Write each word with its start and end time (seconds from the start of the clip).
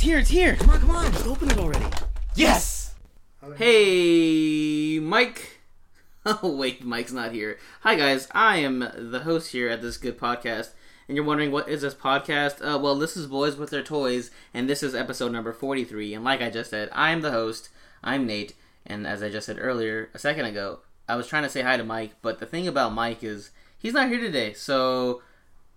It's 0.00 0.06
here, 0.06 0.18
it's 0.18 0.30
here. 0.30 0.56
Come 0.56 0.70
on, 0.70 0.80
come 0.80 0.90
on, 0.92 1.12
just 1.12 1.26
open 1.26 1.50
it 1.50 1.58
already. 1.58 1.84
Yes! 2.34 2.94
Hey, 3.58 4.98
Mike. 4.98 5.60
Oh, 6.24 6.56
wait, 6.56 6.82
Mike's 6.82 7.12
not 7.12 7.32
here. 7.32 7.58
Hi, 7.82 7.96
guys. 7.96 8.26
I 8.32 8.56
am 8.56 8.78
the 8.96 9.20
host 9.24 9.52
here 9.52 9.68
at 9.68 9.82
this 9.82 9.98
good 9.98 10.18
podcast. 10.18 10.70
And 11.06 11.16
you're 11.16 11.24
wondering, 11.26 11.50
what 11.52 11.68
is 11.68 11.82
this 11.82 11.92
podcast? 11.92 12.62
Uh, 12.66 12.78
well, 12.78 12.94
this 12.94 13.14
is 13.14 13.26
Boys 13.26 13.56
with 13.56 13.68
Their 13.68 13.82
Toys, 13.82 14.30
and 14.54 14.70
this 14.70 14.82
is 14.82 14.94
episode 14.94 15.32
number 15.32 15.52
43. 15.52 16.14
And 16.14 16.24
like 16.24 16.40
I 16.40 16.48
just 16.48 16.70
said, 16.70 16.88
I'm 16.92 17.20
the 17.20 17.32
host. 17.32 17.68
I'm 18.02 18.26
Nate. 18.26 18.54
And 18.86 19.06
as 19.06 19.22
I 19.22 19.28
just 19.28 19.44
said 19.44 19.58
earlier, 19.60 20.08
a 20.14 20.18
second 20.18 20.46
ago, 20.46 20.78
I 21.10 21.16
was 21.16 21.26
trying 21.26 21.42
to 21.42 21.50
say 21.50 21.60
hi 21.60 21.76
to 21.76 21.84
Mike, 21.84 22.12
but 22.22 22.38
the 22.40 22.46
thing 22.46 22.66
about 22.66 22.94
Mike 22.94 23.22
is 23.22 23.50
he's 23.78 23.92
not 23.92 24.08
here 24.08 24.20
today. 24.20 24.54
So, 24.54 25.20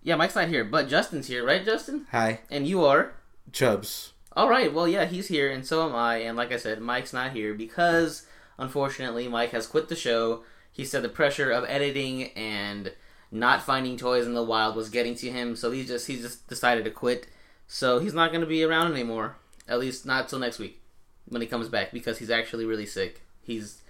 yeah, 0.02 0.16
Mike's 0.16 0.36
not 0.36 0.48
here, 0.48 0.64
but 0.64 0.88
Justin's 0.88 1.28
here, 1.28 1.46
right, 1.46 1.66
Justin? 1.66 2.08
Hi, 2.12 2.40
And 2.50 2.66
you 2.66 2.86
are? 2.86 3.16
Chubs. 3.52 4.13
All 4.36 4.50
right. 4.50 4.74
Well, 4.74 4.88
yeah, 4.88 5.06
he's 5.06 5.28
here, 5.28 5.52
and 5.52 5.66
so 5.66 5.88
am 5.88 5.96
I. 5.96 6.18
And 6.18 6.36
like 6.36 6.52
I 6.52 6.58
said, 6.58 6.82
Mike's 6.82 7.14
not 7.14 7.34
here 7.34 7.54
because, 7.54 8.26
unfortunately, 8.58 9.28
Mike 9.28 9.52
has 9.52 9.68
quit 9.68 9.90
the 9.90 9.96
show. 9.96 10.44
He 10.72 10.86
said 10.86 11.04
the 11.04 11.10
pressure 11.10 11.52
of 11.52 11.66
editing 11.68 12.30
and 12.32 12.94
not 13.32 13.62
finding 13.62 13.98
toys 13.98 14.26
in 14.26 14.34
the 14.34 14.44
wild 14.44 14.76
was 14.76 14.90
getting 14.90 15.16
to 15.16 15.30
him, 15.30 15.56
so 15.56 15.72
he 15.72 15.86
just 15.86 16.08
he 16.08 16.18
just 16.18 16.48
decided 16.48 16.84
to 16.86 16.92
quit. 16.92 17.28
So 17.68 18.00
he's 18.00 18.14
not 18.14 18.32
going 18.32 18.42
to 18.42 18.48
be 18.48 18.64
around 18.64 18.92
anymore. 18.92 19.36
At 19.68 19.80
least 19.80 20.06
not 20.06 20.28
till 20.28 20.40
next 20.40 20.60
week 20.60 20.82
when 21.26 21.42
he 21.42 21.48
comes 21.48 21.70
back 21.70 21.92
because 21.92 22.18
he's 22.18 22.30
actually 22.30 22.66
really 22.66 22.86
sick. 22.86 23.22
He's 23.44 23.82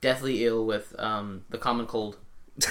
deathly 0.00 0.44
ill 0.46 0.64
with 0.64 0.94
um, 0.98 1.44
the 1.50 1.58
common 1.58 1.86
cold. 1.86 2.16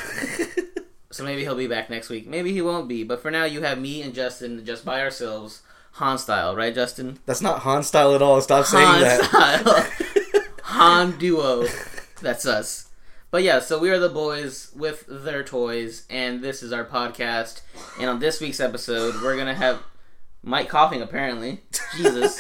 So 1.12 1.24
maybe 1.24 1.44
he'll 1.44 1.56
be 1.56 1.68
back 1.68 1.90
next 1.90 2.10
week. 2.10 2.28
Maybe 2.28 2.54
he 2.54 2.62
won't 2.62 2.88
be. 2.88 3.04
But 3.04 3.22
for 3.22 3.32
now, 3.32 3.46
you 3.46 3.62
have 3.62 3.80
me 3.80 4.02
and 4.02 4.14
Justin 4.14 4.64
just 4.64 4.86
by 4.86 5.02
ourselves, 5.02 5.64
Han 6.00 6.18
style, 6.18 6.56
right, 6.56 6.74
Justin? 6.74 7.20
That's 7.26 7.42
not 7.42 7.60
Han 7.60 7.84
style 7.84 8.16
at 8.16 8.22
all. 8.22 8.40
Stop 8.40 8.66
saying 8.66 8.88
Han 8.88 9.02
that. 9.02 9.24
style. 9.26 10.44
Han 10.64 11.18
duo. 11.18 11.66
That's 12.22 12.46
us. 12.46 12.90
But 13.32 13.44
yeah, 13.44 13.60
so 13.60 13.78
we 13.80 13.90
are 13.90 14.00
the 14.00 14.08
boys 14.08 14.72
with 14.74 15.04
their 15.10 15.44
toys, 15.44 16.06
and 16.10 16.42
this 16.42 16.64
is 16.64 16.72
our 16.72 16.86
podcast. 16.86 17.62
And 18.00 18.10
on 18.10 18.20
this 18.20 18.40
week's 18.40 18.62
episode, 18.62 19.22
we're 19.22 19.36
gonna 19.36 19.54
have 19.54 19.84
Mike 20.42 20.70
coughing. 20.70 21.02
Apparently, 21.02 21.64
Jesus, 21.98 22.40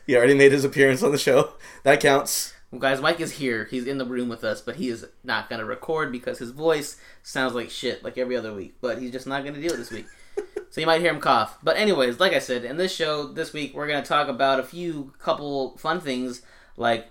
he 0.06 0.16
already 0.16 0.34
made 0.34 0.52
his 0.52 0.64
appearance 0.64 1.02
on 1.02 1.10
the 1.10 1.18
show. 1.18 1.54
That 1.82 2.00
counts. 2.00 2.54
well, 2.70 2.80
guys, 2.80 3.00
Mike 3.00 3.18
is 3.20 3.32
here. 3.32 3.64
He's 3.64 3.86
in 3.88 3.98
the 3.98 4.06
room 4.06 4.28
with 4.28 4.44
us, 4.44 4.60
but 4.60 4.76
he 4.76 4.88
is 4.88 5.04
not 5.24 5.50
gonna 5.50 5.64
record 5.64 6.12
because 6.12 6.38
his 6.38 6.52
voice 6.52 6.96
sounds 7.24 7.54
like 7.54 7.70
shit, 7.70 8.04
like 8.04 8.16
every 8.16 8.36
other 8.36 8.54
week. 8.54 8.76
But 8.80 8.98
he's 9.00 9.10
just 9.10 9.26
not 9.26 9.44
gonna 9.44 9.60
do 9.60 9.66
it 9.66 9.76
this 9.76 9.90
week. 9.90 10.06
So 10.70 10.80
you 10.80 10.86
might 10.86 11.00
hear 11.00 11.12
him 11.12 11.20
cough. 11.20 11.58
But 11.62 11.76
anyways, 11.76 12.20
like 12.20 12.32
I 12.32 12.38
said, 12.38 12.64
in 12.64 12.76
this 12.76 12.94
show 12.94 13.26
this 13.26 13.52
week 13.52 13.74
we're 13.74 13.88
gonna 13.88 14.04
talk 14.04 14.28
about 14.28 14.60
a 14.60 14.64
few 14.64 15.12
couple 15.18 15.76
fun 15.78 16.00
things 16.00 16.42
like 16.76 17.08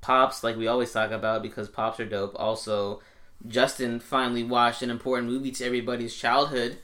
pops, 0.00 0.42
like 0.42 0.56
we 0.56 0.66
always 0.66 0.90
talk 0.90 1.10
about 1.10 1.42
because 1.42 1.68
pops 1.68 2.00
are 2.00 2.06
dope. 2.06 2.34
Also, 2.36 3.00
Justin 3.46 4.00
finally 4.00 4.42
watched 4.42 4.82
an 4.82 4.90
important 4.90 5.28
movie 5.28 5.50
to 5.50 5.64
everybody's 5.64 6.14
childhood. 6.14 6.78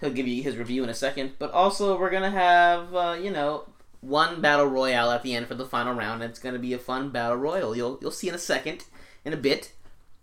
He'll 0.00 0.10
give 0.10 0.28
you 0.28 0.42
his 0.42 0.56
review 0.56 0.84
in 0.84 0.88
a 0.88 0.94
second. 0.94 1.32
But 1.38 1.50
also 1.50 1.98
we're 1.98 2.10
gonna 2.10 2.30
have 2.30 2.94
uh, 2.94 3.16
you 3.20 3.32
know 3.32 3.64
one 4.00 4.40
battle 4.40 4.66
royale 4.66 5.10
at 5.10 5.24
the 5.24 5.34
end 5.34 5.48
for 5.48 5.56
the 5.56 5.66
final 5.66 5.94
round. 5.94 6.22
It's 6.22 6.38
gonna 6.38 6.60
be 6.60 6.74
a 6.74 6.78
fun 6.78 7.10
battle 7.10 7.38
royal. 7.38 7.76
You'll 7.76 7.98
you'll 8.00 8.12
see 8.12 8.28
in 8.28 8.36
a 8.36 8.38
second, 8.38 8.84
in 9.24 9.32
a 9.32 9.36
bit. 9.36 9.72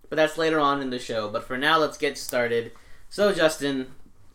But 0.09 0.15
that's 0.15 0.37
later 0.37 0.59
on 0.59 0.81
in 0.81 0.89
the 0.89 0.99
show. 0.99 1.29
But 1.29 1.43
for 1.43 1.57
now, 1.57 1.79
let's 1.79 1.97
get 1.97 2.17
started. 2.17 2.71
So 3.09 3.33
Justin, 3.33 3.87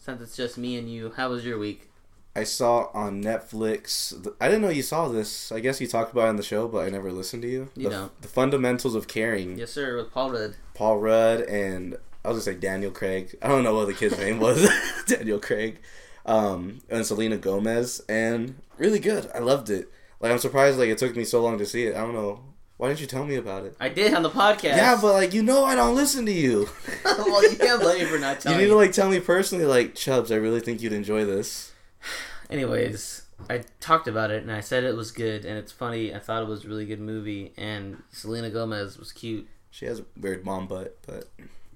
since 0.08 0.22
it's 0.22 0.36
just 0.36 0.56
me 0.56 0.78
and 0.78 0.90
you, 0.90 1.12
how 1.16 1.28
was 1.28 1.44
your 1.44 1.58
week? 1.58 1.90
I 2.34 2.44
saw 2.44 2.88
on 2.94 3.22
Netflix. 3.22 4.14
I 4.40 4.46
didn't 4.46 4.62
know 4.62 4.70
you 4.70 4.82
saw 4.82 5.08
this. 5.08 5.52
I 5.52 5.60
guess 5.60 5.82
you 5.82 5.86
talked 5.86 6.12
about 6.12 6.26
it 6.26 6.28
on 6.28 6.36
the 6.36 6.42
show, 6.42 6.66
but 6.66 6.86
I 6.86 6.88
never 6.88 7.12
listened 7.12 7.42
to 7.42 7.48
you. 7.48 7.68
You 7.76 7.90
the, 7.90 7.90
don't. 7.90 8.22
The 8.22 8.28
fundamentals 8.28 8.94
of 8.94 9.06
caring. 9.06 9.58
Yes, 9.58 9.72
sir, 9.72 9.98
with 9.98 10.10
Paul 10.10 10.30
Rudd. 10.30 10.56
Paul 10.72 10.98
Rudd 10.98 11.42
and 11.42 11.96
I 12.24 12.28
was 12.28 12.46
gonna 12.46 12.56
say 12.56 12.60
Daniel 12.60 12.90
Craig. 12.90 13.36
I 13.42 13.48
don't 13.48 13.64
know 13.64 13.74
what 13.74 13.86
the 13.86 13.92
kid's 13.92 14.16
name 14.18 14.38
was. 14.38 14.66
Daniel 15.06 15.40
Craig. 15.40 15.78
Um, 16.24 16.80
and 16.88 17.04
Selena 17.04 17.36
Gomez, 17.36 18.02
and 18.08 18.56
really 18.76 18.98
good. 18.98 19.30
I 19.34 19.38
loved 19.38 19.70
it. 19.70 19.90
Like 20.20 20.32
I'm 20.32 20.38
surprised 20.38 20.78
like 20.78 20.88
it 20.88 20.98
took 20.98 21.16
me 21.16 21.24
so 21.24 21.42
long 21.42 21.58
to 21.58 21.66
see 21.66 21.84
it. 21.84 21.96
I 21.96 22.00
don't 22.00 22.14
know. 22.14 22.40
Why 22.78 22.88
didn't 22.88 23.00
you 23.00 23.06
tell 23.08 23.24
me 23.24 23.34
about 23.34 23.64
it? 23.64 23.76
I 23.80 23.88
did 23.88 24.14
on 24.14 24.22
the 24.22 24.30
podcast. 24.30 24.76
Yeah, 24.76 24.96
but 25.00 25.12
like 25.12 25.34
you 25.34 25.42
know 25.42 25.64
I 25.64 25.74
don't 25.74 25.96
listen 25.96 26.24
to 26.26 26.32
you. 26.32 26.68
well, 27.04 27.50
you 27.50 27.58
can't 27.58 27.82
blame 27.82 27.98
me 27.98 28.04
for 28.04 28.18
not 28.18 28.40
telling. 28.40 28.58
you 28.58 28.64
need 28.64 28.70
to 28.70 28.76
like 28.76 28.92
tell 28.92 29.10
me 29.10 29.18
personally, 29.18 29.64
like 29.64 29.96
Chubs. 29.96 30.30
I 30.30 30.36
really 30.36 30.60
think 30.60 30.80
you'd 30.80 30.92
enjoy 30.92 31.24
this. 31.24 31.72
Anyways, 32.50 33.22
I 33.50 33.64
talked 33.80 34.06
about 34.06 34.30
it 34.30 34.42
and 34.42 34.52
I 34.52 34.60
said 34.60 34.84
it 34.84 34.94
was 34.96 35.10
good 35.10 35.44
and 35.44 35.58
it's 35.58 35.72
funny. 35.72 36.14
I 36.14 36.20
thought 36.20 36.42
it 36.42 36.48
was 36.48 36.64
a 36.64 36.68
really 36.68 36.86
good 36.86 37.00
movie 37.00 37.52
and 37.56 38.02
Selena 38.12 38.48
Gomez 38.48 38.96
was 38.96 39.12
cute. 39.12 39.48
She 39.70 39.84
has 39.86 39.98
a 39.98 40.04
weird 40.16 40.44
mom 40.44 40.66
butt, 40.68 40.98
but 41.04 41.28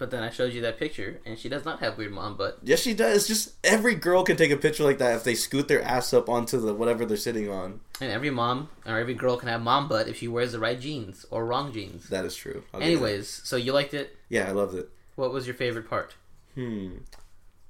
But 0.02 0.10
then 0.10 0.24
I 0.24 0.30
showed 0.30 0.52
you 0.52 0.62
that 0.62 0.80
picture 0.80 1.20
and 1.24 1.38
she 1.38 1.48
does 1.48 1.64
not 1.64 1.78
have 1.78 1.96
weird 1.96 2.10
mom 2.10 2.36
butt. 2.36 2.58
yes, 2.64 2.80
she 2.80 2.92
does. 2.92 3.28
Just 3.28 3.52
every 3.62 3.94
girl 3.94 4.24
can 4.24 4.36
take 4.36 4.50
a 4.50 4.56
picture 4.56 4.82
like 4.82 4.98
that 4.98 5.14
if 5.14 5.22
they 5.22 5.36
scoot 5.36 5.68
their 5.68 5.80
ass 5.80 6.12
up 6.12 6.28
onto 6.28 6.58
the 6.58 6.74
whatever 6.74 7.06
they're 7.06 7.16
sitting 7.16 7.48
on. 7.48 7.78
And 8.00 8.10
every 8.10 8.30
mom 8.30 8.68
or 8.84 8.98
every 8.98 9.14
girl 9.14 9.36
can 9.36 9.48
have 9.48 9.62
mom 9.62 9.86
butt 9.86 10.08
if 10.08 10.18
she 10.18 10.26
wears 10.26 10.50
the 10.50 10.58
right 10.58 10.80
jeans 10.80 11.24
or 11.30 11.46
wrong 11.46 11.72
jeans. 11.72 12.08
That 12.08 12.24
is 12.24 12.34
true. 12.34 12.64
I'll. 12.74 12.82
Anyways, 12.82 13.28
so 13.44 13.54
you 13.54 13.72
liked 13.72 13.94
it. 13.94 14.16
yeah, 14.28 14.48
I 14.48 14.50
loved 14.50 14.74
it. 14.74 14.90
What 15.14 15.32
was 15.32 15.46
your 15.46 15.54
favorite 15.54 15.88
part? 15.88 16.16
Hmm. 16.56 16.94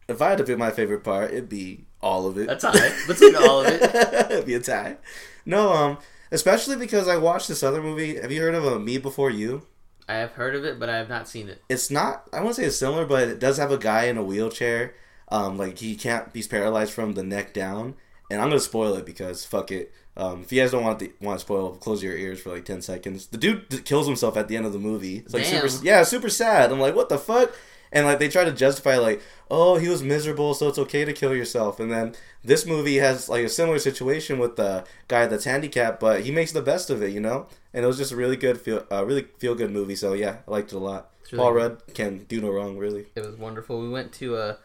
If 0.08 0.22
I 0.22 0.30
had 0.30 0.38
to 0.38 0.44
pick 0.44 0.56
my 0.56 0.70
favorite 0.70 1.04
part, 1.04 1.32
it'd 1.32 1.50
be 1.50 1.84
all 2.00 2.26
of 2.26 2.38
it. 2.38 2.48
A 2.48 2.56
tie 2.56 2.96
between 3.06 3.36
all 3.36 3.60
of 3.60 3.66
it. 3.66 3.94
it'd 4.30 4.46
be 4.46 4.54
a 4.54 4.60
tie. 4.60 4.96
No, 5.44 5.70
um, 5.70 5.98
especially 6.30 6.76
because 6.76 7.08
I 7.08 7.18
watched 7.18 7.48
this 7.48 7.62
other 7.62 7.82
movie. 7.82 8.16
Have 8.16 8.32
you 8.32 8.40
heard 8.40 8.54
of 8.54 8.64
a 8.64 8.80
Me 8.80 8.96
Before 8.96 9.28
You? 9.28 9.66
I 10.08 10.14
have 10.14 10.32
heard 10.32 10.54
of 10.54 10.64
it, 10.64 10.78
but 10.78 10.88
I 10.88 10.96
have 10.96 11.08
not 11.08 11.28
seen 11.28 11.48
it. 11.48 11.62
It's 11.68 11.90
not. 11.90 12.28
I 12.32 12.40
won't 12.40 12.56
say 12.56 12.64
it's 12.64 12.76
similar, 12.76 13.06
but 13.06 13.28
it 13.28 13.38
does 13.38 13.58
have 13.58 13.70
a 13.70 13.78
guy 13.78 14.04
in 14.04 14.18
a 14.18 14.22
wheelchair. 14.22 14.94
Um, 15.28 15.56
like 15.56 15.78
he 15.78 15.96
can't. 15.96 16.28
He's 16.34 16.48
paralyzed 16.48 16.92
from 16.92 17.14
the 17.14 17.22
neck 17.22 17.54
down. 17.54 17.94
And 18.30 18.40
I'm 18.40 18.48
gonna 18.48 18.60
spoil 18.60 18.94
it 18.94 19.06
because 19.06 19.44
fuck 19.44 19.70
it. 19.70 19.92
Um, 20.16 20.42
if 20.42 20.52
you 20.52 20.60
guys 20.60 20.70
don't 20.70 20.84
want 20.84 20.98
the, 20.98 21.12
want 21.20 21.38
to 21.38 21.44
spoil, 21.44 21.74
close 21.76 22.02
your 22.02 22.16
ears 22.16 22.40
for 22.40 22.50
like 22.50 22.64
ten 22.64 22.82
seconds. 22.82 23.26
The 23.26 23.38
dude 23.38 23.84
kills 23.84 24.06
himself 24.06 24.36
at 24.36 24.48
the 24.48 24.56
end 24.56 24.66
of 24.66 24.72
the 24.72 24.78
movie. 24.78 25.18
It's 25.18 25.34
like 25.34 25.44
Damn. 25.44 25.68
super. 25.68 25.84
Yeah, 25.84 26.02
super 26.02 26.28
sad. 26.28 26.72
I'm 26.72 26.80
like, 26.80 26.94
what 26.94 27.08
the 27.08 27.18
fuck? 27.18 27.54
And 27.92 28.06
like 28.06 28.18
they 28.18 28.28
try 28.28 28.44
to 28.44 28.52
justify 28.52 28.96
like, 28.96 29.22
oh, 29.50 29.76
he 29.76 29.88
was 29.88 30.02
miserable, 30.02 30.54
so 30.54 30.68
it's 30.68 30.78
okay 30.78 31.04
to 31.04 31.12
kill 31.12 31.34
yourself. 31.34 31.78
And 31.78 31.92
then 31.92 32.14
this 32.42 32.64
movie 32.66 32.96
has 32.96 33.28
like 33.28 33.44
a 33.44 33.50
similar 33.50 33.78
situation 33.78 34.38
with 34.38 34.56
the 34.56 34.84
guy 35.08 35.26
that's 35.26 35.44
handicapped, 35.44 36.00
but 36.00 36.22
he 36.22 36.30
makes 36.30 36.52
the 36.52 36.62
best 36.62 36.88
of 36.88 37.02
it, 37.02 37.12
you 37.12 37.20
know. 37.20 37.46
And 37.74 37.84
it 37.84 37.86
was 37.86 37.96
just 37.98 38.12
a 38.12 38.16
really 38.16 38.36
good 38.36 38.60
feel, 38.60 38.86
uh, 38.90 39.04
really 39.04 39.26
feel 39.38 39.54
good 39.54 39.70
movie. 39.70 39.96
So 39.96 40.12
yeah, 40.12 40.38
I 40.46 40.50
liked 40.50 40.72
it 40.72 40.76
a 40.76 40.78
lot. 40.78 41.10
Really 41.30 41.42
Paul. 41.42 41.52
Rudd 41.52 41.82
can 41.94 42.24
do 42.24 42.40
no 42.40 42.50
wrong, 42.50 42.76
really. 42.76 43.06
It 43.14 43.24
was 43.24 43.36
wonderful. 43.36 43.80
We 43.80 43.88
went 43.88 44.12
to 44.14 44.36
uh 44.36 44.56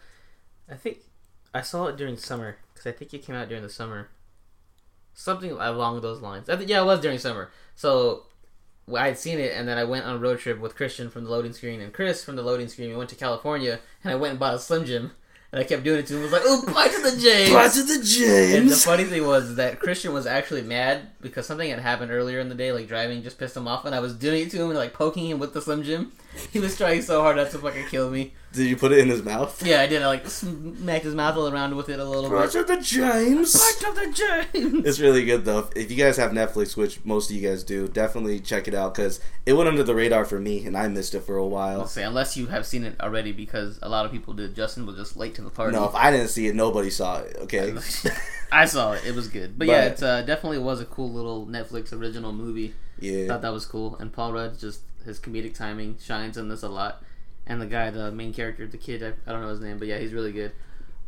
I 0.70 0.74
think 0.74 0.98
I 1.54 1.62
saw 1.62 1.86
it 1.86 1.96
during 1.96 2.16
summer 2.16 2.58
because 2.72 2.86
I 2.86 2.92
think 2.92 3.14
it 3.14 3.24
came 3.24 3.34
out 3.34 3.48
during 3.48 3.62
the 3.62 3.70
summer. 3.70 4.08
Something 5.14 5.52
along 5.52 6.00
those 6.00 6.20
lines. 6.20 6.48
I 6.48 6.56
think 6.56 6.68
yeah, 6.68 6.82
it 6.82 6.86
was 6.86 7.00
during 7.00 7.18
summer. 7.18 7.50
So 7.74 8.24
I 8.94 9.06
had 9.08 9.18
seen 9.18 9.38
it, 9.38 9.52
and 9.54 9.68
then 9.68 9.78
I 9.78 9.84
went 9.84 10.04
on 10.04 10.16
a 10.16 10.18
road 10.18 10.38
trip 10.38 10.60
with 10.60 10.76
Christian 10.76 11.10
from 11.10 11.24
the 11.24 11.30
loading 11.30 11.52
screen 11.52 11.80
and 11.80 11.92
Chris 11.92 12.24
from 12.24 12.36
the 12.36 12.42
loading 12.42 12.68
screen. 12.68 12.90
We 12.90 12.96
went 12.96 13.10
to 13.10 13.16
California, 13.16 13.80
and 14.04 14.12
I 14.12 14.16
went 14.16 14.32
and 14.32 14.40
bought 14.40 14.54
a 14.54 14.58
Slim 14.58 14.84
Jim, 14.84 15.12
and 15.52 15.60
I 15.60 15.64
kept 15.64 15.82
doing 15.82 16.00
it 16.00 16.06
to 16.06 16.14
him. 16.14 16.20
I 16.20 16.22
was 16.24 16.32
like, 16.32 16.42
"Oh, 16.44 16.64
bye 16.72 16.88
to 16.88 17.10
the 17.10 17.20
James." 17.20 17.52
Bye 17.52 17.68
to 17.68 17.82
the 17.82 18.04
James! 18.04 18.54
And 18.54 18.70
the 18.70 18.76
funny 18.76 19.04
thing 19.04 19.26
was 19.26 19.56
that 19.56 19.80
Christian 19.80 20.12
was 20.12 20.26
actually 20.26 20.62
mad 20.62 21.08
because 21.20 21.46
something 21.46 21.68
had 21.68 21.78
happened 21.78 22.10
earlier 22.10 22.40
in 22.40 22.48
the 22.48 22.54
day, 22.54 22.72
like 22.72 22.88
driving 22.88 23.22
just 23.22 23.38
pissed 23.38 23.56
him 23.56 23.66
off, 23.66 23.84
and 23.84 23.94
I 23.94 24.00
was 24.00 24.14
doing 24.14 24.42
it 24.42 24.50
to 24.50 24.58
him 24.58 24.70
and 24.70 24.78
like 24.78 24.92
poking 24.92 25.26
him 25.28 25.38
with 25.38 25.54
the 25.54 25.62
Slim 25.62 25.82
Jim. 25.82 26.12
He 26.52 26.60
was 26.60 26.76
trying 26.76 27.02
so 27.02 27.20
hard 27.22 27.36
not 27.36 27.50
to 27.50 27.58
fucking 27.58 27.86
kill 27.86 28.10
me. 28.10 28.32
Did 28.52 28.66
you 28.66 28.76
put 28.76 28.92
it 28.92 28.98
in 29.00 29.08
his 29.08 29.22
mouth? 29.22 29.64
Yeah, 29.64 29.82
I 29.82 29.86
did. 29.86 30.00
I 30.02 30.06
like 30.06 30.26
smacked 30.26 31.04
his 31.04 31.14
mouth 31.14 31.36
all 31.36 31.52
around 31.52 31.76
with 31.76 31.90
it 31.90 31.98
a 32.00 32.04
little 32.04 32.30
Bye 32.30 32.42
bit. 32.44 32.52
to 32.52 32.64
the 32.64 32.80
James. 32.80 33.52
Back 33.52 33.76
to 33.94 34.00
the 34.00 34.12
James. 34.12 34.86
It's 34.86 34.98
really 35.00 35.24
good 35.26 35.44
though. 35.44 35.68
If 35.76 35.90
you 35.90 35.96
guys 35.98 36.16
have 36.16 36.30
Netflix, 36.32 36.74
which 36.76 37.04
most 37.04 37.28
of 37.30 37.36
you 37.36 37.46
guys 37.46 37.62
do, 37.62 37.88
definitely 37.88 38.40
check 38.40 38.66
it 38.66 38.74
out 38.74 38.94
because 38.94 39.20
it 39.44 39.52
went 39.52 39.68
under 39.68 39.82
the 39.82 39.94
radar 39.94 40.24
for 40.24 40.40
me, 40.40 40.64
and 40.64 40.76
I 40.78 40.88
missed 40.88 41.14
it 41.14 41.20
for 41.20 41.36
a 41.36 41.42
I'll 41.42 41.50
while. 41.50 41.86
say 41.86 42.04
unless 42.04 42.36
you 42.38 42.46
have 42.46 42.64
seen 42.64 42.84
it 42.84 42.96
already, 43.00 43.32
because 43.32 43.78
a 43.82 43.88
lot 43.90 44.06
of 44.06 44.12
people 44.12 44.32
did. 44.32 44.54
Justin 44.56 44.86
was 44.86 44.96
just 44.96 45.16
late 45.16 45.34
to 45.34 45.42
the 45.42 45.50
party. 45.50 45.76
No, 45.76 45.84
if 45.84 45.94
I 45.94 46.10
didn't 46.10 46.28
see 46.28 46.46
it, 46.46 46.54
nobody 46.54 46.88
saw 46.90 47.18
it. 47.20 47.36
Okay. 47.40 47.74
I 48.52 48.64
saw 48.64 48.92
it. 48.92 49.04
It 49.04 49.14
was 49.14 49.28
good, 49.28 49.58
but, 49.58 49.66
But- 49.66 49.72
yeah, 49.72 49.84
it 49.84 50.02
uh, 50.02 50.22
definitely 50.22 50.58
was 50.58 50.80
a 50.80 50.86
cool 50.86 51.12
little 51.12 51.46
Netflix 51.46 51.92
original 51.92 52.32
movie. 52.32 52.74
yeah. 52.98 53.26
Thought 53.26 53.42
that 53.42 53.52
was 53.52 53.66
cool, 53.66 53.96
and 53.96 54.10
Paul 54.10 54.32
Rudd 54.32 54.58
just 54.58 54.80
his 55.08 55.18
comedic 55.18 55.54
timing 55.54 55.98
shines 56.00 56.36
in 56.36 56.48
this 56.48 56.62
a 56.62 56.68
lot. 56.68 57.02
And 57.46 57.60
the 57.60 57.66
guy, 57.66 57.90
the 57.90 58.12
main 58.12 58.32
character, 58.32 58.66
the 58.66 58.76
kid, 58.76 59.02
I, 59.02 59.14
I 59.26 59.32
don't 59.32 59.42
know 59.42 59.48
his 59.48 59.60
name, 59.60 59.78
but 59.78 59.88
yeah, 59.88 59.98
he's 59.98 60.12
really 60.12 60.32
good. 60.32 60.52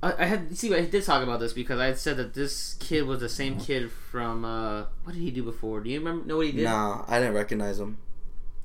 I, 0.02 0.14
I 0.22 0.24
had 0.24 0.56
see, 0.56 0.74
I 0.74 0.86
did 0.86 1.04
talk 1.04 1.22
about 1.22 1.40
this 1.40 1.52
because 1.52 1.78
I 1.78 1.86
had 1.86 1.98
said 1.98 2.16
that 2.16 2.34
this 2.34 2.74
kid 2.80 3.02
was 3.02 3.20
the 3.20 3.28
same 3.28 3.58
kid 3.60 3.90
from 3.92 4.44
uh, 4.44 4.84
what 5.04 5.12
did 5.12 5.20
he 5.20 5.30
do 5.30 5.42
before? 5.42 5.80
Do 5.80 5.90
you 5.90 5.98
remember? 5.98 6.26
Know 6.26 6.38
what 6.38 6.46
he 6.46 6.52
did? 6.52 6.64
Nah, 6.64 7.04
I 7.06 7.18
didn't 7.18 7.34
recognize 7.34 7.78
him. 7.78 7.98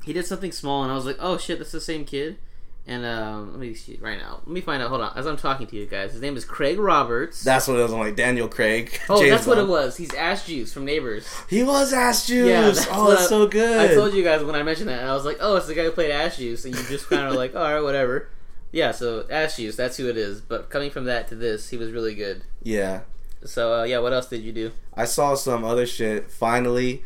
he 0.06 0.14
did 0.14 0.26
something 0.26 0.52
small 0.52 0.84
and 0.84 0.92
I 0.92 0.96
was 0.96 1.06
like, 1.06 1.18
oh 1.20 1.38
shit, 1.38 1.60
that's 1.60 1.72
the 1.72 1.81
same 1.81 2.06
kid. 2.06 2.38
And 2.88 3.04
um, 3.04 3.52
let 3.52 3.60
me 3.60 3.74
see 3.74 3.98
right 4.00 4.18
now. 4.20 4.42
Let 4.46 4.48
me 4.48 4.62
find 4.62 4.84
out. 4.84 4.90
Hold 4.90 5.02
on, 5.02 5.14
as 5.18 5.26
I'm 5.26 5.38
talking 5.38 5.66
to 5.66 5.76
you 5.76 5.88
guys, 5.88 6.12
his 6.12 6.22
name 6.22 6.38
is 6.38 6.46
Craig 6.46 6.78
Roberts. 6.78 7.44
That's 7.44 7.68
what 7.68 7.80
it 7.80 7.82
was. 7.82 7.92
I'm 7.92 8.00
like 8.00 8.16
Daniel 8.16 8.48
Craig. 8.48 9.00
oh, 9.10 9.20
James 9.20 9.32
that's 9.32 9.48
what 9.48 9.58
it 9.58 9.68
was. 9.68 9.98
He's 9.98 10.14
Ash 10.14 10.46
Juice 10.46 10.72
from 10.72 10.86
Neighbors. 10.86 11.28
He 11.50 11.64
was 11.64 11.94
Ash 11.94 12.28
Juice. 12.28 12.48
Yeah, 12.48 12.62
that's 12.62 12.86
oh, 12.92 13.10
that's 13.10 13.24
I- 13.24 13.28
so 13.30 13.48
good. 13.48 13.90
I 13.90 13.96
told 13.96 14.14
you 14.14 14.24
guys 14.24 14.44
when 14.44 14.54
I 14.56 14.62
mentioned 14.62 14.90
that, 14.90 15.04
I 15.04 15.14
was 15.16 15.26
like, 15.26 15.38
"Oh, 15.40 15.56
it's 15.56 15.66
the 15.66 15.74
guy 15.74 15.84
who 15.86 15.92
played 15.92 16.12
Ash 16.12 16.38
Juice," 16.38 16.64
and 16.66 16.76
you 16.76 16.84
just 16.84 17.10
kind 17.10 17.28
of 17.28 17.34
like, 17.34 17.56
"All 17.56 17.64
right, 17.64 17.82
whatever." 17.82 18.30
Yeah, 18.72 18.92
so 18.92 19.26
Ash 19.31 19.56
Juice, 19.56 19.76
that's 19.76 19.98
who 19.98 20.08
it 20.08 20.18
is. 20.18 20.42
But 20.42 20.70
coming 20.70 20.92
from 20.92 21.06
that 21.06 21.28
to 21.30 21.36
this, 21.36 21.70
he 21.70 21.78
was 21.78 21.92
really 21.92 22.14
good. 22.14 22.44
Yeah, 22.62 23.02
So 23.46 23.80
uh, 23.80 23.84
yeah, 23.86 23.98
what 24.00 24.14
else 24.14 24.28
did 24.28 24.42
you 24.44 24.52
do? 24.52 24.72
I 24.94 25.06
saw 25.06 25.34
some 25.34 25.64
other 25.64 25.88
shit. 25.88 26.30
Finally, 26.30 27.04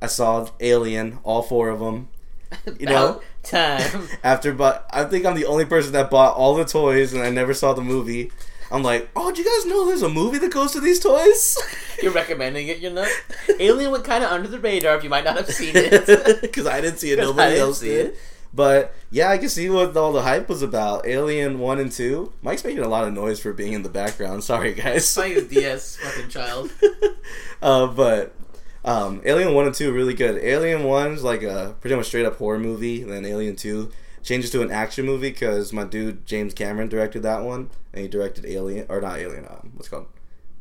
I 0.00 0.06
saw 0.06 0.48
Alien, 0.60 1.18
all 1.24 1.42
four 1.42 1.70
of 1.70 1.80
them. 1.80 2.08
You 2.78 2.86
know, 2.86 3.20
time. 3.48 4.08
after 4.24 4.52
but 4.52 4.88
I 4.92 5.04
think 5.04 5.26
I'm 5.26 5.34
the 5.34 5.46
only 5.46 5.64
person 5.64 5.92
that 5.92 6.10
bought 6.10 6.36
all 6.36 6.54
the 6.54 6.64
toys 6.64 7.12
and 7.12 7.22
I 7.22 7.30
never 7.30 7.54
saw 7.54 7.72
the 7.72 7.82
movie. 7.82 8.30
I'm 8.70 8.82
like, 8.82 9.08
oh, 9.16 9.32
do 9.32 9.42
you 9.42 9.48
guys 9.48 9.66
know 9.66 9.86
there's 9.86 10.02
a 10.02 10.08
movie 10.10 10.38
that 10.38 10.52
goes 10.52 10.72
to 10.72 10.80
these 10.80 11.00
toys? 11.00 11.56
You're 12.02 12.12
recommending 12.12 12.68
it, 12.68 12.78
you're 12.80 12.92
not. 12.92 13.08
Alien 13.60 13.90
went 13.90 14.04
kind 14.04 14.22
of 14.22 14.30
under 14.30 14.46
the 14.46 14.60
radar 14.60 14.96
if 14.96 15.02
you 15.02 15.10
might 15.10 15.24
not 15.24 15.36
have 15.36 15.48
seen 15.48 15.72
it. 15.74 16.42
Because 16.42 16.66
I 16.66 16.80
didn't 16.80 16.98
see 16.98 17.10
it, 17.10 17.18
nobody 17.18 17.56
else 17.58 17.80
did. 17.80 18.06
it. 18.08 18.18
But 18.52 18.94
yeah, 19.10 19.30
I 19.30 19.38
can 19.38 19.48
see 19.48 19.68
what 19.68 19.96
all 19.96 20.12
the 20.12 20.22
hype 20.22 20.48
was 20.48 20.62
about. 20.62 21.06
Alien 21.06 21.58
one 21.58 21.78
and 21.78 21.90
two. 21.90 22.32
Mike's 22.42 22.64
making 22.64 22.82
a 22.82 22.88
lot 22.88 23.06
of 23.06 23.12
noise 23.12 23.40
for 23.40 23.52
being 23.52 23.72
in 23.72 23.82
the 23.82 23.88
background. 23.88 24.44
Sorry, 24.44 24.74
guys. 24.74 25.12
Playing 25.14 25.34
his 25.34 25.48
DS, 25.48 25.96
fucking 25.96 26.28
child. 26.28 26.70
uh, 27.62 27.86
but 27.88 28.34
um, 28.88 29.20
Alien 29.24 29.54
One 29.54 29.66
and 29.66 29.74
Two 29.74 29.92
really 29.92 30.14
good. 30.14 30.42
Alien 30.42 30.84
One's 30.84 31.22
like 31.22 31.42
a 31.42 31.76
pretty 31.80 31.94
much 31.94 32.06
straight 32.06 32.24
up 32.24 32.36
horror 32.36 32.58
movie, 32.58 33.02
and 33.02 33.12
then 33.12 33.26
Alien 33.26 33.54
Two 33.54 33.92
changes 34.22 34.50
to 34.50 34.62
an 34.62 34.70
action 34.70 35.04
movie 35.04 35.30
because 35.30 35.72
my 35.72 35.84
dude 35.84 36.26
James 36.26 36.54
Cameron 36.54 36.88
directed 36.88 37.22
that 37.22 37.42
one, 37.42 37.70
and 37.92 38.02
he 38.02 38.08
directed 38.08 38.46
Alien 38.46 38.86
or 38.88 39.00
not 39.00 39.18
Alien, 39.18 39.46
um, 39.46 39.72
what's 39.74 39.88
it 39.88 39.90
called 39.90 40.06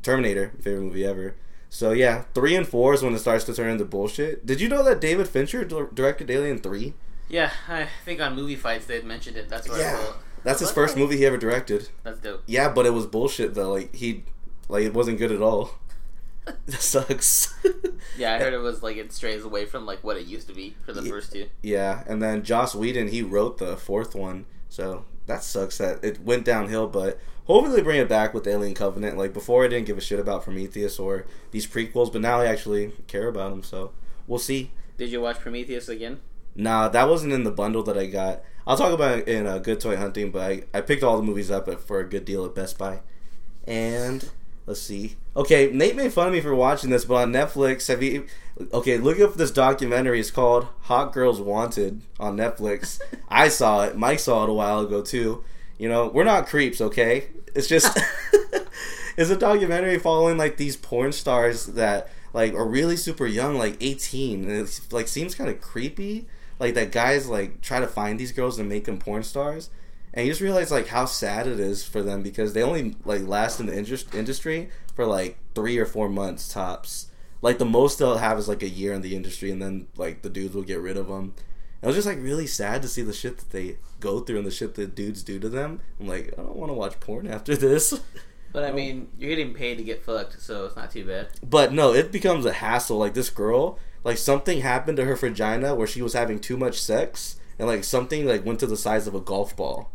Terminator, 0.04 0.52
favorite 0.62 0.82
movie 0.84 1.06
ever. 1.06 1.36
So 1.70 1.92
yeah, 1.92 2.24
three 2.34 2.56
and 2.56 2.68
four 2.68 2.94
is 2.94 3.02
when 3.02 3.14
it 3.14 3.20
starts 3.20 3.46
to 3.46 3.54
turn 3.54 3.72
into 3.72 3.86
bullshit. 3.86 4.46
Did 4.46 4.60
you 4.60 4.68
know 4.68 4.84
that 4.84 5.00
David 5.00 5.28
Fincher 5.28 5.64
directed 5.64 6.30
Alien 6.30 6.60
Three? 6.60 6.96
Yeah, 7.30 7.52
I 7.68 7.88
think 8.06 8.22
on 8.22 8.36
movie 8.36 8.56
fights 8.56 8.86
they 8.86 8.96
had 8.96 9.06
mentioned 9.06 9.38
it. 9.38 9.50
That's 9.50 9.68
what 9.68 9.80
Yeah, 9.80 10.02
that's 10.44 10.60
his 10.60 10.72
first 10.72 10.98
movie 10.98 11.18
he 11.18 11.26
ever 11.26 11.38
directed. 11.38 11.90
That's 12.04 12.20
dope. 12.20 12.44
Yeah, 12.46 12.70
but 12.70 12.86
it 12.86 12.92
was 12.92 13.06
bullshit 13.06 13.54
though. 13.54 13.72
Like 13.72 13.96
he, 13.96 14.24
like 14.70 14.84
it 14.84 14.94
wasn't 14.94 15.18
good 15.18 15.32
at 15.32 15.42
all. 15.42 15.72
that 16.66 16.82
sucks. 16.82 17.54
Yeah, 18.18 18.34
I 18.34 18.40
heard 18.40 18.54
it 18.54 18.60
was 18.60 18.82
like 18.82 18.98
it 18.98 19.14
strays 19.14 19.44
away 19.44 19.66
from 19.66 19.86
like 19.86 20.04
what 20.04 20.18
it 20.18 20.26
used 20.26 20.48
to 20.48 20.54
be 20.54 20.76
for 20.84 20.92
the 20.92 21.04
first 21.04 21.32
two. 21.32 21.50
Yeah, 21.62 22.04
and 22.08 22.20
then 22.22 22.44
Joss 22.44 22.74
Whedon 22.74 23.10
he 23.10 23.22
wrote 23.22 23.60
the 23.60 23.78
fourth 23.78 24.16
one, 24.16 24.46
so 24.70 25.06
that 25.28 25.44
sucks 25.44 25.78
that 25.78 26.04
it 26.04 26.22
went 26.22 26.44
downhill. 26.44 26.88
But 26.88 27.20
hopefully 27.46 27.76
they 27.76 27.84
bring 27.84 28.00
it 28.00 28.10
back 28.10 28.34
with 28.34 28.48
Alien 28.48 28.74
Covenant. 28.74 29.18
Like 29.18 29.34
before, 29.34 29.66
I 29.66 29.68
didn't 29.68 29.86
give 29.86 30.00
a 30.00 30.02
shit 30.02 30.20
about 30.20 30.44
Prometheus 30.44 30.98
or 30.98 31.28
these 31.52 31.68
prequels, 31.68 32.12
but 32.12 32.22
now 32.22 32.40
I 32.40 32.46
actually 32.48 32.92
care 33.06 33.28
about 33.28 33.52
them. 33.52 33.62
So 33.62 33.92
we'll 34.26 34.40
see. 34.40 34.72
Did 34.98 35.12
you 35.12 35.22
watch 35.22 35.40
Prometheus 35.40 35.88
again? 35.88 36.20
Nah, 36.56 36.88
that 36.90 37.08
wasn't 37.08 37.34
in 37.34 37.44
the 37.44 37.52
bundle 37.52 37.84
that 37.84 37.98
I 37.98 38.08
got. 38.08 38.42
I'll 38.66 38.78
talk 38.78 38.94
about 38.94 39.20
it 39.20 39.28
in 39.28 39.46
uh, 39.46 39.60
Good 39.60 39.80
Toy 39.80 39.96
Hunting, 39.96 40.32
but 40.32 40.42
I, 40.42 40.64
I 40.74 40.82
picked 40.82 41.04
all 41.04 41.18
the 41.18 41.24
movies 41.24 41.52
up 41.52 41.72
for 41.82 42.00
a 42.00 42.10
good 42.10 42.26
deal 42.26 42.44
at 42.46 42.56
Best 42.56 42.80
Buy. 42.80 43.02
And 43.68 44.30
let's 44.68 44.82
see. 44.82 45.16
Okay, 45.36 45.72
Nate 45.72 45.96
made 45.96 46.14
fun 46.14 46.28
of 46.28 46.34
me 46.34 46.42
for 46.42 46.54
watching 46.54 46.92
this, 46.92 47.06
but 47.06 47.16
on 47.16 47.34
Netflix, 47.34 47.88
have 47.88 48.04
you? 48.04 48.28
Okay, 48.72 48.98
look 48.98 49.20
up 49.20 49.34
this 49.36 49.52
documentary. 49.52 50.20
It's 50.20 50.30
called 50.30 50.68
"Hot 50.82 51.14
Girls 51.14 51.42
Wanted" 51.42 52.02
on 52.20 52.38
Netflix. 52.38 53.00
I 53.30 53.48
saw 53.48 53.86
it. 53.86 53.98
Mike 53.98 54.20
saw 54.20 54.44
it 54.44 54.50
a 54.50 54.54
while 54.54 54.82
ago 54.82 55.02
too. 55.02 55.44
You 55.80 55.90
know, 55.90 56.08
we're 56.08 56.24
not 56.24 56.48
creeps, 56.48 56.82
okay? 56.82 57.28
It's 57.56 57.68
just 57.68 57.98
it's 59.18 59.30
a 59.30 59.38
documentary 59.38 59.98
following 59.98 60.38
like 60.38 60.58
these 60.58 60.76
porn 60.76 61.12
stars 61.12 61.68
that 61.68 62.10
like 62.34 62.54
are 62.54 62.68
really 62.68 62.98
super 62.98 63.26
young, 63.26 63.56
like 63.56 63.78
eighteen, 63.82 64.44
and 64.44 64.60
it's 64.60 64.92
like 64.92 65.08
seems 65.08 65.34
kind 65.34 65.50
of 65.50 65.62
creepy. 65.62 66.28
Like 66.60 66.74
that 66.74 66.92
guys 66.92 67.28
like 67.28 67.62
try 67.62 67.80
to 67.80 67.88
find 67.88 68.20
these 68.20 68.32
girls 68.32 68.60
and 68.60 68.68
make 68.68 68.86
them 68.86 68.98
porn 68.98 69.24
stars, 69.24 69.70
and 70.18 70.26
you 70.26 70.32
just 70.32 70.42
realize 70.42 70.72
like 70.72 70.88
how 70.88 71.06
sad 71.06 71.46
it 71.46 71.60
is 71.60 71.84
for 71.84 72.02
them 72.02 72.24
because 72.24 72.54
they 72.54 72.64
only 72.64 72.96
like 73.06 73.22
last 73.28 73.60
in 73.60 73.68
the 73.68 73.78
indus- 73.78 74.12
industry 74.16 74.72
for 74.96 75.06
like 75.06 75.38
three 75.54 75.78
or 75.78 75.86
four 75.86 76.10
months 76.10 76.52
tops. 76.52 77.12
Like 77.44 77.60
the 77.60 77.66
most 77.66 78.00
they'll 78.00 78.18
have 78.18 78.40
is 78.40 78.48
like 78.48 78.64
a 78.64 78.68
year 78.68 78.94
in 78.94 79.02
the 79.04 79.16
industry, 79.16 79.52
and 79.52 79.62
then 79.62 79.86
like 79.96 80.24
the 80.24 80.30
dudes 80.32 80.56
will 80.56 80.64
get 80.64 80.80
rid 80.80 80.98
of 80.98 81.08
them. 81.08 81.36
It 81.84 81.86
was 81.86 81.96
just 81.96 82.08
like 82.08 82.18
really 82.20 82.48
sad 82.48 82.82
to 82.82 82.88
see 82.88 83.04
the 83.04 83.14
shit 83.14 83.38
that 83.38 83.52
they 83.52 83.78
go 84.00 84.20
through 84.22 84.40
and 84.40 84.48
the 84.48 84.52
shit 84.52 84.74
that 84.74 84.96
dudes 84.96 85.22
do 85.22 85.40
to 85.40 85.50
them. 85.50 85.82
I'm 86.00 86.08
like, 86.08 86.34
I 86.34 86.42
don't 86.42 86.56
want 86.56 86.72
to 86.72 86.74
watch 86.74 87.00
porn 87.00 87.28
after 87.28 87.56
this. 87.56 88.02
But 88.54 88.64
I 88.64 88.72
mean, 88.72 89.10
you're 89.20 89.30
getting 89.30 89.54
paid 89.54 89.78
to 89.78 89.84
get 89.84 90.04
fucked, 90.04 90.42
so 90.42 90.66
it's 90.66 90.76
not 90.76 90.90
too 90.90 91.06
bad. 91.06 91.28
But 91.48 91.74
no, 91.74 91.94
it 91.94 92.14
becomes 92.14 92.46
a 92.46 92.54
hassle. 92.54 92.98
Like 92.98 93.14
this 93.14 93.30
girl, 93.30 93.78
like 94.04 94.18
something 94.18 94.62
happened 94.62 94.98
to 94.98 95.06
her 95.06 95.16
vagina 95.16 95.76
where 95.76 95.86
she 95.86 96.02
was 96.02 96.14
having 96.14 96.40
too 96.40 96.58
much 96.58 96.82
sex, 96.82 97.40
and 97.60 97.68
like 97.68 97.84
something 97.84 98.26
like 98.26 98.46
went 98.46 98.60
to 98.62 98.66
the 98.66 98.78
size 98.78 99.06
of 99.06 99.14
a 99.14 99.20
golf 99.20 99.56
ball. 99.56 99.92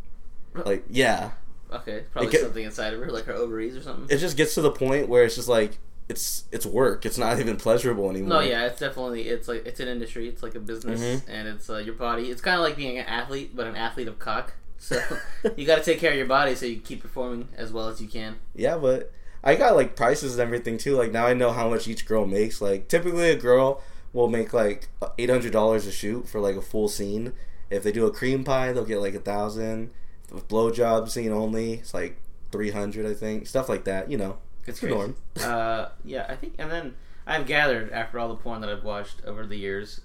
Like 0.55 0.85
yeah, 0.91 1.31
Okay, 1.73 2.05
probably 2.13 2.31
get- 2.31 2.43
something 2.43 2.65
inside 2.65 2.93
of 2.95 3.01
her, 3.01 3.11
like 3.11 3.25
her 3.25 3.33
ovaries 3.33 3.77
or 3.77 3.83
something. 3.83 4.07
it 4.15 4.19
just 4.21 4.37
gets 4.37 4.55
to 4.55 4.61
the 4.61 4.71
point 4.71 5.09
where 5.09 5.25
it's 5.25 5.35
just 5.37 5.49
like 5.49 5.79
it's 6.09 6.45
it's 6.53 6.67
work. 6.67 7.07
It's 7.07 7.17
not 7.17 7.39
even 7.41 7.57
pleasurable 7.57 8.11
anymore. 8.11 8.29
No, 8.29 8.41
yeah, 8.41 8.67
it's 8.67 8.81
definitely 8.81 9.23
it's 9.29 9.49
like 9.49 9.65
it's 9.67 9.81
an 9.81 9.89
industry. 9.89 10.29
It's 10.29 10.43
like 10.43 10.55
a 10.55 10.61
business, 10.61 11.01
Mhm. 11.01 11.23
and 11.29 11.49
it's 11.49 11.71
uh, 11.71 11.79
your 11.79 11.95
body. 11.95 12.31
It's 12.31 12.43
kind 12.43 12.57
of 12.57 12.63
like 12.63 12.77
being 12.77 12.99
an 12.99 13.07
athlete, 13.07 13.57
but 13.57 13.67
an 13.67 13.77
athlete 13.77 14.09
of 14.09 14.19
cock. 14.19 14.53
So 14.79 15.01
you 15.57 15.65
got 15.65 15.77
to 15.79 15.83
take 15.85 15.99
care 16.01 16.11
of 16.11 16.17
your 16.17 16.27
body 16.27 16.55
so 16.55 16.67
you 16.67 16.77
keep 16.81 17.01
performing 17.03 17.49
as 17.57 17.73
well 17.73 17.89
as 17.89 18.01
you 18.03 18.09
can. 18.09 18.37
Yeah, 18.55 18.77
but 18.77 19.13
I 19.45 19.55
got 19.55 19.75
like 19.77 19.97
prices 19.97 20.33
and 20.33 20.41
everything 20.43 20.77
too. 20.77 20.97
Like 20.97 21.13
now 21.13 21.27
I 21.27 21.33
know 21.35 21.53
how 21.53 21.71
much 21.71 21.89
each 21.89 22.05
girl 22.05 22.27
makes. 22.27 22.61
Like 22.61 22.89
typically 22.89 23.31
a 23.31 23.37
girl 23.37 23.81
will 24.13 24.29
make 24.29 24.53
like 24.53 24.89
eight 25.19 25.31
hundred 25.31 25.53
dollars 25.53 25.87
a 25.87 25.93
shoot 25.93 26.29
for 26.29 26.41
like 26.41 26.57
a 26.57 26.63
full 26.63 26.89
scene. 26.89 27.33
If 27.71 27.85
they 27.85 27.93
do 27.93 28.05
a 28.05 28.11
cream 28.11 28.45
pie, 28.45 28.73
they'll 28.73 28.85
get 28.85 28.99
like 29.01 29.15
a 29.15 29.21
thousand. 29.21 29.91
With 30.31 30.49
blowjob 30.49 31.09
scene 31.11 31.33
only, 31.33 31.75
it's 31.75 31.93
like 31.95 32.19
three 32.51 32.71
hundred, 32.71 33.07
I 33.07 33.15
think. 33.15 33.47
Stuff 33.47 33.69
like 33.69 33.85
that. 33.85 34.11
You 34.11 34.19
know, 34.19 34.39
It's 34.67 34.81
the 34.81 34.89
norm. 34.89 35.17
Uh, 35.43 35.89
yeah, 36.05 36.27
I 36.29 36.37
think, 36.37 36.55
and 36.59 36.71
then 36.71 36.95
I've 37.27 37.47
gathered 37.47 37.91
after 37.93 38.19
all 38.19 38.29
the 38.29 38.37
porn 38.37 38.61
that 38.61 38.71
I've 38.71 38.85
watched 38.85 39.25
over 39.25 39.47
the 39.47 39.57
years. 39.57 40.01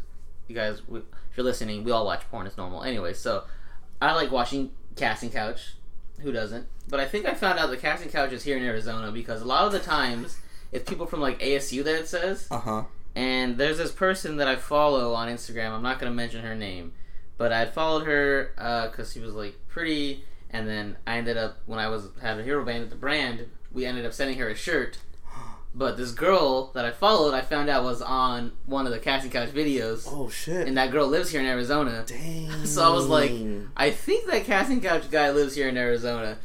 You 0.47 0.55
guys, 0.55 0.81
if 0.91 1.03
you're 1.35 1.43
listening, 1.43 1.83
we 1.83 1.91
all 1.91 2.05
watch 2.05 2.21
porn. 2.31 2.47
It's 2.47 2.57
normal, 2.57 2.83
anyway. 2.83 3.13
So 3.13 3.43
I 4.01 4.13
like 4.13 4.31
watching 4.31 4.71
Casting 4.95 5.29
Couch. 5.29 5.73
Who 6.21 6.31
doesn't? 6.31 6.67
But 6.89 6.99
I 6.99 7.05
think 7.05 7.25
I 7.25 7.33
found 7.33 7.59
out 7.59 7.69
the 7.69 7.77
Casting 7.77 8.09
Couch 8.09 8.31
is 8.31 8.43
here 8.43 8.57
in 8.57 8.63
Arizona 8.63 9.11
because 9.11 9.41
a 9.41 9.45
lot 9.45 9.65
of 9.65 9.71
the 9.73 9.79
times 9.79 10.37
it's 10.71 10.89
people 10.89 11.05
from 11.05 11.19
like 11.19 11.39
ASU 11.39 11.83
that 11.83 11.95
it 11.95 12.07
says. 12.07 12.47
Uh 12.49 12.59
huh. 12.59 12.83
And 13.15 13.57
there's 13.57 13.77
this 13.77 13.91
person 13.91 14.37
that 14.37 14.47
I 14.47 14.55
follow 14.55 15.13
on 15.13 15.27
Instagram. 15.27 15.71
I'm 15.71 15.83
not 15.83 15.99
going 15.99 16.11
to 16.11 16.15
mention 16.15 16.43
her 16.43 16.55
name, 16.55 16.93
but 17.37 17.51
I 17.51 17.65
followed 17.65 18.05
her 18.05 18.51
uh, 18.57 18.87
because 18.87 19.13
she 19.13 19.19
was 19.19 19.33
like 19.33 19.55
pretty. 19.67 20.23
And 20.49 20.67
then 20.67 20.97
I 21.05 21.17
ended 21.17 21.37
up 21.37 21.57
when 21.65 21.79
I 21.79 21.89
was 21.89 22.07
having 22.21 22.45
Hero 22.45 22.63
Band 22.63 22.83
at 22.83 22.89
the 22.89 22.95
brand, 22.95 23.49
we 23.71 23.85
ended 23.85 24.05
up 24.05 24.13
sending 24.13 24.37
her 24.37 24.49
a 24.49 24.55
shirt. 24.55 24.99
But 25.75 25.95
this 25.95 26.11
girl 26.11 26.71
that 26.73 26.85
I 26.85 26.91
followed, 26.91 27.35
I 27.35 27.41
found 27.41 27.69
out 27.69 27.83
was 27.83 28.01
on 28.01 28.53
one 28.65 28.87
of 28.87 28.91
the 28.91 28.97
casting 28.97 29.29
couch 29.29 29.49
videos, 29.49 30.07
Oh 30.07 30.27
shit. 30.27 30.67
and 30.67 30.75
that 30.75 30.89
girl 30.89 31.05
lives 31.05 31.29
here 31.29 31.39
in 31.39 31.45
Arizona. 31.45 32.03
Dang. 32.07 32.49
So 32.65 32.83
I 32.83 32.89
was 32.89 33.05
like, 33.05 33.31
I 33.75 33.91
think 33.91 34.25
that 34.25 34.45
casting 34.45 34.81
couch 34.81 35.11
guy 35.11 35.29
lives 35.29 35.53
here 35.53 35.67
in 35.67 35.77
Arizona. 35.77 36.39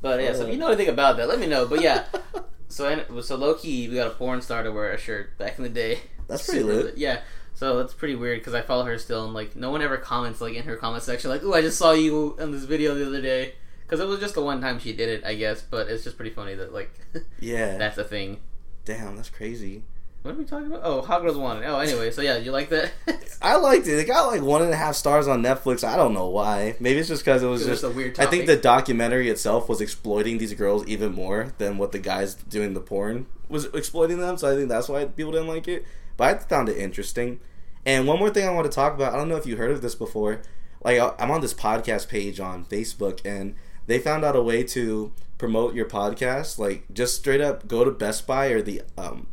But 0.00 0.22
yeah, 0.22 0.32
so 0.32 0.42
if 0.42 0.48
oh. 0.48 0.50
you 0.52 0.58
know 0.58 0.68
anything 0.68 0.88
about 0.88 1.18
that, 1.18 1.28
let 1.28 1.38
me 1.38 1.46
know. 1.46 1.66
But 1.66 1.82
yeah, 1.82 2.04
so 2.68 3.20
so 3.20 3.36
low 3.36 3.54
key, 3.54 3.88
we 3.88 3.96
got 3.96 4.06
a 4.06 4.10
porn 4.10 4.40
star 4.40 4.62
to 4.62 4.70
wear 4.72 4.92
a 4.92 4.98
shirt 4.98 5.36
back 5.36 5.58
in 5.58 5.64
the 5.64 5.70
day. 5.70 6.00
That's 6.26 6.46
pretty 6.48 6.60
Super 6.60 6.74
lit. 6.74 6.96
Yeah. 6.96 7.20
So 7.58 7.76
that's 7.76 7.92
pretty 7.92 8.14
weird 8.14 8.38
because 8.38 8.54
I 8.54 8.62
follow 8.62 8.84
her 8.84 8.96
still, 8.98 9.24
and 9.24 9.34
like 9.34 9.56
no 9.56 9.72
one 9.72 9.82
ever 9.82 9.96
comments 9.96 10.40
like 10.40 10.54
in 10.54 10.62
her 10.62 10.76
comment 10.76 11.02
section 11.02 11.28
like, 11.28 11.42
"Ooh, 11.42 11.54
I 11.54 11.60
just 11.60 11.76
saw 11.76 11.90
you 11.90 12.36
in 12.38 12.52
this 12.52 12.62
video 12.62 12.94
the 12.94 13.04
other 13.04 13.20
day." 13.20 13.54
Because 13.82 13.98
it 13.98 14.06
was 14.06 14.20
just 14.20 14.34
the 14.34 14.42
one 14.42 14.60
time 14.60 14.78
she 14.78 14.92
did 14.92 15.08
it, 15.08 15.24
I 15.24 15.34
guess. 15.34 15.60
But 15.60 15.88
it's 15.88 16.04
just 16.04 16.16
pretty 16.16 16.30
funny 16.30 16.54
that 16.54 16.72
like 16.72 16.92
yeah. 17.40 17.76
that's 17.76 17.98
a 17.98 18.04
thing. 18.04 18.38
Damn, 18.84 19.16
that's 19.16 19.28
crazy. 19.28 19.82
What 20.22 20.34
are 20.34 20.38
we 20.38 20.44
talking 20.44 20.68
about? 20.68 20.82
Oh, 20.84 21.00
Hot 21.00 21.20
Girls 21.20 21.36
Wanted. 21.36 21.64
Oh, 21.64 21.80
anyway, 21.80 22.12
so 22.12 22.22
yeah, 22.22 22.36
you 22.36 22.52
like 22.52 22.68
that? 22.68 22.92
I 23.42 23.56
liked 23.56 23.88
it. 23.88 23.98
It 23.98 24.06
got 24.06 24.28
like 24.28 24.42
one 24.42 24.62
and 24.62 24.72
a 24.72 24.76
half 24.76 24.94
stars 24.94 25.26
on 25.26 25.42
Netflix. 25.42 25.82
I 25.82 25.96
don't 25.96 26.14
know 26.14 26.28
why. 26.28 26.76
Maybe 26.78 27.00
it's 27.00 27.08
just 27.08 27.24
because 27.24 27.42
it 27.42 27.48
was 27.48 27.66
just 27.66 27.82
a 27.82 27.90
weird 27.90 28.20
I 28.20 28.26
think 28.26 28.46
the 28.46 28.56
documentary 28.56 29.30
itself 29.30 29.68
was 29.68 29.80
exploiting 29.80 30.38
these 30.38 30.54
girls 30.54 30.86
even 30.86 31.12
more 31.12 31.54
than 31.58 31.76
what 31.76 31.90
the 31.90 31.98
guys 31.98 32.34
doing 32.34 32.74
the 32.74 32.80
porn 32.80 33.26
was 33.48 33.64
exploiting 33.74 34.18
them. 34.18 34.38
So 34.38 34.48
I 34.48 34.54
think 34.54 34.68
that's 34.68 34.88
why 34.88 35.06
people 35.06 35.32
didn't 35.32 35.48
like 35.48 35.66
it. 35.66 35.84
But 36.18 36.36
I 36.36 36.38
found 36.40 36.68
it 36.68 36.76
interesting. 36.76 37.40
And 37.86 38.06
one 38.06 38.18
more 38.18 38.28
thing 38.28 38.46
I 38.46 38.50
want 38.52 38.70
to 38.70 38.74
talk 38.74 38.92
about. 38.92 39.14
I 39.14 39.16
don't 39.16 39.30
know 39.30 39.36
if 39.36 39.46
you 39.46 39.56
heard 39.56 39.70
of 39.70 39.80
this 39.80 39.94
before. 39.94 40.42
Like 40.84 40.98
I- 41.00 41.14
I'm 41.18 41.30
on 41.30 41.40
this 41.40 41.54
podcast 41.54 42.08
page 42.08 42.38
on 42.38 42.66
Facebook, 42.66 43.20
and 43.24 43.54
they 43.86 43.98
found 43.98 44.22
out 44.26 44.36
a 44.36 44.42
way 44.42 44.62
to 44.64 45.10
promote 45.38 45.74
your 45.74 45.86
podcast. 45.86 46.58
Like 46.58 46.84
just 46.92 47.16
straight 47.16 47.40
up 47.40 47.66
go 47.66 47.84
to 47.84 47.90
Best 47.90 48.26
Buy 48.26 48.48
or 48.48 48.60
the 48.60 48.82
um, 48.98 49.28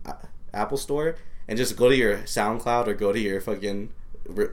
Apple 0.53 0.77
Store 0.77 1.15
and 1.47 1.57
just 1.57 1.75
go 1.75 1.89
to 1.89 1.95
your 1.95 2.19
SoundCloud 2.19 2.87
or 2.87 2.93
go 2.93 3.11
to 3.11 3.19
your 3.19 3.41
fucking 3.41 3.89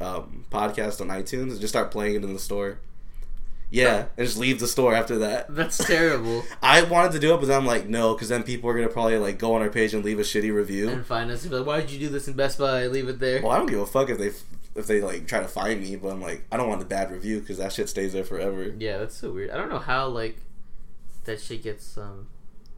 um, 0.00 0.44
podcast 0.50 1.00
on 1.00 1.08
iTunes 1.08 1.52
and 1.52 1.60
just 1.60 1.72
start 1.72 1.90
playing 1.90 2.16
it 2.16 2.24
in 2.24 2.32
the 2.34 2.38
store. 2.40 2.78
Yeah, 3.73 4.05
and 4.19 4.26
just 4.26 4.38
leave 4.38 4.61
the 4.61 4.69
store 4.69 4.95
after 4.95 5.19
that. 5.19 5.47
That's 5.55 5.79
terrible. 5.79 6.45
I 6.62 6.83
wanted 6.83 7.12
to 7.12 7.19
do 7.19 7.35
it, 7.35 7.38
but 7.38 7.47
then 7.47 7.57
I'm 7.59 7.67
like, 7.67 7.88
no, 7.88 8.12
because 8.12 8.29
then 8.29 8.43
people 8.43 8.69
are 8.69 8.75
gonna 8.75 8.88
probably 8.88 9.17
like 9.19 9.38
go 9.38 9.55
on 9.55 9.62
our 9.62 9.71
page 9.71 9.95
and 9.95 10.05
leave 10.05 10.19
a 10.19 10.23
shitty 10.23 10.52
review. 10.55 10.91
and 10.91 11.07
find 11.07 11.31
us. 11.31 11.47
Like, 11.47 11.67
Why 11.67 11.81
did 11.81 11.91
you 11.91 11.99
do 11.99 12.09
this 12.11 12.29
in 12.29 12.35
Best 12.35 12.59
Buy? 12.59 12.87
Leave 12.87 13.09
it 13.09 13.19
there. 13.19 13.41
Well, 13.43 13.50
I 13.50 13.57
don't 13.57 13.67
give 13.71 13.81
a 13.81 13.87
fuck 13.87 14.11
if 14.11 14.19
they 14.19 14.31
if 14.75 14.87
they 14.87 15.00
like 15.00 15.26
try 15.26 15.41
to 15.41 15.49
find 15.49 15.81
me, 15.81 15.97
but 15.97 16.09
I'm 16.09 16.21
like, 16.21 16.45
I 16.52 16.57
don't 16.59 16.69
want 16.69 16.83
a 16.83 16.85
bad 16.87 17.11
review 17.11 17.41
because 17.41 17.59
that 17.59 17.73
shit 17.73 17.88
stays 17.88 18.12
there 18.12 18.25
forever. 18.25 18.75
Yeah, 18.79 18.99
that's 18.99 19.17
so 19.17 19.33
weird. 19.33 19.50
I 19.50 19.57
don't 19.57 19.71
know 19.71 19.79
how 19.79 20.07
like 20.09 20.37
that 21.25 21.41
shit 21.41 21.62
gets 21.62 21.97
um 21.97 22.29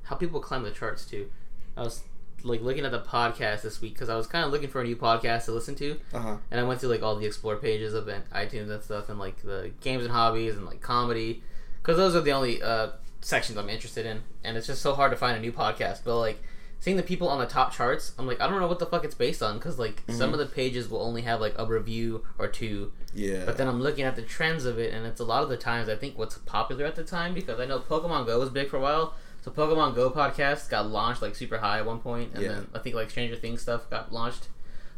how 0.05 0.17
people 0.17 0.39
climb 0.41 0.63
the 0.63 0.71
charts 0.71 1.05
too. 1.05 1.31
I 1.77 1.83
was 1.83 2.03
like 2.45 2.61
looking 2.63 2.85
at 2.85 2.93
the 2.93 3.01
podcast 3.01 3.63
this 3.63 3.81
week 3.81 3.95
because 3.95 4.09
I 4.09 4.17
was 4.17 4.27
kind 4.27 4.45
of 4.45 4.53
looking 4.53 4.69
for 4.69 4.81
a 4.81 4.85
new 4.85 4.97
podcast 4.97 5.47
to 5.47 5.53
listen 5.53 5.75
to, 5.77 5.99
Uh 6.13 6.19
huh. 6.19 6.37
and 6.51 6.61
I 6.61 6.63
went 6.63 6.79
through 6.81 6.91
like 6.91 7.03
all 7.03 7.17
the 7.17 7.27
explore 7.27 7.57
pages 7.57 7.95
of 7.95 8.07
iTunes 8.07 8.71
and 8.71 8.83
stuff, 8.83 9.09
and 9.09 9.19
like 9.19 9.43
the 9.43 9.71
games 9.81 10.05
and 10.05 10.13
hobbies 10.13 10.55
and 10.57 10.65
like 10.67 10.81
comedy, 10.81 11.43
because 11.83 11.97
those 11.97 12.15
are 12.15 12.21
the 12.21 12.33
only 12.33 12.63
uh, 12.63 12.91
sections 13.21 13.59
I'm 13.59 13.69
interested 13.71 14.07
in, 14.07 14.23
and 14.45 14.57
it's 14.57 14.67
just 14.67 14.83
so 14.83 14.95
hard 14.95 15.11
to 15.11 15.17
find 15.17 15.37
a 15.37 15.41
new 15.41 15.53
podcast. 15.53 16.01
But 16.05 16.19
like 16.19 16.43
seeing 16.81 16.99
the 16.99 17.03
people 17.03 17.29
on 17.29 17.39
the 17.39 17.47
top 17.47 17.73
charts, 17.73 18.13
I'm 18.19 18.27
like 18.27 18.41
I 18.43 18.47
don't 18.49 18.61
know 18.61 18.67
what 18.69 18.79
the 18.79 18.87
fuck 18.87 19.05
it's 19.05 19.15
based 19.15 19.43
on 19.43 19.57
because 19.57 19.79
like 19.79 20.03
some 20.11 20.33
of 20.35 20.39
the 20.39 20.47
pages 20.47 20.89
will 20.91 21.01
only 21.01 21.23
have 21.23 21.41
like 21.41 21.55
a 21.59 21.65
review 21.65 22.25
or 22.39 22.47
two, 22.47 22.93
Yeah. 23.15 23.45
but 23.47 23.57
then 23.57 23.69
I'm 23.69 23.81
looking 23.81 24.05
at 24.05 24.17
the 24.17 24.23
trends 24.23 24.67
of 24.67 24.79
it, 24.79 24.93
and 24.93 25.07
it's 25.07 25.21
a 25.21 25.25
lot 25.25 25.43
of 25.43 25.49
the 25.49 25.57
times 25.57 25.89
I 25.89 25.97
think 25.97 26.19
what's 26.19 26.37
popular 26.39 26.85
at 26.85 26.95
the 26.95 27.05
time 27.05 27.33
because 27.33 27.59
I 27.59 27.65
know 27.65 27.79
Pokemon 27.79 28.27
Go 28.27 28.39
was 28.39 28.51
big 28.51 28.69
for 28.69 28.77
a 28.77 28.81
while. 28.81 29.15
So 29.45 29.51
Pokemon 29.51 29.95
Go 29.95 30.11
podcast 30.11 30.71
got 30.71 30.89
launched 30.89 31.21
like 31.21 31.35
super 31.35 31.59
high 31.59 31.79
at 31.81 31.85
one 31.85 31.99
point, 31.99 32.31
and 32.33 32.43
Yeah. 32.43 32.49
then 32.53 32.69
I 32.73 32.79
think 32.79 32.95
like 32.95 33.11
Stranger 33.11 33.37
Things 33.37 33.61
stuff 33.61 33.91
got 33.91 34.11
launched. 34.11 34.49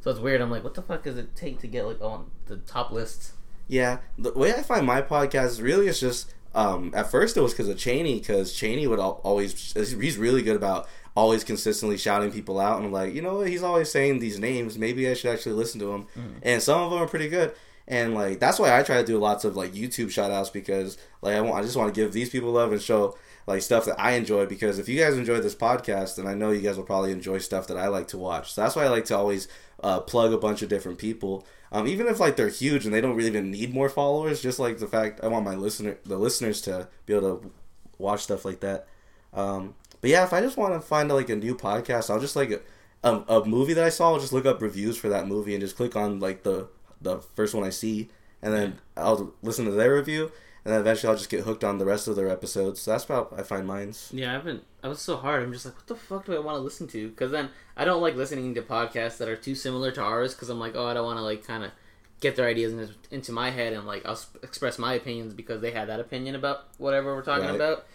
So 0.00 0.10
it's 0.12 0.20
weird. 0.20 0.40
I'm 0.40 0.52
like, 0.52 0.62
what 0.62 0.74
the 0.74 0.82
fuck 0.82 1.02
does 1.02 1.18
it 1.18 1.34
take 1.34 1.58
to 1.62 1.66
get 1.66 1.84
like 1.84 2.00
on 2.00 2.30
the 2.46 2.58
top 2.58 2.92
list? 2.92 3.32
Yeah, 3.66 3.98
the 4.16 4.30
way 4.32 4.54
I 4.54 4.62
find 4.62 4.86
my 4.86 5.02
podcast 5.02 5.60
really 5.60 5.88
is 5.88 5.98
just 5.98 6.32
um, 6.54 6.92
at 6.94 7.10
first 7.10 7.36
it 7.36 7.40
was 7.40 7.52
because 7.54 7.66
of 7.68 7.76
Cheney 7.76 8.20
because 8.20 8.54
Cheney 8.54 8.86
would 8.86 9.00
always 9.00 9.72
he's 9.72 10.16
really 10.16 10.42
good 10.42 10.54
about 10.54 10.88
always 11.16 11.42
consistently 11.42 11.98
shouting 11.98 12.30
people 12.30 12.60
out 12.60 12.76
and 12.76 12.86
I'm 12.86 12.92
like 12.92 13.14
you 13.14 13.22
know 13.22 13.38
what 13.38 13.48
he's 13.48 13.64
always 13.64 13.90
saying 13.90 14.20
these 14.20 14.38
names 14.38 14.78
maybe 14.78 15.08
I 15.10 15.14
should 15.14 15.32
actually 15.32 15.54
listen 15.54 15.80
to 15.80 15.92
him 15.92 16.06
and 16.42 16.62
some 16.62 16.80
of 16.80 16.90
them 16.90 17.00
are 17.02 17.06
pretty 17.08 17.28
good 17.28 17.54
and 17.88 18.14
like 18.14 18.38
that's 18.38 18.58
why 18.58 18.78
I 18.78 18.82
try 18.82 19.00
to 19.00 19.06
do 19.06 19.18
lots 19.18 19.44
of 19.44 19.56
like 19.56 19.72
YouTube 19.72 20.10
shout 20.10 20.30
outs 20.30 20.50
because 20.50 20.96
like 21.22 21.34
I 21.34 21.40
want 21.40 21.56
I 21.56 21.62
just 21.62 21.76
want 21.76 21.92
to 21.94 21.98
give 22.00 22.12
these 22.12 22.30
people 22.30 22.52
love 22.52 22.70
and 22.72 22.80
show 22.80 23.16
like 23.46 23.62
stuff 23.62 23.84
that 23.84 24.00
I 24.00 24.12
enjoy 24.12 24.46
because 24.46 24.78
if 24.78 24.88
you 24.88 24.98
guys 24.98 25.16
enjoy 25.16 25.40
this 25.40 25.54
podcast 25.54 26.16
then 26.16 26.26
I 26.26 26.34
know 26.34 26.50
you 26.50 26.60
guys 26.60 26.76
will 26.76 26.84
probably 26.84 27.12
enjoy 27.12 27.38
stuff 27.38 27.66
that 27.68 27.76
I 27.76 27.88
like 27.88 28.08
to 28.08 28.18
watch 28.18 28.52
so 28.52 28.60
that's 28.62 28.76
why 28.76 28.84
I 28.84 28.88
like 28.88 29.04
to 29.06 29.16
always 29.16 29.48
uh, 29.82 30.00
plug 30.00 30.32
a 30.32 30.38
bunch 30.38 30.62
of 30.62 30.68
different 30.68 30.98
people 30.98 31.46
um, 31.72 31.86
even 31.86 32.06
if 32.06 32.20
like 32.20 32.36
they're 32.36 32.48
huge 32.48 32.84
and 32.84 32.94
they 32.94 33.00
don't 33.00 33.16
really 33.16 33.28
even 33.28 33.50
need 33.50 33.74
more 33.74 33.88
followers, 33.88 34.40
just 34.40 34.58
like 34.58 34.78
the 34.78 34.86
fact 34.86 35.20
I 35.22 35.28
want 35.28 35.44
my 35.44 35.54
listener, 35.54 35.98
the 36.04 36.16
listeners 36.16 36.60
to 36.62 36.88
be 37.06 37.14
able 37.14 37.38
to 37.38 37.50
watch 37.98 38.22
stuff 38.22 38.44
like 38.44 38.60
that. 38.60 38.86
Um, 39.32 39.74
but 40.00 40.10
yeah, 40.10 40.24
if 40.24 40.32
I 40.32 40.40
just 40.40 40.56
want 40.56 40.74
to 40.74 40.80
find 40.80 41.08
like 41.08 41.28
a 41.28 41.36
new 41.36 41.54
podcast, 41.54 42.10
I'll 42.10 42.20
just 42.20 42.36
like 42.36 42.62
a, 43.02 43.10
a 43.28 43.44
movie 43.44 43.74
that 43.74 43.84
I 43.84 43.88
saw. 43.88 44.12
I'll 44.12 44.20
just 44.20 44.32
look 44.32 44.46
up 44.46 44.62
reviews 44.62 44.96
for 44.96 45.08
that 45.08 45.26
movie 45.26 45.54
and 45.54 45.60
just 45.60 45.76
click 45.76 45.96
on 45.96 46.20
like 46.20 46.44
the 46.44 46.68
the 47.00 47.18
first 47.34 47.54
one 47.54 47.64
I 47.64 47.70
see, 47.70 48.08
and 48.40 48.54
then 48.54 48.78
I'll 48.96 49.34
listen 49.42 49.64
to 49.66 49.72
their 49.72 49.94
review, 49.94 50.32
and 50.66 50.74
then 50.74 50.80
eventually 50.80 51.08
I'll 51.08 51.16
just 51.16 51.30
get 51.30 51.44
hooked 51.44 51.62
on 51.62 51.78
the 51.78 51.84
rest 51.84 52.08
of 52.08 52.16
their 52.16 52.28
episodes. 52.28 52.80
So 52.80 52.90
that's 52.90 53.04
about 53.04 53.32
I 53.38 53.44
find 53.44 53.64
mine's. 53.68 54.10
Yeah, 54.12 54.30
I 54.30 54.32
haven't. 54.32 54.64
I 54.82 54.88
was 54.88 55.00
so 55.00 55.16
hard. 55.16 55.44
I'm 55.44 55.52
just 55.52 55.64
like, 55.64 55.76
what 55.76 55.86
the 55.86 55.94
fuck 55.94 56.26
do 56.26 56.34
I 56.34 56.40
want 56.40 56.56
to 56.56 56.60
listen 56.60 56.88
to? 56.88 57.08
Because 57.08 57.30
then 57.30 57.50
I 57.76 57.84
don't 57.84 58.02
like 58.02 58.16
listening 58.16 58.52
to 58.56 58.62
podcasts 58.62 59.18
that 59.18 59.28
are 59.28 59.36
too 59.36 59.54
similar 59.54 59.92
to 59.92 60.02
ours. 60.02 60.34
Because 60.34 60.48
I'm 60.48 60.58
like, 60.58 60.74
oh, 60.74 60.84
I 60.86 60.94
don't 60.94 61.04
want 61.04 61.18
to 61.18 61.22
like 61.22 61.46
kind 61.46 61.62
of 61.62 61.70
get 62.18 62.34
their 62.34 62.48
ideas 62.48 62.72
in, 62.72 62.88
into 63.12 63.30
my 63.30 63.50
head 63.50 63.74
and 63.74 63.86
like 63.86 64.04
I'll 64.04 64.16
sp- 64.18 64.42
express 64.42 64.76
my 64.76 64.94
opinions 64.94 65.34
because 65.34 65.60
they 65.60 65.70
had 65.70 65.88
that 65.88 66.00
opinion 66.00 66.34
about 66.34 66.64
whatever 66.78 67.14
we're 67.14 67.22
talking 67.22 67.46
Right. 67.46 67.54
about. 67.54 67.86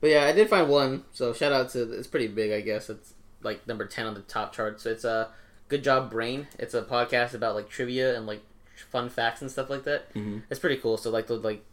But 0.00 0.10
yeah, 0.10 0.24
I 0.26 0.32
did 0.32 0.48
find 0.48 0.68
one. 0.68 1.04
So 1.12 1.32
shout 1.32 1.52
out 1.52 1.70
to 1.70 1.92
it's 1.92 2.06
pretty 2.06 2.28
big, 2.28 2.52
I 2.52 2.60
guess. 2.60 2.88
It's 2.88 3.14
like 3.42 3.66
number 3.66 3.84
ten 3.86 4.06
on 4.06 4.14
the 4.14 4.20
top 4.20 4.54
chart. 4.54 4.80
So 4.80 4.90
It's 4.90 5.04
a 5.04 5.10
uh, 5.10 5.28
good 5.68 5.82
job, 5.82 6.08
Brain. 6.10 6.46
It's 6.56 6.74
a 6.74 6.82
podcast 6.82 7.34
about 7.34 7.56
like 7.56 7.68
trivia 7.68 8.16
and 8.16 8.26
like 8.26 8.42
fun 8.90 9.08
facts 9.08 9.40
and 9.42 9.50
stuff 9.50 9.70
like 9.70 9.84
that. 9.84 10.12
Mm-hmm. 10.14 10.38
It's 10.50 10.60
pretty 10.60 10.76
cool. 10.76 10.96
So 10.96 11.10
like 11.10 11.26
they'll 11.26 11.38
like 11.40 11.64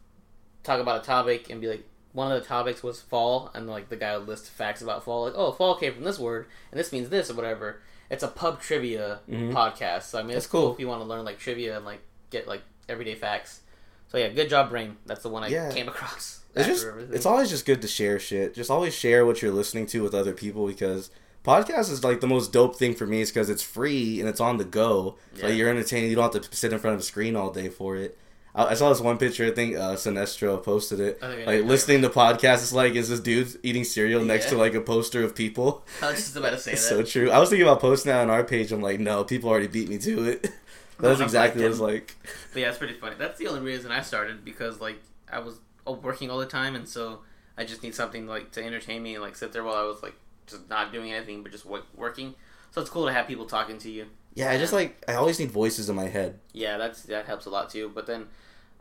talk 0.63 0.79
about 0.79 1.01
a 1.01 1.05
topic 1.05 1.49
and 1.49 1.61
be 1.61 1.67
like 1.67 1.83
one 2.13 2.31
of 2.31 2.41
the 2.41 2.47
topics 2.47 2.81
was 2.83 2.99
fall 3.01 3.51
and 3.53 3.67
like 3.67 3.89
the 3.89 3.95
guy 3.95 4.17
would 4.17 4.27
list 4.27 4.49
facts 4.49 4.81
about 4.81 5.03
fall 5.03 5.25
like 5.25 5.33
oh 5.35 5.51
fall 5.51 5.75
came 5.75 5.93
from 5.93 6.03
this 6.03 6.17
word 6.19 6.47
and 6.71 6.79
this 6.79 6.91
means 6.91 7.09
this 7.09 7.29
or 7.29 7.35
whatever. 7.35 7.81
It's 8.09 8.23
a 8.23 8.27
pub 8.27 8.59
trivia 8.61 9.19
Mhm. 9.29 9.53
podcast. 9.53 10.03
So 10.03 10.17
I 10.19 10.23
mean 10.23 10.29
That's 10.33 10.45
it's 10.45 10.51
cool. 10.51 10.61
cool. 10.63 10.73
if 10.73 10.79
you 10.79 10.87
want 10.87 11.01
to 11.01 11.05
learn 11.07 11.23
like 11.23 11.37
trivia 11.39 11.77
and 11.77 11.85
like 11.85 12.01
get 12.31 12.47
like 12.47 12.61
everyday 12.87 13.15
facts. 13.15 13.61
So 14.07 14.17
yeah, 14.17 14.29
good 14.29 14.49
job, 14.49 14.69
Brain. 14.71 14.97
That's 15.05 15.21
the 15.21 15.29
one 15.29 15.43
I 15.43 15.47
Yeah. 15.49 15.71
came 15.71 15.87
across. 15.87 16.37
It's 16.55 16.67
just 16.67 16.87
everything. 16.87 17.13
it's 17.13 17.27
always 17.27 17.49
just 17.51 17.65
good 17.67 17.79
to 17.83 17.87
share 17.87 18.17
shit. 18.17 18.55
Just 18.55 18.71
always 18.71 18.95
share 18.95 19.23
what 19.23 19.39
you're 19.43 19.51
listening 19.51 19.85
to 19.87 20.01
with 20.01 20.15
other 20.15 20.33
people 20.33 20.65
because 20.65 21.11
podcast 21.45 21.91
is 21.91 22.03
like 22.03 22.21
the 22.21 22.27
most 22.27 22.51
dope 22.51 22.75
thing 22.75 22.95
for 22.95 23.05
me 23.05 23.21
is 23.21 23.29
because 23.29 23.51
it's 23.51 23.61
free 23.61 24.19
and 24.19 24.27
it's 24.27 24.39
on 24.41 24.57
the 24.57 24.65
go. 24.65 25.15
So 25.39 25.45
Yeah. 25.45 25.53
you're 25.53 25.69
entertaining. 25.69 26.09
You 26.09 26.15
don't 26.15 26.33
have 26.33 26.41
to 26.49 26.57
sit 26.57 26.73
in 26.73 26.79
front 26.79 26.95
of 26.95 27.01
a 27.01 27.03
screen 27.03 27.35
all 27.35 27.51
day 27.51 27.69
for 27.69 27.95
it. 27.95 28.17
I, 28.59 28.71
I 28.71 28.73
saw 28.73 28.89
this 28.89 28.99
one 28.99 29.17
picture. 29.17 29.45
I 29.45 29.51
think 29.51 29.75
uh, 29.75 29.93
Sinestro 29.93 30.61
posted 30.61 30.99
it. 30.99 31.19
Think 31.21 31.47
Like 31.47 31.63
listening 31.63 32.01
to 32.01 32.09
podcasts 32.09 32.63
is 32.63 32.73
like 32.73 32.95
is 32.95 33.09
this 33.09 33.21
dude 33.21 33.57
eating 33.63 33.85
cereal 33.85 34.23
next 34.23 34.49
to 34.49 34.57
like 34.57 34.73
a 34.73 34.81
poster 34.81 35.23
of 35.23 35.33
people. 35.33 35.85
I 36.01 36.11
was 36.11 36.17
just 36.17 36.35
about 36.35 36.51
to 36.51 36.59
say 36.59 36.71
that. 36.71 36.77
So 36.77 37.03
true. 37.03 37.31
I 37.31 37.39
was 37.39 37.49
thinking 37.49 37.65
about 37.65 37.79
posting 37.79 38.11
that 38.11 38.21
on 38.21 38.29
our 38.29 38.43
page. 38.43 38.71
I'm 38.71 38.81
like, 38.81 38.99
no, 38.99 39.23
people 39.23 39.49
already 39.49 39.67
beat 39.67 39.87
me 39.87 39.97
to 39.99 40.29
it. 40.29 40.51
That's 40.99 41.21
exactly 41.21 41.61
what 41.61 41.71
it's 41.71 41.79
like. 41.79 42.17
But 42.53 42.61
yeah, 42.61 42.69
it's 42.69 42.77
pretty 42.77 42.95
funny. 42.95 43.15
That's 43.17 43.39
the 43.39 43.47
only 43.47 43.61
reason 43.61 43.91
I 43.91 44.01
started 44.01 44.43
because 44.43 44.81
like 44.81 45.01
I 45.31 45.39
was 45.39 45.55
uh, 45.87 45.93
working 45.93 46.29
all 46.29 46.39
the 46.39 46.45
time, 46.45 46.75
and 46.75 46.87
so 46.87 47.19
I 47.57 47.63
just 47.63 47.81
need 47.81 47.95
something 47.95 48.27
like 48.27 48.51
to 48.51 48.63
entertain 48.63 49.01
me 49.01 49.15
and 49.15 49.23
like 49.23 49.37
sit 49.37 49.53
there 49.53 49.63
while 49.63 49.75
I 49.75 49.83
was 49.83 50.03
like 50.03 50.15
just 50.47 50.69
not 50.69 50.91
doing 50.91 51.13
anything 51.13 51.43
but 51.43 51.53
just 51.53 51.65
working. 51.65 52.35
So 52.71 52.81
it's 52.81 52.89
cool 52.89 53.05
to 53.07 53.13
have 53.13 53.25
people 53.27 53.45
talking 53.45 53.77
to 53.79 53.89
you. 53.89 54.07
Yeah, 54.33 54.51
I 54.51 54.57
just 54.57 54.73
like 54.73 55.03
I 55.07 55.13
always 55.15 55.39
need 55.39 55.51
voices 55.51 55.89
in 55.89 55.95
my 55.95 56.07
head. 56.07 56.39
Yeah, 56.51 56.77
that's 56.77 57.03
that 57.03 57.25
helps 57.25 57.45
a 57.45 57.49
lot 57.49 57.69
too. 57.69 57.91
But 57.93 58.05
then 58.05 58.27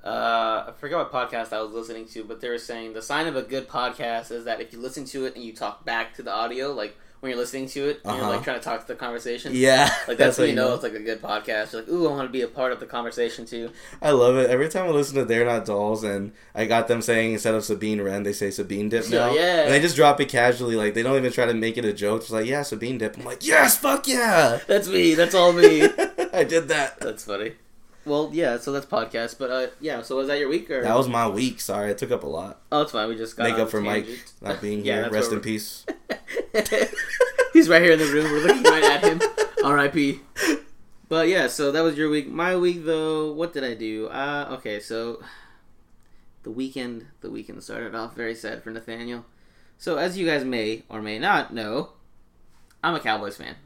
uh, 0.04 0.64
I 0.68 0.72
forgot 0.78 1.12
what 1.12 1.30
podcast 1.30 1.52
I 1.52 1.60
was 1.60 1.72
listening 1.72 2.06
to, 2.08 2.24
but 2.24 2.40
they 2.40 2.48
were 2.48 2.58
saying 2.58 2.92
the 2.94 3.02
sign 3.02 3.26
of 3.26 3.36
a 3.36 3.42
good 3.42 3.68
podcast 3.68 4.30
is 4.30 4.44
that 4.44 4.60
if 4.60 4.72
you 4.72 4.78
listen 4.80 5.04
to 5.06 5.26
it 5.26 5.34
and 5.34 5.44
you 5.44 5.52
talk 5.52 5.84
back 5.84 6.14
to 6.14 6.22
the 6.22 6.32
audio, 6.32 6.72
like 6.72 6.96
when 7.20 7.30
you're 7.30 7.38
listening 7.40 7.66
to 7.66 7.88
it, 7.88 8.00
and 8.04 8.14
you're 8.14 8.22
Uh-huh. 8.26 8.30
like 8.36 8.44
trying 8.44 8.60
to 8.60 8.64
talk 8.64 8.80
to 8.80 8.86
the 8.86 8.94
conversation. 8.94 9.50
Yeah, 9.52 9.92
Like 10.06 10.18
that's, 10.18 10.36
how 10.36 10.44
when 10.44 10.50
you 10.50 10.54
know, 10.54 10.72
it's 10.74 10.84
like 10.84 10.92
a 10.94 11.00
good 11.00 11.20
podcast. 11.20 11.72
You're 11.72 11.82
like, 11.82 11.90
ooh, 11.90 12.06
I 12.06 12.10
want 12.12 12.28
to 12.28 12.32
be 12.32 12.42
a 12.42 12.46
part 12.46 12.70
of 12.70 12.78
the 12.78 12.86
conversation 12.86 13.44
too. 13.44 13.70
I 14.00 14.12
love 14.12 14.36
it. 14.36 14.48
Every 14.48 14.68
time 14.68 14.84
I 14.86 14.90
listen 14.90 15.16
to 15.16 15.24
They're 15.24 15.44
Not 15.44 15.64
Dolls 15.64 16.04
and 16.04 16.30
I 16.54 16.66
got 16.66 16.86
them 16.86 17.02
saying 17.02 17.32
instead 17.32 17.56
of 17.56 17.64
Sabine 17.64 18.00
Wren, 18.00 18.22
they 18.22 18.32
say 18.32 18.52
Sabine 18.52 18.88
Dip 18.88 19.10
now. 19.10 19.32
Yeah. 19.34 19.62
And 19.64 19.72
they 19.74 19.80
just 19.80 19.96
drop 19.96 20.20
it 20.20 20.28
casually. 20.28 20.76
Like, 20.76 20.94
they 20.94 21.02
don't 21.02 21.16
even 21.16 21.32
try 21.32 21.46
to 21.46 21.54
make 21.54 21.76
it 21.76 21.84
a 21.84 21.92
joke. 21.92 22.20
It's 22.20 22.30
like, 22.30 22.46
yeah, 22.46 22.62
Sabine 22.62 22.98
Dip. 22.98 23.16
I'm 23.18 23.24
like, 23.24 23.44
yes, 23.44 23.76
fuck 23.76 24.06
yeah. 24.06 24.60
That's 24.68 24.86
me. 24.88 25.14
That's 25.14 25.34
all 25.34 25.52
me. 25.52 25.82
I 26.32 26.44
did 26.44 26.68
that. 26.68 27.00
That's 27.00 27.24
funny. 27.24 27.54
Well, 28.08 28.30
yeah. 28.32 28.58
So 28.58 28.72
that's 28.72 28.86
podcast, 28.86 29.38
but 29.38 29.50
uh, 29.50 29.66
yeah. 29.80 30.02
So 30.02 30.16
was 30.16 30.28
that 30.28 30.38
your 30.38 30.48
week 30.48 30.70
or? 30.70 30.82
That 30.82 30.96
was 30.96 31.08
my 31.08 31.28
week. 31.28 31.60
Sorry, 31.60 31.90
I 31.90 31.94
took 31.94 32.10
up 32.10 32.22
a 32.22 32.26
lot. 32.26 32.60
oh, 32.72 32.82
it's 32.82 32.92
fine. 32.92 33.08
We 33.08 33.16
just 33.16 33.36
got 33.36 33.44
Make 33.50 33.58
up 33.58 33.70
for 33.70 33.80
Mike 33.80 34.06
not 34.40 34.60
being 34.60 34.84
Yeah, 34.84 35.02
here. 35.02 35.10
Rest 35.10 35.32
in 35.32 35.40
peace. 35.40 35.84
He's 37.52 37.68
right 37.68 37.82
here 37.82 37.92
in 37.92 37.98
the 37.98 38.06
room. 38.06 38.24
We're 38.30 38.46
looking 38.46 38.62
right 38.62 38.84
at 38.84 39.02
him. 39.04 39.20
R.I.P. 39.64 40.20
But 41.08 41.28
yeah, 41.28 41.46
so 41.48 41.72
that 41.72 41.80
was 41.80 41.96
your 41.96 42.10
week. 42.10 42.28
My 42.28 42.54
week, 42.56 42.84
though, 42.84 43.32
what 43.32 43.52
did 43.52 43.64
I 43.64 43.74
do? 43.74 44.08
Uh, 44.08 44.48
okay, 44.58 44.78
so 44.80 45.22
the 46.42 46.50
weekend, 46.50 47.06
the 47.22 47.30
weekend 47.30 47.62
started 47.62 47.94
off 47.94 48.14
very 48.14 48.34
sad 48.34 48.62
for 48.62 48.70
Nathaniel. 48.70 49.24
So 49.78 49.96
as 49.96 50.18
you 50.18 50.26
guys 50.26 50.44
may 50.44 50.82
or 50.88 51.00
may 51.00 51.18
not 51.18 51.52
know, 51.54 51.90
I'm 52.84 52.94
a 52.94 53.00
Cowboys 53.00 53.36
fan, 53.38 53.56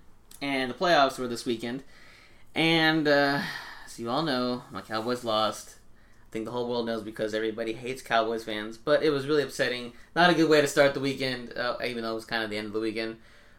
and 0.41 0.71
the 0.71 0.75
playoffs 0.75 1.19
were 1.19 1.27
this 1.29 1.45
weekend, 1.45 1.83
and 2.55 3.09
uh, 3.09 3.43
as 3.93 3.99
you 3.99 4.11
all 4.11 4.23
know, 4.23 4.63
my 4.71 4.81
Cowboys 4.81 5.25
lost. 5.25 5.77
I 6.29 6.33
think 6.33 6.47
the 6.47 6.51
whole 6.51 6.69
world 6.69 6.87
knows 6.87 7.03
because 7.03 7.35
everybody 7.35 7.75
hates 7.75 8.01
Cowboys 8.01 8.45
fans, 8.45 8.79
but 8.79 9.03
it 9.03 9.11
was 9.11 9.27
really 9.27 9.43
upsetting. 9.43 9.93
Not 10.17 10.31
a 10.31 10.35
good 10.35 10.49
way 10.49 10.61
to 10.61 10.67
start 10.67 10.95
the 10.95 11.01
weekend, 11.01 11.57
uh, 11.57 11.77
even 11.85 12.03
though 12.03 12.13
it 12.13 12.17
was 12.17 12.25
kind 12.25 12.43
of 12.43 12.49
the 12.49 12.57
end 12.57 12.69
of 12.69 12.73
the 12.73 12.81
weekend. 12.81 13.17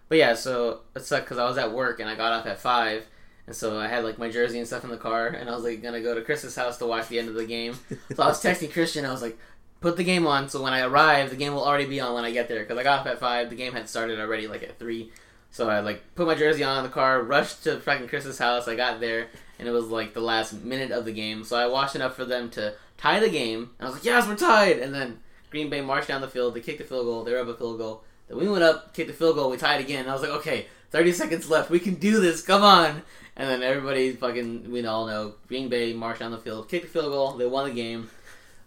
But 0.09 0.17
yeah, 0.17 0.33
so 0.33 0.81
it 0.95 1.03
sucked 1.03 1.25
because 1.25 1.37
I 1.37 1.45
was 1.45 1.57
at 1.57 1.71
work 1.71 1.99
and 1.99 2.09
I 2.09 2.15
got 2.15 2.33
off 2.33 2.47
at 2.47 2.59
five, 2.59 3.05
and 3.45 3.55
so 3.55 3.79
I 3.79 3.87
had 3.87 4.03
like 4.03 4.17
my 4.17 4.29
jersey 4.29 4.57
and 4.57 4.67
stuff 4.67 4.83
in 4.83 4.89
the 4.89 4.97
car, 4.97 5.27
and 5.27 5.49
I 5.49 5.55
was 5.55 5.63
like 5.63 5.83
gonna 5.83 6.01
go 6.01 6.15
to 6.15 6.21
Chris's 6.21 6.55
house 6.55 6.77
to 6.79 6.87
watch 6.87 7.09
the 7.09 7.19
end 7.19 7.29
of 7.29 7.35
the 7.35 7.45
game. 7.45 7.77
So 8.15 8.23
I 8.23 8.27
was 8.27 8.43
texting 8.43 8.73
Christian. 8.73 9.05
I 9.05 9.11
was 9.11 9.21
like, 9.21 9.37
"Put 9.79 9.97
the 9.97 10.03
game 10.03 10.25
on." 10.25 10.49
So 10.49 10.63
when 10.63 10.73
I 10.73 10.81
arrive, 10.81 11.29
the 11.29 11.35
game 11.35 11.53
will 11.53 11.63
already 11.63 11.85
be 11.85 11.99
on 11.99 12.15
when 12.15 12.25
I 12.25 12.31
get 12.31 12.47
there 12.47 12.61
because 12.61 12.77
I 12.77 12.83
got 12.83 13.01
off 13.01 13.07
at 13.07 13.19
five. 13.19 13.49
The 13.51 13.55
game 13.55 13.73
had 13.73 13.87
started 13.87 14.19
already, 14.19 14.47
like 14.47 14.63
at 14.63 14.79
three. 14.79 15.11
So 15.51 15.69
I 15.69 15.81
like 15.81 16.15
put 16.15 16.25
my 16.25 16.33
jersey 16.33 16.63
on 16.63 16.79
in 16.79 16.83
the 16.83 16.89
car, 16.89 17.21
rushed 17.21 17.63
to 17.65 17.79
fucking 17.79 18.07
Chris's 18.07 18.39
house. 18.39 18.67
I 18.67 18.75
got 18.75 18.99
there, 18.99 19.27
and 19.60 19.67
it 19.67 19.72
was 19.72 19.88
like 19.88 20.13
the 20.13 20.22
last 20.22 20.53
minute 20.63 20.91
of 20.91 21.05
the 21.05 21.12
game. 21.12 21.43
So 21.43 21.57
I 21.57 21.67
watched 21.67 21.95
enough 21.95 22.15
for 22.15 22.25
them 22.25 22.50
to 22.51 22.74
tie 22.98 23.19
the 23.19 23.29
game. 23.29 23.72
And 23.77 23.88
I 23.88 23.89
was 23.89 23.95
like, 23.95 24.05
"Yes, 24.05 24.27
we're 24.27 24.36
tied!" 24.36 24.79
And 24.79 24.93
then 24.93 25.19
Green 25.50 25.69
Bay 25.69 25.81
marched 25.81 26.07
down 26.07 26.22
the 26.22 26.27
field. 26.27 26.53
They 26.53 26.62
kicked 26.62 26.79
the 26.79 26.83
field 26.83 27.05
goal. 27.05 27.24
They 27.24 27.33
were 27.33 27.39
up 27.39 27.48
a 27.48 27.53
field 27.53 27.77
goal. 27.77 28.03
Then 28.27 28.38
we 28.38 28.48
went 28.48 28.63
up, 28.63 28.93
kicked 28.93 29.10
the 29.10 29.15
field 29.15 29.36
goal. 29.36 29.50
We 29.50 29.57
tied 29.57 29.81
again. 29.81 30.01
And 30.01 30.10
I 30.10 30.13
was 30.13 30.22
like, 30.22 30.31
"Okay, 30.31 30.67
30 30.91 31.12
seconds 31.12 31.50
left. 31.50 31.69
We 31.69 31.79
can 31.79 31.95
do 31.95 32.19
this. 32.19 32.41
Come 32.41 32.63
on!" 32.63 33.03
And 33.36 33.50
then 33.50 33.63
everybody 33.63 34.12
fucking 34.13 34.72
we 34.72 34.86
all 34.86 35.07
know 35.07 35.36
Green 35.48 35.69
Bay 35.69 35.93
marched 35.93 36.19
down 36.19 36.31
the 36.31 36.38
field, 36.38 36.69
kicked 36.69 36.86
the 36.86 36.91
field 36.91 37.12
goal. 37.12 37.33
They 37.33 37.45
won 37.45 37.67
the 37.67 37.75
game. 37.75 38.10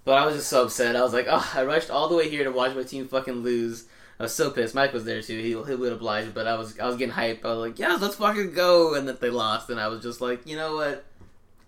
But 0.07 0.19
I 0.19 0.25
was 0.25 0.37
just 0.37 0.49
so 0.49 0.64
upset. 0.64 0.95
I 0.95 1.02
was 1.02 1.12
like, 1.12 1.26
oh, 1.28 1.52
I 1.52 1.64
rushed 1.64 1.90
all 1.90 2.09
the 2.09 2.14
way 2.14 2.31
here 2.31 2.45
to 2.45 2.52
watch 2.52 2.76
my 2.76 2.85
team 2.85 3.09
fucking 3.09 3.43
lose. 3.43 3.87
I 4.18 4.23
was 4.25 4.35
so 4.35 4.50
pissed. 4.50 4.75
Mike 4.75 4.92
was 4.92 5.04
there 5.04 5.20
too. 5.20 5.38
He, 5.38 5.49
he 5.50 5.75
would 5.75 5.92
oblige, 5.92 6.32
but 6.32 6.46
I 6.46 6.54
was 6.56 6.78
I 6.78 6.87
was 6.87 6.96
getting 6.96 7.14
hyped. 7.14 7.44
I 7.44 7.49
was 7.49 7.58
like, 7.58 7.78
yes, 7.78 8.00
let's 8.00 8.14
fucking 8.16 8.52
go. 8.54 8.94
And 8.94 9.06
that 9.08 9.20
they 9.20 9.30
lost, 9.30 9.68
and 9.70 9.78
I 9.78 9.88
was 9.88 10.02
just 10.02 10.20
like, 10.20 10.46
you 10.46 10.56
know 10.56 10.76
what? 10.76 11.04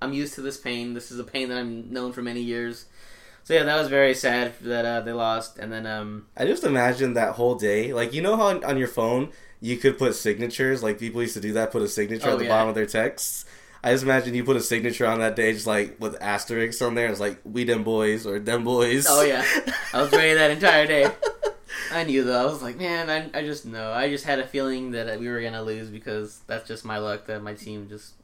I'm 0.00 0.12
used 0.12 0.34
to 0.34 0.40
this 0.42 0.56
pain. 0.56 0.94
This 0.94 1.10
is 1.10 1.18
a 1.18 1.24
pain 1.24 1.48
that 1.48 1.58
I'm 1.58 1.92
known 1.92 2.12
for 2.12 2.22
many 2.22 2.40
years. 2.40 2.86
So 3.44 3.54
yeah, 3.54 3.64
that 3.64 3.76
was 3.76 3.88
very 3.88 4.14
sad 4.14 4.54
that 4.60 4.84
uh, 4.84 5.00
they 5.00 5.12
lost. 5.12 5.58
And 5.58 5.72
then 5.72 5.86
um, 5.86 6.26
I 6.36 6.44
just 6.44 6.64
imagine 6.64 7.14
that 7.14 7.34
whole 7.34 7.54
day. 7.54 7.92
Like 7.92 8.12
you 8.12 8.22
know 8.22 8.36
how 8.36 8.46
on, 8.48 8.64
on 8.64 8.78
your 8.78 8.88
phone 8.88 9.30
you 9.60 9.76
could 9.76 9.98
put 9.98 10.14
signatures. 10.14 10.82
Like 10.82 10.98
people 10.98 11.20
used 11.20 11.34
to 11.34 11.40
do 11.40 11.52
that. 11.54 11.72
Put 11.72 11.82
a 11.82 11.88
signature 11.88 12.28
Oh, 12.28 12.32
at 12.32 12.38
the 12.38 12.44
yeah. 12.44 12.50
bottom 12.50 12.68
of 12.68 12.74
their 12.74 12.86
texts. 12.86 13.44
I 13.82 13.92
just 13.92 14.04
imagine 14.04 14.34
you 14.34 14.42
put 14.44 14.56
a 14.56 14.60
signature 14.60 15.06
on 15.06 15.20
that 15.20 15.36
day, 15.36 15.52
just 15.52 15.66
like 15.66 16.00
with 16.00 16.20
asterisks 16.20 16.82
on 16.82 16.94
there. 16.94 17.08
It's 17.08 17.20
like 17.20 17.40
we 17.44 17.64
them 17.64 17.84
boys 17.84 18.26
or 18.26 18.38
them 18.38 18.64
boys. 18.64 19.06
Oh, 19.08 19.22
yeah. 19.22 19.44
I 19.92 20.02
was 20.02 20.10
ready 20.12 20.34
that 20.34 20.50
entire 20.50 20.86
day. 20.86 21.10
I 21.92 22.04
knew 22.04 22.24
though. 22.24 22.40
I 22.40 22.44
was 22.44 22.62
like, 22.62 22.76
man, 22.76 23.10
I, 23.10 23.38
I 23.38 23.42
just 23.42 23.64
know. 23.64 23.92
I 23.92 24.08
just 24.08 24.24
had 24.24 24.38
a 24.38 24.46
feeling 24.46 24.92
that 24.92 25.18
we 25.18 25.28
were 25.28 25.40
gonna 25.40 25.62
lose 25.62 25.88
because 25.88 26.40
that's 26.46 26.66
just 26.66 26.84
my 26.84 26.98
luck 26.98 27.26
that 27.26 27.42
my 27.42 27.54
team 27.54 27.88
just 27.88 28.14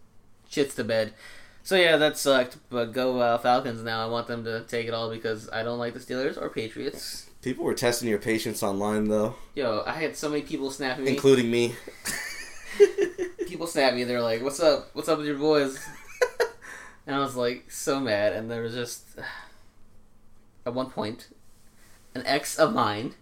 shits 0.50 0.75
to 0.76 0.84
bed. 0.84 1.14
So 1.62 1.76
yeah, 1.76 1.96
that 1.96 2.18
sucked. 2.18 2.58
But 2.68 2.92
go 2.92 3.18
uh, 3.20 3.38
Falcons 3.38 3.82
now. 3.82 4.06
I 4.06 4.11
want 4.11 4.26
them 4.26 4.44
to 4.44 4.64
take 4.64 4.87
it 4.87 4.94
all 4.94 5.11
because 5.11 5.49
I 5.50 5.62
don't 5.62 5.78
like 5.78 5.94
the 5.94 6.00
Steelers 6.00 6.40
or 6.40 6.50
Patriots. 6.50 7.30
People 7.42 7.64
were 7.64 7.75
testing 7.75 8.08
your 8.08 8.18
patience 8.18 8.62
online 8.62 9.08
though, 9.08 9.34
Yo, 9.54 9.82
I 9.87 9.92
had 9.92 10.16
so 10.16 10.30
many 10.30 10.42
people 10.42 10.70
snapping 10.70 11.04
me. 11.04 11.11
including 11.11 11.50
me. 11.50 11.75
people 13.46 13.66
snap 13.66 13.94
me. 13.94 14.04
They're 14.04 14.23
like, 14.23 14.42
"What's 14.42 14.61
up? 14.61 14.90
What's 14.94 15.08
up 15.08 15.18
with 15.18 15.26
your 15.26 15.38
boys?" 15.38 15.78
And 17.06 17.14
I 17.14 17.18
was 17.18 17.37
like 17.37 17.70
so 17.70 18.00
mad. 18.00 18.32
And 18.32 18.50
there 18.50 18.62
was 18.62 18.73
just 18.75 19.04
at 20.66 20.73
one 20.75 20.90
point, 20.90 21.28
an 22.14 22.23
ex 22.26 22.58
of 22.58 22.73
mine 22.73 23.14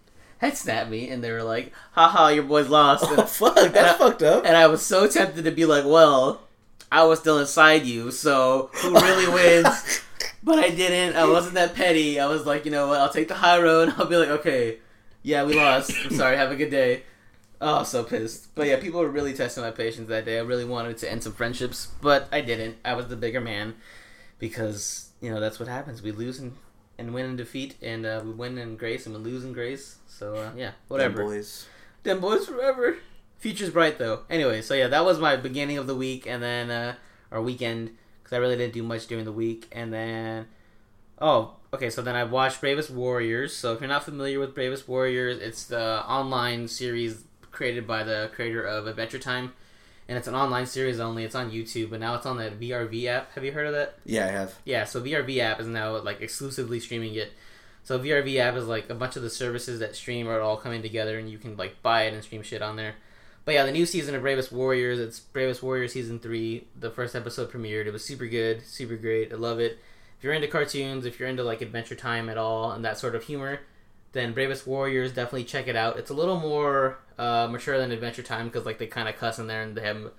had 0.45 0.57
snapped 0.57 0.89
me, 0.89 1.09
and 1.09 1.23
they 1.23 1.31
were 1.31 1.43
like, 1.43 1.73
"Haha, 1.93 2.29
your 2.29 2.43
boys 2.43 2.67
lost." 2.69 3.05
Oh 3.07 3.25
fuck, 3.25 3.55
that's 3.55 3.75
And 3.75 3.87
I- 3.87 3.93
fucked 3.97 4.23
up. 4.23 4.45
And 4.45 4.55
I 4.57 4.67
was 4.67 4.85
so 4.85 5.07
tempted 5.07 5.45
to 5.45 5.51
be 5.51 5.65
like, 5.65 5.85
"Well, 5.85 6.41
I 6.91 7.03
was 7.03 7.19
still 7.19 7.39
inside 7.39 7.85
you, 7.85 8.11
so 8.11 8.69
who 8.75 8.93
really 8.93 9.27
wins?" 9.31 10.01
But 10.45 10.59
I 10.59 10.69
didn't. 10.71 11.15
I 11.15 11.23
wasn't 11.25 11.53
that 11.53 11.73
petty. 11.73 12.19
I 12.19 12.25
was 12.27 12.45
like, 12.45 12.65
you 12.65 12.71
know 12.71 12.87
what? 12.89 12.99
I'll 12.99 13.07
take 13.09 13.29
the 13.29 13.33
high 13.35 13.61
road. 13.61 13.93
I'll 13.97 14.07
be 14.07 14.17
like, 14.17 14.27
okay, 14.27 14.79
yeah, 15.21 15.45
we 15.45 15.53
lost. 15.53 15.91
I'm 16.03 16.11
sorry. 16.17 16.35
Have 16.35 16.51
a 16.51 16.57
good 16.57 16.69
day. 16.69 17.03
Oh, 17.61 17.83
so 17.83 18.03
pissed. 18.03 18.53
But 18.53 18.67
yeah, 18.67 18.77
people 18.77 18.99
were 18.99 19.07
really 19.07 19.33
testing 19.33 19.63
my 19.63 19.71
patience 19.71 20.09
that 20.09 20.25
day. 20.25 20.37
I 20.37 20.41
really 20.41 20.65
wanted 20.65 20.97
to 20.97 21.09
end 21.09 21.23
some 21.23 21.31
friendships, 21.31 21.87
but 22.01 22.27
I 22.29 22.41
didn't. 22.41 22.75
I 22.83 22.93
was 22.93 23.07
the 23.07 23.15
bigger 23.15 23.39
man 23.39 23.75
because 24.37 25.09
you 25.21 25.31
know 25.33 25.39
that's 25.39 25.59
what 25.59 25.69
happens. 25.69 26.01
We 26.01 26.11
lose 26.11 26.39
and, 26.39 26.57
and 26.97 27.13
win 27.13 27.25
in 27.25 27.35
defeat, 27.35 27.75
and 27.81 28.05
uh, 28.05 28.21
we 28.23 28.31
win 28.31 28.57
in 28.57 28.75
grace 28.75 29.05
and 29.05 29.15
we 29.15 29.21
lose 29.21 29.43
in 29.43 29.53
grace. 29.53 29.97
So 30.07 30.35
uh, 30.35 30.51
yeah, 30.55 30.71
whatever. 30.87 31.17
Them 31.17 31.27
boys. 31.27 31.65
Them 32.03 32.19
boys 32.19 32.45
forever. 32.45 32.97
Future's 33.37 33.71
bright 33.71 33.97
though. 33.97 34.21
Anyway, 34.29 34.61
so 34.61 34.73
yeah, 34.73 34.87
that 34.87 35.05
was 35.05 35.19
my 35.19 35.35
beginning 35.35 35.77
of 35.77 35.87
the 35.87 35.95
week, 35.95 36.25
and 36.25 36.41
then 36.41 36.69
uh, 36.69 36.95
our 37.31 37.41
weekend 37.41 37.91
because 38.21 38.33
I 38.33 38.37
really 38.37 38.55
didn't 38.55 38.73
do 38.73 38.83
much 38.83 39.07
during 39.07 39.25
the 39.25 39.31
week, 39.31 39.67
and 39.71 39.93
then 39.93 40.47
oh, 41.19 41.55
okay, 41.73 41.89
so 41.89 42.01
then 42.01 42.15
I 42.15 42.23
watched 42.23 42.61
Bravest 42.61 42.89
Warriors. 42.89 43.55
So 43.55 43.73
if 43.73 43.81
you're 43.81 43.89
not 43.89 44.03
familiar 44.03 44.39
with 44.39 44.53
Bravest 44.53 44.87
Warriors, 44.87 45.39
it's 45.39 45.65
the 45.65 46.05
online 46.07 46.67
series 46.67 47.23
created 47.51 47.87
by 47.87 48.03
the 48.03 48.31
creator 48.33 48.63
of 48.63 48.87
Adventure 48.87 49.19
Time, 49.19 49.53
and 50.07 50.17
it's 50.17 50.27
an 50.27 50.35
online 50.35 50.65
series 50.65 50.99
only. 50.99 51.23
It's 51.23 51.35
on 51.35 51.51
YouTube, 51.51 51.89
but 51.89 51.99
now 51.99 52.15
it's 52.15 52.25
on 52.25 52.37
the 52.37 52.49
VRV 52.49 53.05
app. 53.05 53.33
Have 53.33 53.43
you 53.43 53.51
heard 53.51 53.67
of 53.67 53.73
that? 53.73 53.97
Yeah, 54.05 54.25
I 54.25 54.31
have. 54.31 54.55
Yeah, 54.65 54.83
so 54.83 55.01
VRV 55.01 55.37
app 55.39 55.59
is 55.59 55.67
now 55.67 55.97
like 55.97 56.21
exclusively 56.21 56.79
streaming 56.79 57.15
it. 57.15 57.31
So 57.83 57.99
VRV 57.99 58.37
app 58.37 58.55
is 58.55 58.65
like 58.65 58.89
a 58.89 58.95
bunch 58.95 59.15
of 59.15 59.23
the 59.23 59.29
services 59.29 59.79
that 59.79 59.95
stream 59.95 60.27
are 60.27 60.39
all 60.39 60.57
coming 60.57 60.81
together, 60.81 61.17
and 61.17 61.29
you 61.29 61.37
can 61.37 61.57
like 61.57 61.81
buy 61.81 62.03
it 62.03 62.13
and 62.13 62.23
stream 62.23 62.43
shit 62.43 62.61
on 62.61 62.75
there. 62.75 62.95
But 63.45 63.55
yeah, 63.55 63.65
the 63.65 63.71
new 63.71 63.85
season 63.85 64.15
of 64.15 64.21
Bravest 64.21 64.53
Warriors, 64.53 64.99
it's 64.99 65.19
Bravest 65.19 65.61
Warriors 65.61 65.93
season 65.93 66.19
three. 66.19 66.67
The 66.79 66.89
first 66.89 67.15
episode 67.15 67.51
premiered. 67.51 67.85
It 67.85 67.91
was 67.91 68.05
super 68.05 68.25
good, 68.25 68.65
super 68.65 68.95
great. 68.95 69.33
I 69.33 69.35
love 69.35 69.59
it. 69.59 69.79
If 70.17 70.23
you're 70.23 70.33
into 70.33 70.47
cartoons, 70.47 71.05
if 71.05 71.19
you're 71.19 71.27
into 71.27 71.43
like 71.43 71.61
Adventure 71.61 71.95
Time 71.95 72.29
at 72.29 72.37
all 72.37 72.71
and 72.71 72.85
that 72.85 72.97
sort 72.97 73.15
of 73.15 73.25
humor, 73.25 73.59
then 74.13 74.33
Bravest 74.33 74.65
Warriors 74.65 75.11
definitely 75.11 75.43
check 75.43 75.67
it 75.67 75.75
out. 75.75 75.97
It's 75.97 76.09
a 76.09 76.13
little 76.13 76.39
more 76.39 76.99
uh, 77.17 77.47
mature 77.49 77.77
than 77.77 77.91
Adventure 77.91 78.23
Time 78.23 78.47
because 78.47 78.65
like 78.65 78.77
they 78.79 78.87
kind 78.87 79.09
of 79.09 79.15
cuss 79.17 79.39
in 79.39 79.47
there 79.47 79.61
and 79.61 79.75
they 79.75 79.81
have 79.81 80.11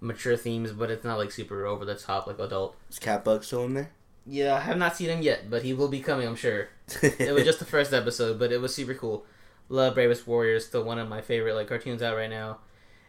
mature 0.00 0.36
themes, 0.36 0.72
but 0.72 0.90
it's 0.90 1.04
not 1.04 1.18
like 1.18 1.30
super 1.30 1.66
over 1.66 1.84
the 1.84 1.94
top 1.94 2.26
like 2.26 2.38
adult. 2.38 2.76
Is 2.90 2.98
Catbug 2.98 3.44
still 3.44 3.64
in 3.64 3.74
there? 3.74 3.90
Yeah, 4.26 4.54
I 4.54 4.60
have 4.60 4.76
not 4.76 4.96
seen 4.96 5.08
him 5.08 5.22
yet, 5.22 5.48
but 5.48 5.62
he 5.62 5.72
will 5.72 5.88
be 5.88 6.00
coming, 6.00 6.26
I'm 6.26 6.36
sure. 6.36 6.68
It 7.02 7.32
was 7.32 7.44
just 7.44 7.60
the 7.60 7.64
first 7.64 7.92
episode, 7.92 8.38
but 8.38 8.50
it 8.50 8.60
was 8.60 8.74
super 8.74 8.94
cool. 8.94 9.24
Love 9.68 9.94
Bravest 9.94 10.26
Warriors, 10.26 10.66
still 10.66 10.84
one 10.84 10.98
of 10.98 11.08
my 11.08 11.20
favorite 11.20 11.54
like 11.54 11.68
cartoons 11.68 12.02
out 12.02 12.16
right 12.16 12.30
now. 12.30 12.58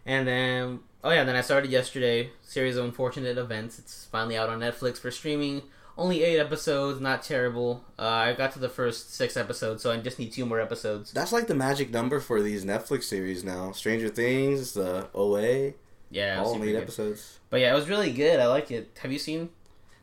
And 0.05 0.27
then 0.27 0.79
oh 1.03 1.11
yeah, 1.11 1.23
then 1.23 1.35
I 1.35 1.41
started 1.41 1.71
yesterday, 1.71 2.31
series 2.41 2.77
of 2.77 2.85
unfortunate 2.85 3.37
events. 3.37 3.79
It's 3.79 4.05
finally 4.05 4.37
out 4.37 4.49
on 4.49 4.59
Netflix 4.59 4.97
for 4.97 5.11
streaming. 5.11 5.63
Only 5.97 6.23
eight 6.23 6.37
episodes, 6.39 7.01
not 7.01 7.23
terrible. 7.23 7.83
Uh, 7.97 8.03
I 8.03 8.33
got 8.33 8.51
to 8.53 8.59
the 8.59 8.69
first 8.69 9.13
six 9.15 9.35
episodes, 9.35 9.81
so 9.81 9.91
I 9.91 9.97
just 9.97 10.19
need 10.19 10.31
two 10.31 10.45
more 10.45 10.59
episodes. 10.61 11.11
That's 11.11 11.31
like 11.33 11.47
the 11.47 11.55
magic 11.55 11.89
number 11.89 12.19
for 12.19 12.41
these 12.41 12.63
Netflix 12.63 13.03
series 13.05 13.43
now. 13.43 13.71
Stranger 13.71 14.07
Things, 14.09 14.73
the 14.73 15.07
OA, 15.15 15.73
Yeah, 16.11 16.39
all 16.43 16.55
eight 16.63 16.73
good. 16.73 16.83
episodes. 16.83 17.39
But 17.49 17.61
yeah, 17.61 17.71
it 17.71 17.75
was 17.75 17.89
really 17.89 18.11
good. 18.13 18.39
I 18.39 18.45
like 18.47 18.69
it. 18.69 18.95
Have 19.01 19.11
you 19.11 19.17
seen? 19.17 19.49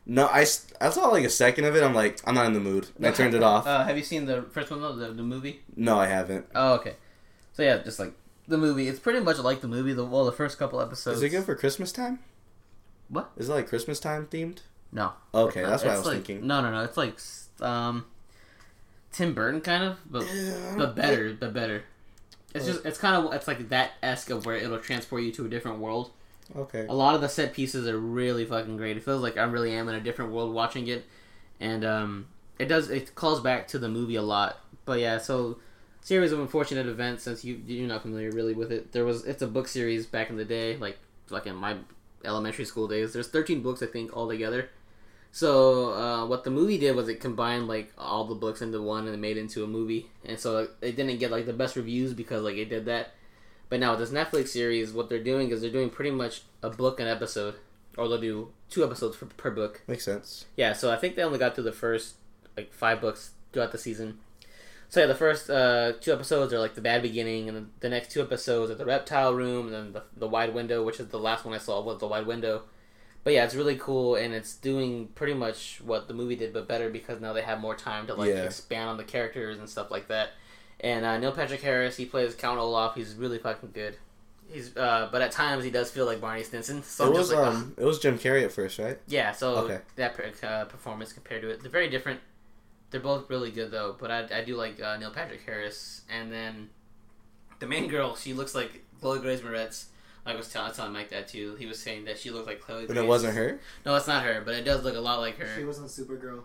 No, 0.05 0.27
I, 0.27 0.41
I 0.81 0.89
saw 0.89 1.07
like 1.07 1.23
a 1.23 1.29
second 1.29 1.63
of 1.65 1.75
it. 1.75 1.81
I'm 1.81 1.95
like, 1.95 2.19
I'm 2.27 2.35
not 2.35 2.45
in 2.47 2.53
the 2.53 2.59
mood. 2.59 2.87
I 3.01 3.11
turned 3.19 3.33
it 3.33 3.41
off. 3.41 3.65
Uh, 3.65 3.85
have 3.85 3.97
you 3.97 4.03
seen 4.03 4.25
the 4.25 4.41
first 4.51 4.69
one 4.71 4.81
though, 4.81 4.95
the, 4.95 5.13
the 5.13 5.23
movie? 5.23 5.61
no, 5.77 5.97
I 5.97 6.07
haven't. 6.07 6.45
Oh, 6.53 6.73
okay. 6.75 6.95
So 7.53 7.63
yeah, 7.63 7.77
just 7.77 7.99
like 7.99 8.13
the 8.49 8.57
movie. 8.57 8.89
It's 8.89 8.99
pretty 8.99 9.21
much 9.21 9.39
like 9.39 9.61
the 9.61 9.67
movie. 9.69 9.93
The 9.93 10.03
well, 10.03 10.25
the 10.25 10.31
first 10.33 10.59
couple 10.59 10.81
episodes. 10.81 11.17
Is 11.17 11.23
it 11.23 11.29
good 11.29 11.45
for 11.45 11.55
Christmas 11.55 11.91
time? 11.93 12.19
What? 13.07 13.31
Is 13.37 13.47
it 13.49 13.53
like 13.53 13.69
Christmas 13.69 13.99
time 13.99 14.27
themed? 14.27 14.59
No. 14.95 15.11
Okay, 15.33 15.61
that's 15.61 15.83
what 15.83 15.93
I 15.93 15.97
was 15.97 16.05
like- 16.05 16.15
thinking. 16.25 16.47
No, 16.47 16.61
no, 16.61 16.71
no. 16.71 16.83
It's 16.85 16.95
like 16.97 17.19
um, 17.61 18.05
Tim 19.11 19.33
Burton 19.33 19.61
kind 19.61 19.83
of, 19.83 19.97
but 20.09 20.23
Yeah. 20.33 20.75
but 20.77 20.95
better, 20.95 21.33
but 21.33 21.53
better. 21.53 21.83
It's 22.53 22.65
just 22.65 22.85
it's 22.85 22.97
kind 22.97 23.15
of 23.15 23.33
it's 23.33 23.47
like 23.47 23.67
that 23.69 23.91
esque 24.01 24.29
of 24.29 24.45
where 24.45 24.55
it'll 24.55 24.79
transport 24.79 25.23
you 25.23 25.31
to 25.33 25.45
a 25.45 25.49
different 25.49 25.79
world. 25.79 26.11
Okay. 26.55 26.85
A 26.87 26.93
lot 26.93 27.13
of 27.15 27.21
the 27.21 27.27
set 27.27 27.53
pieces 27.53 27.87
are 27.87 27.97
really 27.99 28.45
fucking 28.45 28.77
great. 28.77 28.95
It 28.95 29.03
feels 29.03 29.21
like 29.21 29.35
I 29.37 29.43
really 29.43 29.73
am 29.73 29.89
in 29.89 29.95
a 29.95 29.99
different 29.99 30.31
world 30.31 30.53
watching 30.53 30.87
it, 30.87 31.05
and 31.59 31.83
um, 31.83 32.27
it 32.57 32.65
does 32.67 32.89
it 32.89 33.13
calls 33.15 33.41
back 33.41 33.67
to 33.69 33.79
the 33.79 33.89
movie 33.89 34.15
a 34.15 34.21
lot. 34.21 34.59
But 34.85 34.99
yeah, 34.99 35.17
so 35.17 35.57
series 35.99 36.31
of 36.31 36.39
unfortunate 36.39 36.85
events. 36.87 37.23
Since 37.23 37.43
you 37.43 37.59
you're 37.67 37.87
not 37.89 38.03
familiar 38.03 38.31
really 38.31 38.53
with 38.53 38.71
it, 38.71 38.93
there 38.93 39.03
was 39.03 39.25
it's 39.25 39.41
a 39.41 39.47
book 39.47 39.67
series 39.67 40.05
back 40.05 40.29
in 40.29 40.37
the 40.37 40.45
day, 40.45 40.77
like 40.77 40.97
like 41.29 41.45
in 41.47 41.55
my 41.55 41.75
elementary 42.23 42.63
school 42.65 42.87
days. 42.87 43.11
There's 43.11 43.27
13 43.27 43.61
books 43.61 43.83
I 43.83 43.87
think 43.87 44.15
altogether. 44.15 44.69
So 45.35 45.93
uh, 45.93 46.25
what 46.27 46.45
the 46.45 46.49
movie 46.49 46.77
did 46.77 46.95
was 46.95 47.09
it 47.09 47.19
combined 47.19 47.67
like 47.67 47.91
all 47.97 48.23
the 48.23 48.35
books 48.35 48.61
into 48.61 48.81
one 48.81 49.05
and 49.05 49.13
it 49.13 49.17
made 49.17 49.35
it 49.35 49.41
into 49.41 49.65
a 49.65 49.67
movie, 49.67 50.09
and 50.23 50.39
so 50.39 50.69
it 50.79 50.95
didn't 50.95 51.17
get 51.17 51.29
like 51.29 51.45
the 51.45 51.51
best 51.51 51.75
reviews 51.75 52.13
because 52.13 52.41
like 52.41 52.55
it 52.55 52.69
did 52.69 52.85
that. 52.85 53.11
But 53.67 53.81
now 53.81 53.91
with 53.91 53.99
this 53.99 54.11
Netflix 54.11 54.47
series, 54.47 54.93
what 54.93 55.09
they're 55.09 55.21
doing 55.21 55.51
is 55.51 55.59
they're 55.59 55.69
doing 55.69 55.89
pretty 55.89 56.11
much 56.11 56.43
a 56.63 56.69
book 56.69 57.01
an 57.01 57.07
episode, 57.07 57.55
or 57.97 58.07
they'll 58.07 58.17
do 58.17 58.53
two 58.69 58.85
episodes 58.85 59.17
per, 59.17 59.25
per 59.25 59.51
book. 59.51 59.81
Makes 59.87 60.05
sense. 60.05 60.45
Yeah, 60.55 60.71
so 60.71 60.89
I 60.89 60.95
think 60.95 61.17
they 61.17 61.23
only 61.23 61.37
got 61.37 61.53
through 61.53 61.65
the 61.65 61.73
first 61.73 62.15
like 62.55 62.71
five 62.71 63.01
books 63.01 63.31
throughout 63.51 63.73
the 63.73 63.77
season. 63.77 64.19
So 64.87 65.01
yeah, 65.01 65.07
the 65.07 65.15
first 65.15 65.49
uh, 65.49 65.93
two 65.99 66.13
episodes 66.13 66.53
are 66.53 66.59
like 66.59 66.75
the 66.75 66.81
bad 66.81 67.01
beginning, 67.01 67.49
and 67.49 67.57
the, 67.57 67.65
the 67.81 67.89
next 67.89 68.09
two 68.09 68.21
episodes 68.21 68.71
are 68.71 68.75
the 68.75 68.85
reptile 68.85 69.33
room, 69.33 69.65
and 69.65 69.73
then 69.75 69.91
the, 69.91 70.03
the 70.15 70.29
wide 70.29 70.53
window, 70.53 70.81
which 70.85 71.01
is 71.01 71.07
the 71.09 71.19
last 71.19 71.43
one 71.43 71.53
I 71.53 71.57
saw 71.57 71.81
was 71.81 71.99
the 71.99 72.07
wide 72.07 72.25
window. 72.25 72.63
But 73.25 73.33
yeah, 73.33 73.43
it's 73.43 73.55
really 73.55 73.75
cool, 73.75 74.15
and 74.15 74.33
it's 74.33 74.55
doing 74.55 75.07
pretty 75.15 75.33
much 75.33 75.81
what 75.83 76.07
the 76.07 76.13
movie 76.13 76.35
did, 76.37 76.53
but 76.53 76.67
better 76.67 76.89
because 76.91 77.19
now 77.19 77.33
they 77.33 77.41
have 77.41 77.59
more 77.59 77.75
time 77.75 78.05
to 78.07 78.13
like 78.13 78.29
Yeah. 78.29 78.43
expand 78.43 78.87
on 78.87 78.97
the 78.97 79.03
characters 79.03 79.57
and 79.59 79.67
stuff 79.67 79.89
like 79.91 80.07
that. 80.07 80.29
And 80.79 81.03
uh, 81.03 81.17
Neil 81.17 81.31
Patrick 81.31 81.61
Harris, 81.61 81.97
he 81.97 82.05
plays 82.05 82.35
Count 82.35 82.59
Olaf. 82.59 82.95
He's 82.95 83.15
really 83.15 83.39
fucking 83.39 83.71
good. 83.73 83.97
He's, 84.47 84.77
uh, 84.77 85.09
but 85.11 85.23
at 85.23 85.31
times 85.31 85.63
he 85.63 85.71
does 85.71 85.89
feel 85.89 86.05
like 86.05 86.21
Barney 86.21 86.43
Stinson. 86.43 86.83
So 86.83 87.07
it 87.07 87.09
was 87.17 87.29
just 87.29 87.31
like, 87.33 87.47
um, 87.47 87.73
it 87.79 87.83
was 87.83 87.97
Jim 87.97 88.19
Carrey 88.19 88.43
at 88.45 88.51
first, 88.51 88.77
right? 88.77 88.99
yeah, 89.07 89.31
so 89.31 89.55
Okay. 89.57 89.79
that 89.95 90.43
uh, 90.43 90.65
performance 90.65 91.11
compared 91.11 91.41
to 91.41 91.49
it, 91.49 91.61
they're 91.63 91.71
very 91.71 91.89
different. 91.89 92.19
They're 92.91 93.01
both 93.01 93.27
really 93.29 93.49
good 93.49 93.71
though, 93.71 93.95
but 93.99 94.11
I, 94.11 94.27
I 94.31 94.43
do 94.43 94.55
like 94.55 94.79
uh, 94.79 94.97
Neil 94.97 95.09
Patrick 95.09 95.41
Harris, 95.47 96.03
and 96.11 96.31
then 96.31 96.69
the 97.57 97.65
main 97.65 97.87
girl, 97.87 98.15
she 98.15 98.33
looks 98.33 98.53
like 98.53 98.83
Chloe 99.01 99.17
Grace 99.19 99.41
Moretz. 99.41 99.85
I 100.25 100.35
was 100.35 100.51
telling, 100.51 100.73
telling 100.73 100.93
Mike 100.93 101.09
that 101.09 101.27
too. 101.27 101.55
He 101.55 101.65
was 101.65 101.79
saying 101.79 102.05
that 102.05 102.17
she 102.17 102.31
looked 102.31 102.47
like 102.47 102.61
Chloe. 102.61 102.85
But 102.87 102.93
Grace. 102.93 103.03
it 103.03 103.07
wasn't 103.07 103.35
her. 103.35 103.59
No, 103.85 103.95
it's 103.95 104.07
not 104.07 104.23
her, 104.23 104.41
but 104.43 104.55
it 104.55 104.63
does 104.63 104.83
look 104.83 104.95
a 104.95 104.99
lot 104.99 105.19
like 105.19 105.37
her. 105.37 105.47
She 105.55 105.63
was 105.63 105.79
on 105.79 105.85
Supergirl. 105.85 106.43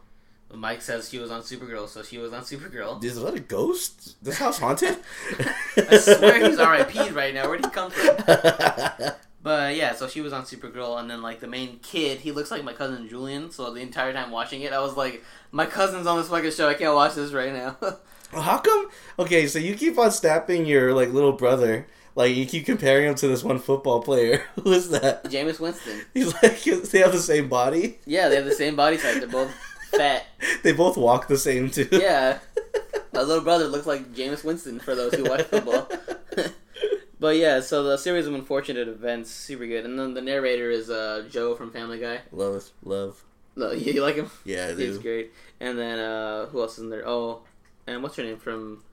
Mike 0.53 0.83
says 0.83 1.09
she 1.09 1.19
was 1.19 1.31
on 1.31 1.43
Supergirl, 1.43 1.89
so 1.89 2.03
she 2.03 2.19
was 2.19 2.33
on 2.33 2.43
Supergirl. 2.43 3.03
Is 3.05 3.21
that 3.21 3.35
a 3.35 3.41
ghost? 3.41 4.23
This 4.23 4.39
house 4.39 4.59
haunted? 4.59 4.97
I 5.77 5.97
swear 5.97 6.45
he's 6.45 6.59
R.I.P. 6.59 7.11
right 7.11 7.33
now. 7.33 7.49
Where'd 7.49 7.65
he 7.65 7.71
come 7.71 7.91
from? 7.91 9.13
But 9.43 9.75
yeah, 9.75 9.95
so 9.95 10.07
she 10.07 10.21
was 10.21 10.35
on 10.35 10.43
Supergirl, 10.43 11.01
and 11.01 11.09
then 11.11 11.23
like 11.23 11.41
the 11.41 11.47
main 11.47 11.79
kid, 11.79 12.21
he 12.21 12.31
looks 12.31 12.51
like 12.51 12.63
my 12.63 12.75
cousin 12.75 13.09
Julian. 13.09 13.51
So 13.51 13.73
the 13.73 13.81
entire 13.81 14.13
time 14.13 14.31
watching 14.31 14.61
it, 14.61 14.73
I 14.73 14.81
was 14.81 14.97
like, 14.97 15.25
my 15.51 15.65
cousin's 15.65 16.07
on 16.07 16.19
this 16.19 16.29
fucking 16.29 16.51
show. 16.51 16.69
I 16.69 16.75
can't 16.75 16.95
watch 16.95 17.15
this 17.15 17.33
right 17.33 17.53
now. 17.53 17.77
How 18.33 18.59
come? 18.59 18.91
Okay, 19.19 19.47
so 19.47 19.59
you 19.59 19.75
keep 19.75 19.99
on 19.99 20.11
snapping 20.11 20.67
your 20.67 20.93
like 20.93 21.11
little 21.13 21.33
brother. 21.33 21.87
Like 22.21 22.37
you 22.37 22.45
keep 22.45 22.67
comparing 22.67 23.09
him 23.09 23.15
to 23.15 23.29
this 23.29 23.43
one 23.43 23.59
football 23.59 24.03
player. 24.03 24.43
Who 24.63 24.73
is 24.73 24.91
that? 24.91 25.25
Jameis 25.25 25.59
Winston. 25.59 26.03
He's 26.13 26.35
like 26.43 26.63
they 26.63 26.99
have 26.99 27.13
the 27.13 27.19
same 27.19 27.49
body. 27.49 27.99
Yeah, 28.05 28.29
they 28.29 28.37
have 28.37 28.45
the 28.45 28.53
same 28.53 28.77
body 28.77 28.99
type. 28.99 29.21
They're 29.21 29.27
both 29.27 29.51
fat. 29.91 30.27
They 30.63 30.73
both 30.73 30.99
walk 30.99 31.29
the 31.29 31.39
same 31.39 31.71
too. 31.71 31.89
Yeah. 31.91 32.41
My 33.15 33.23
little 33.23 33.43
brother 33.43 33.69
looks 33.69 33.87
like 33.87 34.13
Jameis 34.13 34.45
Winston 34.45 34.81
for 34.81 34.95
those 34.95 35.15
who 35.15 35.25
watch 35.25 35.47
football. 35.47 35.89
but 37.19 37.37
yeah, 37.37 37.61
so 37.61 37.85
the 37.85 37.97
series 37.97 38.27
of 38.27 38.35
unfortunate 38.35 38.87
events, 38.87 39.31
super 39.31 39.67
good. 39.67 39.87
And 39.87 39.99
then 39.99 40.13
the 40.13 40.21
narrator 40.21 40.71
is 40.71 40.91
uh, 40.91 41.27
Joe 41.31 41.55
from 41.55 41.71
Family 41.71 41.99
Guy. 42.01 42.21
Love, 42.33 42.69
love. 42.85 43.25
No, 43.57 43.71
you, 43.73 44.03
like 44.03 44.17
him? 44.17 44.31
Yeah, 44.45 44.67
I 44.67 44.75
He's 44.75 44.99
do. 44.99 45.01
great. 45.01 45.33
And 45.59 45.79
then 45.79 45.99
uh, 45.99 46.47
who 46.49 46.61
else 46.61 46.75
is 46.75 46.85
in 46.85 46.91
there? 46.91 47.09
Oh, 47.09 47.45
and 47.87 48.03
what's 48.03 48.17
her 48.17 48.23
name 48.23 48.37
from 48.37 48.85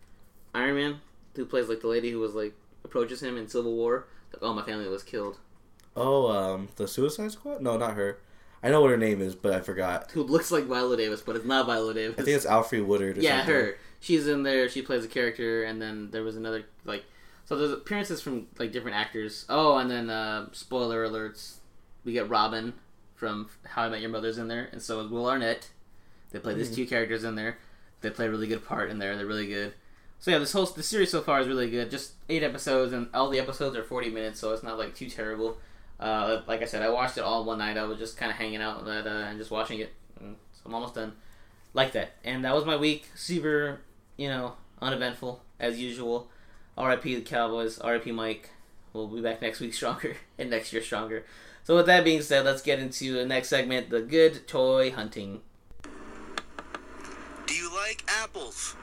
Iron 0.55 0.75
Man? 0.75 1.01
Who 1.35 1.45
plays 1.45 1.67
like 1.67 1.81
the 1.81 1.87
lady 1.87 2.09
who 2.09 2.19
was 2.19 2.33
like 2.33 2.53
approaches 2.87 3.21
him 3.21 3.37
in 3.37 3.47
Civil 3.47 3.75
War? 3.75 4.07
Like, 4.33 4.41
oh, 4.41 4.53
my 4.53 4.63
family 4.63 4.87
was 4.87 5.03
killed. 5.03 5.37
Oh, 5.95 6.27
um, 6.31 6.69
the 6.75 6.87
Suicide 6.87 7.31
Squad? 7.31 7.61
No, 7.61 7.77
not 7.77 7.93
her. 7.95 8.19
I 8.63 8.69
know 8.69 8.81
what 8.81 8.89
her 8.91 8.97
name 8.97 9.21
is, 9.21 9.35
but 9.35 9.53
I 9.53 9.61
forgot. 9.61 10.11
Who 10.11 10.23
looks 10.23 10.51
like 10.51 10.65
Viola 10.65 10.97
Davis, 10.97 11.21
but 11.21 11.35
it's 11.35 11.45
not 11.45 11.65
Viola 11.67 11.93
Davis. 11.93 12.17
I 12.19 12.23
think 12.23 12.35
it's 12.37 12.45
Alfre 12.45 12.85
Woodard. 12.85 13.17
Or 13.17 13.21
yeah, 13.21 13.39
something. 13.39 13.53
her. 13.55 13.77
She's 13.99 14.27
in 14.27 14.43
there. 14.43 14.67
She 14.69 14.81
plays 14.81 15.05
a 15.05 15.07
character, 15.07 15.63
and 15.63 15.81
then 15.81 16.09
there 16.11 16.23
was 16.23 16.35
another 16.35 16.65
like. 16.85 17.03
So 17.45 17.55
there's 17.55 17.71
appearances 17.71 18.21
from 18.21 18.47
like 18.59 18.71
different 18.71 18.97
actors. 18.97 19.45
Oh, 19.47 19.77
and 19.77 19.89
then 19.89 20.09
uh, 20.09 20.47
spoiler 20.51 21.07
alerts. 21.07 21.57
We 22.03 22.13
get 22.13 22.29
Robin 22.29 22.73
from 23.15 23.49
How 23.63 23.83
I 23.83 23.89
Met 23.89 24.01
Your 24.01 24.09
Mother's 24.09 24.37
in 24.37 24.47
there, 24.47 24.69
and 24.71 24.81
so 24.81 24.99
is 25.01 25.09
Will 25.09 25.27
Arnett. 25.29 25.69
They 26.31 26.39
play 26.39 26.53
these 26.55 26.69
Mhm. 26.71 26.75
two 26.75 26.85
characters 26.87 27.23
in 27.23 27.35
there. 27.35 27.57
They 28.01 28.09
play 28.09 28.27
a 28.27 28.29
really 28.29 28.47
good 28.47 28.65
part 28.65 28.89
in 28.89 28.99
there. 28.99 29.15
They're 29.15 29.25
really 29.25 29.47
good. 29.47 29.73
So 30.19 30.31
yeah, 30.31 30.39
this 30.39 30.51
whole 30.51 30.65
the 30.65 30.83
series 30.83 31.11
so 31.11 31.21
far 31.21 31.39
is 31.39 31.47
really 31.47 31.69
good. 31.69 31.91
Just 31.91 32.13
eight 32.29 32.43
episodes, 32.43 32.93
and 32.93 33.07
all 33.13 33.29
the 33.29 33.39
episodes 33.39 33.75
are 33.75 33.83
forty 33.83 34.09
minutes, 34.09 34.39
so 34.39 34.51
it's 34.51 34.63
not 34.63 34.77
like 34.77 34.95
too 34.95 35.09
terrible. 35.09 35.57
Uh, 35.99 36.41
like 36.47 36.61
I 36.61 36.65
said, 36.65 36.81
I 36.81 36.89
watched 36.89 37.17
it 37.17 37.21
all 37.21 37.43
one 37.43 37.59
night. 37.59 37.77
I 37.77 37.83
was 37.83 37.97
just 37.97 38.17
kind 38.17 38.31
of 38.31 38.37
hanging 38.37 38.61
out 38.61 38.87
uh, 38.87 38.89
and 38.89 39.37
just 39.37 39.51
watching 39.51 39.79
it. 39.79 39.93
So 40.19 40.25
I'm 40.65 40.73
almost 40.73 40.95
done. 40.95 41.13
Like 41.73 41.91
that, 41.91 42.15
and 42.23 42.43
that 42.43 42.55
was 42.55 42.65
my 42.65 42.75
week. 42.75 43.07
Super, 43.15 43.81
you 44.15 44.29
know, 44.29 44.53
uneventful 44.81 45.43
as 45.59 45.79
usual. 45.79 46.29
R.I.P. 46.77 47.15
the 47.15 47.21
Cowboys. 47.21 47.77
R.I.P. 47.79 48.11
Mike. 48.11 48.49
We'll 48.93 49.07
be 49.07 49.21
back 49.21 49.41
next 49.41 49.59
week 49.59 49.73
stronger 49.73 50.15
and 50.39 50.49
next 50.49 50.73
year 50.73 50.81
stronger. 50.81 51.25
So 51.63 51.75
with 51.75 51.85
that 51.85 52.03
being 52.03 52.21
said, 52.21 52.45
let's 52.45 52.61
get 52.61 52.79
into 52.79 53.13
the 53.13 53.25
next 53.25 53.49
segment: 53.49 53.89
the 53.91 54.01
good 54.01 54.47
toy 54.47 54.91
hunting. 54.91 55.41
Do 57.45 57.53
you 57.53 57.71
like 57.73 58.03
apples? 58.07 58.75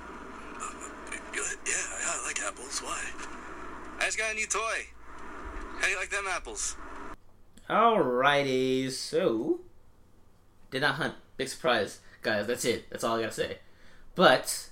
Yeah, 1.34 1.42
yeah, 1.66 1.72
I 2.06 2.24
like 2.26 2.40
apples. 2.40 2.80
Why? 2.80 3.02
I 3.98 4.04
just 4.04 4.18
got 4.18 4.32
a 4.32 4.34
new 4.34 4.46
toy. 4.46 4.86
How 5.78 5.84
do 5.84 5.90
you 5.90 5.96
like 5.96 6.10
them 6.10 6.26
apples? 6.28 6.76
Alrighty, 7.68 8.90
so 8.90 9.60
did 10.70 10.82
not 10.82 10.94
hunt. 10.96 11.14
Big 11.36 11.48
surprise, 11.48 12.00
guys. 12.22 12.46
That's 12.46 12.64
it. 12.64 12.88
That's 12.90 13.02
all 13.02 13.16
I 13.16 13.22
gotta 13.22 13.32
say. 13.32 13.58
But 14.14 14.68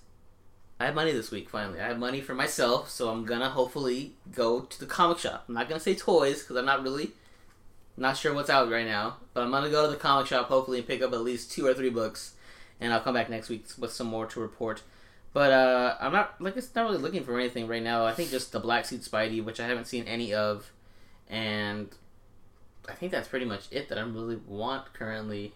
I 0.78 0.86
have 0.86 0.94
money 0.94 1.12
this 1.12 1.32
week. 1.32 1.50
Finally, 1.50 1.80
I 1.80 1.88
have 1.88 1.98
money 1.98 2.20
for 2.20 2.34
myself, 2.34 2.90
so 2.90 3.08
I'm 3.08 3.24
gonna 3.24 3.50
hopefully 3.50 4.12
go 4.32 4.60
to 4.60 4.80
the 4.80 4.86
comic 4.86 5.18
shop. 5.18 5.44
I'm 5.48 5.54
not 5.54 5.68
gonna 5.68 5.80
say 5.80 5.96
toys 5.96 6.42
because 6.42 6.56
I'm 6.56 6.66
not 6.66 6.82
really 6.84 7.12
not 7.96 8.16
sure 8.16 8.34
what's 8.34 8.50
out 8.50 8.70
right 8.70 8.86
now. 8.86 9.16
But 9.34 9.42
I'm 9.42 9.50
gonna 9.50 9.70
go 9.70 9.86
to 9.86 9.90
the 9.90 9.98
comic 9.98 10.28
shop 10.28 10.46
hopefully 10.46 10.78
and 10.78 10.86
pick 10.86 11.02
up 11.02 11.12
at 11.12 11.22
least 11.22 11.50
two 11.50 11.66
or 11.66 11.74
three 11.74 11.90
books, 11.90 12.34
and 12.80 12.92
I'll 12.92 13.00
come 13.00 13.14
back 13.14 13.30
next 13.30 13.48
week 13.48 13.64
with 13.78 13.92
some 13.92 14.06
more 14.06 14.26
to 14.26 14.38
report. 14.38 14.82
But 15.32 15.52
uh, 15.52 15.96
I'm 16.00 16.12
not 16.12 16.40
like 16.40 16.56
it's 16.56 16.74
not 16.74 16.84
really 16.84 16.98
looking 16.98 17.24
for 17.24 17.38
anything 17.38 17.66
right 17.66 17.82
now. 17.82 18.04
I 18.04 18.12
think 18.12 18.30
just 18.30 18.52
the 18.52 18.60
Black 18.60 18.84
Suit 18.84 19.00
Spidey, 19.00 19.42
which 19.42 19.60
I 19.60 19.66
haven't 19.66 19.86
seen 19.86 20.04
any 20.04 20.34
of, 20.34 20.70
and 21.28 21.88
I 22.88 22.92
think 22.92 23.12
that's 23.12 23.28
pretty 23.28 23.46
much 23.46 23.66
it 23.70 23.88
that 23.88 23.98
I 23.98 24.02
really 24.02 24.36
want 24.46 24.92
currently. 24.92 25.54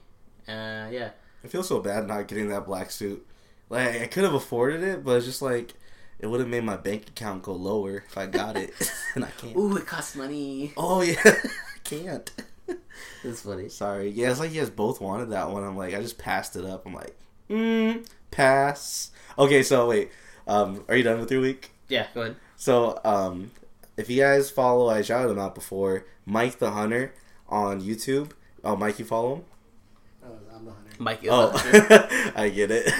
Uh, 0.48 0.88
yeah. 0.90 1.10
I 1.44 1.48
feel 1.48 1.62
so 1.62 1.80
bad 1.80 2.06
not 2.06 2.28
getting 2.28 2.48
that 2.48 2.66
black 2.66 2.90
suit. 2.90 3.26
Like 3.68 4.00
I 4.00 4.06
could 4.06 4.24
have 4.24 4.34
afforded 4.34 4.82
it, 4.82 5.04
but 5.04 5.16
it's 5.16 5.26
just 5.26 5.42
like 5.42 5.74
it 6.18 6.26
would 6.26 6.40
have 6.40 6.48
made 6.48 6.64
my 6.64 6.76
bank 6.76 7.08
account 7.08 7.42
go 7.42 7.52
lower 7.52 8.04
if 8.06 8.16
I 8.16 8.26
got 8.26 8.56
it, 8.56 8.72
and 9.14 9.24
I 9.24 9.30
can't. 9.30 9.56
Ooh, 9.56 9.76
it 9.76 9.86
costs 9.86 10.16
money. 10.16 10.72
Oh 10.76 11.02
yeah, 11.02 11.20
I 11.24 11.78
can't. 11.84 12.30
That's 13.22 13.42
funny. 13.42 13.68
Sorry. 13.68 14.08
Yeah, 14.10 14.30
it's 14.30 14.40
like 14.40 14.52
you 14.52 14.60
guys 14.60 14.70
both 14.70 15.00
wanted 15.00 15.30
that 15.30 15.50
one. 15.50 15.64
I'm 15.64 15.76
like, 15.76 15.94
I 15.94 16.00
just 16.00 16.18
passed 16.18 16.56
it 16.56 16.64
up. 16.64 16.86
I'm 16.86 16.94
like, 16.94 17.16
mm, 17.50 18.06
pass. 18.30 19.10
Okay, 19.38 19.62
so 19.62 19.88
wait. 19.88 20.10
Um, 20.46 20.84
are 20.88 20.96
you 20.96 21.02
done 21.02 21.20
with 21.20 21.30
your 21.30 21.40
week? 21.40 21.70
Yeah, 21.88 22.06
go 22.14 22.22
ahead. 22.22 22.36
So, 22.56 23.00
um, 23.04 23.50
if 23.96 24.08
you 24.08 24.20
guys 24.22 24.50
follow, 24.50 24.88
I 24.88 25.02
shouted 25.02 25.30
him 25.30 25.38
out 25.38 25.54
before, 25.54 26.04
Mike 26.24 26.58
the 26.58 26.70
Hunter 26.70 27.12
on 27.48 27.80
YouTube. 27.82 28.30
Oh, 28.64 28.76
Mike, 28.76 28.98
you 28.98 29.04
follow 29.04 29.36
him? 29.36 29.42
Oh, 30.24 30.28
I'm 30.54 30.64
the 30.64 30.70
hunter. 30.72 30.90
Mike 30.98 31.22
is 31.24 31.30
Oh, 31.30 31.50
hunter. 31.50 32.32
I 32.36 32.48
get 32.48 32.70
it. 32.70 32.92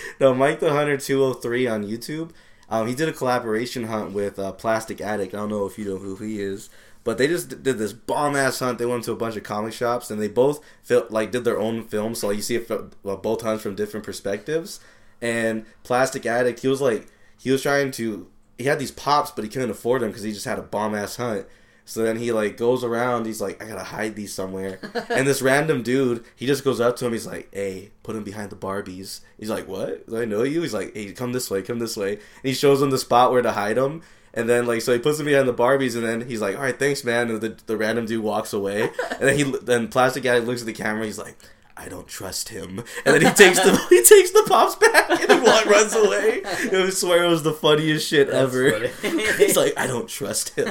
no, 0.20 0.34
Mike 0.34 0.60
the 0.60 0.70
Hunter 0.72 0.96
203 0.96 1.66
on 1.66 1.84
YouTube. 1.84 2.30
Um, 2.70 2.86
he 2.86 2.94
did 2.94 3.08
a 3.08 3.12
collaboration 3.12 3.84
hunt 3.84 4.12
with 4.12 4.38
uh, 4.38 4.52
Plastic 4.52 5.00
Addict. 5.00 5.34
I 5.34 5.38
don't 5.38 5.48
know 5.48 5.64
if 5.66 5.78
you 5.78 5.84
know 5.86 5.96
who 5.96 6.16
he 6.16 6.40
is, 6.40 6.68
but 7.02 7.16
they 7.16 7.26
just 7.26 7.62
did 7.62 7.78
this 7.78 7.92
bomb 7.94 8.36
ass 8.36 8.58
hunt. 8.58 8.78
They 8.78 8.84
went 8.86 9.04
to 9.04 9.12
a 9.12 9.16
bunch 9.16 9.36
of 9.36 9.42
comic 9.42 9.72
shops 9.72 10.10
and 10.10 10.20
they 10.20 10.28
both 10.28 10.60
fil- 10.82 11.06
like 11.08 11.30
did 11.32 11.44
their 11.44 11.58
own 11.58 11.84
films. 11.84 12.20
So 12.20 12.28
like, 12.28 12.36
you 12.36 12.42
see 12.42 12.56
it 12.56 12.66
from, 12.68 12.90
well, 13.02 13.16
both 13.16 13.40
hunts 13.42 13.62
from 13.62 13.74
different 13.74 14.04
perspectives. 14.04 14.80
And 15.20 15.66
Plastic 15.82 16.26
Addict, 16.26 16.60
he 16.60 16.68
was 16.68 16.80
like 16.80 17.06
he 17.38 17.50
was 17.50 17.62
trying 17.62 17.90
to. 17.92 18.28
He 18.56 18.64
had 18.64 18.78
these 18.78 18.90
pops, 18.90 19.30
but 19.30 19.44
he 19.44 19.50
couldn't 19.50 19.70
afford 19.70 20.02
them 20.02 20.10
because 20.10 20.24
he 20.24 20.32
just 20.32 20.44
had 20.44 20.58
a 20.58 20.62
bomb 20.62 20.94
ass 20.94 21.16
hunt. 21.16 21.46
So 21.88 22.02
then 22.02 22.18
he 22.18 22.32
like 22.32 22.58
goes 22.58 22.84
around. 22.84 23.24
He's 23.24 23.40
like, 23.40 23.62
I 23.62 23.66
gotta 23.66 23.82
hide 23.82 24.14
these 24.14 24.34
somewhere. 24.34 24.78
and 25.08 25.26
this 25.26 25.40
random 25.40 25.82
dude, 25.82 26.22
he 26.36 26.44
just 26.44 26.62
goes 26.62 26.80
up 26.80 26.96
to 26.96 27.06
him. 27.06 27.12
He's 27.12 27.26
like, 27.26 27.48
Hey, 27.50 27.92
put 28.02 28.14
him 28.14 28.24
behind 28.24 28.50
the 28.50 28.56
Barbies. 28.56 29.20
He's 29.38 29.48
like, 29.48 29.66
What? 29.66 30.06
Do 30.06 30.20
I 30.20 30.26
know 30.26 30.42
you? 30.42 30.60
He's 30.60 30.74
like, 30.74 30.94
Hey, 30.94 31.12
come 31.12 31.32
this 31.32 31.50
way, 31.50 31.62
come 31.62 31.78
this 31.78 31.96
way. 31.96 32.12
And 32.12 32.20
he 32.42 32.52
shows 32.52 32.82
him 32.82 32.90
the 32.90 32.98
spot 32.98 33.32
where 33.32 33.40
to 33.40 33.52
hide 33.52 33.78
him. 33.78 34.02
And 34.34 34.50
then 34.50 34.66
like 34.66 34.82
so 34.82 34.92
he 34.92 34.98
puts 34.98 35.18
him 35.18 35.24
behind 35.24 35.48
the 35.48 35.54
Barbies, 35.54 35.96
and 35.96 36.04
then 36.04 36.28
he's 36.28 36.42
like, 36.42 36.56
All 36.56 36.62
right, 36.62 36.78
thanks, 36.78 37.04
man. 37.04 37.30
And 37.30 37.40
the, 37.40 37.56
the 37.64 37.78
random 37.78 38.04
dude 38.04 38.22
walks 38.22 38.52
away. 38.52 38.90
And 39.12 39.20
then 39.20 39.36
he 39.38 39.44
then 39.62 39.88
Plastic 39.88 40.24
Guy 40.24 40.38
looks 40.40 40.60
at 40.60 40.66
the 40.66 40.74
camera. 40.74 41.06
He's 41.06 41.18
like. 41.18 41.36
I 41.80 41.88
don't 41.88 42.08
trust 42.08 42.48
him, 42.48 42.82
and 43.06 43.14
then 43.14 43.20
he 43.22 43.30
takes 43.32 43.60
the 43.60 43.70
he 43.88 44.02
takes 44.02 44.32
the 44.32 44.44
pops 44.48 44.74
back 44.74 45.08
and 45.10 45.20
he 45.32 45.40
wa- 45.40 45.62
runs 45.62 45.94
away. 45.94 46.42
I 46.44 46.90
swear 46.90 47.24
it 47.24 47.28
was 47.28 47.44
the 47.44 47.52
funniest 47.52 48.08
shit 48.08 48.28
That's 48.30 48.52
ever. 48.54 48.88
He's 49.38 49.56
like, 49.56 49.74
I 49.76 49.86
don't 49.86 50.08
trust 50.08 50.56
him. 50.58 50.66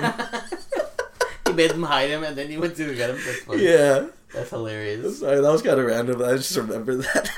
he 1.48 1.54
made 1.54 1.72
them 1.72 1.84
hide 1.84 2.10
him, 2.10 2.24
and 2.24 2.36
then 2.38 2.50
he 2.50 2.58
went 2.58 2.76
to 2.76 2.94
get 2.94 3.10
him. 3.10 3.16
That's 3.26 3.40
funny. 3.40 3.64
Yeah. 3.64 4.08
That's 4.34 4.50
hilarious. 4.50 5.22
Sorry, 5.22 5.40
that 5.40 5.50
was 5.52 5.62
kind 5.62 5.80
of 5.80 5.86
random. 5.86 6.22
I 6.22 6.34
just 6.36 6.56
remember 6.58 6.96
that. 6.98 7.32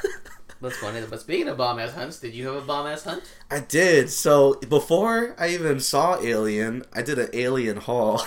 That's 0.59 0.77
funny. 0.77 1.01
But 1.07 1.21
speaking 1.21 1.47
of 1.47 1.57
bomb 1.57 1.77
ass 1.79 1.93
hunts, 1.93 2.19
did 2.19 2.33
you 2.33 2.47
have 2.47 2.55
a 2.55 2.61
bomb 2.61 2.87
ass 2.87 3.03
hunt? 3.03 3.23
I 3.51 3.59
did. 3.59 4.09
So 4.09 4.55
before 4.67 5.35
I 5.37 5.49
even 5.49 5.79
saw 5.79 6.19
Alien, 6.19 6.83
I 6.91 7.03
did 7.03 7.19
an 7.19 7.29
Alien 7.33 7.77
haul. 7.77 8.23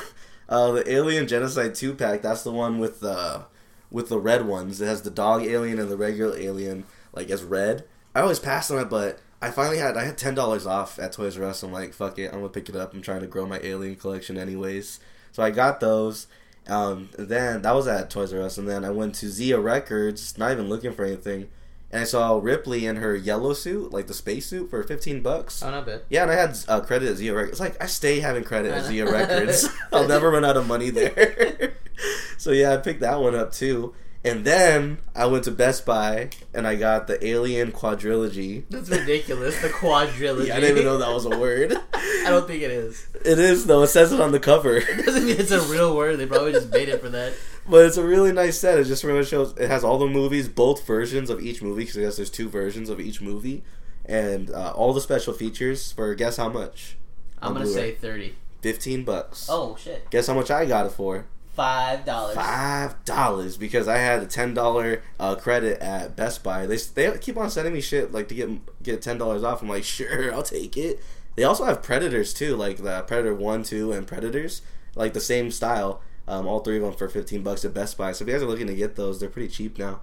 Uh, 0.48 0.70
the 0.72 0.92
Alien 0.92 1.26
Genocide 1.26 1.74
two 1.74 1.94
pack. 1.94 2.20
That's 2.22 2.42
the 2.44 2.52
one 2.52 2.78
with 2.78 3.00
the 3.00 3.46
with 3.92 4.08
the 4.08 4.18
red 4.18 4.46
ones. 4.46 4.80
It 4.80 4.86
has 4.86 5.02
the 5.02 5.10
dog 5.10 5.44
alien 5.44 5.78
and 5.78 5.90
the 5.90 5.96
regular 5.96 6.36
alien 6.36 6.84
like 7.12 7.30
as 7.30 7.44
red. 7.44 7.84
I 8.14 8.20
always 8.20 8.40
passed 8.40 8.70
on 8.70 8.78
it, 8.78 8.90
but 8.90 9.20
I 9.40 9.50
finally 9.50 9.78
had 9.78 9.96
I 9.96 10.04
had 10.04 10.18
ten 10.18 10.34
dollars 10.34 10.66
off 10.66 10.98
at 10.98 11.12
Toys 11.12 11.38
R 11.38 11.44
Us. 11.44 11.62
I'm 11.62 11.72
like, 11.72 11.92
fuck 11.92 12.18
it, 12.18 12.32
I'm 12.32 12.40
gonna 12.40 12.48
pick 12.48 12.68
it 12.68 12.76
up. 12.76 12.94
I'm 12.94 13.02
trying 13.02 13.20
to 13.20 13.26
grow 13.26 13.46
my 13.46 13.60
Alien 13.62 13.96
collection 13.96 14.36
anyways. 14.36 14.98
So 15.30 15.42
I 15.42 15.50
got 15.50 15.80
those. 15.80 16.26
Um, 16.68 17.08
then 17.18 17.62
that 17.62 17.74
was 17.74 17.88
at 17.88 18.08
Toys 18.08 18.32
R 18.32 18.40
Us, 18.40 18.56
and 18.58 18.68
then 18.68 18.84
I 18.84 18.90
went 18.90 19.14
to 19.16 19.28
Zia 19.28 19.58
Records, 19.58 20.38
not 20.38 20.52
even 20.52 20.68
looking 20.68 20.92
for 20.92 21.04
anything, 21.04 21.48
and 21.92 22.00
I 22.00 22.04
saw 22.04 22.38
Ripley 22.42 22.86
in 22.86 22.96
her 22.96 23.14
yellow 23.14 23.52
suit, 23.52 23.92
like 23.92 24.06
the 24.06 24.14
space 24.14 24.46
suit, 24.46 24.70
for 24.70 24.82
fifteen 24.82 25.20
bucks. 25.20 25.62
Oh, 25.62 25.70
not 25.70 25.86
bad. 25.86 26.02
Yeah, 26.08 26.22
and 26.22 26.30
I 26.30 26.34
had 26.34 26.58
uh, 26.66 26.80
credit 26.80 27.10
at 27.10 27.16
Zia 27.16 27.34
Records. 27.34 27.52
It's 27.52 27.60
like 27.60 27.80
I 27.82 27.86
stay 27.86 28.20
having 28.20 28.44
credit 28.44 28.72
at 28.72 28.84
Zia 28.84 29.04
Records. 29.12 29.68
I'll 29.92 30.08
never 30.08 30.30
run 30.30 30.44
out 30.44 30.56
of 30.56 30.66
money 30.66 30.90
there. 30.90 31.74
so 32.38 32.50
yeah, 32.50 32.72
I 32.72 32.78
picked 32.78 33.00
that 33.00 33.20
one 33.20 33.34
up 33.34 33.52
too. 33.52 33.94
And 34.24 34.44
then 34.44 34.98
I 35.16 35.26
went 35.26 35.44
to 35.44 35.50
Best 35.50 35.84
Buy 35.84 36.30
and 36.54 36.64
I 36.64 36.76
got 36.76 37.08
the 37.08 37.24
Alien 37.26 37.72
Quadrilogy. 37.72 38.62
That's 38.70 38.88
ridiculous. 38.88 39.60
The 39.60 39.68
quadrilogy. 39.68 40.46
Yeah, 40.46 40.56
I 40.56 40.60
didn't 40.60 40.76
even 40.76 40.84
know 40.84 40.98
that 40.98 41.12
was 41.12 41.24
a 41.24 41.36
word. 41.36 41.72
I 41.92 42.26
don't 42.28 42.46
think 42.46 42.62
it 42.62 42.70
is. 42.70 43.04
It 43.24 43.40
is 43.40 43.66
though. 43.66 43.82
It 43.82 43.88
says 43.88 44.12
it 44.12 44.20
on 44.20 44.30
the 44.30 44.38
cover. 44.38 44.76
It 44.76 45.04
doesn't 45.04 45.26
mean 45.26 45.36
it's 45.40 45.50
a 45.50 45.60
real 45.62 45.96
word. 45.96 46.18
They 46.18 46.26
probably 46.26 46.52
just 46.52 46.70
made 46.70 46.88
it 46.88 47.00
for 47.00 47.08
that. 47.08 47.34
But 47.68 47.84
it's 47.86 47.96
a 47.96 48.04
really 48.04 48.32
nice 48.32 48.58
set. 48.58 48.78
It 48.78 48.84
just 48.84 49.04
really 49.04 49.24
shows. 49.24 49.56
It 49.56 49.68
has 49.68 49.84
all 49.84 49.98
the 49.98 50.06
movies, 50.08 50.48
both 50.48 50.84
versions 50.86 51.30
of 51.30 51.40
each 51.40 51.62
movie, 51.62 51.82
because 51.82 51.96
I 51.98 52.00
guess 52.02 52.16
there's 52.16 52.30
two 52.30 52.48
versions 52.48 52.88
of 52.88 52.98
each 53.00 53.20
movie, 53.20 53.62
and 54.04 54.50
uh, 54.50 54.72
all 54.74 54.92
the 54.92 55.00
special 55.00 55.32
features 55.32 55.92
for 55.92 56.14
guess 56.14 56.36
how 56.38 56.48
much? 56.48 56.96
I'm 57.40 57.52
gonna 57.52 57.64
Blu-ray. 57.66 57.80
say 57.80 57.94
thirty. 57.94 58.34
fifteen 58.60 59.04
bucks. 59.04 59.46
Oh 59.48 59.76
shit. 59.78 60.10
Guess 60.10 60.26
how 60.26 60.34
much 60.34 60.50
I 60.50 60.66
got 60.66 60.86
it 60.86 60.92
for? 60.92 61.26
Five 61.54 62.04
dollars. 62.04 62.34
Five 62.34 63.04
dollars 63.04 63.56
because 63.56 63.86
I 63.86 63.98
had 63.98 64.22
a 64.22 64.26
ten 64.26 64.54
dollar 64.54 65.02
uh, 65.20 65.34
credit 65.36 65.80
at 65.80 66.16
Best 66.16 66.42
Buy. 66.42 66.66
They 66.66 66.76
they 66.76 67.16
keep 67.18 67.36
on 67.36 67.50
sending 67.50 67.74
me 67.74 67.80
shit 67.80 68.10
like 68.10 68.26
to 68.28 68.34
get 68.34 68.82
get 68.82 69.02
ten 69.02 69.18
dollars 69.18 69.44
off. 69.44 69.62
I'm 69.62 69.68
like, 69.68 69.84
sure, 69.84 70.32
I'll 70.34 70.42
take 70.42 70.76
it. 70.76 70.98
They 71.36 71.44
also 71.44 71.64
have 71.64 71.82
Predators 71.82 72.34
too, 72.34 72.56
like 72.56 72.78
the 72.78 73.02
Predator 73.02 73.34
One, 73.34 73.62
Two, 73.62 73.92
and 73.92 74.06
Predators, 74.06 74.62
like 74.96 75.12
the 75.12 75.20
same 75.20 75.50
style. 75.50 76.00
Um, 76.32 76.46
all 76.46 76.60
three 76.60 76.78
of 76.78 76.82
them 76.82 76.94
for 76.94 77.08
fifteen 77.08 77.42
bucks 77.42 77.64
at 77.64 77.74
Best 77.74 77.98
Buy. 77.98 78.12
So 78.12 78.24
if 78.24 78.28
you 78.28 78.34
guys 78.34 78.42
are 78.42 78.46
looking 78.46 78.66
to 78.68 78.74
get 78.74 78.96
those, 78.96 79.20
they're 79.20 79.28
pretty 79.28 79.48
cheap 79.48 79.78
now. 79.78 80.00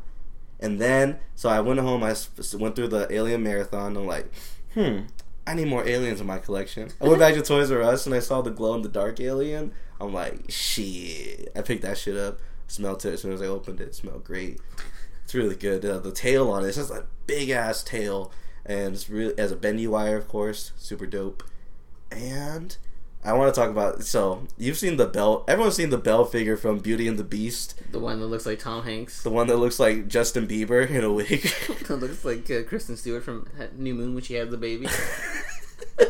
And 0.59 0.79
then, 0.79 1.17
so 1.35 1.49
I 1.49 1.59
went 1.61 1.79
home. 1.79 2.03
I 2.03 2.15
went 2.57 2.75
through 2.75 2.89
the 2.89 3.07
Alien 3.11 3.41
Marathon. 3.41 3.97
I'm 3.97 4.05
like, 4.05 4.31
hmm, 4.73 4.99
I 5.47 5.55
need 5.55 5.67
more 5.67 5.87
aliens 5.87 6.21
in 6.21 6.27
my 6.27 6.37
collection. 6.37 6.89
I 7.01 7.07
went 7.07 7.19
back 7.19 7.33
to 7.33 7.41
Toys 7.41 7.71
R 7.71 7.81
Us 7.81 8.05
and 8.05 8.13
I 8.13 8.19
saw 8.19 8.41
the 8.41 8.51
glow 8.51 8.75
in 8.75 8.83
the 8.83 8.89
dark 8.89 9.19
alien. 9.19 9.71
I'm 9.99 10.13
like, 10.13 10.51
shit. 10.51 11.51
I 11.55 11.61
picked 11.61 11.81
that 11.81 11.97
shit 11.97 12.15
up. 12.15 12.39
Smelled 12.67 13.03
it 13.05 13.13
as 13.15 13.21
soon 13.23 13.33
as 13.33 13.41
I 13.41 13.47
opened 13.47 13.81
it. 13.81 13.87
it 13.87 13.95
smelled 13.95 14.23
great. 14.23 14.59
It's 15.23 15.33
really 15.33 15.55
good. 15.55 15.83
Uh, 15.83 15.97
the 15.97 16.11
tail 16.11 16.51
on 16.51 16.63
it, 16.63 16.67
it's 16.67 16.77
just 16.77 16.91
a 16.91 17.05
big 17.25 17.49
ass 17.49 17.83
tail, 17.83 18.31
and 18.65 18.93
it's 18.93 19.09
really 19.09 19.33
has 19.37 19.51
a 19.51 19.55
bendy 19.55 19.87
wire, 19.87 20.17
of 20.17 20.27
course, 20.27 20.71
super 20.77 21.07
dope. 21.07 21.43
And 22.11 22.77
I 23.23 23.33
want 23.33 23.53
to 23.53 23.59
talk 23.59 23.69
about. 23.69 24.03
So 24.03 24.47
you've 24.57 24.77
seen 24.77 24.95
the 24.97 25.05
Belle. 25.05 25.43
Everyone's 25.47 25.75
seen 25.75 25.89
the 25.89 25.97
Belle 25.97 26.23
figure 26.25 26.55
from 26.55 26.79
Beauty 26.79 27.07
and 27.07 27.19
the 27.19 27.23
Beast, 27.23 27.75
The 27.91 27.99
one 27.99 28.19
that 28.21 28.27
looks 28.27 28.45
like 28.45 28.59
Tom 28.59 28.83
Hanks. 28.83 29.23
the 29.23 29.29
one 29.29 29.47
that 29.47 29.57
looks 29.57 29.79
like 29.79 30.07
Justin 30.07 30.47
Bieber 30.47 30.89
in 30.89 31.03
a 31.03 31.11
wig. 31.11 31.41
that 31.87 31.97
looks 31.97 32.23
like 32.23 32.49
uh, 32.49 32.63
Kristen 32.63 32.95
Stewart 32.95 33.23
from 33.23 33.47
New 33.75 33.93
Moon 33.93 34.13
when 34.13 34.23
she 34.23 34.35
had 34.35 34.49
the 34.51 34.57
baby. 34.57 34.87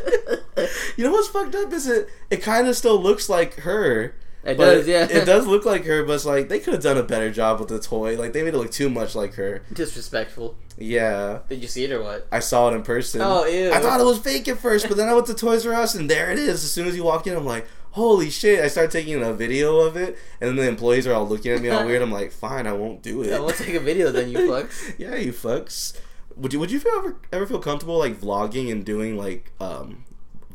you 0.96 1.04
know 1.04 1.10
what's 1.12 1.28
fucked 1.28 1.54
up 1.54 1.72
is 1.72 1.86
it? 1.88 2.08
It 2.30 2.42
kind 2.42 2.68
of 2.68 2.76
still 2.76 3.00
looks 3.00 3.28
like 3.28 3.54
her. 3.60 4.14
It 4.42 4.56
but 4.56 4.64
does, 4.76 4.88
yeah. 4.88 5.06
It 5.10 5.26
does 5.26 5.46
look 5.46 5.66
like 5.66 5.84
her, 5.84 6.02
but 6.04 6.14
it's 6.14 6.24
like 6.24 6.48
they 6.48 6.60
could 6.60 6.72
have 6.74 6.82
done 6.82 6.96
a 6.96 7.02
better 7.02 7.30
job 7.30 7.60
with 7.60 7.68
the 7.68 7.78
toy. 7.78 8.16
Like 8.18 8.32
they 8.32 8.42
made 8.42 8.54
it 8.54 8.56
look 8.56 8.70
too 8.70 8.88
much 8.88 9.14
like 9.14 9.34
her. 9.34 9.62
Disrespectful. 9.72 10.56
Yeah, 10.78 11.40
Did 11.50 11.60
you 11.60 11.68
see 11.68 11.84
it 11.84 11.92
or 11.92 12.02
what? 12.02 12.26
I 12.32 12.38
saw 12.40 12.70
it 12.70 12.74
in 12.74 12.82
person. 12.82 13.20
Oh, 13.20 13.44
ew. 13.44 13.70
I 13.70 13.80
thought 13.80 14.00
it 14.00 14.04
was 14.04 14.18
fake 14.18 14.48
at 14.48 14.56
first, 14.58 14.88
but 14.88 14.96
then 14.96 15.10
I 15.10 15.12
went 15.14 15.26
to 15.26 15.34
Toys 15.34 15.66
R 15.66 15.74
Us 15.74 15.94
and 15.94 16.08
there 16.08 16.30
it 16.30 16.38
is. 16.38 16.64
As 16.64 16.72
soon 16.72 16.86
as 16.88 16.96
you 16.96 17.04
walk 17.04 17.26
in, 17.26 17.36
I'm 17.36 17.44
like, 17.44 17.66
holy 17.90 18.30
shit! 18.30 18.60
I 18.64 18.68
start 18.68 18.90
taking 18.90 19.22
a 19.22 19.34
video 19.34 19.80
of 19.80 19.96
it, 19.98 20.16
and 20.40 20.48
then 20.48 20.56
the 20.56 20.66
employees 20.66 21.06
are 21.06 21.12
all 21.12 21.28
looking 21.28 21.52
at 21.52 21.60
me 21.60 21.68
all 21.68 21.84
weird. 21.84 22.00
I'm 22.00 22.10
like, 22.10 22.32
fine, 22.32 22.66
I 22.66 22.72
won't 22.72 23.02
do 23.02 23.22
it. 23.22 23.26
Yeah, 23.30 23.40
we'll 23.40 23.50
take 23.50 23.74
a 23.74 23.80
video 23.80 24.10
then, 24.10 24.30
you 24.30 24.38
fucks. 24.50 24.94
yeah, 24.96 25.16
you 25.16 25.32
fucks. 25.34 25.98
Would 26.36 26.54
you 26.54 26.60
Would 26.60 26.70
you 26.70 26.80
feel 26.80 26.94
ever 26.96 27.16
ever 27.30 27.46
feel 27.46 27.58
comfortable 27.58 27.98
like 27.98 28.18
vlogging 28.18 28.72
and 28.72 28.82
doing 28.82 29.18
like 29.18 29.52
um 29.60 30.04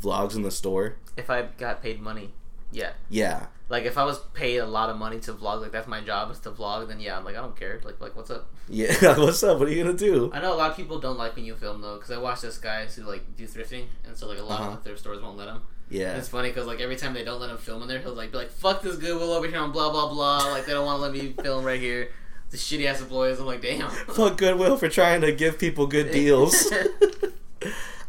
vlogs 0.01 0.35
in 0.35 0.41
the 0.41 0.49
store? 0.49 0.95
If 1.15 1.29
I 1.29 1.43
got 1.59 1.83
paid 1.83 2.01
money, 2.01 2.33
yeah. 2.71 2.93
Yeah. 3.09 3.45
Like 3.67 3.85
if 3.85 3.97
I 3.97 4.03
was 4.03 4.19
paid 4.33 4.57
a 4.59 4.65
lot 4.67 4.89
of 4.91 4.97
money 4.97 5.19
to 5.21 5.33
vlog, 5.33 5.61
like 5.61 5.71
that's 5.71 5.87
my 5.87 5.99
job 6.01 6.29
is 6.31 6.39
to 6.41 6.51
vlog, 6.51 6.87
then 6.87 6.99
yeah, 6.99 7.17
I'm 7.17 7.25
like 7.25 7.35
I 7.35 7.41
don't 7.41 7.55
care. 7.57 7.81
Like 7.83 7.99
like 7.99 8.15
what's 8.15 8.29
up? 8.29 8.47
Yeah, 8.69 8.93
what's 9.17 9.41
up? 9.43 9.57
What 9.59 9.67
are 9.67 9.71
you 9.71 9.83
gonna 9.83 9.97
do? 9.97 10.29
I 10.33 10.39
know 10.39 10.53
a 10.53 10.55
lot 10.57 10.69
of 10.71 10.77
people 10.77 10.99
don't 10.99 11.17
like 11.17 11.35
when 11.35 11.45
you 11.45 11.55
film 11.55 11.81
though, 11.81 11.95
because 11.95 12.11
I 12.11 12.17
watch 12.17 12.41
this 12.41 12.57
guys 12.59 12.95
who 12.95 13.03
like 13.03 13.35
do 13.35 13.47
thrifting, 13.47 13.85
and 14.05 14.15
so 14.15 14.27
like 14.27 14.39
a 14.39 14.43
lot 14.43 14.61
Uh-huh. 14.61 14.71
of 14.73 14.83
thrift 14.83 14.99
stores 14.99 15.21
won't 15.21 15.37
let 15.37 15.47
him. 15.47 15.61
Yeah, 15.89 16.15
It's 16.17 16.29
funny 16.29 16.49
because 16.49 16.65
like 16.67 16.79
every 16.79 16.95
time 16.95 17.13
they 17.13 17.23
don't 17.23 17.39
let 17.39 17.49
him 17.49 17.57
film 17.57 17.81
in 17.83 17.87
there, 17.87 17.99
he'll 17.99 18.13
like 18.13 18.31
be 18.31 18.37
like, 18.37 18.51
"Fuck 18.51 18.81
this 18.83 18.97
Goodwill 18.97 19.31
over 19.33 19.47
here 19.47 19.59
on 19.59 19.71
blah 19.71 19.91
blah 19.91 20.09
blah." 20.09 20.51
Like 20.51 20.65
they 20.65 20.73
don't 20.73 20.85
want 20.85 20.97
to 20.97 21.01
let 21.01 21.13
me 21.13 21.33
film 21.43 21.63
right 21.65 21.79
here. 21.79 22.09
The 22.51 22.57
shitty 22.57 22.85
ass 22.85 23.01
employees. 23.01 23.39
I'm 23.39 23.45
like, 23.47 23.61
damn. 23.63 23.89
fuck 24.13 24.37
Goodwill 24.37 24.77
for 24.77 24.89
trying 24.89 25.21
to 25.21 25.31
give 25.31 25.57
people 25.57 25.87
good 25.87 26.11
deals. 26.11 26.71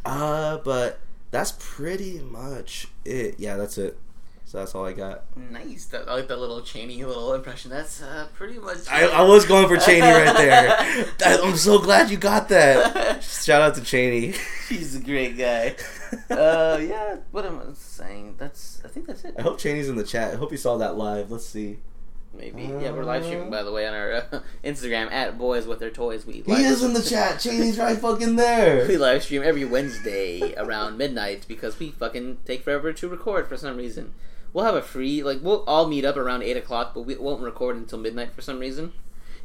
uh, 0.05 0.59
but 0.59 1.01
that's 1.31 1.55
pretty 1.59 2.21
much 2.21 2.89
it. 3.05 3.37
Yeah, 3.39 3.57
that's 3.57 3.79
it. 3.79 3.99
So 4.47 4.59
that's 4.59 4.77
all 4.77 4.87
I 4.87 4.93
got. 4.93 5.25
nice. 5.37 5.87
That, 5.87 6.09
I 6.09 6.15
like 6.15 6.29
that 6.29 6.39
little 6.39 6.63
Cheney 6.63 7.05
little 7.05 7.35
impression. 7.35 7.69
That's 7.69 8.01
uh, 8.01 8.29
pretty 8.33 8.61
much. 8.61 8.89
I, 8.89 9.07
I 9.07 9.23
was 9.23 9.45
going 9.45 9.67
for 9.67 9.77
Cheney 9.77 10.03
right 10.03 10.37
there. 10.37 11.07
I'm 11.43 11.57
so 11.57 11.81
glad 11.81 12.11
you 12.11 12.17
got 12.17 12.49
that. 12.51 13.25
Shout 13.25 13.61
out 13.61 13.75
to 13.75 13.83
Cheney. 13.83 14.35
He's 14.69 14.95
a 14.95 15.01
great 15.01 15.37
guy. 15.37 15.75
uh, 16.31 16.79
yeah. 16.81 17.17
What 17.33 17.45
am 17.45 17.59
I 17.59 17.73
saying? 17.75 18.37
That's. 18.39 18.81
I 18.85 18.89
think 18.89 19.09
that's 19.09 19.25
it. 19.25 19.35
I 19.37 19.43
hope 19.43 19.59
Cheney's 19.59 19.89
in 19.89 19.97
the 19.97 20.05
chat. 20.05 20.35
I 20.35 20.37
hope 20.37 20.53
you 20.53 20.59
saw 20.59 20.77
that 20.77 20.97
live. 20.97 21.33
Let's 21.33 21.47
see. 21.47 21.79
Maybe. 22.33 22.63
Yeah, 22.63 22.93
we're 22.93 23.03
live 23.03 23.25
streaming 23.25 23.51
by 23.51 23.65
the 23.65 23.73
way 23.73 23.89
on 23.89 23.95
our 23.95 24.13
uh, 24.13 24.41
Instagram 24.63 25.11
at 25.11 25.37
Boys 25.39 25.67
with 25.67 25.81
Their 25.81 25.91
Toys. 25.91 26.25
We 26.25 26.45
He 26.47 26.53
is 26.63 26.85
in 26.85 26.93
the 26.93 27.03
chat. 27.03 27.41
Cheney's 27.41 27.79
right 27.79 27.99
fucking 27.99 28.37
there. 28.37 28.87
We 28.87 28.97
live 28.97 29.25
stream 29.25 29.43
every 29.43 29.65
Wednesday 29.65 30.55
around 30.57 30.99
midnight 30.99 31.47
because 31.49 31.81
we 31.81 31.91
fucking 31.91 32.39
take 32.45 32.63
forever 32.63 32.93
to 32.93 33.09
record 33.09 33.49
for 33.49 33.57
some 33.57 33.77
reason. 33.77 34.15
We'll 34.53 34.65
have 34.65 34.75
a 34.75 34.83
free 34.83 35.23
like 35.23 35.39
we'll 35.43 35.65
all 35.67 35.87
meet 35.89 36.05
up 36.05 36.17
around 36.17 36.43
eight 36.43 36.57
o'clock, 36.57 36.93
but 36.95 37.03
we 37.03 37.15
won't 37.17 37.43
record 37.43 37.77
until 37.77 37.99
midnight 37.99 38.33
for 38.33 38.41
some 38.43 38.59
reason. 38.59 38.93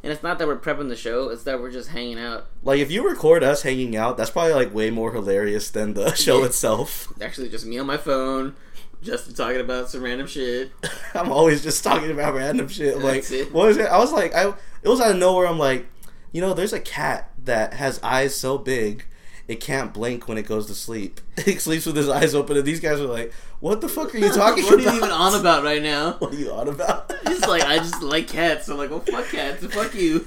And 0.04 0.10
it's 0.12 0.22
not 0.22 0.38
that 0.40 0.48
we're 0.48 0.58
prepping 0.58 0.88
the 0.88 0.96
show; 0.96 1.28
it's 1.28 1.44
that 1.44 1.60
we're 1.60 1.70
just 1.70 1.90
hanging 1.90 2.18
out. 2.18 2.46
Like 2.64 2.80
if 2.80 2.90
you 2.90 3.08
record 3.08 3.44
us 3.44 3.62
hanging 3.62 3.94
out, 3.96 4.16
that's 4.16 4.30
probably 4.30 4.54
like 4.54 4.74
way 4.74 4.90
more 4.90 5.12
hilarious 5.12 5.70
than 5.70 5.94
the 5.94 6.14
show 6.16 6.40
Yeah. 6.40 6.46
itself. 6.46 7.12
Actually, 7.20 7.48
just 7.50 7.66
me 7.66 7.78
on 7.78 7.86
my 7.86 7.96
phone, 7.98 8.56
just 9.02 9.36
talking 9.36 9.60
about 9.60 9.90
some 9.90 10.02
random 10.02 10.26
shit. 10.26 10.72
I'm 11.14 11.30
always 11.30 11.62
just 11.62 11.84
talking 11.84 12.10
about 12.10 12.34
random 12.34 12.66
shit. 12.68 12.98
Like, 12.98 13.24
what 13.52 13.68
is 13.70 13.76
it? 13.76 13.86
I 13.86 13.98
was 13.98 14.12
like, 14.12 14.34
I 14.34 14.48
it 14.82 14.88
was 14.88 15.00
out 15.00 15.12
of 15.12 15.18
nowhere. 15.18 15.46
I'm 15.46 15.58
like, 15.58 15.86
you 16.32 16.40
know, 16.40 16.52
there's 16.54 16.72
a 16.72 16.80
cat 16.80 17.30
that 17.44 17.74
has 17.74 18.00
eyes 18.02 18.34
so 18.34 18.58
big 18.58 19.04
it 19.52 19.60
can't 19.60 19.92
blink 19.92 20.28
when 20.28 20.38
it 20.38 20.46
goes 20.46 20.66
to 20.66 20.74
sleep. 20.74 21.20
It 21.46 21.60
sleeps 21.60 21.86
with 21.86 21.96
his 21.96 22.08
eyes 22.08 22.34
open, 22.34 22.56
and 22.56 22.64
these 22.64 22.80
guys 22.80 23.00
are 23.00 23.06
like, 23.06 23.32
"What 23.60 23.80
the 23.80 23.88
fuck 23.88 24.14
are 24.14 24.18
you 24.18 24.32
talking 24.32 24.64
what 24.64 24.74
about? 24.74 24.84
What 24.84 24.94
are 24.94 24.96
you 24.96 24.96
even 24.96 25.10
on 25.10 25.40
about 25.40 25.62
right 25.62 25.82
now? 25.82 26.12
What 26.18 26.32
are 26.32 26.36
you 26.36 26.52
on 26.52 26.68
about?" 26.68 27.12
He's 27.26 27.46
like, 27.46 27.62
I 27.62 27.78
just 27.78 28.02
like 28.02 28.28
cats. 28.28 28.68
I'm 28.68 28.78
like, 28.78 28.90
well, 28.90 29.00
fuck 29.00 29.26
cats, 29.26 29.64
fuck 29.66 29.94
you. 29.94 30.26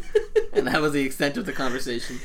And 0.53 0.67
that 0.67 0.81
was 0.81 0.93
the 0.93 1.03
extent 1.03 1.38
of 1.38 1.45
the 1.45 1.53
conversation. 1.53 2.19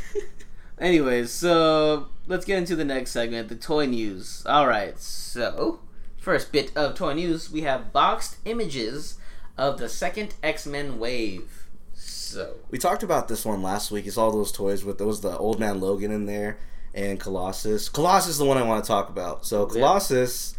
Anyways, 0.78 1.30
so 1.30 2.08
let's 2.26 2.44
get 2.44 2.58
into 2.58 2.76
the 2.76 2.84
next 2.84 3.12
segment, 3.12 3.48
the 3.48 3.54
toy 3.54 3.86
news. 3.86 4.42
All 4.46 4.66
right, 4.66 4.98
so 4.98 5.80
first 6.18 6.52
bit 6.52 6.76
of 6.76 6.94
toy 6.94 7.14
news, 7.14 7.50
we 7.50 7.62
have 7.62 7.92
boxed 7.92 8.36
images 8.44 9.18
of 9.56 9.78
the 9.78 9.88
second 9.88 10.34
X 10.42 10.66
Men 10.66 10.98
wave. 10.98 11.68
So 11.94 12.56
We 12.70 12.78
talked 12.78 13.02
about 13.02 13.28
this 13.28 13.44
one 13.44 13.62
last 13.62 13.90
week. 13.90 14.06
It's 14.06 14.18
all 14.18 14.32
those 14.32 14.52
toys 14.52 14.84
with 14.84 15.00
was 15.00 15.20
the 15.20 15.36
old 15.36 15.60
man 15.60 15.80
Logan 15.80 16.10
in 16.10 16.26
there 16.26 16.58
and 16.94 17.18
Colossus. 17.20 17.88
Colossus 17.88 18.32
is 18.32 18.38
the 18.38 18.44
one 18.44 18.56
I 18.58 18.62
want 18.62 18.84
to 18.84 18.88
talk 18.88 19.08
about. 19.08 19.46
So 19.46 19.66
Yeah. 19.66 19.72
Colossus, 19.72 20.56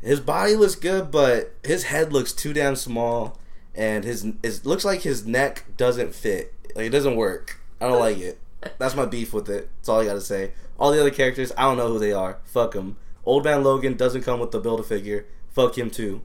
his 0.00 0.20
body 0.20 0.54
looks 0.56 0.74
good, 0.74 1.10
but 1.10 1.54
his 1.64 1.84
head 1.84 2.12
looks 2.12 2.32
too 2.32 2.52
damn 2.52 2.76
small, 2.76 3.38
and 3.74 4.04
his 4.04 4.24
it 4.42 4.64
looks 4.64 4.84
like 4.84 5.02
his 5.02 5.26
neck 5.26 5.64
doesn't 5.76 6.14
fit. 6.14 6.52
Like 6.76 6.86
it 6.86 6.90
doesn't 6.90 7.16
work. 7.16 7.58
I 7.80 7.88
don't 7.88 7.98
like 8.00 8.18
it. 8.18 8.38
That's 8.78 8.94
my 8.96 9.04
beef 9.06 9.32
with 9.34 9.48
it. 9.50 9.68
That's 9.78 9.88
all 9.88 10.00
I 10.00 10.04
gotta 10.06 10.20
say. 10.20 10.52
All 10.78 10.90
the 10.90 11.00
other 11.00 11.10
characters, 11.10 11.52
I 11.56 11.62
don't 11.62 11.76
know 11.76 11.88
who 11.88 11.98
they 11.98 12.12
are. 12.12 12.38
Fuck 12.44 12.72
them. 12.72 12.96
Old 13.24 13.44
man 13.44 13.62
Logan 13.62 13.96
doesn't 13.96 14.22
come 14.22 14.40
with 14.40 14.50
the 14.52 14.58
build 14.60 14.80
a 14.80 14.82
figure. 14.82 15.26
Fuck 15.50 15.76
him 15.78 15.90
too. 15.90 16.22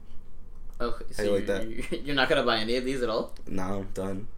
Oh, 0.80 0.86
okay, 0.88 1.04
so 1.12 1.22
you 1.22 1.30
like 1.32 1.46
you're, 1.46 1.62
you're- 1.64 1.98
you're 2.04 2.14
not 2.16 2.28
gonna 2.28 2.42
buy 2.42 2.56
any 2.58 2.76
of 2.76 2.84
these 2.84 3.02
at 3.02 3.08
all. 3.10 3.34
No, 3.46 3.62
I'm 3.62 3.88
done. 3.94 4.28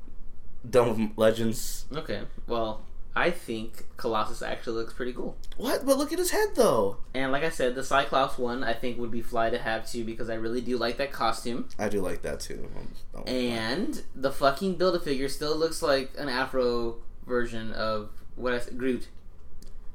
Done 0.68 0.88
with 1.08 1.18
Legends. 1.18 1.86
Okay, 1.94 2.22
well, 2.46 2.82
I 3.14 3.30
think 3.30 3.84
Colossus 3.98 4.40
actually 4.40 4.76
looks 4.78 4.94
pretty 4.94 5.12
cool. 5.12 5.36
What? 5.58 5.84
But 5.84 5.98
look 5.98 6.12
at 6.12 6.18
his 6.18 6.30
head 6.30 6.48
though. 6.54 6.96
And 7.12 7.30
like 7.30 7.44
I 7.44 7.50
said, 7.50 7.74
the 7.74 7.84
Cyclops 7.84 8.38
one 8.38 8.64
I 8.64 8.72
think 8.72 8.98
would 8.98 9.10
be 9.10 9.20
fly 9.20 9.50
to 9.50 9.58
have 9.58 9.86
too 9.90 10.02
because 10.04 10.30
I 10.30 10.34
really 10.34 10.62
do 10.62 10.78
like 10.78 10.96
that 10.96 11.12
costume. 11.12 11.68
I 11.78 11.88
do 11.90 12.00
like 12.00 12.22
that 12.22 12.40
too. 12.40 12.70
Um, 13.14 13.24
And 13.26 14.02
the 14.14 14.32
fucking 14.32 14.76
build 14.76 14.96
a 14.96 15.00
figure 15.00 15.28
still 15.28 15.54
looks 15.56 15.82
like 15.82 16.12
an 16.16 16.30
Afro 16.30 16.96
version 17.26 17.72
of 17.72 18.10
what 18.34 18.54
I 18.54 18.58
said, 18.60 18.78
Groot. 18.78 19.08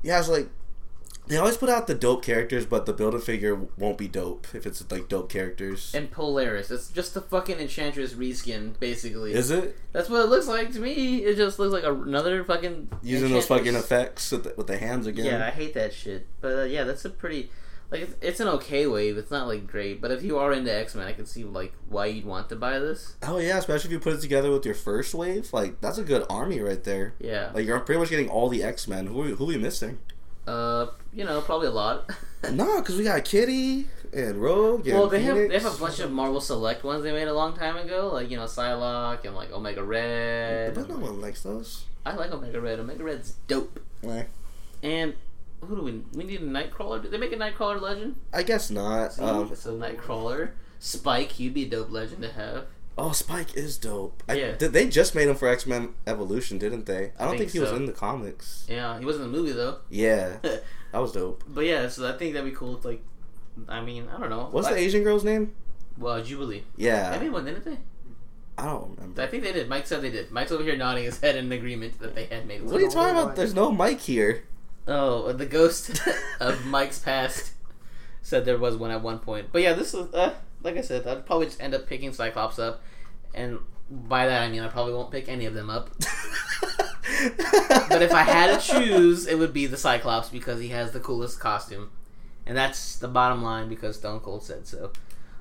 yeah, 0.04 0.20
it's 0.20 0.30
like 0.30 0.50
they 1.28 1.38
always 1.38 1.58
put 1.58 1.70
out 1.70 1.88
the 1.88 1.96
dope 1.96 2.24
characters, 2.24 2.66
but 2.66 2.86
the 2.86 2.94
build 2.94 3.13
a 3.13 3.20
figure 3.20 3.56
won't 3.78 3.98
be 3.98 4.08
dope 4.08 4.48
if 4.54 4.66
it's 4.66 4.90
like 4.92 5.10
dope 5.10 5.30
characters. 5.30 5.94
And 5.94 6.10
Polaris. 6.10 6.72
It's 6.72 6.90
just 6.90 7.13
the 7.13 7.22
fucking 7.22 7.60
Enchantress 7.60 8.13
reskin, 8.13 8.80
basically. 8.80 9.34
Is 9.34 9.52
it 9.52 9.78
That's 9.92 10.10
what 10.10 10.22
it 10.22 10.30
looks 10.30 10.48
like 10.48 10.72
to 10.74 10.80
me. 10.80 11.24
It 11.24 11.36
just 11.36 11.60
looks 11.60 11.74
like 11.74 11.84
another 11.84 12.44
fucking 12.44 12.90
using 13.04 13.32
those 13.32 13.48
fucking 13.48 13.76
effects 13.76 14.32
with 14.32 14.44
the, 14.44 14.54
with 14.58 14.68
the 14.68 14.78
hands 14.78 15.08
again? 15.08 15.26
Yeah, 15.26 15.46
I 15.46 15.52
hate 15.52 15.74
that 15.74 15.94
shit. 15.94 16.28
But 16.42 16.60
uh, 16.60 16.63
yeah, 16.63 16.84
that's 16.84 17.06
a 17.06 17.10
pretty 17.10 17.50
like 17.90 18.02
it's, 18.02 18.16
it's 18.22 18.40
an 18.40 18.48
okay 18.50 18.86
wave. 18.86 19.18
It's 19.18 19.32
not 19.32 19.48
like 19.48 19.66
great, 19.66 20.02
but 20.02 20.12
if 20.12 20.22
you 20.22 20.38
are 20.38 20.52
into 20.52 20.74
X 20.74 20.94
Men, 20.94 21.08
I 21.08 21.13
can 21.13 21.26
see 21.26 21.44
like 21.44 21.74
why 21.88 22.08
you'd 22.08 22.26
want 22.26 22.50
to 22.50 22.56
buy 22.56 22.80
this. 22.80 23.16
Oh 23.24 23.38
yeah, 23.38 23.58
especially 23.58 23.90
if 23.90 23.92
you 23.94 24.00
put 24.00 24.13
it 24.13 24.22
together 24.22 24.52
with 24.52 24.66
your 24.66 24.76
first 24.76 25.13
wave. 25.13 25.54
Like 25.54 25.80
that's 25.80 25.98
a 25.98 26.04
good 26.04 26.26
army 26.30 26.60
right 26.60 26.84
there. 26.84 27.16
Yeah. 27.20 27.52
Like 27.54 27.66
you're 27.66 27.80
pretty 27.80 28.00
much 28.00 28.10
getting 28.10 28.30
all 28.30 28.50
the 28.50 28.63
X 28.63 28.88
Men. 28.88 29.08
Who 29.08 29.36
who 29.36 29.46
are 29.46 29.48
we 29.48 29.58
missing? 29.58 30.00
Uh, 30.48 30.88
you 31.14 31.26
know, 31.26 31.42
probably 31.42 31.68
a 31.68 31.72
lot. 31.72 32.10
no, 32.52 32.80
because 32.80 32.96
we 32.96 33.04
got 33.04 33.24
Kitty 33.26 33.88
and 34.14 34.42
Rogue. 34.42 34.88
And 34.88 34.98
well, 34.98 35.08
they 35.08 35.22
have 35.24 35.36
they 35.36 35.60
have 35.60 35.76
a 35.76 35.78
bunch 35.78 36.00
of 36.00 36.12
Marvel 36.12 36.40
Select 36.40 36.84
ones 36.84 37.04
they 37.04 37.12
made 37.12 37.28
a 37.28 37.34
long 37.34 37.54
time 37.56 37.76
ago, 37.78 38.10
like 38.14 38.30
you 38.32 38.38
know 38.38 38.46
Psylocke 38.46 39.26
and 39.26 39.36
like 39.36 39.52
Omega 39.52 39.84
Red. 39.84 40.74
But 40.76 40.90
no 40.90 40.98
one 40.98 41.20
likes 41.22 41.42
those. 41.44 41.84
I 42.06 42.16
like 42.16 42.32
Omega 42.32 42.62
Red. 42.62 42.80
Omega 42.80 43.04
Red's 43.04 43.34
dope. 43.48 43.80
Eh. 44.04 44.24
And 44.84 45.16
who 45.62 45.76
do 45.76 45.82
we? 45.82 46.02
We 46.14 46.24
need 46.24 46.42
a 46.42 46.46
Nightcrawler. 46.46 47.02
Did 47.02 47.12
they 47.12 47.18
make 47.18 47.34
a 47.34 47.38
Nightcrawler 47.38 47.82
legend? 47.82 48.16
I 48.34 48.44
guess 48.44 48.70
not. 48.72 49.14
See, 49.14 49.22
Um, 49.24 49.54
so 49.56 49.76
Nightcrawler, 49.78 50.52
Spike. 50.80 51.40
you'd 51.40 51.54
be 51.56 51.64
a 51.66 51.70
dope 51.70 51.92
legend 51.92 52.22
to 52.22 52.30
have. 52.32 52.66
Oh, 52.98 53.12
Spike 53.12 53.56
is 53.56 53.78
dope. 53.78 54.24
I, 54.28 54.34
Yeah. 54.34 54.52
did, 54.54 54.74
they 54.74 54.88
just 54.90 55.14
made 55.16 55.28
him 55.28 55.36
for 55.36 55.48
X 55.48 55.66
Men 55.66 55.90
Evolution, 56.06 56.58
didn't 56.58 56.86
they? 56.86 57.12
I 57.20 57.26
don't 57.26 57.38
think 57.38 57.52
think, 57.52 57.52
he 57.52 57.60
was 57.60 57.72
in 57.72 57.86
the 57.86 57.92
comics. 57.94 58.66
Yeah, 58.70 58.98
he 59.00 59.06
wasn't 59.06 59.26
in 59.26 59.32
the 59.32 59.38
movie 59.38 59.52
though. 59.54 59.78
Yeah, 59.90 60.38
that 60.42 60.64
was 60.94 61.12
dope. 61.12 61.44
But 61.48 61.66
yeah, 61.66 61.88
so 61.90 62.08
I 62.08 62.18
think 62.18 62.34
that'd 62.34 62.50
be 62.50 62.56
cool. 62.56 62.76
It's 62.76 62.86
like, 62.86 63.04
I 63.70 63.82
mean, 63.82 64.08
I 64.14 64.20
don't 64.20 64.30
know. 64.30 64.48
What's 64.52 64.66
Like- 64.66 64.76
the 64.76 64.82
Asian 64.82 65.04
girl's 65.04 65.24
name? 65.24 65.54
Well, 65.98 66.22
Jubilee. 66.24 66.64
Yeah, 66.76 67.12
They 67.12 67.26
made 67.26 67.32
one, 67.32 67.46
didn't 67.46 67.66
they? 67.66 67.78
I 68.60 68.66
don't 68.66 68.96
remember. 68.96 69.22
I 69.22 69.28
think 69.28 69.44
they 69.44 69.52
did. 69.54 69.68
Mike 69.70 69.86
said 69.88 70.02
they 70.02 70.10
did. 70.10 70.32
Mike's 70.32 70.52
over 70.52 70.64
here 70.64 70.76
nodding 70.76 71.04
his 71.04 71.20
head 71.20 71.36
in 71.36 71.52
agreement 71.52 72.00
that 72.00 72.16
they 72.16 72.26
had 72.26 72.48
made 72.48 72.64
What 72.64 72.76
are 72.76 72.80
you 72.82 72.90
talking 72.90 73.16
about? 73.18 73.36
There's 73.36 73.54
no 73.54 73.72
Mike 73.72 74.00
here. 74.02 74.44
Oh, 74.88 75.32
the 75.32 75.46
ghost 75.46 76.00
of 76.40 76.66
Mike's 76.66 76.98
past 77.00 77.52
said 78.22 78.46
there 78.46 78.58
was 78.58 78.76
one 78.78 78.90
at 78.92 79.02
one 79.04 79.20
point. 79.20 79.48
But 79.52 79.62
yeah, 79.62 79.74
this 79.74 79.94
is 79.94 80.12
uh, 80.14 80.34
like 80.68 80.78
I 80.78 80.82
said, 80.82 81.08
I'd 81.08 81.26
probably 81.26 81.48
just 81.48 81.62
end 81.62 81.74
up 81.74 81.88
picking 81.88 82.14
Cyclops 82.14 82.60
up, 82.60 82.82
and 83.34 83.60
by 83.90 84.28
that 84.28 84.42
I 84.44 84.50
mean 84.50 84.62
I 84.62 84.68
probably 84.68 84.94
won't 84.94 85.12
pick 85.12 85.28
any 85.30 85.46
of 85.46 85.54
them 85.54 85.70
up. 85.70 85.90
But 87.90 88.02
if 88.02 88.12
I 88.14 88.24
had 88.24 88.60
to 88.60 88.66
choose, 88.74 89.26
it 89.28 89.36
would 89.40 89.54
be 89.54 89.66
the 89.66 89.78
Cyclops 89.78 90.30
because 90.30 90.60
he 90.60 90.68
has 90.70 90.92
the 90.92 91.00
coolest 91.00 91.40
costume, 91.40 91.90
and 92.46 92.56
that's 92.56 92.98
the 92.98 93.08
bottom 93.08 93.42
line 93.42 93.70
because 93.70 93.96
Stone 93.96 94.20
Cold 94.20 94.44
said 94.44 94.68
so. 94.68 94.92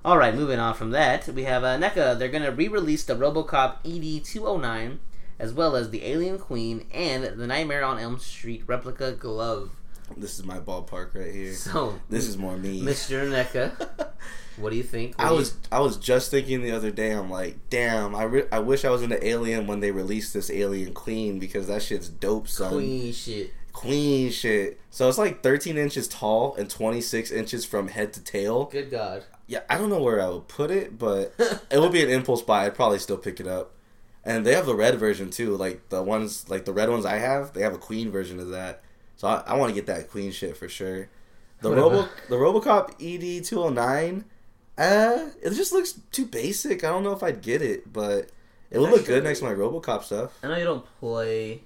All 0.05 0.17
right, 0.17 0.35
moving 0.35 0.61
on 0.61 0.75
from 0.75 0.93
that, 0.93 1.27
we 1.29 1.43
have 1.43 1.65
uh, 1.65 1.77
NECA. 1.77 2.19
They're 2.19 2.29
gonna 2.29 2.53
re-release 2.53 3.05
the 3.05 3.15
RoboCop 3.17 3.79
ED 3.85 4.25
two 4.25 4.47
hundred 4.47 4.63
nine, 4.63 5.01
as 5.41 5.53
well 5.53 5.75
as 5.77 5.91
the 5.91 6.05
Alien 6.05 6.39
Queen 6.39 6.87
and 6.95 7.25
the 7.25 7.47
Nightmare 7.47 7.85
on 7.85 7.99
Elm 7.99 8.19
Street 8.21 8.63
replica 8.67 9.13
glove. 9.13 9.71
this 10.17 10.39
is 10.39 10.45
my 10.47 10.59
ballpark 10.61 11.15
right 11.15 11.35
here. 11.35 11.53
So, 11.53 11.99
This 12.09 12.27
is 12.29 12.39
more 12.39 12.57
me. 12.57 12.81
Mr. 12.81 13.29
NECA, 13.35 14.11
what 14.57 14.71
do 14.71 14.77
you 14.77 14.83
think? 14.83 15.17
What 15.19 15.25
I 15.25 15.29
do 15.29 15.35
you- 15.35 15.39
was 15.41 15.55
I 15.71 15.81
was 15.81 15.97
just 15.97 16.31
thinking 16.31 16.63
the 16.63 16.73
other 16.73 16.91
day. 16.91 17.13
I'm 17.13 17.31
like, 17.31 17.57
damn. 17.71 18.15
I 18.15 18.23
re- 18.25 18.49
I 18.53 18.59
wish 18.61 18.85
I 18.85 18.91
was 18.91 19.03
into 19.03 19.25
Alien 19.27 19.67
when 19.67 19.81
they 19.81 19.91
released 19.91 20.33
this 20.35 20.51
Alien 20.51 20.93
Queen 20.95 21.39
because 21.39 21.67
that 21.69 21.83
shit's 21.83 22.09
dope, 22.09 22.49
son. 22.49 22.73
Queen 22.73 23.13
shit. 23.13 23.53
Queen 23.73 24.31
shit. 24.31 24.81
So 24.91 25.09
it's 25.09 25.19
like 25.19 25.43
13 25.43 25.77
inches 25.77 26.09
tall 26.09 26.55
and 26.57 26.71
26 26.71 27.31
inches 27.31 27.65
from 27.67 27.89
head 27.89 28.13
to 28.15 28.23
tail. 28.23 28.65
Good 28.67 28.91
God. 28.91 29.25
Yeah, 29.47 29.61
I 29.69 29.77
don't 29.79 29.91
know 29.91 30.01
where 30.03 30.21
I 30.23 30.29
would 30.29 30.49
put 30.49 30.71
it, 30.71 30.99
but 30.99 31.35
it 31.71 31.79
would 31.79 31.93
be 31.93 32.03
an 32.03 32.09
impulse 32.11 32.41
buy. 32.43 32.65
I'd 32.67 32.75
probably 32.75 32.99
still 32.99 33.19
pick 33.19 33.39
it 33.39 33.47
up. 33.47 33.73
And 34.25 34.45
they 34.45 34.55
have 34.55 34.67
the 34.67 34.75
red 34.75 34.99
version 34.99 35.31
too. 35.31 35.57
Like 35.57 35.89
the 35.91 36.03
ones, 36.03 36.49
like 36.49 36.65
the 36.65 36.73
red 36.73 36.89
ones 36.89 37.05
I 37.05 37.19
have, 37.19 37.53
they 37.53 37.61
have 37.61 37.75
a 37.75 37.79
Queen 37.79 38.11
version 38.11 38.41
of 38.41 38.49
that. 38.49 38.83
So 39.17 39.29
I, 39.29 39.43
I 39.47 39.57
want 39.57 39.71
to 39.71 39.75
get 39.75 39.87
that 39.87 40.11
Queen 40.11 40.33
shit 40.33 40.57
for 40.57 40.69
sure. 40.69 41.09
The 41.61 41.71
Robo, 41.71 42.09
the 42.29 42.37
RoboCop 42.37 42.95
ED 43.01 43.45
two 43.45 43.63
hundred 43.63 43.75
nine. 43.77 44.25
Uh, 44.79 45.31
it 45.43 45.51
just 45.51 45.73
looks 45.73 45.99
too 46.13 46.27
basic. 46.27 46.85
I 46.85 46.89
don't 46.89 47.03
know 47.03 47.13
if 47.13 47.23
I'd 47.23 47.41
get 47.43 47.63
it, 47.63 47.93
but 47.93 48.31
it 48.71 48.79
would 48.79 48.91
look 48.91 49.07
good 49.07 49.25
next 49.25 49.39
to 49.41 49.47
my 49.47 49.53
RoboCop 49.55 50.03
stuff. 50.05 50.33
I 50.43 50.49
know 50.49 50.57
you 50.57 50.65
don't 50.65 50.85
play 51.01 51.63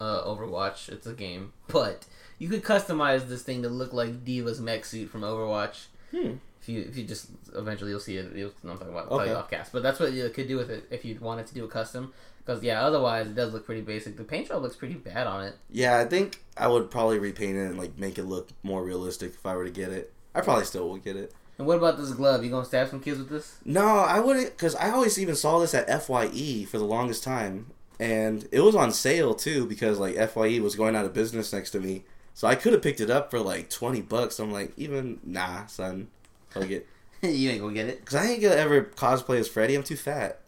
uh, 0.00 0.24
Overwatch. 0.24 0.88
It's 0.88 1.06
a 1.06 1.12
game, 1.12 1.52
but 1.68 2.06
you 2.38 2.48
could 2.48 2.62
customize 2.62 3.28
this 3.28 3.42
thing 3.42 3.62
to 3.62 3.68
look 3.68 3.92
like 3.92 4.24
D.Va's 4.24 4.60
mech 4.60 4.84
suit 4.84 5.10
from 5.10 5.22
Overwatch. 5.22 5.86
Hmm. 6.10 6.34
If 6.62 6.68
you 6.70 6.80
if 6.88 6.96
you 6.96 7.04
just 7.04 7.26
eventually 7.54 7.90
you'll 7.90 8.00
see 8.00 8.16
it. 8.16 8.34
You'll, 8.34 8.52
no, 8.62 8.72
I'm 8.72 8.78
talking 8.78 8.94
about 8.94 9.08
I'll 9.12 9.18
tell 9.18 9.26
you 9.26 9.32
Okay. 9.32 9.40
off 9.40 9.50
cast, 9.50 9.72
but 9.72 9.82
that's 9.82 10.00
what 10.00 10.12
you 10.14 10.26
could 10.30 10.48
do 10.48 10.56
with 10.56 10.70
it 10.70 10.86
if 10.90 11.04
you 11.04 11.18
wanted 11.20 11.46
to 11.48 11.54
do 11.54 11.64
a 11.64 11.68
custom. 11.68 12.14
Because 12.38 12.62
yeah, 12.62 12.82
otherwise 12.82 13.26
it 13.26 13.34
does 13.34 13.52
look 13.52 13.66
pretty 13.66 13.82
basic. 13.82 14.16
The 14.16 14.24
paint 14.24 14.48
job 14.48 14.62
looks 14.62 14.76
pretty 14.76 14.94
bad 14.94 15.26
on 15.26 15.44
it. 15.44 15.56
Yeah, 15.70 15.98
I 15.98 16.06
think 16.06 16.42
I 16.56 16.68
would 16.68 16.90
probably 16.90 17.18
repaint 17.18 17.56
it 17.58 17.66
and 17.66 17.78
like 17.78 17.98
make 17.98 18.16
it 18.18 18.24
look 18.24 18.48
more 18.62 18.82
realistic 18.82 19.32
if 19.34 19.44
I 19.44 19.54
were 19.56 19.64
to 19.64 19.70
get 19.70 19.90
it. 19.90 20.12
I 20.34 20.40
probably 20.40 20.64
still 20.64 20.88
would 20.90 21.04
get 21.04 21.16
it. 21.16 21.34
And 21.58 21.66
what 21.66 21.78
about 21.78 21.96
this 21.98 22.10
glove? 22.12 22.42
You 22.44 22.50
gonna 22.50 22.64
stab 22.64 22.88
some 22.88 23.00
kids 23.00 23.18
with 23.18 23.28
this? 23.28 23.58
No, 23.64 23.86
I 23.86 24.18
wouldn't, 24.20 24.50
because 24.50 24.74
I 24.74 24.90
always 24.90 25.18
even 25.18 25.36
saw 25.36 25.58
this 25.60 25.74
at 25.74 25.88
Fye 26.02 26.64
for 26.68 26.78
the 26.78 26.84
longest 26.84 27.22
time, 27.22 27.66
and 28.00 28.48
it 28.50 28.60
was 28.60 28.74
on 28.74 28.90
sale 28.92 29.34
too 29.34 29.64
because 29.66 29.98
like 29.98 30.16
Fye 30.30 30.58
was 30.60 30.74
going 30.74 30.96
out 30.96 31.04
of 31.04 31.14
business 31.14 31.52
next 31.52 31.70
to 31.70 31.80
me, 31.80 32.02
so 32.34 32.48
I 32.48 32.56
could 32.56 32.72
have 32.72 32.82
picked 32.82 33.00
it 33.00 33.10
up 33.10 33.30
for 33.30 33.38
like 33.38 33.70
twenty 33.70 34.00
bucks. 34.00 34.38
I'm 34.40 34.50
like, 34.52 34.72
even 34.76 35.20
nah, 35.22 35.66
son, 35.66 36.08
fuck 36.50 36.70
it, 36.70 36.88
you 37.22 37.50
ain't 37.50 37.60
gonna 37.60 37.72
get 37.74 37.88
it. 37.88 38.00
because 38.00 38.16
I 38.16 38.26
ain't 38.26 38.42
gonna 38.42 38.56
ever 38.56 38.82
cosplay 38.82 39.38
as 39.38 39.46
Freddy. 39.48 39.76
I'm 39.76 39.84
too 39.84 39.96
fat. 39.96 40.40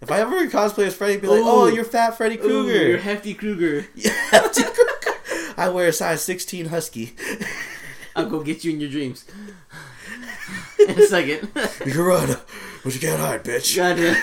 If 0.00 0.10
I 0.10 0.20
ever 0.20 0.46
cosplay 0.46 0.86
as 0.86 0.94
Freddy, 0.94 1.14
I'd 1.14 1.20
be 1.20 1.26
like, 1.28 1.42
oh, 1.44 1.66
you're 1.66 1.84
fat 1.84 2.16
Freddy 2.16 2.38
Ooh, 2.38 2.64
you're 2.64 2.64
Krueger. 2.64 2.98
hefty 2.98 3.34
Krueger. 3.34 3.86
Yeah, 3.94 4.12
I 5.58 5.68
wear 5.68 5.88
a 5.88 5.92
size 5.92 6.22
16 6.22 6.66
husky. 6.66 7.14
I'll 8.16 8.30
go 8.30 8.42
get 8.42 8.64
you 8.64 8.72
in 8.72 8.80
your 8.80 8.88
dreams. 8.88 9.26
In 10.96 11.02
a 11.02 11.06
second. 11.06 11.48
You 11.86 11.92
can 11.92 12.00
run, 12.02 12.36
but 12.84 12.94
you 12.94 13.00
can't 13.00 13.20
hide, 13.20 13.44
bitch. 13.44 13.76
Goddamn. 13.76 14.16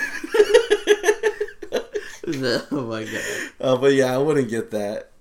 oh 2.71 2.85
my 2.87 3.03
god. 3.03 3.21
Uh, 3.59 3.77
but 3.77 3.93
yeah, 3.93 4.13
I 4.13 4.17
wouldn't 4.17 4.49
get 4.49 4.71
that. 4.71 5.11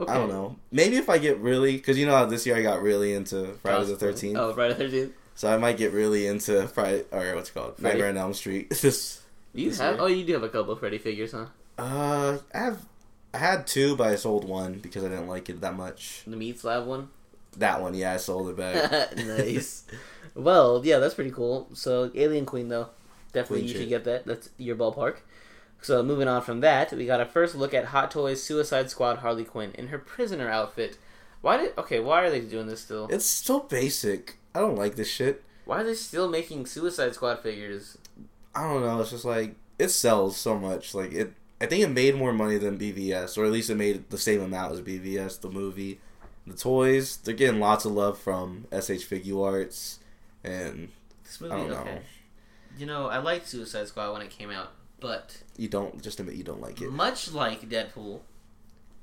Okay. 0.00 0.10
I 0.12 0.16
don't 0.16 0.28
know. 0.28 0.56
Maybe 0.72 0.96
if 0.96 1.08
I 1.08 1.18
get 1.18 1.38
really, 1.38 1.76
because 1.76 1.96
you 1.98 2.06
know 2.06 2.16
how 2.16 2.26
this 2.26 2.46
year 2.46 2.56
I 2.56 2.62
got 2.62 2.82
really 2.82 3.12
into 3.14 3.54
Friday 3.62 3.84
the 3.86 3.96
Thirteenth, 3.96 4.36
Oh, 4.38 4.52
Friday 4.52 4.74
the 4.74 4.78
Thirteenth. 4.80 5.12
so 5.36 5.52
I 5.52 5.56
might 5.56 5.76
get 5.76 5.92
really 5.92 6.26
into 6.26 6.66
Friday 6.68 7.04
or 7.12 7.34
what's 7.36 7.50
it 7.50 7.54
called 7.54 7.76
Freddy? 7.76 7.94
Nightmare 7.98 8.10
on 8.10 8.16
Elm 8.18 8.34
Street. 8.34 8.70
this, 8.70 9.20
You 9.52 9.68
This 9.70 9.78
have? 9.78 9.94
year. 9.96 10.02
Oh, 10.02 10.06
you 10.06 10.24
do 10.24 10.32
have 10.32 10.42
a 10.42 10.48
couple 10.48 10.72
of 10.72 10.80
Freddy 10.80 10.98
figures, 10.98 11.30
huh? 11.32 11.46
uh, 11.78 12.38
I 12.52 12.58
have, 12.58 12.84
I 13.32 13.38
had 13.38 13.66
two, 13.68 13.94
but 13.94 14.08
I 14.08 14.16
sold 14.16 14.44
one 14.48 14.74
because 14.80 15.04
I 15.04 15.08
didn't 15.08 15.28
like 15.28 15.48
it 15.48 15.60
that 15.60 15.76
much. 15.76 16.22
The 16.26 16.36
meat 16.36 16.58
slab 16.58 16.86
one. 16.86 17.10
That 17.54 17.80
one, 17.80 17.94
yeah, 17.94 18.12
I 18.14 18.16
sold 18.16 18.48
it 18.48 18.56
back. 18.56 19.16
nice. 19.16 19.84
well, 20.34 20.82
yeah, 20.84 20.98
that's 20.98 21.14
pretty 21.14 21.30
cool. 21.30 21.68
So, 21.74 22.10
Alien 22.14 22.46
Queen, 22.46 22.68
though, 22.68 22.88
definitely 23.32 23.60
Queen 23.60 23.68
you 23.68 23.72
shit. 23.74 23.82
should 23.82 23.88
get 23.88 24.04
that. 24.04 24.26
That's 24.26 24.50
your 24.58 24.76
ballpark. 24.76 25.18
So, 25.80 26.02
moving 26.02 26.28
on 26.28 26.42
from 26.42 26.60
that, 26.60 26.92
we 26.92 27.06
got 27.06 27.20
a 27.20 27.26
first 27.26 27.54
look 27.54 27.74
at 27.74 27.86
Hot 27.86 28.10
Toys 28.10 28.42
Suicide 28.42 28.90
Squad 28.90 29.18
Harley 29.18 29.44
Quinn 29.44 29.72
in 29.74 29.88
her 29.88 29.98
prisoner 29.98 30.48
outfit. 30.48 30.96
Why 31.42 31.58
did? 31.58 31.76
Okay, 31.76 32.00
why 32.00 32.24
are 32.24 32.30
they 32.30 32.40
doing 32.40 32.66
this 32.68 32.80
still? 32.80 33.06
it's 33.10 33.26
so 33.26 33.60
basic. 33.60 34.38
I 34.54 34.60
don't 34.60 34.76
like 34.76 34.94
this 34.96 35.10
shit. 35.10 35.44
Why 35.66 35.80
are 35.80 35.84
they 35.84 35.94
still 35.94 36.28
making 36.28 36.64
Suicide 36.66 37.14
Squad 37.14 37.40
figures? 37.40 37.98
I 38.54 38.62
don't 38.62 38.82
know. 38.82 39.00
It's 39.00 39.10
just 39.10 39.24
like 39.26 39.56
it 39.78 39.88
sells 39.88 40.36
so 40.36 40.58
much. 40.58 40.94
Like 40.94 41.12
it, 41.12 41.34
I 41.60 41.66
think 41.66 41.82
it 41.82 41.90
made 41.90 42.14
more 42.16 42.32
money 42.32 42.56
than 42.56 42.78
BVS, 42.78 43.36
or 43.36 43.44
at 43.44 43.52
least 43.52 43.68
it 43.68 43.74
made 43.74 44.08
the 44.10 44.18
same 44.18 44.40
amount 44.40 44.72
as 44.72 44.80
BVS. 44.80 45.40
The 45.40 45.50
movie, 45.50 46.00
the 46.46 46.54
toys, 46.54 47.16
they're 47.18 47.34
getting 47.34 47.60
lots 47.60 47.84
of 47.84 47.92
love 47.92 48.18
from 48.18 48.66
SH 48.72 49.04
Figuarts, 49.08 49.98
and 50.42 50.88
This 51.24 51.40
movie, 51.40 51.54
I 51.54 51.56
don't 51.58 51.70
know. 51.70 51.76
okay. 51.76 52.02
You 52.78 52.86
know, 52.86 53.06
I 53.06 53.18
liked 53.18 53.46
Suicide 53.48 53.86
Squad 53.88 54.12
when 54.12 54.22
it 54.22 54.30
came 54.30 54.50
out, 54.50 54.72
but 55.00 55.42
You 55.56 55.68
don't 55.68 56.02
just 56.02 56.18
admit 56.20 56.34
you 56.36 56.44
don't 56.44 56.60
like 56.60 56.80
it. 56.82 56.90
much 56.90 57.30
like 57.32 57.68
Deadpool, 57.68 58.20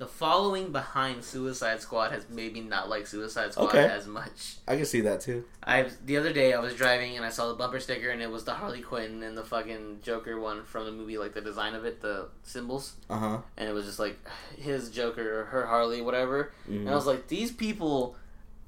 the 0.01 0.07
following 0.07 0.71
behind 0.71 1.23
Suicide 1.23 1.79
Squad 1.79 2.11
has 2.11 2.27
made 2.27 2.53
me 2.53 2.61
not 2.61 2.89
like 2.89 3.05
Suicide 3.05 3.51
Squad 3.51 3.67
Okay. 3.69 3.85
as 3.85 4.07
much. 4.07 4.55
I 4.67 4.75
can 4.75 4.85
see 4.85 5.01
that 5.01 5.21
too. 5.21 5.45
I 5.63 5.89
the 6.03 6.17
other 6.17 6.33
day 6.33 6.53
I 6.53 6.59
was 6.59 6.73
driving 6.73 7.15
and 7.17 7.23
I 7.23 7.29
saw 7.29 7.47
the 7.49 7.53
bumper 7.53 7.79
sticker 7.79 8.09
and 8.09 8.19
it 8.19 8.31
was 8.31 8.43
the 8.43 8.55
Harley 8.55 8.81
Quinn 8.81 9.21
and 9.21 9.37
the 9.37 9.43
fucking 9.43 9.99
Joker 10.01 10.39
one 10.39 10.63
from 10.63 10.85
the 10.85 10.91
movie, 10.91 11.19
like 11.19 11.35
the 11.35 11.41
design 11.41 11.75
of 11.75 11.85
it, 11.85 12.01
the 12.01 12.29
symbols, 12.41 12.95
Uh 13.11 13.17
huh. 13.19 13.37
and 13.57 13.69
it 13.69 13.73
was 13.73 13.85
just 13.85 13.99
like 13.99 14.17
his 14.57 14.89
Joker 14.89 15.41
or 15.41 15.45
her 15.45 15.67
Harley, 15.67 16.01
whatever. 16.01 16.51
And 16.67 16.89
I 16.89 16.95
was 16.95 17.05
like, 17.05 17.27
these 17.27 17.51
people. 17.51 18.15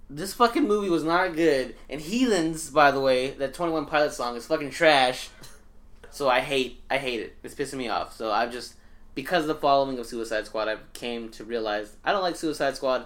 This 0.09 0.35
fucking 0.35 0.67
movie 0.67 0.89
was 0.91 1.03
not 1.03 1.35
good, 1.35 1.75
and 1.89 1.99
Heathens, 1.99 2.69
by 2.69 2.91
the 2.91 2.99
way, 2.99 3.31
that 3.31 3.55
Twenty 3.55 3.71
One 3.73 3.87
Pilot 3.87 4.13
song 4.13 4.35
is 4.35 4.45
fucking 4.45 4.69
trash. 4.69 5.29
So 6.11 6.29
I 6.29 6.41
hate, 6.41 6.83
I 6.91 6.97
hate 6.99 7.21
it. 7.21 7.35
It's 7.41 7.55
pissing 7.55 7.79
me 7.79 7.87
off. 7.89 8.15
So 8.15 8.29
I've 8.29 8.51
just, 8.51 8.75
because 9.15 9.43
of 9.43 9.47
the 9.47 9.55
following 9.55 9.99
of 9.99 10.05
Suicide 10.05 10.45
Squad, 10.45 10.67
I 10.67 10.77
came 10.93 11.29
to 11.31 11.43
realize 11.43 11.95
I 12.03 12.11
don't 12.11 12.21
like 12.21 12.35
Suicide 12.35 12.75
Squad 12.75 13.05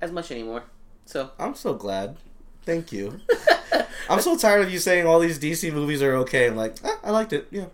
as 0.00 0.12
much 0.12 0.30
anymore. 0.30 0.64
So 1.04 1.30
I'm 1.38 1.54
so 1.54 1.74
glad. 1.74 2.16
Thank 2.64 2.92
you. 2.92 3.20
I'm 4.10 4.20
so 4.20 4.36
tired 4.36 4.62
of 4.62 4.70
you 4.70 4.78
saying 4.78 5.06
all 5.06 5.20
these 5.20 5.38
DC 5.38 5.72
movies 5.72 6.02
are 6.02 6.14
okay. 6.16 6.46
I'm 6.48 6.56
like, 6.56 6.76
ah, 6.84 6.98
I 7.02 7.10
liked 7.10 7.32
it. 7.32 7.46
Yeah. 7.50 7.66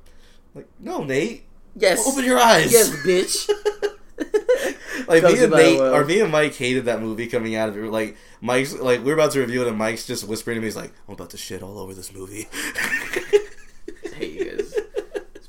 Like, 0.55 0.69
no, 0.79 1.03
Nate. 1.03 1.45
yes, 1.77 2.07
Open 2.07 2.25
your 2.25 2.39
eyes. 2.39 2.73
yes, 2.73 2.91
bitch. 3.05 3.49
like 5.09 5.25
me 5.25 5.43
and 5.43 5.53
Nate 5.53 5.81
or 5.81 6.05
me 6.05 6.21
and 6.21 6.31
Mike 6.31 6.55
hated 6.55 6.85
that 6.85 7.01
movie 7.01 7.27
coming 7.27 7.57
out 7.57 7.69
of 7.69 7.77
it. 7.77 7.91
Like 7.91 8.17
Mike's 8.41 8.73
like 8.73 9.05
we 9.05 9.11
are 9.11 9.15
about 9.15 9.33
to 9.33 9.41
review 9.41 9.63
it 9.63 9.69
and 9.69 9.77
Mike's 9.77 10.07
just 10.07 10.27
whispering 10.29 10.57
to 10.57 10.61
me, 10.61 10.69
he's 10.69 10.77
like, 10.77 10.93
I'm 11.09 11.15
about 11.15 11.31
to 11.31 11.37
shit 11.37 11.63
all 11.63 11.79
over 11.79 11.93
this 11.95 12.15
movie. 12.15 12.47
I 12.55 13.41
hate 14.15 14.33
you 14.33 14.57
guys. 14.57 14.75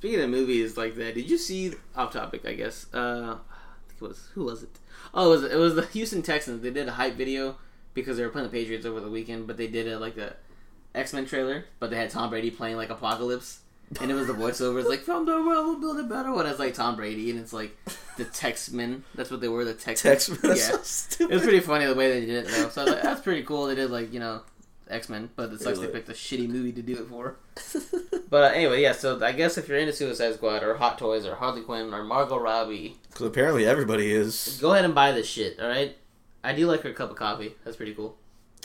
Speaking 0.06 0.24
of 0.24 0.30
movies 0.30 0.78
like 0.78 0.96
that, 0.98 1.16
did 1.16 1.28
you 1.32 1.36
see 1.40 1.74
off 1.96 2.14
topic? 2.14 2.46
I 2.46 2.54
guess. 2.54 2.86
Uh, 2.94 3.38
I 3.40 3.90
think 3.90 4.04
it 4.04 4.08
was 4.08 4.30
who 4.36 4.44
was 4.44 4.62
it? 4.62 4.78
Oh, 5.16 5.26
it 5.26 5.30
was 5.42 5.44
it 5.52 5.58
was 5.58 5.74
the 5.74 5.82
Houston 5.88 6.22
Texans. 6.22 6.62
They 6.62 6.70
did 6.70 6.88
a 6.88 6.92
hype 6.92 7.16
video 7.16 7.56
because 7.96 8.18
they 8.18 8.24
were 8.24 8.30
playing 8.30 8.48
the 8.48 8.52
Patriots 8.56 8.86
over 8.86 9.00
the 9.00 9.10
weekend, 9.10 9.48
but 9.48 9.58
they 9.58 9.66
did 9.66 9.88
a 9.88 9.98
like 9.98 10.16
a 10.18 10.36
X 10.94 11.12
Men 11.12 11.26
trailer, 11.26 11.66
but 11.80 11.90
they 11.90 11.96
had 11.96 12.12
Tom 12.12 12.30
Brady 12.30 12.52
playing 12.52 12.78
like 12.78 12.92
Apocalypse, 12.92 13.62
and 14.00 14.12
it 14.12 14.14
was 14.14 14.28
the 14.28 14.34
voiceover. 14.34 14.80
It's 14.80 14.88
like 14.90 15.00
from 15.00 15.26
the 15.26 15.42
world 15.42 15.66
we'll 15.66 15.80
build 15.80 16.00
a 16.00 16.04
better 16.04 16.32
one. 16.32 16.46
It's 16.46 16.60
like 16.60 16.76
Tom 16.76 16.96
Brady, 16.98 17.32
and 17.32 17.40
it's 17.40 17.52
like 17.52 17.76
the 18.18 18.26
Texmen. 18.26 19.02
That's 19.16 19.32
what 19.32 19.42
they 19.42 19.48
were. 19.48 19.66
The 19.66 19.74
Tex. 19.74 20.04
Text 20.04 20.30
Yeah. 20.44 20.54
so 20.84 21.24
It 21.24 21.32
was 21.32 21.42
pretty 21.42 21.62
funny 21.62 21.88
the 21.88 21.96
way 21.96 22.12
they 22.20 22.28
did 22.28 22.46
it 22.46 22.48
though. 22.52 22.70
So 22.70 22.82
I 22.82 22.84
was 22.86 22.94
like, 22.94 23.02
that's 23.02 23.22
pretty 23.22 23.42
cool. 23.42 23.66
They 23.66 23.74
did 23.74 23.90
like 23.90 24.14
you 24.14 24.20
know 24.20 24.42
X 24.90 25.10
Men, 25.10 25.30
but 25.36 25.52
it 25.52 25.62
sucks 25.62 25.80
they 25.80 25.88
picked 25.88 26.10
a 26.10 26.14
shitty 26.14 26.48
movie 26.48 26.72
to 26.74 26.82
do 26.82 26.94
it 26.94 27.08
for. 27.08 27.38
But 28.28 28.44
uh, 28.44 28.56
anyway, 28.56 28.82
yeah. 28.82 28.92
So 28.94 29.24
I 29.24 29.32
guess 29.34 29.58
if 29.58 29.68
you're 29.70 29.78
into 29.78 29.94
Suicide 29.94 30.34
Squad 30.34 30.64
or 30.64 30.76
Hot 30.76 30.98
Toys 30.98 31.26
or 31.28 31.36
Harley 31.36 31.62
Quinn 31.62 31.94
or 31.94 32.04
Margot 32.04 32.38
Robbie, 32.40 32.98
Because 33.10 33.28
apparently 33.28 33.66
everybody 33.68 34.12
is. 34.12 34.58
go 34.60 34.74
ahead 34.74 34.84
and 34.84 34.96
buy 34.96 35.12
this 35.12 35.28
shit. 35.28 35.60
All 35.60 35.68
right. 35.68 35.96
I 36.44 36.54
do 36.54 36.66
like 36.68 36.82
her 36.82 36.92
cup 36.92 37.12
of 37.12 37.18
coffee. 37.18 37.54
That's 37.64 37.78
pretty 37.78 37.94
cool. 37.94 38.18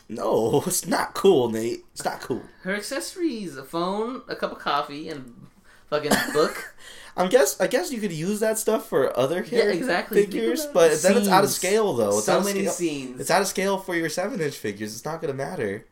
No, 0.09 0.63
it's 0.67 0.87
not 0.87 1.15
cool, 1.15 1.51
Nate. 1.51 1.85
It's 1.93 2.05
not 2.05 2.21
cool. 2.21 2.43
Her 2.63 2.75
accessories: 2.75 3.57
a 3.57 3.63
phone, 3.63 4.23
a 4.29 4.35
cup 4.35 4.51
of 4.51 4.59
coffee, 4.59 5.09
and 5.11 5.47
fucking 5.89 6.11
book. 6.33 6.75
I 7.17 7.27
guess 7.27 7.61
I 7.61 7.67
guess 7.67 7.93
you 7.93 8.01
could 8.01 8.13
use 8.13 8.41
that 8.41 8.57
stuff 8.59 8.89
for 8.89 9.17
other 9.17 9.45
Yeah, 9.49 9.65
exactly. 9.65 10.25
figures, 10.25 10.65
but 10.67 10.91
about 10.93 11.03
then 11.03 11.17
it's 11.19 11.29
out 11.29 11.45
of 11.45 11.51
scale 11.51 11.93
though. 11.93 12.17
It's 12.19 12.27
so 12.27 12.35
out 12.35 12.39
of 12.41 12.45
many 12.47 12.61
scale. 12.63 12.73
scenes. 12.73 13.21
It's 13.21 13.31
out 13.31 13.43
of 13.43 13.49
scale 13.49 13.79
for 13.79 13.95
your 13.95 14.09
seven 14.09 14.41
inch 14.41 14.57
figures. 14.57 14.95
It's 14.97 15.05
not 15.05 15.21
gonna 15.21 15.35
matter. 15.35 15.85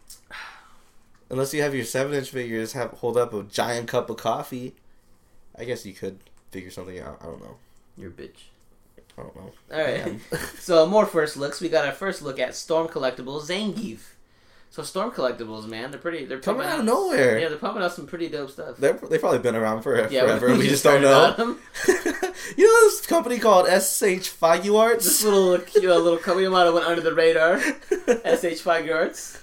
Unless 1.31 1.53
you 1.55 1.63
have 1.63 1.75
your 1.75 1.85
seven 1.85 2.15
inch 2.15 2.31
figures 2.31 2.73
have 2.73 2.91
hold 2.93 3.17
up 3.17 3.35
a 3.35 3.43
giant 3.43 3.89
cup 3.89 4.09
of 4.11 4.17
coffee. 4.17 4.75
I 5.59 5.65
guess 5.65 5.85
you 5.85 5.93
could 5.93 6.19
figure 6.51 6.71
something 6.71 6.99
out. 6.99 7.19
I 7.21 7.27
don't 7.27 7.41
know. 7.43 7.57
You're 7.97 8.11
a 8.11 8.13
bitch. 8.13 8.45
I 9.19 9.23
don't 9.23 9.37
know. 9.37 9.53
All 9.73 9.81
right. 9.83 10.21
So 10.59 10.87
more 10.87 11.07
first 11.07 11.37
looks. 11.37 11.61
We 11.61 11.69
got 11.69 11.85
our 11.87 11.93
first 11.93 12.23
look 12.23 12.39
at 12.39 12.55
Storm 12.55 12.89
Collectibles 12.89 13.49
Zangief. 13.49 13.99
So 14.71 14.83
Storm 14.83 15.11
Collectibles, 15.11 15.67
man, 15.67 15.91
they're 15.91 15.99
pretty. 15.99 16.27
They're 16.27 16.39
Coming 16.41 16.61
pumping 16.63 16.73
out 16.75 16.81
of 16.81 16.85
nowhere. 16.85 17.39
Yeah, 17.39 17.49
they're 17.49 17.57
pumping 17.59 17.83
out 17.83 17.93
some 17.93 18.07
pretty 18.07 18.29
dope 18.29 18.51
stuff. 18.51 18.77
They're, 18.77 18.93
they've 18.93 19.19
probably 19.19 19.39
been 19.39 19.57
around 19.57 19.81
for 19.83 19.97
Yeah, 20.11 20.21
forever. 20.25 20.49
and 20.49 20.59
we 20.59 20.69
just 20.69 20.85
don't 20.85 21.01
know. 21.03 21.35
you 21.89 22.65
know 22.65 22.81
this 22.91 23.07
company 23.07 23.39
called 23.39 23.67
SH 23.67 24.29
Figuarts? 24.39 25.05
This 25.05 25.25
little 25.25 25.59
cute 25.59 25.85
little 25.85 26.19
company 26.19 26.49
might 26.49 26.65
have 26.65 26.75
went 26.75 26.87
under 26.87 27.01
the 27.01 27.15
radar. 27.15 27.59
SH 27.61 28.63
Figuarts. 28.63 29.39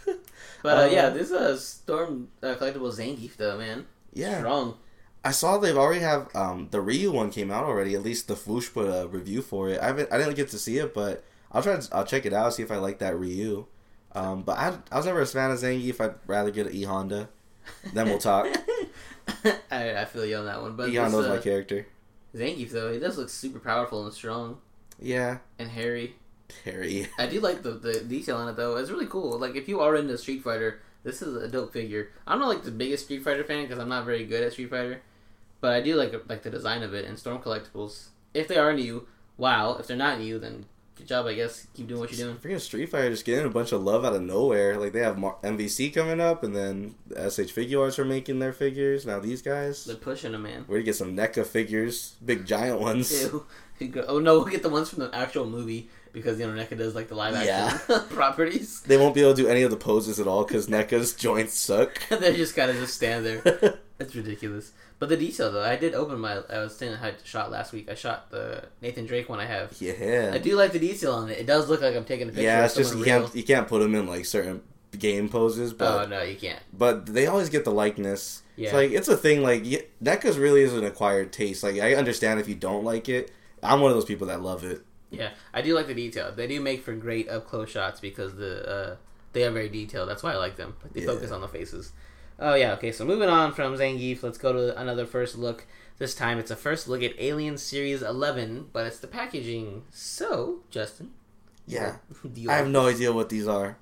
But 0.66 0.78
uh, 0.78 0.82
Uh, 0.82 0.86
yeah, 0.92 1.10
this 1.10 1.28
is 1.30 1.32
a 1.34 1.58
Storm 1.58 2.30
uh, 2.42 2.56
Collectibles 2.56 2.98
Zangief 3.00 3.36
though, 3.38 3.58
man. 3.58 3.86
yeah. 4.14 4.40
Strong. 4.40 4.78
I 5.24 5.32
saw 5.32 5.58
they've 5.58 5.78
already 5.78 6.02
have 6.02 6.34
um 6.36 6.68
the 6.72 6.80
Ryu 6.82 7.12
one 7.12 7.32
came 7.32 7.50
out 7.52 7.64
already. 7.64 7.96
At 7.96 8.04
least 8.04 8.28
the 8.28 8.36
Fwoosh 8.36 8.72
put 8.74 8.86
a 8.88 9.08
review 9.08 9.42
for 9.42 9.70
it. 9.70 9.80
I 9.82 9.88
haven't 9.88 10.12
I 10.12 10.18
didn't 10.18 10.36
get 10.36 10.50
to 10.50 10.60
see 10.60 10.78
it, 10.78 10.94
but 10.94 11.24
I'll 11.52 11.64
try 11.64 11.78
to, 11.78 11.96
I'll 11.96 12.06
check 12.06 12.26
it 12.26 12.34
out 12.34 12.54
see 12.54 12.64
if 12.64 12.72
I 12.72 12.78
like 12.78 13.00
that 13.00 13.18
Ryu. 13.18 13.66
Um, 14.14 14.44
but 14.44 14.58
I 14.58 14.78
I 14.92 14.98
was 14.98 15.06
never 15.06 15.22
a 15.22 15.26
fan 15.26 15.52
of 15.52 15.60
Zangief. 15.60 16.00
I'd 16.00 16.16
rather 16.28 16.52
get 16.52 16.68
an 16.68 16.74
E 16.76 16.84
Honda. 16.84 17.30
Then 17.94 18.06
we'll 18.08 18.20
talk. 18.20 18.46
I, 19.72 20.02
I 20.02 20.06
feel 20.06 20.26
you 20.26 20.38
on 20.38 20.46
that 20.46 20.62
one. 20.62 20.76
But 20.76 20.90
E 20.90 20.96
Honda's 20.96 21.26
uh, 21.26 21.30
my 21.30 21.38
character. 21.40 21.88
Zangief 22.36 22.70
though, 22.72 22.94
he 22.94 23.00
does 23.00 23.18
look 23.18 23.30
super 23.30 23.60
powerful 23.60 24.06
and 24.06 24.14
strong 24.14 24.60
Yeah, 25.00 25.40
and 25.58 25.70
hairy. 25.70 26.16
Harry. 26.64 27.08
I 27.18 27.28
do 27.28 27.40
like 27.40 27.64
the, 27.64 27.72
the 27.72 28.02
detail 28.02 28.38
on 28.38 28.50
it 28.50 28.56
though. 28.56 28.76
It's 28.78 28.92
really 28.92 29.08
cool. 29.08 29.38
Like 29.40 29.56
if 29.56 29.68
you 29.68 29.80
are 29.80 29.96
into 29.96 30.18
Street 30.18 30.44
Fighter, 30.44 30.82
this 31.04 31.22
is 31.22 31.36
a 31.42 31.48
dope 31.48 31.74
figure. 31.74 32.10
I'm 32.28 32.40
not 32.40 32.50
like 32.50 32.64
the 32.64 32.72
biggest 32.72 33.06
Street 33.06 33.24
Fighter 33.24 33.44
fan 33.44 33.64
because 33.64 33.80
I'm 33.80 33.90
not 33.90 34.06
very 34.06 34.26
good 34.26 34.44
at 34.44 34.54
Street 34.54 34.70
Fighter, 34.70 35.02
but 35.62 35.74
I 35.74 35.82
do 35.82 35.96
like 35.96 36.14
like 36.30 36.44
the 36.44 36.50
design 36.50 36.84
of 36.84 36.94
it 36.94 37.06
and 37.06 37.18
Storm 37.18 37.40
Collectibles. 37.42 38.08
If 38.34 38.48
they 38.48 38.58
are 38.58 38.74
new, 38.74 39.08
wow. 39.38 39.78
If 39.80 39.88
they're 39.88 39.98
not 39.98 40.20
new, 40.20 40.40
then 40.40 40.66
good 40.98 41.08
job. 41.08 41.26
I 41.26 41.34
guess 41.34 41.68
keep 41.74 41.88
doing 41.88 42.00
what 42.00 42.12
you're 42.12 42.28
doing. 42.28 42.38
Freaking 42.38 42.62
Street 42.62 42.88
Fighter 42.88 43.10
just 43.10 43.26
getting 43.26 43.46
a 43.46 43.50
bunch 43.50 43.72
of 43.72 43.82
love 43.84 44.04
out 44.06 44.14
of 44.16 44.22
nowhere. 44.22 44.78
Like 44.78 44.94
they 44.94 45.00
have 45.00 45.16
MVC 45.18 45.94
coming 45.94 46.20
up, 46.22 46.44
and 46.44 46.56
then 46.56 46.96
the 47.08 47.30
SH 47.30 47.54
Figuarts 47.54 47.98
are 48.00 48.06
making 48.06 48.40
their 48.40 48.54
figures. 48.54 49.06
Now 49.06 49.20
these 49.20 49.42
guys, 49.42 49.86
They're 49.86 49.96
pushing 49.96 50.32
them, 50.34 50.44
man. 50.44 50.66
we're 50.68 50.78
gonna 50.78 50.86
get 50.86 50.96
some 50.96 51.16
NECA 51.16 51.46
figures, 51.46 52.16
big 52.24 52.46
giant 52.46 52.80
ones. 52.80 53.12
Ew. 53.24 53.46
Oh 54.08 54.20
no, 54.20 54.36
we'll 54.40 54.46
get 54.46 54.64
the 54.64 54.70
ones 54.70 54.90
from 54.90 55.00
the 55.00 55.14
actual 55.14 55.46
movie 55.46 55.90
because 56.16 56.40
you 56.40 56.48
know 56.48 56.54
NECA 56.54 56.76
does 56.78 56.96
like 56.96 57.10
the 57.10 57.14
live 57.16 57.36
action 57.36 58.00
properties. 58.10 58.82
They 58.88 58.98
won't 58.98 59.14
be 59.14 59.22
able 59.22 59.36
to 59.36 59.44
do 59.44 59.48
any 59.48 59.62
of 59.62 59.70
the 59.70 59.78
poses 59.78 60.20
at 60.20 60.26
all 60.28 60.44
because 60.46 60.68
NECA's 60.68 61.14
joints 61.14 61.56
suck. 61.56 62.00
they 62.10 62.36
just 62.36 62.56
gotta 62.56 62.74
just 62.74 62.96
stand 62.96 63.24
there. 63.26 63.78
It's 64.00 64.16
ridiculous. 64.16 64.72
But 64.98 65.10
the 65.10 65.18
detail 65.18 65.52
though, 65.52 65.62
I 65.64 65.76
did 65.76 65.94
open 65.94 66.20
my. 66.20 66.38
I 66.50 66.60
was 66.60 66.76
saying 66.76 66.96
I 66.96 67.14
shot 67.24 67.52
last 67.52 67.74
week. 67.74 67.90
I 67.92 67.96
shot 67.96 68.32
the 68.32 68.64
Nathan 68.82 69.06
Drake 69.06 69.28
one 69.30 69.40
I 69.42 69.46
have. 69.46 69.76
yeah. 69.80 70.32
I 70.34 70.38
do 70.38 70.56
like 70.56 70.72
the 70.72 70.80
detail 70.80 71.14
on 71.14 71.30
it. 71.30 71.38
It 71.38 71.46
does 71.46 71.68
look 71.70 71.82
like 71.82 71.96
I'm 71.96 72.06
taking 72.06 72.28
a 72.30 72.32
picture. 72.32 72.44
Yeah, 72.44 72.66
it's 72.66 72.76
just 72.76 72.94
you 72.96 73.04
real. 73.04 73.22
can't 73.24 73.36
you 73.36 73.44
can't 73.44 73.68
put 73.68 73.80
them 73.82 73.94
in 73.94 74.08
like 74.08 74.26
certain 74.26 74.62
game 74.98 75.28
poses, 75.28 75.74
but 75.74 76.06
Oh 76.06 76.08
no, 76.08 76.22
you 76.24 76.38
can't. 76.38 76.62
but 76.72 77.06
they 77.08 77.28
always 77.28 77.50
get 77.50 77.66
the 77.66 77.72
likeness. 77.72 78.42
Yeah. 78.56 78.68
It's 78.68 78.74
like 78.74 78.92
it's 78.92 79.08
a 79.10 79.18
thing. 79.18 79.44
Like 79.44 79.64
NECA's 80.02 80.38
really 80.38 80.62
is 80.62 80.74
an 80.74 80.86
acquired 80.86 81.34
taste. 81.34 81.62
Like 81.64 81.78
I 81.80 81.96
understand 81.96 82.40
if 82.40 82.48
you 82.48 82.56
don't 82.56 82.86
like 82.86 83.10
it. 83.10 83.32
I'm 83.62 83.82
one 83.82 83.92
of 83.92 83.98
those 83.98 84.06
people 84.06 84.28
that 84.28 84.42
love 84.42 84.64
it. 84.64 84.82
Yeah, 85.18 85.32
I 85.54 85.62
do 85.62 85.74
like 85.76 85.88
the 85.88 85.94
detail. 85.94 86.32
They 86.32 86.48
do 86.48 86.60
make 86.62 86.84
for 86.84 86.94
great 86.94 87.30
up 87.30 87.48
close 87.48 87.70
shots 87.70 88.00
because 88.00 88.36
the 88.36 88.70
uh, 88.70 88.96
they 89.34 89.44
are 89.46 89.52
very 89.52 89.70
detailed. 89.70 90.10
That's 90.10 90.24
why 90.24 90.34
I 90.34 90.38
like 90.38 90.56
them. 90.56 90.76
They 90.94 91.02
Yeah. 91.02 91.08
focus 91.08 91.32
on 91.32 91.42
the 91.42 91.48
faces. 91.48 91.92
Oh 92.40 92.54
yeah, 92.56 92.74
okay. 92.74 92.92
So 92.92 93.06
moving 93.06 93.30
on 93.30 93.54
from 93.54 93.76
Zangief, 93.78 94.22
let's 94.24 94.38
go 94.38 94.52
to 94.54 94.78
another 94.80 95.06
first 95.06 95.38
look. 95.38 95.66
This 95.98 96.14
time 96.14 96.38
it's 96.40 96.52
a 96.52 96.56
first 96.58 96.88
look 96.90 97.02
at 97.02 97.14
Alien 97.18 97.58
Series 97.58 98.02
11, 98.02 98.68
but 98.74 98.86
it's 98.86 99.00
the 99.00 99.08
packaging. 99.08 99.84
So 99.92 100.60
Justin, 100.70 101.12
Yeah, 101.66 101.98
I 102.50 102.56
have 102.56 102.68
no 102.68 102.88
idea 102.88 103.14
what 103.14 103.30
these 103.30 103.48
are. 103.48 103.78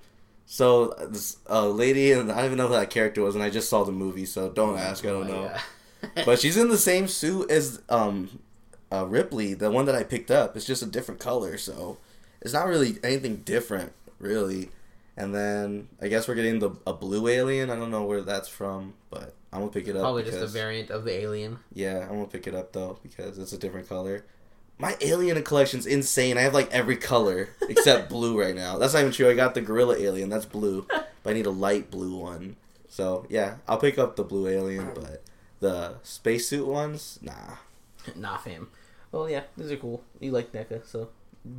So 0.45 0.93
this 1.09 1.37
uh, 1.49 1.67
lady 1.69 2.11
and 2.11 2.31
I 2.31 2.35
don't 2.37 2.45
even 2.45 2.57
know 2.59 2.67
who 2.67 2.73
that 2.73 2.91
character 2.91 3.23
was, 3.23 3.33
and 3.33 3.43
I 3.43 3.49
just 3.49 3.69
saw 3.69 3.83
the 3.83 3.91
movie, 3.91 4.25
so 4.25 4.49
don't 4.49 4.77
ask. 4.77 5.03
I 5.05 5.09
don't 5.09 5.27
Oh, 5.29 5.33
know. 5.33 5.43
yeah. 6.15 6.23
but 6.25 6.39
she's 6.39 6.57
in 6.57 6.67
the 6.69 6.77
same 6.91 7.07
suit 7.07 7.49
as 7.49 7.81
um, 7.89 8.39
uh, 8.93 9.05
Ripley, 9.05 9.55
the 9.55 9.71
one 9.71 9.85
that 9.85 9.95
I 9.95 10.03
picked 10.03 10.29
up. 10.29 10.55
It's 10.55 10.65
just 10.65 10.83
a 10.83 10.85
different 10.85 11.19
color, 11.19 11.57
so 11.57 11.97
it's 12.41 12.53
not 12.53 12.67
really 12.67 12.97
anything 13.03 13.37
different, 13.37 13.91
really. 14.19 14.69
And 15.17 15.33
then 15.33 15.87
I 16.01 16.07
guess 16.07 16.27
we're 16.27 16.35
getting 16.35 16.59
the 16.59 16.71
a 16.85 16.93
blue 16.93 17.27
alien. 17.27 17.69
I 17.69 17.75
don't 17.75 17.91
know 17.91 18.03
where 18.03 18.21
that's 18.21 18.47
from, 18.47 18.93
but 19.09 19.33
I'm 19.51 19.59
gonna 19.61 19.71
pick 19.71 19.87
it 19.87 19.95
up. 19.95 20.03
probably 20.03 20.23
just 20.23 20.37
a 20.37 20.47
variant 20.47 20.91
of 20.91 21.05
the 21.05 21.11
alien. 21.11 21.59
Yeah, 21.73 22.01
I'm 22.01 22.09
gonna 22.09 22.27
pick 22.27 22.45
it 22.45 22.53
up 22.53 22.71
though 22.73 22.99
because 23.01 23.39
it's 23.39 23.53
a 23.53 23.57
different 23.57 23.89
color. 23.89 24.25
My 24.77 24.95
alien 25.01 25.41
collection's 25.43 25.85
insane. 25.85 26.37
I 26.37 26.41
have 26.41 26.53
like 26.53 26.71
every 26.71 26.97
color 26.97 27.49
except 27.69 28.09
blue 28.09 28.39
right 28.39 28.55
now. 28.55 28.77
That's 28.77 28.93
not 28.93 29.01
even 29.01 29.11
true. 29.11 29.29
I 29.29 29.33
got 29.33 29.53
the 29.55 29.61
gorilla 29.61 29.97
alien. 29.97 30.29
That's 30.29 30.45
blue, 30.45 30.85
but 30.89 31.29
I 31.29 31.33
need 31.33 31.45
a 31.45 31.51
light 31.51 31.89
blue 31.89 32.15
one. 32.15 32.57
So 32.89 33.25
yeah, 33.29 33.57
I'll 33.67 33.77
pick 33.77 33.97
up 33.97 34.15
the 34.15 34.23
blue 34.23 34.47
alien, 34.47 34.91
but 34.93 35.23
the 35.59 35.95
spacesuit 36.03 36.67
ones, 36.67 37.19
nah. 37.21 37.57
nah, 38.15 38.37
fam. 38.37 38.69
Well, 39.13 39.29
yeah, 39.29 39.43
these 39.55 39.71
are 39.71 39.77
cool. 39.77 40.03
You 40.19 40.31
like 40.31 40.51
NECA, 40.51 40.85
so 40.85 41.09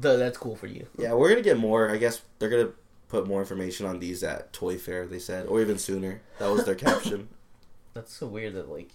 th- 0.03 0.19
that's 0.19 0.37
cool 0.37 0.57
for 0.57 0.67
you. 0.67 0.87
Yeah, 0.99 1.15
we're 1.15 1.29
gonna 1.29 1.41
get 1.41 1.57
more. 1.57 1.89
I 1.89 1.97
guess 1.97 2.21
they're 2.39 2.51
gonna 2.51 2.73
put 3.09 3.29
more 3.29 3.41
information 3.41 3.87
on 3.87 4.01
these 4.01 4.25
at 4.25 4.53
Toy 4.53 4.77
Fair. 4.77 5.07
They 5.07 5.21
said, 5.21 5.47
or 5.47 5.61
even 5.61 5.79
sooner. 5.79 6.21
That 6.41 6.51
was 6.51 6.65
their 6.65 6.75
caption. 6.75 7.29
That's 7.95 8.13
so 8.13 8.27
weird 8.27 8.55
that 8.55 8.69
like 8.69 8.91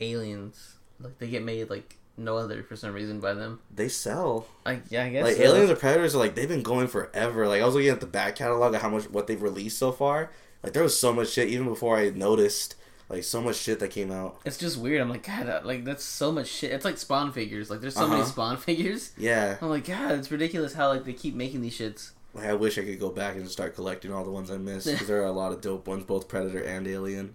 aliens 0.00 0.76
like 1.00 1.18
they 1.18 1.26
get 1.26 1.42
made 1.42 1.68
like 1.68 1.96
no 2.16 2.36
other 2.36 2.62
for 2.62 2.76
some 2.76 2.92
reason 2.92 3.18
by 3.18 3.34
them. 3.34 3.60
They 3.74 3.88
sell. 3.88 4.46
Like 4.64 4.84
yeah, 4.88 5.04
I 5.04 5.08
guess 5.10 5.24
like 5.24 5.36
so. 5.36 5.42
aliens 5.42 5.70
or 5.70 5.76
predators 5.76 6.14
are 6.14 6.18
like 6.18 6.36
they've 6.36 6.48
been 6.48 6.62
going 6.62 6.86
forever 6.86 7.48
like 7.48 7.60
i 7.60 7.64
was 7.64 7.74
looking 7.74 7.90
at 7.90 8.00
the 8.00 8.06
back 8.06 8.36
catalog 8.36 8.74
of 8.74 8.82
how 8.82 8.88
much 8.88 9.10
what 9.10 9.26
they've 9.26 9.42
released 9.42 9.78
so 9.78 9.92
far 9.92 10.30
like 10.62 10.72
there 10.72 10.82
was 10.82 10.98
so 10.98 11.12
much 11.12 11.30
shit 11.30 11.48
even 11.48 11.66
before 11.66 11.98
i 11.98 12.10
noticed 12.10 12.74
like 13.08 13.22
so 13.24 13.40
much 13.40 13.56
shit 13.56 13.78
that 13.80 13.88
came 13.90 14.10
out 14.10 14.40
It's 14.44 14.56
just 14.58 14.76
weird. 14.78 15.00
I'm 15.00 15.08
like, 15.08 15.26
God, 15.26 15.64
like 15.64 15.84
that's 15.84 16.04
so 16.04 16.32
much 16.32 16.48
shit. 16.48 16.72
It's 16.72 16.84
like 16.84 16.98
Spawn 16.98 17.32
figures. 17.32 17.70
Like 17.70 17.80
there's 17.80 17.94
so 17.94 18.08
many 18.08 18.22
Uh-huh. 18.22 18.30
Spawn 18.30 18.56
figures. 18.68 19.12
yeah 19.16 19.56
I'm 19.60 19.68
like, 19.68 19.84
God, 19.86 20.12
it's 20.12 20.30
ridiculous 20.30 20.74
how 20.74 20.88
like 20.88 21.04
they 21.04 21.12
keep 21.12 21.34
making 21.34 21.60
these 21.62 21.78
shits. 21.78 22.10
like 22.34 22.46
i 22.46 22.54
wish 22.54 22.76
i 22.78 22.82
could 22.82 23.00
go 23.00 23.10
back 23.10 23.34
and 23.34 23.44
just 23.44 23.54
start 23.54 23.74
collecting 23.74 24.12
all 24.12 24.24
the 24.24 24.30
ones 24.30 24.50
i 24.50 24.56
missed 24.58 24.86
because 24.90 25.06
there 25.06 25.22
are 25.22 25.26
a 25.26 25.32
lot 25.32 25.52
of 25.52 25.60
dope 25.62 25.86
ones 25.88 26.04
both 26.04 26.28
predator 26.28 26.60
and 26.62 26.86
alien 26.86 27.34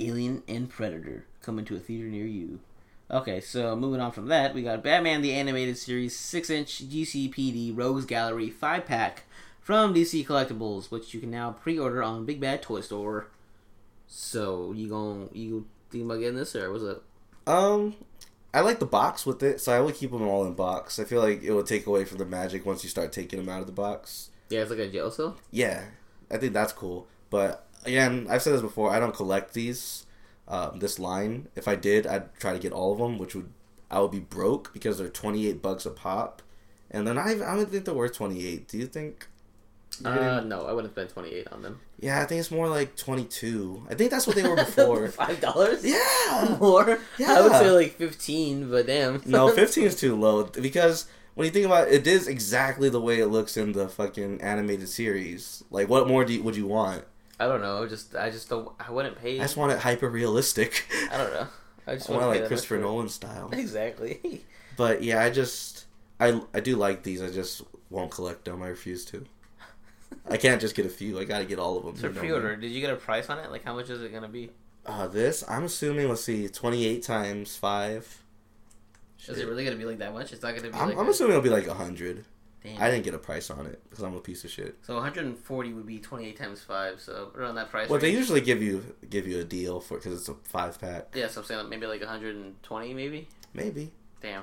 Alien 0.00 0.42
and 0.48 0.68
Predator 0.70 1.24
coming 1.42 1.64
to 1.64 1.74
a 1.76 1.80
theater 1.80 2.06
near 2.08 2.24
you. 2.26 2.60
Okay, 3.10 3.40
so 3.40 3.74
moving 3.74 4.00
on 4.00 4.12
from 4.12 4.28
that, 4.28 4.54
we 4.54 4.62
got 4.62 4.82
Batman 4.84 5.22
the 5.22 5.32
Animated 5.32 5.76
Series 5.76 6.16
6 6.16 6.50
inch 6.50 6.88
GCPD 6.88 7.76
Rogues 7.76 8.04
Gallery 8.04 8.48
5 8.50 8.84
pack 8.86 9.24
from 9.60 9.92
DC 9.94 10.24
Collectibles, 10.26 10.90
which 10.92 11.14
you 11.14 11.20
can 11.20 11.30
now 11.32 11.50
pre 11.50 11.78
order 11.78 12.00
on 12.02 12.24
Big 12.26 12.38
Bad 12.40 12.62
Toy 12.62 12.80
Store. 12.80 13.26
So, 14.08 14.72
you 14.72 14.88
gon' 14.88 15.28
you 15.32 15.66
think 15.90 16.04
about 16.04 16.18
getting 16.20 16.36
this 16.36 16.56
or 16.56 16.70
was 16.72 16.82
it? 16.82 17.00
um 17.46 17.94
i 18.52 18.60
like 18.60 18.78
the 18.78 18.84
box 18.84 19.24
with 19.24 19.42
it 19.42 19.58
so 19.58 19.72
i 19.72 19.80
would 19.80 19.94
keep 19.94 20.10
them 20.10 20.20
all 20.28 20.44
in 20.44 20.52
box 20.52 20.98
i 20.98 21.04
feel 21.04 21.22
like 21.22 21.42
it 21.42 21.50
would 21.50 21.64
take 21.66 21.86
away 21.86 22.04
from 22.04 22.18
the 22.18 22.24
magic 22.26 22.66
once 22.66 22.82
you 22.84 22.90
start 22.90 23.10
taking 23.10 23.38
them 23.38 23.48
out 23.48 23.60
of 23.62 23.66
the 23.66 23.72
box 23.72 24.28
Yeah, 24.50 24.60
it's 24.60 24.70
like 24.70 24.80
a 24.80 24.88
jail 24.88 25.10
cell. 25.10 25.36
yeah, 25.50 25.84
I 26.30 26.36
think 26.36 26.52
that's 26.52 26.72
cool. 26.74 27.06
But 27.30 27.64
again, 27.86 28.26
I've 28.28 28.42
said 28.42 28.52
this 28.54 28.60
before. 28.62 28.90
I 28.90 28.98
don't 29.00 29.14
collect 29.14 29.54
these, 29.54 30.04
um, 30.46 30.78
this 30.78 30.98
line. 30.98 31.48
If 31.56 31.66
I 31.68 31.74
did, 31.74 32.06
I'd 32.06 32.34
try 32.38 32.52
to 32.52 32.58
get 32.58 32.72
all 32.72 32.92
of 32.92 32.98
them, 32.98 33.18
which 33.18 33.34
would 33.34 33.50
I 33.90 34.00
would 34.00 34.10
be 34.10 34.20
broke 34.20 34.72
because 34.74 34.96
they're 34.98 35.08
twenty 35.08 35.46
eight 35.46 35.60
bucks 35.62 35.86
a 35.86 35.90
pop, 35.90 36.40
and 36.90 37.04
not 37.06 37.30
even. 37.30 37.42
I 37.46 37.56
don't 37.56 37.70
think 37.70 37.84
they're 37.86 37.94
worth 37.94 38.14
twenty 38.14 38.46
eight. 38.46 38.68
Do 38.68 38.76
you 38.78 38.86
think? 38.86 39.28
Uh, 40.04 40.40
no, 40.40 40.66
I 40.66 40.72
wouldn't 40.72 40.94
spend 40.94 41.10
twenty 41.10 41.30
eight 41.30 41.48
on 41.52 41.62
them. 41.62 41.80
yeah, 41.98 42.20
I 42.20 42.24
think 42.24 42.40
it's 42.40 42.50
more 42.50 42.68
like 42.68 42.96
twenty 42.96 43.24
two. 43.24 43.86
I 43.90 43.94
think 43.94 44.10
that's 44.10 44.26
what 44.26 44.36
they 44.36 44.46
were 44.48 44.56
before. 44.66 45.08
Five 45.08 45.40
dollars? 45.40 45.84
yeah. 45.84 46.56
More? 46.60 46.98
Yeah, 47.18 47.34
I 47.34 47.40
would 47.42 47.52
say 47.52 47.70
like 47.70 47.92
fifteen, 47.96 48.70
but 48.70 48.86
damn. 48.86 49.22
No, 49.26 49.48
fifteen 49.54 49.84
is 49.84 49.96
too 49.96 50.14
low 50.16 50.44
because 50.44 51.06
when 51.34 51.44
you 51.46 51.50
think 51.52 51.66
about 51.66 51.88
it, 51.88 51.94
it 51.94 52.06
is 52.06 52.26
exactly 52.28 52.88
the 52.88 53.00
way 53.00 53.18
it 53.20 53.26
looks 53.26 53.56
in 53.56 53.72
the 53.72 53.88
fucking 53.88 54.40
animated 54.40 54.88
series. 54.88 55.62
Like, 55.70 55.88
what 55.88 56.08
more 56.08 56.24
do 56.24 56.32
you, 56.34 56.42
would 56.42 56.56
you 56.56 56.66
want? 56.66 57.04
I 57.40 57.46
don't 57.46 57.60
know. 57.60 57.86
Just 57.86 58.14
I 58.16 58.30
just 58.30 58.48
don't. 58.48 58.68
I 58.80 58.90
wouldn't 58.90 59.20
pay. 59.20 59.38
I 59.38 59.42
just 59.42 59.56
want 59.56 59.72
it 59.72 59.78
hyper 59.78 60.08
realistic. 60.08 60.84
I 61.12 61.16
don't 61.18 61.32
know. 61.32 61.46
I 61.86 61.94
just 61.94 62.10
I 62.10 62.12
want 62.12 62.24
it 62.24 62.40
like 62.40 62.46
Christopher. 62.48 62.78
Nolan 62.78 63.08
style. 63.08 63.50
Exactly. 63.52 64.44
But 64.76 65.02
yeah, 65.02 65.22
I 65.22 65.30
just 65.30 65.86
I 66.20 66.40
I 66.52 66.60
do 66.60 66.76
like 66.76 67.02
these. 67.04 67.22
I 67.22 67.30
just 67.30 67.62
won't 67.90 68.10
collect 68.10 68.44
them. 68.44 68.62
I 68.62 68.68
refuse 68.68 69.04
to. 69.06 69.24
I 70.30 70.36
can't 70.36 70.60
just 70.60 70.74
get 70.74 70.86
a 70.86 70.90
few. 70.90 71.18
I 71.18 71.24
gotta 71.24 71.44
get 71.44 71.58
all 71.58 71.78
of 71.78 71.84
them. 71.84 71.94
For 71.94 72.08
you 72.08 72.12
know 72.12 72.20
pre 72.20 72.32
order, 72.32 72.56
me. 72.56 72.62
did 72.62 72.72
you 72.72 72.80
get 72.80 72.92
a 72.92 72.96
price 72.96 73.28
on 73.30 73.38
it? 73.38 73.50
Like 73.50 73.64
how 73.64 73.74
much 73.74 73.90
is 73.90 74.02
it 74.02 74.12
gonna 74.12 74.28
be? 74.28 74.50
Uh, 74.86 75.08
this 75.08 75.44
I'm 75.48 75.64
assuming. 75.64 76.08
Let's 76.08 76.24
see, 76.24 76.48
twenty 76.48 76.86
eight 76.86 77.02
times 77.02 77.56
five. 77.56 78.22
Is 79.26 79.38
it 79.38 79.46
really 79.46 79.64
gonna 79.64 79.76
be 79.76 79.84
like 79.84 79.98
that 79.98 80.12
much? 80.14 80.32
It's 80.32 80.42
not 80.42 80.54
gonna 80.54 80.70
be 80.70 80.74
I'm, 80.74 80.88
like 80.88 80.98
I'm 80.98 81.06
a- 81.06 81.10
assuming 81.10 81.32
it'll 81.32 81.42
be 81.42 81.50
like 81.50 81.66
a 81.66 81.74
hundred. 81.74 82.24
Damn. 82.62 82.82
I 82.82 82.90
didn't 82.90 83.04
get 83.04 83.14
a 83.14 83.18
price 83.18 83.50
on 83.50 83.66
it 83.66 83.80
because 83.88 84.04
I'm 84.04 84.14
a 84.16 84.20
piece 84.20 84.42
of 84.44 84.50
shit. 84.50 84.78
So 84.82 84.94
140 84.94 85.72
would 85.74 85.86
be 85.86 86.00
28 86.00 86.36
times 86.36 86.60
five. 86.60 87.00
So 87.00 87.30
around 87.36 87.54
that 87.54 87.70
price. 87.70 87.88
Well, 87.88 88.00
they 88.00 88.10
usually 88.10 88.40
give 88.40 88.60
you 88.62 88.96
give 89.08 89.28
you 89.28 89.38
a 89.40 89.44
deal 89.44 89.80
for 89.80 89.96
because 89.98 90.18
it's 90.18 90.28
a 90.28 90.34
five 90.44 90.80
pack. 90.80 91.08
Yeah, 91.14 91.28
so 91.28 91.40
I'm 91.40 91.46
saying 91.46 91.60
like 91.60 91.68
maybe 91.68 91.86
like 91.86 92.00
120, 92.00 92.94
maybe. 92.94 93.28
Maybe. 93.54 93.92
Damn, 94.20 94.42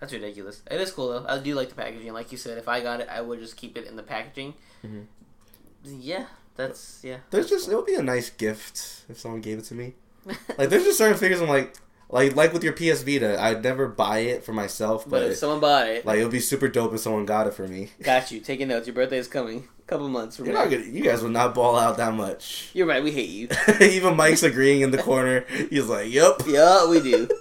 that's 0.00 0.12
ridiculous. 0.12 0.62
It 0.70 0.80
is 0.80 0.90
cool 0.90 1.08
though. 1.08 1.26
I 1.28 1.38
do 1.38 1.54
like 1.54 1.68
the 1.68 1.74
packaging. 1.76 2.12
Like 2.12 2.32
you 2.32 2.38
said, 2.38 2.58
if 2.58 2.68
I 2.68 2.80
got 2.80 3.00
it, 3.00 3.08
I 3.08 3.20
would 3.20 3.38
just 3.38 3.56
keep 3.56 3.76
it 3.76 3.86
in 3.86 3.96
the 3.96 4.02
packaging. 4.02 4.54
Mhm. 4.84 5.06
Yeah, 5.84 6.26
that's 6.56 7.00
yeah. 7.02 7.18
There's 7.30 7.48
just 7.48 7.68
it 7.68 7.74
would 7.76 7.86
be 7.86 7.94
a 7.94 8.02
nice 8.02 8.30
gift 8.30 9.04
if 9.08 9.18
someone 9.18 9.40
gave 9.40 9.58
it 9.58 9.64
to 9.66 9.74
me. 9.74 9.94
Like 10.58 10.68
there's 10.70 10.84
just 10.84 10.98
certain 10.98 11.18
figures 11.18 11.40
I'm 11.40 11.48
like 11.48 11.74
like 12.08 12.36
like 12.36 12.52
with 12.52 12.62
your 12.62 12.74
PS 12.74 13.02
Vita, 13.02 13.40
I'd 13.40 13.62
never 13.64 13.88
buy 13.88 14.18
it 14.20 14.44
for 14.44 14.52
myself, 14.52 15.04
but 15.04 15.22
but, 15.22 15.30
if 15.30 15.36
someone 15.38 15.60
bought 15.60 15.86
it, 15.88 16.06
like 16.06 16.18
it 16.18 16.22
would 16.22 16.30
be 16.32 16.40
super 16.40 16.68
dope 16.68 16.92
if 16.94 17.00
someone 17.00 17.26
got 17.26 17.46
it 17.46 17.54
for 17.54 17.66
me. 17.66 17.88
got 18.02 18.30
you. 18.30 18.38
Taking 18.40 18.68
notes. 18.68 18.86
Your 18.86 18.94
birthday 18.94 19.18
is 19.18 19.28
coming. 19.28 19.68
A 19.80 19.82
couple 19.88 20.08
months 20.08 20.36
from 20.36 20.46
You're 20.46 20.54
now. 20.54 20.62
not 20.64 20.70
gonna, 20.70 20.84
you 20.84 21.02
guys 21.02 21.22
would 21.22 21.32
not 21.32 21.54
ball 21.54 21.76
out 21.76 21.96
that 21.96 22.14
much. 22.14 22.70
You're 22.72 22.86
right. 22.86 23.02
We 23.02 23.10
hate 23.12 23.28
you. 23.30 23.48
Even 23.80 24.16
Mike's 24.16 24.42
agreeing 24.44 24.82
in 24.82 24.90
the 24.90 24.98
corner. 25.02 25.44
He's 25.70 25.86
like, 25.86 26.10
"Yep." 26.12 26.42
yeah, 26.46 26.88
we 26.88 27.00
do. 27.00 27.28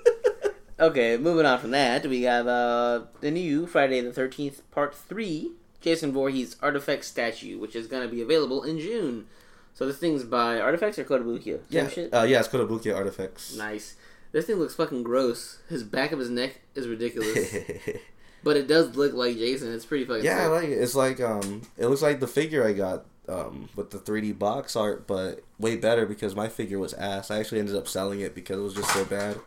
Okay, 0.79 1.15
moving 1.17 1.45
on 1.45 1.59
from 1.59 1.69
that, 1.71 2.07
we 2.07 2.23
have 2.23 2.47
uh, 2.47 3.01
the 3.19 3.29
new 3.29 3.67
Friday 3.67 4.01
the 4.01 4.11
Thirteenth 4.11 4.63
Part 4.71 4.95
Three, 4.95 5.51
Jason 5.81 6.11
Voorhees 6.11 6.55
Artifact 6.61 7.03
statue, 7.03 7.59
which 7.59 7.75
is 7.75 7.87
going 7.87 8.03
to 8.03 8.13
be 8.13 8.21
available 8.21 8.63
in 8.63 8.79
June. 8.79 9.25
So 9.73 9.85
this 9.87 9.97
thing's 9.97 10.23
by 10.23 10.59
Artifacts 10.59 10.99
or 10.99 11.05
Kotobukiya? 11.05 11.61
Yeah, 11.69 11.89
uh, 12.13 12.23
yeah, 12.23 12.39
it's 12.39 12.47
Kotobukiya 12.47 12.95
artifacts. 12.95 13.55
Nice. 13.55 13.95
This 14.31 14.45
thing 14.45 14.57
looks 14.57 14.75
fucking 14.75 15.03
gross. 15.03 15.59
His 15.69 15.83
back 15.83 16.11
of 16.11 16.19
his 16.19 16.29
neck 16.29 16.61
is 16.75 16.87
ridiculous, 16.87 17.53
but 18.43 18.55
it 18.55 18.67
does 18.67 18.95
look 18.95 19.13
like 19.13 19.37
Jason. 19.37 19.73
It's 19.73 19.85
pretty 19.85 20.05
fucking. 20.05 20.23
yeah, 20.23 20.43
I 20.43 20.47
like 20.47 20.69
it. 20.69 20.77
It's 20.77 20.95
like 20.95 21.19
um, 21.19 21.63
it 21.77 21.87
looks 21.87 22.01
like 22.01 22.19
the 22.19 22.27
figure 22.27 22.65
I 22.65 22.73
got 22.73 23.05
um 23.27 23.69
with 23.75 23.91
the 23.91 23.97
3D 23.97 24.37
box 24.39 24.75
art, 24.75 25.05
but 25.05 25.41
way 25.59 25.75
better 25.75 26.05
because 26.05 26.35
my 26.35 26.47
figure 26.47 26.79
was 26.79 26.93
ass. 26.93 27.29
I 27.29 27.39
actually 27.39 27.59
ended 27.59 27.75
up 27.75 27.87
selling 27.87 28.21
it 28.21 28.33
because 28.33 28.57
it 28.59 28.63
was 28.63 28.73
just 28.73 28.91
so 28.93 29.03
bad. 29.03 29.37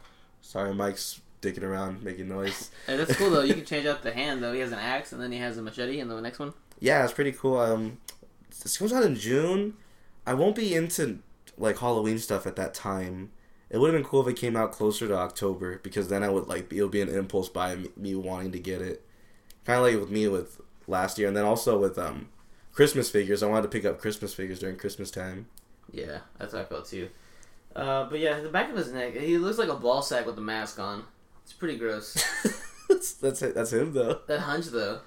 Sorry, 0.42 0.74
Mike's 0.74 1.20
dicking 1.44 1.62
around 1.62 2.02
making 2.02 2.28
noise. 2.28 2.70
And 2.88 3.00
that's 3.00 3.14
cool 3.16 3.30
though. 3.30 3.42
You 3.42 3.54
can 3.54 3.64
change 3.64 3.86
out 3.86 4.02
the 4.02 4.12
hand 4.12 4.42
though. 4.42 4.52
He 4.52 4.60
has 4.60 4.72
an 4.72 4.78
axe 4.78 5.12
and 5.12 5.20
then 5.20 5.32
he 5.32 5.38
has 5.38 5.56
a 5.58 5.62
machete 5.62 6.00
in 6.00 6.08
the 6.08 6.20
next 6.20 6.38
one. 6.38 6.52
Yeah, 6.80 7.04
it's 7.04 7.12
pretty 7.12 7.32
cool. 7.32 7.58
Um, 7.58 7.98
this 8.62 8.76
comes 8.78 8.92
out 8.92 9.04
in 9.04 9.16
June. 9.16 9.74
I 10.26 10.34
won't 10.34 10.56
be 10.56 10.74
into 10.74 11.18
like 11.56 11.78
Halloween 11.78 12.18
stuff 12.18 12.46
at 12.46 12.56
that 12.56 12.74
time. 12.74 13.30
It 13.70 13.78
would 13.78 13.92
have 13.92 14.00
been 14.00 14.08
cool 14.08 14.22
if 14.22 14.28
it 14.28 14.40
came 14.40 14.56
out 14.56 14.72
closer 14.72 15.08
to 15.08 15.16
October 15.16 15.78
because 15.82 16.08
then 16.08 16.22
I 16.22 16.28
would 16.28 16.46
like 16.46 16.72
it 16.72 16.82
would 16.82 16.90
be 16.90 17.00
an 17.00 17.08
impulse 17.08 17.48
buy 17.48 17.74
me, 17.74 17.88
me 17.96 18.14
wanting 18.14 18.52
to 18.52 18.58
get 18.58 18.80
it. 18.80 19.04
Kind 19.64 19.78
of 19.78 19.84
like 19.84 19.98
with 19.98 20.10
me 20.10 20.28
with 20.28 20.60
last 20.86 21.18
year, 21.18 21.28
and 21.28 21.36
then 21.36 21.44
also 21.44 21.78
with 21.78 21.98
um 21.98 22.28
Christmas 22.72 23.10
figures. 23.10 23.42
I 23.42 23.46
wanted 23.46 23.62
to 23.62 23.68
pick 23.68 23.84
up 23.84 24.00
Christmas 24.00 24.34
figures 24.34 24.60
during 24.60 24.76
Christmas 24.76 25.10
time. 25.10 25.46
Yeah, 25.92 26.18
that's 26.38 26.52
how 26.52 26.60
I 26.60 26.64
felt 26.64 26.86
too. 26.86 27.08
Uh, 27.74 28.08
but 28.08 28.20
yeah, 28.20 28.40
the 28.40 28.48
back 28.48 28.70
of 28.70 28.76
his 28.76 28.92
neck, 28.92 29.16
he 29.16 29.38
looks 29.38 29.58
like 29.58 29.68
a 29.68 29.74
ball 29.74 30.02
sack 30.02 30.26
with 30.26 30.38
a 30.38 30.42
mask 30.42 30.78
on. 30.78 31.04
It's 31.44 31.52
pretty 31.52 31.76
gross. 31.76 32.14
that's 32.88 33.12
that's 33.14 33.42
it. 33.42 33.54
That's 33.54 33.72
him 33.72 33.92
though. 33.92 34.20
that 34.26 34.40
hunch 34.40 34.66
though, 34.66 35.00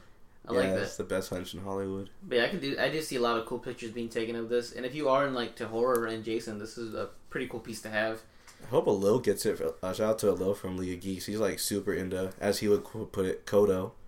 I 0.47 0.53
yeah, 0.53 0.59
like 0.59 0.67
it's 0.69 0.97
that. 0.97 1.07
the 1.07 1.15
best 1.15 1.29
hunch 1.29 1.53
in 1.53 1.61
Hollywood. 1.61 2.09
But 2.23 2.35
yeah, 2.37 2.43
I 2.45 2.49
can 2.49 2.59
do. 2.59 2.75
I 2.79 2.89
do 2.89 3.01
see 3.01 3.15
a 3.15 3.21
lot 3.21 3.37
of 3.37 3.45
cool 3.45 3.59
pictures 3.59 3.91
being 3.91 4.09
taken 4.09 4.35
of 4.35 4.49
this, 4.49 4.71
and 4.73 4.85
if 4.85 4.93
you 4.95 5.09
are 5.09 5.25
in 5.27 5.33
like 5.33 5.55
to 5.57 5.67
horror 5.67 6.05
and 6.05 6.23
Jason, 6.23 6.59
this 6.59 6.77
is 6.77 6.93
a 6.93 7.09
pretty 7.29 7.47
cool 7.47 7.59
piece 7.59 7.81
to 7.81 7.89
have. 7.89 8.21
I 8.63 8.69
hope 8.69 8.87
Lil 8.87 9.19
gets 9.19 9.45
it. 9.45 9.57
For, 9.57 9.75
Uh, 9.83 9.93
shout 9.93 10.09
out 10.09 10.19
to 10.19 10.31
Lil 10.31 10.55
from 10.55 10.77
League 10.77 10.93
of 10.97 11.01
Geeks. 11.03 11.25
He's 11.27 11.39
like 11.39 11.59
super 11.59 11.93
into, 11.93 12.31
as 12.39 12.59
he 12.59 12.67
would 12.67 12.83
put 13.11 13.25
it, 13.25 13.45
Kodo. 13.45 13.91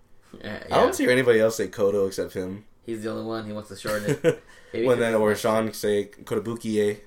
Yeah, 0.44 0.62
I 0.70 0.80
don't 0.82 0.96
hear 0.96 1.10
anybody 1.10 1.40
else 1.40 1.56
say 1.56 1.66
Kodo 1.66 2.06
except 2.06 2.34
him. 2.34 2.64
he's 2.86 3.02
the 3.02 3.10
only 3.10 3.24
one. 3.24 3.44
He 3.46 3.52
wants 3.52 3.68
to 3.70 3.76
shorten 3.76 4.16
it. 4.22 4.42
When 4.86 5.00
then 5.00 5.16
or 5.16 5.34
Sean 5.34 5.72
say 5.72 6.04
Kotobukiya. 6.22 7.00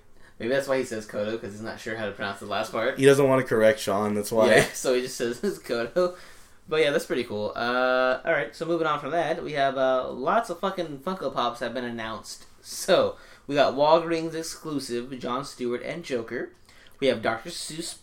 Maybe 0.43 0.55
that's 0.55 0.67
why 0.67 0.77
he 0.77 0.83
says 0.83 1.07
Kodo 1.07 1.31
because 1.31 1.53
he's 1.53 1.61
not 1.61 1.79
sure 1.79 1.95
how 1.95 2.05
to 2.05 2.11
pronounce 2.11 2.41
the 2.41 2.47
last 2.47 2.73
part. 2.73 2.99
He 2.99 3.05
doesn't 3.05 3.25
want 3.25 3.41
to 3.41 3.47
correct 3.47 3.79
Sean. 3.79 4.13
That's 4.13 4.29
why. 4.29 4.53
Yeah, 4.53 4.65
so 4.73 4.93
he 4.93 4.99
just 4.99 5.15
says 5.15 5.41
it's 5.41 5.57
Kodo. 5.57 6.17
But 6.67 6.81
yeah, 6.81 6.91
that's 6.91 7.05
pretty 7.05 7.23
cool. 7.23 7.53
Uh, 7.55 8.19
all 8.25 8.33
right, 8.33 8.53
so 8.53 8.65
moving 8.65 8.85
on 8.85 8.99
from 8.99 9.11
that, 9.11 9.41
we 9.41 9.53
have 9.53 9.77
uh, 9.77 10.09
lots 10.11 10.49
of 10.49 10.59
fucking 10.59 10.97
Funko 10.97 11.33
Pops 11.33 11.61
have 11.61 11.73
been 11.73 11.85
announced. 11.85 12.45
So 12.59 13.15
we 13.47 13.55
got 13.55 13.75
Walgreens 13.75 14.33
exclusive 14.33 15.17
John 15.17 15.45
Stewart 15.45 15.81
and 15.81 16.03
Joker. 16.03 16.51
We 16.99 17.07
have 17.07 17.21
Dr. 17.21 17.49
Seuss 17.49 17.99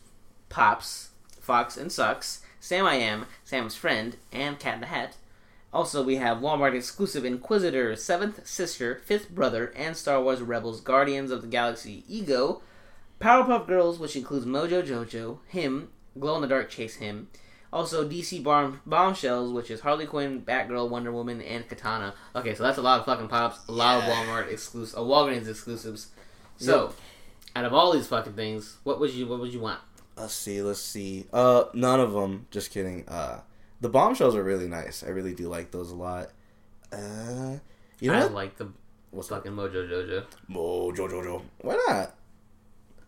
Pops, 0.48 1.10
Fox 1.40 1.76
in 1.76 1.90
Socks, 1.90 2.40
Sam 2.58 2.86
I 2.86 2.94
Am, 2.94 3.26
Sam's 3.44 3.74
Friend, 3.74 4.16
and 4.32 4.58
Cat 4.58 4.76
in 4.76 4.80
the 4.80 4.86
Hat. 4.86 5.16
Also, 5.72 6.02
we 6.02 6.16
have 6.16 6.38
Walmart 6.38 6.74
exclusive 6.74 7.24
Inquisitor, 7.24 7.94
Seventh 7.94 8.46
Sister, 8.46 9.00
Fifth 9.04 9.30
Brother, 9.30 9.72
and 9.76 9.96
Star 9.96 10.20
Wars 10.20 10.42
Rebels 10.42 10.80
Guardians 10.80 11.30
of 11.30 11.42
the 11.42 11.48
Galaxy 11.48 12.04
Ego. 12.08 12.60
Powerpuff 13.20 13.66
Girls, 13.66 13.98
which 13.98 14.16
includes 14.16 14.46
Mojo 14.46 14.82
Jojo, 14.82 15.38
Him, 15.46 15.90
Glow 16.18 16.36
in 16.36 16.42
the 16.42 16.48
Dark 16.48 16.70
Chase 16.70 16.96
Him. 16.96 17.28
Also, 17.72 18.08
DC 18.08 18.42
Bomb- 18.42 18.80
Bombshells, 18.84 19.52
which 19.52 19.70
is 19.70 19.80
Harley 19.80 20.06
Quinn, 20.06 20.42
Batgirl, 20.42 20.88
Wonder 20.88 21.12
Woman, 21.12 21.40
and 21.40 21.68
Katana. 21.68 22.14
Okay, 22.34 22.54
so 22.56 22.64
that's 22.64 22.78
a 22.78 22.82
lot 22.82 22.98
of 22.98 23.06
fucking 23.06 23.28
pops, 23.28 23.60
a 23.68 23.72
lot 23.72 24.02
Yeah. 24.02 24.20
of 24.22 24.26
Walmart 24.28 24.50
exclusive, 24.50 24.98
uh, 24.98 25.02
Walgreens 25.02 25.46
exclusives. 25.48 26.08
So, 26.56 26.94
out 27.54 27.64
of 27.64 27.72
all 27.72 27.92
these 27.92 28.08
fucking 28.08 28.32
things, 28.32 28.78
what 28.82 28.98
would 28.98 29.12
you 29.12 29.28
what 29.28 29.38
would 29.38 29.52
you 29.54 29.60
want? 29.60 29.78
Let's 30.16 30.34
see. 30.34 30.60
Let's 30.62 30.80
see. 30.80 31.26
Uh, 31.32 31.64
none 31.72 32.00
of 32.00 32.12
them. 32.12 32.46
Just 32.50 32.72
kidding. 32.72 33.04
Uh, 33.08 33.40
the 33.80 33.88
bombshells 33.88 34.34
are 34.36 34.42
really 34.42 34.68
nice. 34.68 35.02
I 35.02 35.08
really 35.08 35.34
do 35.34 35.48
like 35.48 35.70
those 35.70 35.90
a 35.90 35.96
lot. 35.96 36.30
Uh, 36.92 37.56
you 38.00 38.10
know 38.10 38.18
I 38.18 38.22
what? 38.24 38.32
like 38.32 38.56
the 38.56 38.68
What's 39.10 39.28
that? 39.28 39.36
fucking 39.36 39.52
Mojo 39.52 39.88
Jojo. 39.88 40.24
Mojo 40.50 41.08
Jojo. 41.10 41.42
Why 41.62 41.74
not? 41.88 42.14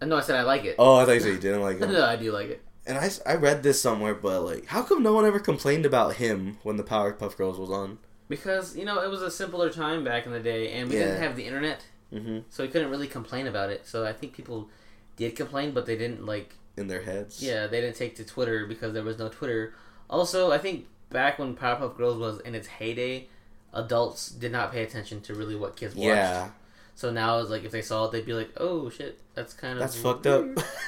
Uh, 0.00 0.06
No, 0.06 0.16
I 0.16 0.20
said 0.20 0.36
I 0.36 0.42
like 0.42 0.64
it. 0.64 0.76
Oh, 0.78 0.96
I 0.96 1.04
thought 1.04 1.12
you 1.12 1.20
said 1.20 1.32
you 1.34 1.38
didn't 1.38 1.62
like 1.62 1.78
them. 1.80 1.92
no, 1.92 2.04
I 2.04 2.16
do 2.16 2.32
like 2.32 2.48
it. 2.50 2.62
And 2.86 2.98
I, 2.98 3.10
I 3.24 3.36
read 3.36 3.62
this 3.62 3.80
somewhere, 3.80 4.14
but 4.14 4.42
like, 4.42 4.66
how 4.66 4.82
come 4.82 5.02
no 5.02 5.12
one 5.12 5.24
ever 5.24 5.38
complained 5.38 5.86
about 5.86 6.14
him 6.16 6.58
when 6.64 6.76
the 6.76 6.82
Powerpuff 6.82 7.36
Girls 7.36 7.58
was 7.58 7.70
on? 7.70 7.98
Because, 8.28 8.76
you 8.76 8.84
know, 8.84 9.00
it 9.02 9.08
was 9.10 9.22
a 9.22 9.30
simpler 9.30 9.70
time 9.70 10.02
back 10.04 10.26
in 10.26 10.32
the 10.32 10.40
day, 10.40 10.72
and 10.72 10.88
we 10.88 10.96
Yeah. 10.96 11.04
didn't 11.06 11.22
have 11.22 11.36
the 11.36 11.44
internet, 11.46 11.84
Mm-hmm. 12.12 12.40
so 12.50 12.62
we 12.64 12.68
couldn't 12.68 12.90
really 12.90 13.06
complain 13.06 13.46
about 13.46 13.70
it. 13.70 13.86
So 13.86 14.04
I 14.04 14.12
think 14.12 14.32
people 14.32 14.68
did 15.16 15.36
complain, 15.36 15.72
but 15.72 15.86
they 15.86 15.96
didn't, 15.96 16.26
like, 16.26 16.56
In 16.76 16.88
their 16.88 17.02
heads. 17.02 17.40
yeah, 17.42 17.66
they 17.68 17.80
didn't 17.80 17.96
take 17.96 18.16
to 18.16 18.24
Twitter 18.24 18.66
because 18.66 18.92
there 18.94 19.02
was 19.04 19.18
no 19.18 19.28
Twitter. 19.28 19.74
Also, 20.12 20.52
I 20.52 20.58
think 20.58 20.86
back 21.10 21.38
when 21.38 21.56
Powerpuff 21.56 21.96
Girls 21.96 22.18
was 22.18 22.40
in 22.40 22.54
its 22.54 22.68
heyday, 22.68 23.28
adults 23.72 24.28
did 24.30 24.52
not 24.52 24.70
pay 24.70 24.82
attention 24.82 25.20
to 25.22 25.34
really 25.34 25.56
what 25.56 25.74
kids 25.74 25.94
watched. 25.94 26.06
Yeah. 26.06 26.50
So 26.94 27.10
now 27.10 27.38
it's 27.38 27.50
like 27.50 27.64
if 27.64 27.72
they 27.72 27.82
saw 27.82 28.04
it, 28.04 28.12
they'd 28.12 28.26
be 28.26 28.34
like, 28.34 28.50
"Oh 28.58 28.90
shit, 28.90 29.18
that's 29.34 29.54
kind 29.54 29.74
of 29.74 29.80
That's 29.80 29.96
fucked 29.96 30.26
up. 30.26 30.44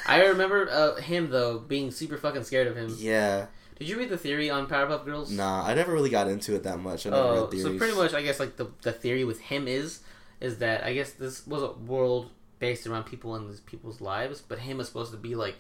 I 0.07 0.27
remember 0.27 0.69
uh, 0.71 0.97
him 0.97 1.31
though 1.31 1.59
being 1.59 1.91
super 1.91 2.17
fucking 2.19 2.45
scared 2.45 2.67
of 2.69 2.77
him. 2.77 2.95
yeah. 2.99 3.47
Did 3.77 3.89
you 3.89 3.99
read 3.99 4.09
the 4.09 4.17
theory 4.17 4.51
on 4.51 4.69
Powerpuff 4.69 5.05
Girls? 5.05 5.33
Nah, 5.33 5.65
I 5.67 5.75
never 5.75 5.93
really 5.93 6.11
got 6.11 6.29
into 6.29 6.55
it 6.55 6.63
that 6.63 6.79
much. 6.79 7.07
I 7.07 7.11
never 7.11 7.23
Oh, 7.23 7.51
so 7.51 7.77
pretty 7.77 7.97
much, 7.97 8.15
I 8.15 8.23
guess 8.23 8.39
like 8.39 8.57
the 8.57 8.69
the 8.83 8.93
theory 8.93 9.25
with 9.25 9.41
him 9.41 9.67
is 9.67 10.01
is 10.41 10.59
that 10.59 10.85
I 10.85 10.93
guess 10.93 11.13
this 11.13 11.47
was 11.47 11.63
a 11.63 11.73
world 11.73 12.31
based 12.59 12.87
around 12.87 13.05
people 13.05 13.35
and 13.35 13.49
these 13.49 13.61
people's 13.61 14.01
lives, 14.01 14.41
but 14.41 14.61
him 14.61 14.77
was 14.77 14.87
supposed 14.87 15.11
to 15.11 15.17
be 15.17 15.35
like 15.35 15.57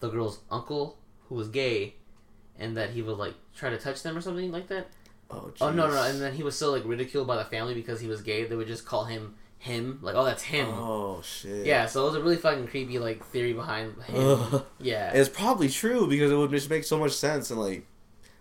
the 0.00 0.08
girl's 0.08 0.40
uncle 0.50 0.98
who 1.28 1.36
was 1.36 1.48
gay, 1.48 1.94
and 2.58 2.76
that 2.76 2.90
he 2.90 3.02
would 3.02 3.18
like 3.18 3.34
try 3.56 3.70
to 3.70 3.78
touch 3.78 4.02
them 4.02 4.16
or 4.16 4.20
something 4.20 4.52
like 4.52 4.68
that. 4.68 4.88
Oh, 5.30 5.50
Oh 5.60 5.70
no, 5.70 5.88
no, 5.88 6.02
and 6.02 6.20
then 6.20 6.34
he 6.34 6.42
was 6.42 6.56
so 6.56 6.70
like 6.72 6.84
ridiculed 6.84 7.26
by 7.26 7.36
the 7.36 7.44
family 7.44 7.74
because 7.74 8.00
he 8.00 8.06
was 8.06 8.22
gay. 8.22 8.44
They 8.44 8.56
would 8.56 8.68
just 8.68 8.84
call 8.84 9.04
him 9.04 9.34
him, 9.58 9.98
like 10.02 10.14
oh 10.14 10.24
that's 10.24 10.42
him. 10.42 10.68
Oh 10.70 11.22
shit. 11.22 11.64
Yeah, 11.66 11.86
so 11.86 12.02
it 12.02 12.06
was 12.06 12.16
a 12.16 12.20
really 12.20 12.36
fucking 12.36 12.68
creepy 12.68 12.98
like 12.98 13.24
theory 13.24 13.52
behind 13.52 13.94
him. 14.02 14.14
Ugh. 14.16 14.64
Yeah. 14.78 15.12
It's 15.12 15.28
probably 15.28 15.68
true 15.68 16.06
because 16.06 16.30
it 16.30 16.36
would 16.36 16.50
just 16.50 16.68
make 16.68 16.84
so 16.84 16.98
much 16.98 17.12
sense 17.12 17.50
and 17.50 17.60
like 17.60 17.86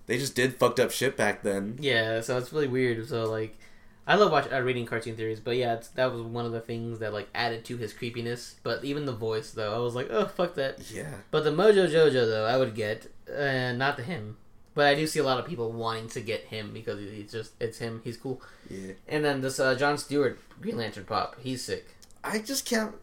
they 0.05 0.17
just 0.17 0.35
did 0.35 0.55
fucked 0.55 0.79
up 0.79 0.91
shit 0.91 1.15
back 1.15 1.43
then. 1.43 1.77
Yeah, 1.79 2.21
so 2.21 2.37
it's 2.37 2.51
really 2.51 2.67
weird. 2.67 3.07
So 3.07 3.23
like, 3.29 3.57
I 4.05 4.15
love 4.15 4.31
watching 4.31 4.51
uh, 4.53 4.59
reading 4.59 4.85
cartoon 4.85 5.15
theories, 5.15 5.39
but 5.39 5.55
yeah, 5.55 5.75
it's, 5.75 5.87
that 5.89 6.11
was 6.11 6.21
one 6.21 6.45
of 6.45 6.51
the 6.51 6.59
things 6.59 6.99
that 6.99 7.13
like 7.13 7.29
added 7.33 7.63
to 7.65 7.77
his 7.77 7.93
creepiness. 7.93 8.55
But 8.63 8.83
even 8.83 9.05
the 9.05 9.13
voice, 9.13 9.51
though, 9.51 9.73
I 9.73 9.79
was 9.79 9.95
like, 9.95 10.07
oh 10.09 10.25
fuck 10.25 10.55
that. 10.55 10.91
Yeah. 10.91 11.13
But 11.31 11.45
the 11.45 11.51
Mojo 11.51 11.87
Jojo, 11.87 12.27
though, 12.27 12.45
I 12.45 12.57
would 12.57 12.75
get, 12.75 13.07
and 13.35 13.79
not 13.79 13.97
to 13.97 14.03
him. 14.03 14.37
But 14.75 14.87
I 14.87 14.95
do 14.95 15.05
see 15.05 15.19
a 15.19 15.23
lot 15.23 15.39
of 15.39 15.45
people 15.45 15.71
wanting 15.71 16.09
to 16.09 16.21
get 16.21 16.45
him 16.45 16.71
because 16.73 16.99
he's 16.99 17.31
just 17.31 17.53
it's 17.59 17.77
him. 17.77 18.01
He's 18.03 18.17
cool. 18.17 18.41
Yeah. 18.69 18.93
And 19.07 19.23
then 19.23 19.41
this 19.41 19.59
uh, 19.59 19.75
John 19.75 19.97
Stewart 19.97 20.39
Green 20.61 20.77
Lantern 20.77 21.05
pop, 21.05 21.35
he's 21.39 21.63
sick. 21.63 21.85
I 22.23 22.39
just 22.39 22.65
can't. 22.65 22.95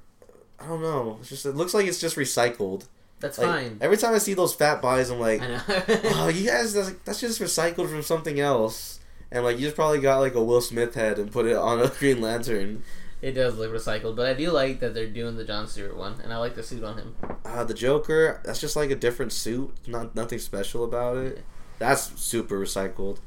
I 0.59 0.67
don't 0.67 0.83
know. 0.83 1.19
It's 1.21 1.29
just 1.29 1.47
it 1.47 1.55
looks 1.55 1.73
like 1.75 1.87
it's 1.87 2.01
just 2.01 2.17
recycled. 2.17 2.87
That's 3.21 3.39
Like, 3.39 3.49
fine. 3.49 3.79
Every 3.81 3.99
time 3.99 4.15
I 4.15 4.19
see 4.19 4.35
those 4.35 4.55
fat 4.55 4.81
bodies, 4.81 5.11
I'm 5.11 5.21
like, 5.21 5.43
I 5.43 5.47
know. 5.47 5.61
oh, 5.69 6.29
you 6.29 6.49
guys, 6.49 6.73
that's, 6.73 6.93
that's 7.05 7.21
just 7.21 7.41
recycled 7.41 7.91
from 7.91 8.03
something 8.03 8.41
else. 8.41 8.99
And 9.31 9.45
like, 9.45 9.59
you 9.59 9.65
just 9.67 9.77
probably 9.77 10.01
got 10.01 10.21
like 10.21 10.35
a 10.35 10.43
Will 10.43 10.63
Smith 10.63 10.95
head 10.95 11.19
and 11.19 11.31
put 11.31 11.47
it 11.47 11.55
on 11.57 11.81
a 11.81 11.89
Green 11.99 12.21
Lantern. 12.21 12.83
It 13.23 13.33
does 13.33 13.57
look 13.59 13.71
recycled, 13.71 14.17
but 14.17 14.27
I 14.27 14.35
do 14.35 14.51
like 14.51 14.81
that 14.81 14.95
they're 14.95 15.07
doing 15.09 15.37
the 15.37 15.45
John 15.45 15.67
Stewart 15.69 15.97
one, 15.97 16.21
and 16.23 16.33
I 16.33 16.39
like 16.39 16.55
the 16.55 16.63
suit 16.63 16.85
on 16.85 16.97
him. 16.99 17.17
Uh, 17.45 17.65
the 17.65 17.75
Joker, 17.75 18.41
that's 18.45 18.61
just 18.61 18.77
like 18.77 18.91
a 18.91 18.97
different 18.97 19.33
suit. 19.33 19.75
Not 19.87 20.15
nothing 20.15 20.39
special 20.39 20.85
about 20.85 21.17
it. 21.19 21.45
That's 21.79 22.21
super 22.21 22.59
recycled. 22.59 23.19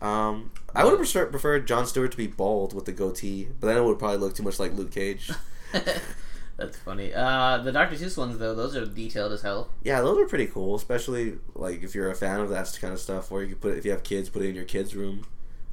Um, 0.00 0.52
I 0.74 0.84
would 0.84 0.98
have 0.98 1.30
preferred 1.30 1.66
John 1.66 1.86
Stewart 1.86 2.10
to 2.12 2.16
be 2.16 2.26
bald 2.26 2.72
with 2.74 2.86
the 2.86 2.92
goatee, 2.92 3.48
but 3.60 3.66
then 3.66 3.76
it 3.76 3.84
would 3.84 3.98
probably 3.98 4.18
look 4.18 4.34
too 4.34 4.42
much 4.42 4.58
like 4.58 4.72
Luke 4.72 4.92
Cage. 4.92 5.30
That's 6.56 6.76
funny. 6.78 7.12
Uh, 7.14 7.58
the 7.58 7.72
Dr. 7.72 7.96
Seuss 7.96 8.18
ones 8.18 8.38
though, 8.38 8.54
those 8.54 8.76
are 8.76 8.84
detailed 8.84 9.32
as 9.32 9.42
hell. 9.42 9.70
yeah, 9.82 10.00
those 10.02 10.18
are 10.18 10.26
pretty 10.26 10.46
cool, 10.46 10.74
especially 10.74 11.38
like 11.54 11.82
if 11.82 11.94
you're 11.94 12.10
a 12.10 12.14
fan 12.14 12.40
of 12.40 12.50
that 12.50 12.76
kind 12.80 12.92
of 12.92 13.00
stuff, 13.00 13.32
or 13.32 13.42
you 13.42 13.50
could 13.50 13.60
put 13.60 13.72
it, 13.72 13.78
if 13.78 13.84
you 13.84 13.90
have 13.90 14.02
kids, 14.02 14.28
put 14.28 14.42
it 14.42 14.48
in 14.48 14.54
your 14.54 14.64
kids' 14.64 14.94
room. 14.94 15.24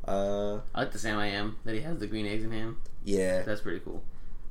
Uh, 0.07 0.61
I 0.73 0.81
like 0.81 0.91
the 0.91 0.99
Sam 0.99 1.17
I 1.19 1.27
Am 1.27 1.57
that 1.65 1.75
he 1.75 1.81
has 1.81 1.99
the 1.99 2.07
green 2.07 2.25
eggs 2.25 2.43
in 2.43 2.51
him. 2.51 2.77
yeah. 3.03 3.41
That's 3.43 3.61
pretty 3.61 3.79
cool. 3.79 4.03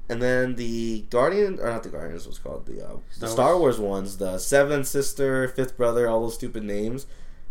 And 0.08 0.22
then 0.22 0.54
the 0.54 1.04
Guardian, 1.10 1.58
or 1.58 1.68
not 1.70 1.82
the 1.82 1.88
Guardians, 1.88 2.26
what's 2.26 2.38
called 2.38 2.66
the 2.66 2.86
uh, 2.86 2.96
the 3.18 3.26
Star 3.26 3.28
Star 3.30 3.58
Wars 3.58 3.78
ones, 3.78 4.18
the 4.18 4.38
Seventh 4.38 4.86
Sister, 4.86 5.48
Fifth 5.48 5.76
Brother, 5.76 6.08
all 6.08 6.20
those 6.20 6.34
stupid 6.34 6.62
names. 6.62 7.06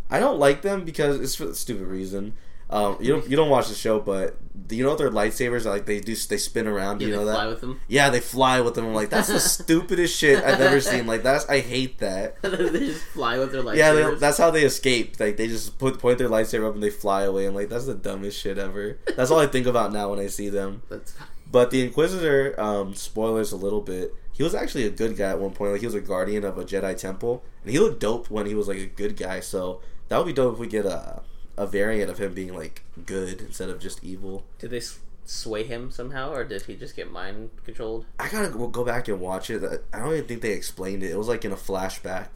I 0.10 0.20
don't 0.20 0.40
like 0.40 0.62
them 0.62 0.86
because 0.86 1.20
it's 1.20 1.36
for 1.36 1.46
the 1.46 1.56
stupid 1.56 1.88
reason. 1.88 2.34
Um, 2.70 2.98
you 3.00 3.14
don't 3.14 3.30
you 3.30 3.36
don't 3.36 3.50
watch 3.50 3.68
the 3.68 3.76
show, 3.76 4.00
but 4.00 4.38
do 4.68 4.76
you 4.76 4.84
know 4.84 4.90
what 4.90 4.98
their 4.98 5.12
lightsabers 5.12 5.66
like 5.66 5.86
they 5.86 6.00
do 6.00 6.16
they 6.16 6.38
spin 6.38 6.68
around? 6.68 7.02
Yeah, 7.02 7.08
you 7.08 7.14
know 7.14 7.20
they 7.20 7.26
that? 7.26 7.36
fly 7.36 7.48
with 7.48 7.62
them. 7.62 7.80
Yeah, 7.88 8.10
they 8.10 8.20
fly 8.20 8.62
with 8.62 8.76
them. 8.76 8.86
I'm 8.86 8.94
like, 8.94 9.10
that's 9.10 9.28
the 9.28 9.40
stupidest 9.64 10.18
shit 10.18 10.44
I've 10.44 10.60
ever 10.60 10.82
seen. 10.82 11.06
Like 11.06 11.22
that's 11.24 11.48
I 11.48 11.60
hate 11.60 12.00
that. 12.00 12.42
they 12.42 12.80
just 12.80 13.04
fly 13.06 13.38
with 13.38 13.52
their 13.52 13.62
lightsabers. 13.62 13.78
Yeah, 13.78 13.92
they, 13.92 14.16
that's 14.16 14.38
how 14.38 14.50
they 14.50 14.64
escape. 14.64 15.20
Like 15.20 15.38
they 15.38 15.48
just 15.48 15.78
put 15.78 16.00
point 16.00 16.18
their 16.18 16.30
lightsaber 16.30 16.68
up 16.68 16.74
and 16.74 16.82
they 16.82 16.90
fly 16.90 17.24
away. 17.24 17.46
I'm 17.46 17.54
like, 17.54 17.70
that's 17.70 17.86
the 17.86 17.94
dumbest 17.94 18.40
shit 18.40 18.58
ever. 18.58 18.98
That's 19.16 19.30
all 19.30 19.40
I 19.40 19.48
think 19.48 19.68
about 19.68 19.94
now 19.94 20.10
when 20.10 20.20
I 20.20 20.28
see 20.28 20.50
them. 20.50 20.82
That's 20.90 21.14
But 21.52 21.70
the 21.72 21.84
Inquisitor, 21.84 22.60
um, 22.60 22.96
spoilers 22.96 23.52
a 23.52 23.58
little 23.58 23.82
bit. 23.82 24.14
He 24.34 24.44
was 24.44 24.56
actually 24.56 24.86
a 24.86 24.90
good 24.90 25.16
guy 25.16 25.30
at 25.30 25.40
one 25.40 25.52
point. 25.52 25.72
Like 25.72 25.82
he 25.82 25.88
was 25.88 25.96
a 25.96 26.02
guardian 26.02 26.44
of 26.44 26.58
a 26.58 26.66
Jedi 26.66 26.98
temple, 26.98 27.44
and 27.64 27.72
he 27.72 27.80
looked 27.80 28.02
dope 28.02 28.30
when 28.30 28.46
he 28.48 28.56
was 28.56 28.68
like 28.68 28.80
a 28.80 28.88
good 28.88 29.16
guy. 29.16 29.40
So 29.40 29.82
that 30.10 30.18
would 30.18 30.28
be 30.28 30.34
dope 30.34 30.56
if 30.56 30.60
we 30.60 30.68
get 30.68 30.86
a 30.86 31.22
a 31.58 31.66
variant 31.66 32.10
of 32.10 32.18
him 32.18 32.34
being 32.34 32.54
like 32.54 32.84
good 33.06 33.42
instead 33.42 33.70
of 33.70 33.80
just 33.80 34.04
evil. 34.04 34.46
Did 34.60 34.72
they 34.72 34.82
sway 35.26 35.64
him 35.64 35.92
somehow, 35.92 36.32
or 36.32 36.44
did 36.44 36.64
he 36.64 36.76
just 36.76 36.96
get 36.96 37.12
mind 37.12 37.50
controlled? 37.64 38.06
I 38.20 38.30
gotta 38.30 38.50
go 38.50 38.68
go 38.68 38.84
back 38.84 39.08
and 39.08 39.20
watch 39.20 39.50
it. 39.50 39.64
I 39.94 40.00
don't 40.00 40.14
even 40.14 40.26
think 40.26 40.42
they 40.42 40.52
explained 40.52 41.04
it. 41.04 41.12
It 41.12 41.18
was 41.18 41.28
like 41.28 41.46
in 41.46 41.52
a 41.52 41.58
flashback. 41.58 42.28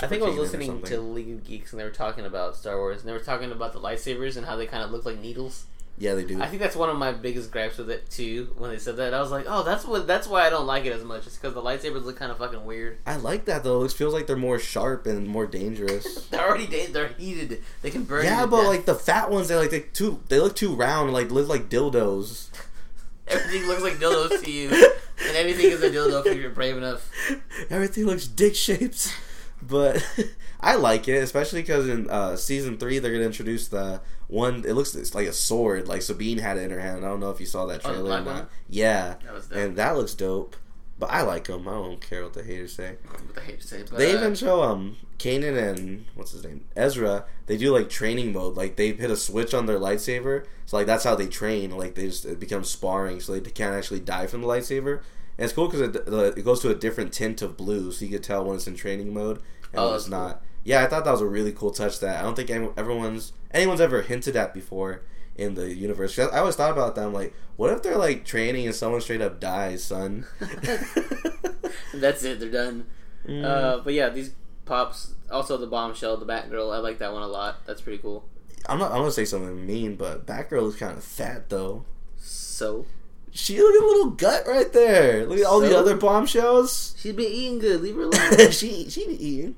I 0.00 0.06
think 0.06 0.22
I 0.22 0.28
was 0.28 0.50
Super 0.50 0.62
Kanan 0.62 0.68
or 0.68 0.74
listening 0.74 0.82
to 0.82 1.00
League 1.00 1.30
of 1.30 1.44
Geeks, 1.44 1.72
and 1.72 1.80
they 1.80 1.84
were 1.84 1.90
talking 1.90 2.26
about 2.26 2.54
Star 2.54 2.76
Wars, 2.76 3.00
and 3.00 3.08
they 3.08 3.12
were 3.14 3.18
talking 3.18 3.50
about 3.50 3.72
the 3.72 3.80
lightsabers 3.80 4.36
and 4.36 4.44
how 4.44 4.56
they 4.56 4.66
kind 4.66 4.82
of 4.82 4.90
look 4.90 5.06
like 5.06 5.18
needles. 5.18 5.64
Yeah, 6.00 6.14
they 6.14 6.24
do. 6.24 6.40
I 6.40 6.46
think 6.46 6.62
that's 6.62 6.74
one 6.74 6.88
of 6.88 6.96
my 6.96 7.12
biggest 7.12 7.50
gripes 7.50 7.76
with 7.76 7.90
it 7.90 8.08
too. 8.08 8.54
When 8.56 8.70
they 8.70 8.78
said 8.78 8.96
that, 8.96 9.12
I 9.12 9.20
was 9.20 9.30
like, 9.30 9.44
"Oh, 9.46 9.62
that's 9.62 9.84
what. 9.84 10.06
That's 10.06 10.26
why 10.26 10.46
I 10.46 10.50
don't 10.50 10.66
like 10.66 10.86
it 10.86 10.94
as 10.94 11.04
much. 11.04 11.26
It's 11.26 11.36
because 11.36 11.52
the 11.52 11.60
lightsabers 11.60 12.04
look 12.04 12.16
kind 12.16 12.32
of 12.32 12.38
fucking 12.38 12.64
weird. 12.64 12.96
I 13.06 13.16
like 13.16 13.44
that 13.44 13.64
though. 13.64 13.84
It 13.84 13.92
feels 13.92 14.14
like 14.14 14.26
they're 14.26 14.34
more 14.34 14.58
sharp 14.58 15.06
and 15.06 15.28
more 15.28 15.46
dangerous. 15.46 16.26
They're 16.30 16.40
already 16.40 16.66
da- 16.66 16.86
they're 16.86 17.08
heated. 17.08 17.62
They 17.82 17.90
can 17.90 18.04
burn. 18.04 18.24
yeah, 18.24 18.46
but 18.46 18.62
death. 18.62 18.66
like 18.68 18.86
the 18.86 18.94
fat 18.94 19.30
ones, 19.30 19.48
they 19.48 19.56
like 19.56 19.68
they 19.68 19.80
too. 19.80 20.22
They 20.30 20.40
look 20.40 20.56
too 20.56 20.74
round. 20.74 21.12
Like 21.12 21.30
look 21.30 21.48
like 21.48 21.68
dildos. 21.68 22.48
everything 23.28 23.68
looks 23.68 23.82
like 23.82 23.94
dildos 23.94 24.42
to 24.42 24.50
you, 24.50 24.70
and 25.26 25.36
anything 25.36 25.70
is 25.70 25.82
a 25.82 25.90
dildo 25.90 26.24
if 26.24 26.38
you're 26.38 26.48
brave 26.48 26.78
enough. 26.78 27.10
Everything 27.68 28.06
looks 28.06 28.26
dick 28.26 28.54
shaped, 28.54 29.14
but 29.60 30.02
I 30.62 30.76
like 30.76 31.08
it, 31.08 31.22
especially 31.22 31.62
because 31.62 31.88
in 31.88 32.08
uh, 32.10 32.36
season 32.36 32.76
three 32.78 32.98
they're 32.98 33.12
gonna 33.12 33.24
introduce 33.24 33.68
the 33.68 34.00
one. 34.28 34.64
It 34.66 34.74
looks 34.74 34.94
it's 34.94 35.14
like 35.14 35.26
a 35.26 35.32
sword. 35.32 35.88
Like 35.88 36.02
Sabine 36.02 36.38
had 36.38 36.58
it 36.58 36.62
in 36.64 36.70
her 36.70 36.80
hand. 36.80 37.04
I 37.04 37.08
don't 37.08 37.20
know 37.20 37.30
if 37.30 37.40
you 37.40 37.46
saw 37.46 37.66
that 37.66 37.80
Oh, 37.84 37.88
the 37.88 37.94
trailer 37.94 38.10
or 38.10 38.20
not. 38.20 38.26
one? 38.26 38.46
Yeah, 38.68 39.14
That 39.24 39.52
and 39.58 39.76
that 39.76 39.96
looks 39.96 40.14
dope. 40.14 40.56
But 40.98 41.10
I 41.10 41.22
like 41.22 41.44
them. 41.44 41.66
I 41.66 41.70
don't 41.72 41.98
care 42.00 42.22
what 42.24 42.34
the 42.34 42.42
haters 42.42 42.74
say. 42.74 42.96
What 43.08 43.38
I 43.38 43.40
hate 43.40 43.60
to 43.62 43.66
say, 43.66 43.82
but 43.88 43.96
They 43.96 44.12
even 44.12 44.34
show 44.34 44.62
um 44.62 44.98
Kanan 45.18 45.56
and 45.56 46.04
what's 46.14 46.32
his 46.32 46.44
name 46.44 46.64
Ezra. 46.76 47.24
They 47.46 47.56
do 47.56 47.72
like 47.72 47.88
training 47.88 48.34
mode. 48.34 48.54
Like 48.54 48.76
they 48.76 48.92
hit 48.92 49.10
a 49.10 49.16
switch 49.16 49.54
on 49.54 49.64
their 49.64 49.78
lightsaber. 49.78 50.44
So 50.66 50.76
like 50.76 50.86
that's 50.86 51.04
how 51.04 51.14
they 51.14 51.26
train. 51.26 51.70
Like 51.70 51.94
they 51.94 52.06
just 52.08 52.26
it 52.26 52.38
becomes 52.38 52.68
sparring, 52.68 53.20
so 53.20 53.32
they 53.32 53.40
can't 53.50 53.74
actually 53.74 54.00
die 54.00 54.26
from 54.26 54.42
the 54.42 54.46
lightsaber. 54.46 55.00
And 55.38 55.44
it's 55.46 55.54
cool 55.54 55.68
because 55.68 55.80
it, 55.80 55.96
it 56.38 56.44
goes 56.44 56.60
to 56.60 56.68
a 56.70 56.74
different 56.74 57.14
tint 57.14 57.40
of 57.40 57.56
blue, 57.56 57.92
so 57.92 58.04
you 58.04 58.10
can 58.10 58.20
tell 58.20 58.44
when 58.44 58.56
it's 58.56 58.66
in 58.66 58.74
training 58.74 59.14
mode 59.14 59.38
and 59.72 59.80
Oh, 59.80 59.86
when 59.86 59.94
it's 59.96 60.04
cool. 60.04 60.18
Yeah, 60.64 60.82
I 60.82 60.86
thought 60.86 61.04
that 61.04 61.12
was 61.12 61.20
a 61.20 61.26
really 61.26 61.52
cool 61.52 61.70
touch. 61.70 62.00
That 62.00 62.18
I 62.18 62.22
don't 62.22 62.34
think 62.36 62.50
everyone's 62.50 63.32
anyone's 63.50 63.80
ever 63.80 64.02
hinted 64.02 64.36
at 64.36 64.52
before 64.54 65.02
in 65.36 65.54
the 65.54 65.74
universe. 65.74 66.18
I 66.18 66.38
always 66.38 66.56
thought 66.56 66.70
about 66.72 66.94
that. 66.96 67.06
I'm 67.06 67.14
like, 67.14 67.32
what 67.56 67.72
if 67.72 67.82
they're 67.82 67.96
like 67.96 68.24
training 68.24 68.66
and 68.66 68.74
someone 68.74 69.00
straight 69.00 69.22
up 69.22 69.40
dies, 69.40 69.82
son? 69.84 70.26
that's 71.94 72.22
it. 72.24 72.40
They're 72.40 72.50
done. 72.50 72.86
Mm. 73.26 73.44
Uh, 73.44 73.78
but 73.78 73.94
yeah, 73.94 74.08
these 74.10 74.34
pops. 74.64 75.14
Also, 75.30 75.56
the 75.56 75.66
bombshell, 75.66 76.16
the 76.16 76.26
Batgirl. 76.26 76.74
I 76.74 76.78
like 76.78 76.98
that 76.98 77.12
one 77.12 77.22
a 77.22 77.28
lot. 77.28 77.64
That's 77.66 77.80
pretty 77.80 77.98
cool. 77.98 78.24
I'm 78.66 78.78
not. 78.78 78.90
I'm 78.92 78.98
gonna 78.98 79.10
say 79.12 79.24
something 79.24 79.66
mean, 79.66 79.96
but 79.96 80.26
Batgirl 80.26 80.68
is 80.68 80.76
kind 80.76 80.96
of 80.96 81.04
fat 81.04 81.48
though. 81.48 81.84
So 82.18 82.84
She 83.30 83.58
look 83.60 83.74
at 83.74 83.82
a 83.82 83.86
little 83.86 84.10
gut 84.10 84.46
right 84.46 84.70
there. 84.72 85.24
Look 85.26 85.38
at 85.38 85.46
all 85.46 85.60
the 85.60 85.76
other 85.76 85.96
bombshells. 85.96 86.94
she's 86.98 87.14
been 87.14 87.30
eating 87.32 87.58
good. 87.58 87.80
Leave 87.80 87.96
her 87.96 88.02
alone. 88.04 88.50
she 88.50 88.90
she 88.90 89.06
be 89.06 89.24
eating. 89.26 89.56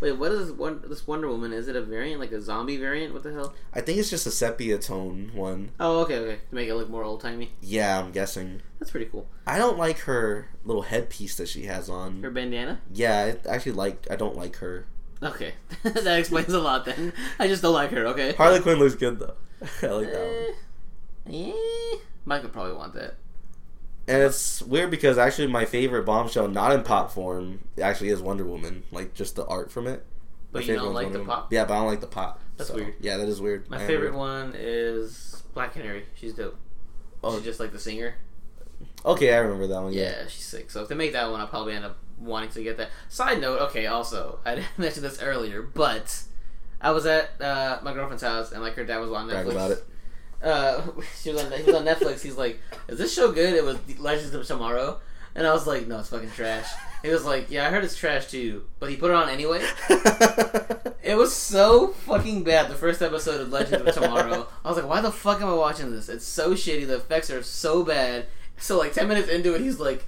Wait, 0.00 0.12
what 0.12 0.32
is 0.32 0.48
this, 0.48 0.56
one, 0.56 0.82
this 0.86 1.06
Wonder 1.06 1.28
Woman? 1.28 1.52
Is 1.52 1.68
it 1.68 1.76
a 1.76 1.82
variant, 1.82 2.20
like 2.20 2.32
a 2.32 2.40
zombie 2.40 2.76
variant? 2.76 3.14
What 3.14 3.22
the 3.22 3.32
hell? 3.32 3.54
I 3.72 3.80
think 3.80 3.98
it's 3.98 4.10
just 4.10 4.26
a 4.26 4.30
sepia 4.30 4.78
tone 4.78 5.30
one. 5.34 5.70
Oh, 5.80 6.00
okay, 6.00 6.18
okay. 6.18 6.40
To 6.48 6.54
make 6.54 6.68
it 6.68 6.74
look 6.74 6.90
more 6.90 7.04
old 7.04 7.20
timey. 7.20 7.52
Yeah, 7.60 7.98
I'm 7.98 8.10
guessing. 8.12 8.60
That's 8.78 8.90
pretty 8.90 9.06
cool. 9.06 9.26
I 9.46 9.58
don't 9.58 9.78
like 9.78 10.00
her 10.00 10.48
little 10.64 10.82
headpiece 10.82 11.36
that 11.36 11.48
she 11.48 11.64
has 11.64 11.88
on. 11.88 12.22
Her 12.22 12.30
bandana. 12.30 12.80
Yeah, 12.92 13.34
I 13.44 13.48
actually 13.48 13.72
like. 13.72 14.06
I 14.10 14.16
don't 14.16 14.36
like 14.36 14.56
her. 14.56 14.86
Okay, 15.22 15.54
that 15.82 16.18
explains 16.18 16.52
a 16.52 16.60
lot. 16.60 16.84
Then 16.84 17.12
I 17.38 17.48
just 17.48 17.62
don't 17.62 17.72
like 17.74 17.90
her. 17.90 18.06
Okay. 18.08 18.32
Harley 18.32 18.60
Quinn 18.60 18.78
looks 18.78 18.94
good 18.94 19.18
though. 19.18 19.34
I 19.82 19.86
like 19.86 20.12
that 20.12 20.54
one. 21.26 21.34
Eh, 21.34 21.52
eh. 21.52 21.96
Mike 22.26 22.42
would 22.42 22.52
probably 22.52 22.74
want 22.74 22.94
that. 22.94 23.14
And 24.06 24.22
it's 24.22 24.60
weird 24.62 24.90
because 24.90 25.16
actually 25.16 25.46
my 25.46 25.64
favorite 25.64 26.04
bombshell, 26.04 26.48
not 26.48 26.72
in 26.72 26.82
pop 26.82 27.10
form, 27.10 27.60
actually 27.80 28.10
is 28.10 28.20
Wonder 28.20 28.44
Woman. 28.44 28.82
Like 28.92 29.14
just 29.14 29.36
the 29.36 29.46
art 29.46 29.72
from 29.72 29.86
it. 29.86 30.04
But 30.52 30.58
My 30.58 30.60
you 30.60 30.66
favorite 30.66 30.84
don't 30.84 30.94
like 30.94 31.04
Wonder 31.06 31.18
the 31.18 31.24
Woman. 31.24 31.36
pop? 31.36 31.52
Yeah, 31.52 31.64
but 31.64 31.74
I 31.74 31.76
don't 31.78 31.86
like 31.86 32.00
the 32.00 32.06
pop. 32.06 32.40
That's 32.56 32.68
so, 32.70 32.76
weird. 32.76 32.94
Yeah, 33.00 33.16
that 33.16 33.28
is 33.28 33.40
weird. 33.40 33.68
My 33.70 33.78
favorite 33.78 34.10
weird. 34.10 34.14
one 34.14 34.54
is 34.56 35.42
Black 35.54 35.72
Canary. 35.72 36.04
She's 36.14 36.34
dope. 36.34 36.56
Oh. 37.22 37.36
She's 37.36 37.44
just 37.44 37.60
like 37.60 37.72
the 37.72 37.78
singer. 37.78 38.16
Okay, 39.06 39.32
I 39.32 39.38
remember 39.38 39.66
that 39.68 39.82
one. 39.82 39.92
Yeah. 39.92 40.02
Yeah, 40.02 40.26
she's 40.28 40.44
sick. 40.44 40.70
So 40.70 40.82
if 40.82 40.88
they 40.88 40.94
make 40.94 41.12
that 41.12 41.30
one, 41.30 41.40
I'll 41.40 41.46
probably 41.46 41.72
end 41.74 41.84
up 41.84 41.96
wanting 42.18 42.50
to 42.50 42.62
get 42.62 42.76
that. 42.76 42.90
Side 43.08 43.40
note, 43.40 43.60
okay, 43.62 43.86
also, 43.86 44.38
I 44.44 44.56
didn't 44.56 44.78
mention 44.78 45.02
this 45.02 45.20
earlier, 45.22 45.62
but 45.62 46.22
I 46.80 46.90
was 46.90 47.06
at 47.06 47.40
uh, 47.40 47.78
my 47.82 47.94
girlfriend's 47.94 48.22
house 48.22 48.52
and 48.52 48.62
like 48.62 48.74
her 48.74 48.84
dad 48.84 48.98
was 48.98 49.10
on 49.10 49.28
Brag 49.28 49.46
Netflix. 49.46 49.50
about 49.50 49.70
it. 49.72 49.84
Uh, 50.44 50.82
she 51.20 51.32
was 51.32 51.42
on, 51.42 51.52
he 51.52 51.62
was 51.64 51.74
on 51.74 51.84
Netflix. 51.84 52.22
He's 52.22 52.36
like, 52.36 52.60
"Is 52.88 52.98
this 52.98 53.14
show 53.14 53.32
good?" 53.32 53.54
It 53.54 53.64
was 53.64 53.78
Legends 53.98 54.34
of 54.34 54.46
Tomorrow, 54.46 55.00
and 55.34 55.46
I 55.46 55.52
was 55.52 55.66
like, 55.66 55.86
"No, 55.88 55.98
it's 56.00 56.10
fucking 56.10 56.30
trash." 56.32 56.70
He 57.02 57.08
was 57.08 57.24
like, 57.24 57.50
"Yeah, 57.50 57.66
I 57.66 57.70
heard 57.70 57.84
it's 57.84 57.96
trash 57.96 58.26
too," 58.30 58.64
but 58.78 58.90
he 58.90 58.96
put 58.96 59.10
it 59.10 59.16
on 59.16 59.28
anyway. 59.28 59.66
It 61.04 61.18
was 61.18 61.36
so 61.36 61.88
fucking 61.88 62.44
bad. 62.44 62.70
The 62.70 62.74
first 62.74 63.02
episode 63.02 63.38
of 63.42 63.50
Legends 63.52 63.86
of 63.86 63.94
Tomorrow, 63.94 64.48
I 64.64 64.68
was 64.68 64.78
like, 64.78 64.88
"Why 64.88 65.02
the 65.02 65.12
fuck 65.12 65.42
am 65.42 65.48
I 65.48 65.54
watching 65.54 65.90
this? 65.92 66.08
It's 66.08 66.24
so 66.24 66.54
shitty. 66.54 66.86
The 66.86 66.96
effects 66.96 67.30
are 67.30 67.42
so 67.42 67.84
bad." 67.84 68.26
So 68.56 68.78
like 68.78 68.94
ten 68.94 69.08
minutes 69.08 69.28
into 69.28 69.54
it, 69.54 69.60
he's 69.60 69.78
like, 69.78 70.06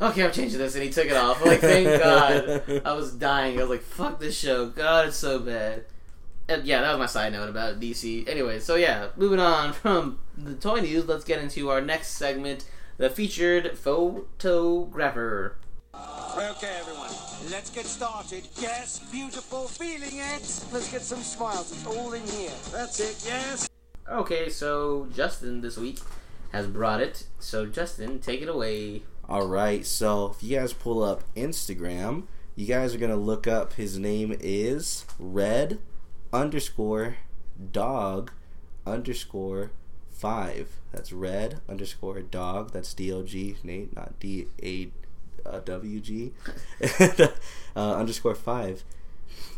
"Okay, 0.00 0.24
I'm 0.24 0.32
changing 0.32 0.58
this," 0.58 0.74
and 0.76 0.82
he 0.82 0.88
took 0.88 1.06
it 1.06 1.16
off. 1.16 1.42
I'm 1.42 1.48
like, 1.48 1.60
thank 1.60 2.02
God. 2.02 2.82
I 2.86 2.92
was 2.94 3.12
dying. 3.12 3.58
I 3.58 3.60
was 3.60 3.70
like, 3.70 3.82
"Fuck 3.82 4.18
this 4.18 4.34
show. 4.36 4.70
God, 4.70 5.08
it's 5.08 5.18
so 5.18 5.40
bad." 5.40 5.84
And 6.48 6.66
yeah, 6.66 6.82
that 6.82 6.90
was 6.90 6.98
my 6.98 7.06
side 7.06 7.32
note 7.32 7.48
about 7.48 7.80
DC. 7.80 8.28
Anyway, 8.28 8.60
so 8.60 8.74
yeah, 8.74 9.08
moving 9.16 9.40
on 9.40 9.72
from 9.82 10.18
the 10.36 10.54
toy 10.54 10.80
news, 10.80 11.06
let's 11.06 11.24
get 11.24 11.42
into 11.42 11.70
our 11.70 11.80
next 11.80 12.08
segment, 12.08 12.66
the 12.98 13.08
featured 13.08 13.78
photographer. 13.78 15.56
Okay, 15.94 16.76
everyone, 16.80 17.10
let's 17.50 17.70
get 17.70 17.86
started. 17.86 18.46
Yes, 18.58 18.98
beautiful, 19.10 19.68
feeling 19.68 20.10
it. 20.12 20.64
Let's 20.72 20.90
get 20.90 21.00
some 21.02 21.20
smiles. 21.20 21.72
It's 21.72 21.86
all 21.86 22.12
in 22.12 22.26
here. 22.26 22.50
That's 22.72 23.00
it, 23.00 23.24
yes. 23.24 23.68
Okay, 24.10 24.50
so 24.50 25.06
Justin 25.14 25.62
this 25.62 25.78
week 25.78 26.00
has 26.52 26.66
brought 26.66 27.00
it. 27.00 27.26
So 27.38 27.64
Justin, 27.64 28.18
take 28.20 28.42
it 28.42 28.48
away. 28.48 29.04
All 29.28 29.46
right, 29.46 29.86
so 29.86 30.34
if 30.36 30.42
you 30.42 30.58
guys 30.58 30.74
pull 30.74 31.02
up 31.02 31.22
Instagram, 31.34 32.24
you 32.54 32.66
guys 32.66 32.94
are 32.94 32.98
gonna 32.98 33.16
look 33.16 33.46
up. 33.46 33.74
His 33.74 33.98
name 33.98 34.36
is 34.40 35.06
Red 35.18 35.78
underscore 36.34 37.16
Dog 37.72 38.32
underscore 38.84 39.70
five. 40.10 40.80
That's 40.92 41.12
Red 41.12 41.60
underscore 41.68 42.20
Dog. 42.20 42.72
That's 42.72 42.92
D 42.92 43.12
O 43.12 43.22
G 43.22 43.56
Nate, 43.62 43.94
not 43.94 44.18
D 44.18 44.48
A 44.62 44.86
W 44.86 44.90
G 44.90 44.92
uh, 45.46 45.60
W 45.60 46.00
G 46.00 46.32
uh, 47.76 47.94
underscore 47.94 48.34
five. 48.34 48.84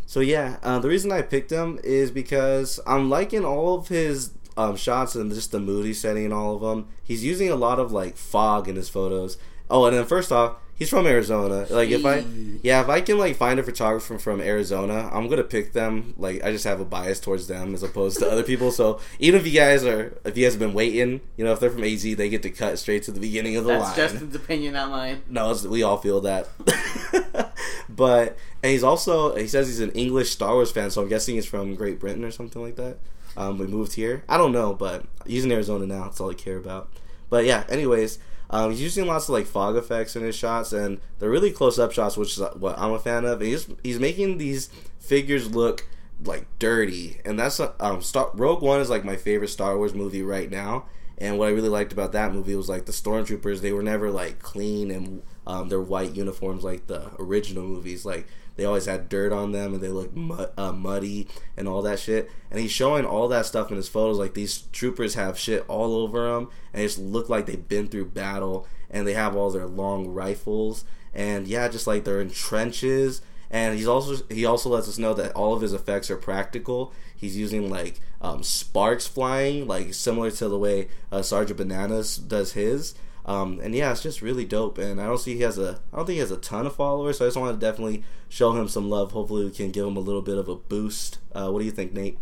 So 0.05 0.21
yeah, 0.21 0.59
uh, 0.63 0.79
the 0.79 0.89
reason 0.89 1.11
I 1.11 1.23
picked 1.23 1.51
him 1.51 1.81
is 1.83 2.11
because 2.11 2.79
I'm 2.87 3.11
liking 3.11 3.45
all 3.45 3.75
of 3.75 3.89
his 3.89 4.33
um, 4.57 4.77
shots 4.77 5.15
and 5.15 5.33
just 5.33 5.53
the 5.53 5.61
moody 5.61 5.95
setting 5.95 6.25
and 6.25 6.35
all 6.35 6.55
of 6.55 6.61
them. 6.61 6.89
He's 7.03 7.25
using 7.25 7.51
a 7.51 7.57
lot 7.57 7.79
of 7.79 7.91
like 7.93 8.17
fog 8.17 8.69
in 8.69 8.77
his 8.77 8.89
photos. 8.89 9.39
Oh, 9.69 9.87
and 9.87 9.97
then 9.97 10.05
first 10.05 10.31
off, 10.31 10.57
he's 10.77 10.91
from 10.91 11.07
Arizona. 11.07 11.67
Like 11.69 11.91
if 11.91 12.05
I, 12.05 12.25
yeah, 12.63 12.83
if 12.83 12.89
I 12.89 13.01
can 13.01 13.19
like 13.19 13.37
find 13.37 13.59
a 13.59 13.63
photographer 13.63 14.19
from 14.19 14.41
Arizona, 14.41 15.11
I'm 15.13 15.29
gonna 15.29 15.43
pick 15.43 15.73
them. 15.73 16.15
Like 16.17 16.45
I 16.45 16.53
just 16.53 16.65
have 16.65 16.81
a 16.81 16.85
bias 16.85 17.19
towards 17.19 17.49
them 17.49 17.75
as 17.75 17.83
opposed 17.83 18.19
to 18.21 18.31
other 18.31 18.43
people. 18.53 18.71
So 18.71 19.01
even 19.19 19.41
if 19.41 19.47
you 19.47 19.53
guys 19.53 19.85
are, 19.85 20.17
if 20.25 20.37
you 20.37 20.45
guys 20.45 20.53
have 20.53 20.61
been 20.61 20.75
waiting, 20.75 21.21
you 21.37 21.45
know, 21.45 21.53
if 21.53 21.61
they're 21.61 21.71
from 21.71 21.85
AZ, 21.85 22.03
they 22.03 22.29
get 22.29 22.43
to 22.43 22.51
cut 22.51 22.79
straight 22.79 23.03
to 23.05 23.11
the 23.11 23.21
beginning 23.21 23.57
of 23.57 23.65
the 23.65 23.73
That's 23.73 23.85
line. 23.85 23.97
Justin's 23.97 24.35
opinion, 24.35 24.75
not 24.75 24.91
mine. 24.91 25.23
No, 25.29 25.51
it's, 25.51 25.65
we 25.65 25.83
all 25.83 25.97
feel 25.97 26.21
that. 26.21 26.49
but 27.89 28.37
and 28.63 28.73
he's 28.73 28.85
also 28.85 29.35
he 29.37 29.49
says 29.49 29.67
he's 29.67 29.81
an 29.81 29.93
English 29.93 30.31
Star 30.31 30.55
Wars 30.55 30.71
fan, 30.71 30.91
so 30.91 31.03
I'm 31.03 31.09
guessing 31.09 31.35
he's 31.35 31.47
from 31.47 31.75
Great 31.75 31.99
Britain 31.99 32.25
or 32.25 32.31
something 32.31 32.63
like 32.63 32.77
that. 32.77 32.99
Um, 33.37 33.59
we 33.59 33.67
moved 33.67 33.95
here. 33.95 34.25
I 34.29 34.39
don't 34.39 34.53
know, 34.53 34.73
but 34.73 35.05
he's 35.27 35.45
in 35.45 35.53
Arizona 35.53 35.87
now. 35.87 36.05
That's 36.05 36.21
all 36.21 36.31
I 36.31 36.35
care 36.35 36.57
about. 36.57 36.89
But 37.29 37.45
yeah, 37.45 37.65
anyways, 37.69 38.19
um, 38.51 38.71
he's 38.71 38.83
using 38.83 39.07
lots 39.07 39.25
of 39.25 39.31
like 39.31 39.47
fog 39.47 39.77
effects 39.77 40.17
in 40.17 40.23
his 40.23 40.37
shots, 40.37 40.73
and 40.73 41.01
they're 41.19 41.31
really 41.31 41.51
close 41.51 41.79
up 41.79 41.93
shots, 41.93 42.17
which 42.17 42.39
is 42.39 42.45
what 42.57 42.79
I'm 42.79 42.93
a 42.93 42.99
fan 42.99 43.25
of. 43.25 43.41
And 43.41 43.51
he's 43.51 43.69
he's 43.83 44.01
making 44.01 44.39
these 44.39 44.69
figures 44.99 45.55
look 45.55 45.87
like 46.25 46.47
dirty, 46.59 47.21
and 47.25 47.39
that's 47.39 47.61
um 47.81 48.03
Star 48.03 48.31
Rogue 48.35 48.63
One 48.63 48.81
is 48.81 48.91
like 48.91 49.05
my 49.05 49.17
favorite 49.17 49.49
Star 49.49 49.77
Wars 49.77 49.95
movie 49.95 50.23
right 50.23 50.51
now. 50.51 50.87
And 51.19 51.39
what 51.39 51.49
I 51.49 51.53
really 51.53 51.71
liked 51.71 51.93
about 51.95 52.13
that 52.13 52.35
movie 52.35 52.55
was 52.55 52.69
like 52.69 52.85
the 52.87 52.93
stormtroopers; 52.93 53.61
they 53.61 53.73
were 53.73 53.83
never 53.83 54.11
like 54.11 54.39
clean 54.39 54.91
and 54.91 55.23
um, 55.47 55.69
their 55.69 55.81
white 55.81 56.15
uniforms 56.15 56.63
like 56.63 56.87
the 56.87 57.11
original 57.19 57.65
movies. 57.65 58.05
Like 58.05 58.27
they 58.57 58.65
always 58.65 58.87
had 58.87 59.09
dirt 59.09 59.33
on 59.33 59.53
them 59.53 59.75
and 59.75 59.83
they 59.83 59.89
looked 59.89 60.17
uh, 60.59 60.73
muddy 60.73 61.29
and 61.57 61.69
all 61.69 61.83
that 61.83 61.99
shit. 61.99 62.31
And 62.51 62.61
he's 62.61 62.73
showing 62.73 63.05
all 63.05 63.29
that 63.29 63.47
stuff 63.47 63.71
in 63.71 63.77
his 63.77 63.89
photos. 63.89 64.19
Like 64.19 64.35
these 64.35 64.63
troopers 64.73 65.15
have 65.15 65.39
shit 65.39 65.65
all 65.69 65.95
over 65.95 66.33
them 66.33 66.49
and 66.73 66.81
they 66.81 66.87
just 66.87 66.99
look 66.99 67.29
like 67.29 67.47
they've 67.47 67.69
been 67.69 67.89
through 67.89 68.07
battle. 68.07 68.67
And 68.91 69.07
they 69.07 69.15
have 69.15 69.37
all 69.37 69.51
their 69.51 69.67
long 69.67 70.09
rifles 70.09 70.85
and 71.17 71.49
yeah, 71.49 71.67
just 71.69 71.87
like 71.87 72.05
they're 72.05 72.21
in 72.21 72.31
trenches. 72.31 73.23
And 73.51 73.77
he's 73.77 73.87
also 73.87 74.25
he 74.29 74.45
also 74.45 74.71
lets 74.71 74.89
us 74.89 74.99
know 74.99 75.15
that 75.15 75.33
all 75.33 75.55
of 75.55 75.63
his 75.63 75.73
effects 75.73 76.11
are 76.11 76.17
practical. 76.17 76.93
He's 77.17 77.37
using 77.37 77.71
like 77.71 78.01
um, 78.21 78.43
sparks 78.43 79.07
flying, 79.07 79.67
like 79.67 79.95
similar 79.95 80.31
to 80.33 80.49
the 80.49 80.59
way 80.59 80.89
uh, 81.11 81.23
Sergeant 81.23 81.57
Bananas 81.57 82.17
does 82.19 82.53
his. 82.53 82.95
Um, 83.27 83.59
and 83.61 83.75
yeah, 83.75 83.91
it's 83.91 84.03
just 84.03 84.23
really 84.23 84.45
dope. 84.45 84.79
And 84.79 85.01
I 85.01 85.07
don't 85.07 85.19
see 85.19 85.35
he 85.35 85.43
has 85.43 85.59
a 85.59 85.81
I 85.93 85.97
don't 85.97 86.07
think 86.07 86.15
he 86.15 86.21
has 86.21 86.31
a 86.31 86.37
ton 86.37 86.65
of 86.65 86.77
followers, 86.77 87.19
so 87.19 87.25
I 87.25 87.29
just 87.29 87.37
want 87.37 87.59
to 87.59 87.67
definitely 87.67 88.05
show 88.29 88.53
him 88.53 88.69
some 88.69 88.89
love. 88.89 89.13
Hopefully, 89.13 89.45
we 89.45 89.51
can 89.51 89.73
give 89.73 89.87
him 89.87 89.97
a 89.97 90.01
little 90.01 90.23
bit 90.23 90.39
of 90.39 90.49
a 90.49 90.55
boost. 90.55 91.19
Uh, 91.35 91.51
what 91.51 91.59
do 91.59 91.65
you 91.65 91.73
think, 91.73 91.93
Nate? 91.93 92.19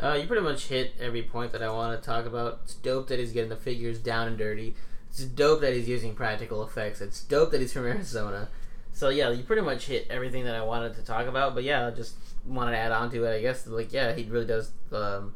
Uh, 0.00 0.12
you 0.12 0.26
pretty 0.26 0.42
much 0.42 0.66
hit 0.66 0.94
every 1.00 1.22
point 1.22 1.52
that 1.52 1.62
I 1.62 1.70
want 1.70 2.00
to 2.00 2.06
talk 2.06 2.26
about. 2.26 2.60
It's 2.64 2.74
dope 2.74 3.08
that 3.08 3.18
he's 3.18 3.32
getting 3.32 3.48
the 3.48 3.56
figures 3.56 3.98
down 3.98 4.28
and 4.28 4.38
dirty. 4.38 4.74
It's 5.10 5.24
dope 5.24 5.62
that 5.62 5.74
he's 5.74 5.88
using 5.88 6.14
practical 6.14 6.62
effects. 6.62 7.00
It's 7.00 7.22
dope 7.22 7.50
that 7.50 7.60
he's 7.60 7.72
from 7.72 7.86
Arizona. 7.86 8.48
So 8.92 9.08
yeah, 9.08 9.30
you 9.30 9.42
pretty 9.42 9.62
much 9.62 9.86
hit 9.86 10.06
everything 10.10 10.44
that 10.44 10.54
I 10.54 10.62
wanted 10.62 10.94
to 10.94 11.02
talk 11.02 11.26
about. 11.26 11.54
But 11.54 11.64
yeah, 11.64 11.86
I 11.86 11.90
just 11.90 12.14
wanted 12.46 12.72
to 12.72 12.78
add 12.78 12.92
on 12.92 13.10
to 13.10 13.24
it. 13.24 13.36
I 13.36 13.40
guess 13.40 13.66
like 13.66 13.92
yeah, 13.92 14.14
he 14.14 14.24
really 14.24 14.46
does 14.46 14.70
um, 14.92 15.34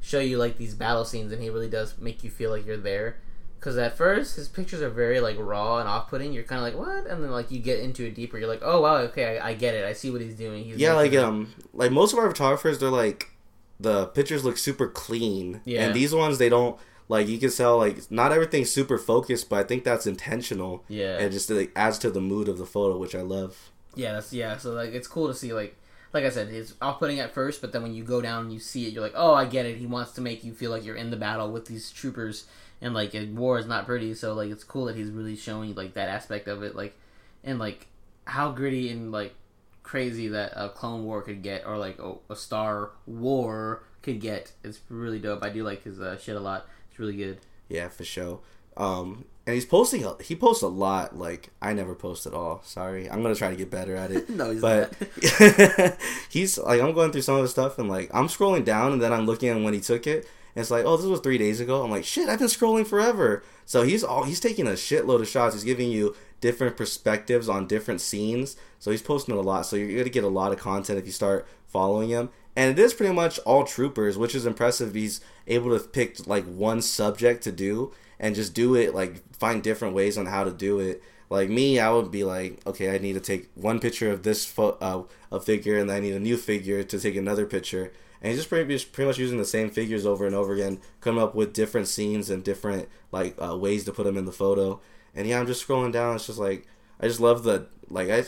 show 0.00 0.20
you 0.20 0.36
like 0.36 0.58
these 0.58 0.74
battle 0.74 1.04
scenes, 1.04 1.32
and 1.32 1.42
he 1.42 1.48
really 1.48 1.70
does 1.70 1.96
make 1.98 2.22
you 2.24 2.30
feel 2.30 2.50
like 2.50 2.66
you're 2.66 2.76
there. 2.76 3.16
Because 3.60 3.76
at 3.76 3.94
first 3.94 4.36
his 4.36 4.48
pictures 4.48 4.80
are 4.80 4.88
very 4.88 5.20
like 5.20 5.36
raw 5.38 5.78
and 5.78 5.88
off-putting. 5.88 6.32
You're 6.32 6.44
kind 6.44 6.58
of 6.58 6.64
like 6.64 6.74
what, 6.74 7.06
and 7.06 7.22
then 7.22 7.30
like 7.30 7.50
you 7.50 7.58
get 7.60 7.80
into 7.80 8.06
it 8.06 8.14
deeper. 8.14 8.38
You're 8.38 8.48
like 8.48 8.62
oh 8.62 8.80
wow 8.80 8.96
okay 9.08 9.38
I, 9.38 9.50
I 9.50 9.54
get 9.54 9.74
it. 9.74 9.84
I 9.84 9.92
see 9.92 10.10
what 10.10 10.22
he's 10.22 10.34
doing. 10.34 10.64
He's 10.64 10.78
Yeah, 10.78 10.94
like 10.94 11.14
um, 11.14 11.52
like 11.74 11.92
most 11.92 12.14
of 12.14 12.18
our 12.18 12.30
photographers, 12.30 12.78
they're 12.78 12.88
like 12.88 13.32
the 13.78 14.06
pictures 14.06 14.44
look 14.44 14.58
super 14.58 14.88
clean. 14.88 15.60
Yeah. 15.64 15.84
And 15.84 15.94
these 15.94 16.14
ones, 16.14 16.38
they 16.38 16.48
don't 16.48 16.78
like. 17.08 17.28
You 17.28 17.38
can 17.38 17.50
tell 17.50 17.78
like 17.78 18.10
not 18.10 18.32
everything's 18.32 18.70
super 18.70 18.98
focused, 18.98 19.48
but 19.48 19.58
I 19.60 19.62
think 19.64 19.84
that's 19.84 20.06
intentional. 20.06 20.84
Yeah. 20.88 21.18
And 21.18 21.32
just 21.32 21.50
like 21.50 21.72
adds 21.76 21.98
to 21.98 22.10
the 22.10 22.20
mood 22.20 22.48
of 22.48 22.58
the 22.58 22.66
photo, 22.66 22.96
which 22.96 23.14
I 23.14 23.22
love. 23.22 23.70
Yeah, 23.94 24.12
that's 24.14 24.32
yeah. 24.32 24.56
So 24.56 24.72
like, 24.72 24.92
it's 24.92 25.08
cool 25.08 25.28
to 25.28 25.34
see 25.34 25.52
like, 25.52 25.76
like 26.12 26.24
I 26.24 26.30
said, 26.30 26.48
it's 26.48 26.74
off-putting 26.80 27.20
at 27.20 27.32
first, 27.32 27.60
but 27.60 27.72
then 27.72 27.82
when 27.82 27.94
you 27.94 28.04
go 28.04 28.20
down 28.20 28.44
and 28.44 28.52
you 28.52 28.58
see 28.58 28.86
it, 28.86 28.92
you're 28.92 29.02
like, 29.02 29.14
oh, 29.16 29.34
I 29.34 29.44
get 29.44 29.66
it. 29.66 29.76
He 29.76 29.86
wants 29.86 30.12
to 30.12 30.20
make 30.20 30.44
you 30.44 30.52
feel 30.52 30.70
like 30.70 30.84
you're 30.84 30.96
in 30.96 31.10
the 31.10 31.16
battle 31.16 31.50
with 31.50 31.66
these 31.66 31.90
troopers, 31.90 32.46
and 32.82 32.94
like, 32.94 33.14
war 33.34 33.58
is 33.58 33.66
not 33.66 33.86
pretty. 33.86 34.14
So 34.14 34.34
like, 34.34 34.50
it's 34.50 34.64
cool 34.64 34.86
that 34.86 34.96
he's 34.96 35.10
really 35.10 35.36
showing 35.36 35.74
like 35.74 35.94
that 35.94 36.08
aspect 36.08 36.48
of 36.48 36.62
it, 36.62 36.74
like, 36.76 36.96
and 37.44 37.58
like 37.58 37.86
how 38.24 38.50
gritty 38.52 38.90
and 38.90 39.10
like 39.12 39.34
crazy 39.82 40.28
that 40.28 40.52
a 40.54 40.68
Clone 40.68 41.04
War 41.04 41.22
could 41.22 41.42
get, 41.42 41.66
or 41.66 41.76
like 41.78 41.98
a, 41.98 42.14
a 42.30 42.36
Star 42.36 42.90
War 43.06 43.82
could 44.02 44.20
get. 44.20 44.52
It's 44.64 44.80
really 44.88 45.18
dope. 45.18 45.42
I 45.42 45.50
do 45.50 45.62
like 45.64 45.82
his 45.84 46.00
uh, 46.00 46.16
shit 46.18 46.36
a 46.36 46.40
lot. 46.40 46.66
It's 46.90 46.98
really 46.98 47.16
good. 47.16 47.38
Yeah, 47.68 47.88
for 47.88 48.04
sure. 48.04 48.40
Um, 48.76 49.24
and 49.46 49.54
he's 49.54 49.64
posting. 49.66 50.04
a- 50.04 50.22
He 50.22 50.36
posts 50.36 50.62
a 50.62 50.68
lot. 50.68 51.16
Like 51.18 51.50
I 51.60 51.72
never 51.72 51.94
post 51.94 52.24
at 52.26 52.32
all. 52.34 52.62
Sorry, 52.64 53.10
I'm 53.10 53.20
gonna 53.22 53.34
try 53.34 53.50
to 53.50 53.56
get 53.56 53.70
better 53.70 53.96
at 53.96 54.10
it. 54.10 54.28
No, 54.40 54.50
he's 54.50 54.60
but 54.60 54.92
he's 56.30 56.56
like 56.58 56.80
I'm 56.80 56.92
going 56.94 57.12
through 57.12 57.22
some 57.22 57.36
of 57.36 57.42
the 57.42 57.48
stuff 57.48 57.78
and 57.78 57.88
like 57.88 58.10
I'm 58.14 58.28
scrolling 58.28 58.64
down 58.64 58.92
and 58.92 59.02
then 59.02 59.12
I'm 59.12 59.26
looking 59.26 59.48
at 59.48 59.60
when 59.60 59.74
he 59.74 59.80
took 59.80 60.06
it. 60.06 60.26
And 60.54 60.62
it's 60.62 60.70
like, 60.70 60.84
oh, 60.84 60.96
this 60.96 61.06
was 61.06 61.20
three 61.20 61.38
days 61.38 61.60
ago. 61.60 61.82
I'm 61.82 61.90
like, 61.90 62.04
shit, 62.04 62.28
I've 62.28 62.38
been 62.38 62.48
scrolling 62.48 62.86
forever. 62.86 63.42
So 63.64 63.82
he's 63.82 64.02
all 64.02 64.24
he's 64.24 64.40
taking 64.40 64.66
a 64.66 64.72
shitload 64.72 65.20
of 65.20 65.28
shots. 65.28 65.54
He's 65.54 65.64
giving 65.64 65.90
you 65.90 66.16
different 66.40 66.76
perspectives 66.76 67.48
on 67.48 67.66
different 67.66 68.00
scenes. 68.00 68.56
So 68.78 68.90
he's 68.90 69.02
posting 69.02 69.34
a 69.36 69.40
lot. 69.40 69.66
So 69.66 69.76
you're 69.76 69.98
gonna 69.98 70.10
get 70.10 70.24
a 70.24 70.28
lot 70.28 70.52
of 70.52 70.58
content 70.58 70.98
if 70.98 71.06
you 71.06 71.12
start 71.12 71.46
following 71.66 72.08
him. 72.08 72.30
And 72.56 72.76
it 72.76 72.82
is 72.82 72.94
pretty 72.94 73.14
much 73.14 73.38
all 73.40 73.64
troopers, 73.64 74.18
which 74.18 74.34
is 74.34 74.44
impressive. 74.44 74.94
He's 74.94 75.20
able 75.46 75.78
to 75.78 75.86
pick 75.86 76.26
like 76.26 76.44
one 76.44 76.82
subject 76.82 77.44
to 77.44 77.52
do 77.52 77.92
and 78.18 78.34
just 78.34 78.54
do 78.54 78.74
it 78.74 78.94
like 78.94 79.22
find 79.34 79.62
different 79.62 79.94
ways 79.94 80.18
on 80.18 80.26
how 80.26 80.44
to 80.44 80.50
do 80.50 80.80
it. 80.80 81.02
Like 81.30 81.48
me, 81.48 81.78
I 81.78 81.90
would 81.90 82.10
be 82.10 82.24
like, 82.24 82.60
okay, 82.66 82.92
I 82.92 82.98
need 82.98 83.12
to 83.12 83.20
take 83.20 83.48
one 83.54 83.78
picture 83.78 84.10
of 84.10 84.24
this 84.24 84.44
fo- 84.44 84.76
uh, 84.80 85.04
a 85.30 85.40
figure, 85.40 85.78
and 85.78 85.90
I 85.90 86.00
need 86.00 86.14
a 86.14 86.20
new 86.20 86.36
figure 86.36 86.82
to 86.82 87.00
take 87.00 87.14
another 87.14 87.46
picture. 87.46 87.92
And 88.22 88.30
he's 88.30 88.38
just 88.38 88.48
pretty, 88.48 88.72
just 88.72 88.92
pretty 88.92 89.08
much 89.08 89.18
using 89.18 89.38
the 89.38 89.44
same 89.44 89.70
figures 89.70 90.04
over 90.04 90.26
and 90.26 90.34
over 90.34 90.52
again, 90.52 90.80
coming 91.00 91.22
up 91.22 91.34
with 91.34 91.52
different 91.52 91.88
scenes 91.88 92.28
and 92.28 92.44
different 92.44 92.88
like 93.12 93.34
uh, 93.42 93.56
ways 93.56 93.84
to 93.84 93.92
put 93.92 94.04
them 94.04 94.16
in 94.16 94.26
the 94.26 94.32
photo. 94.32 94.80
And 95.14 95.26
yeah, 95.26 95.40
I'm 95.40 95.46
just 95.46 95.66
scrolling 95.66 95.92
down. 95.92 96.16
It's 96.16 96.26
just 96.26 96.38
like 96.38 96.66
I 97.00 97.06
just 97.06 97.20
love 97.20 97.42
the 97.44 97.66
like 97.88 98.10
I 98.10 98.24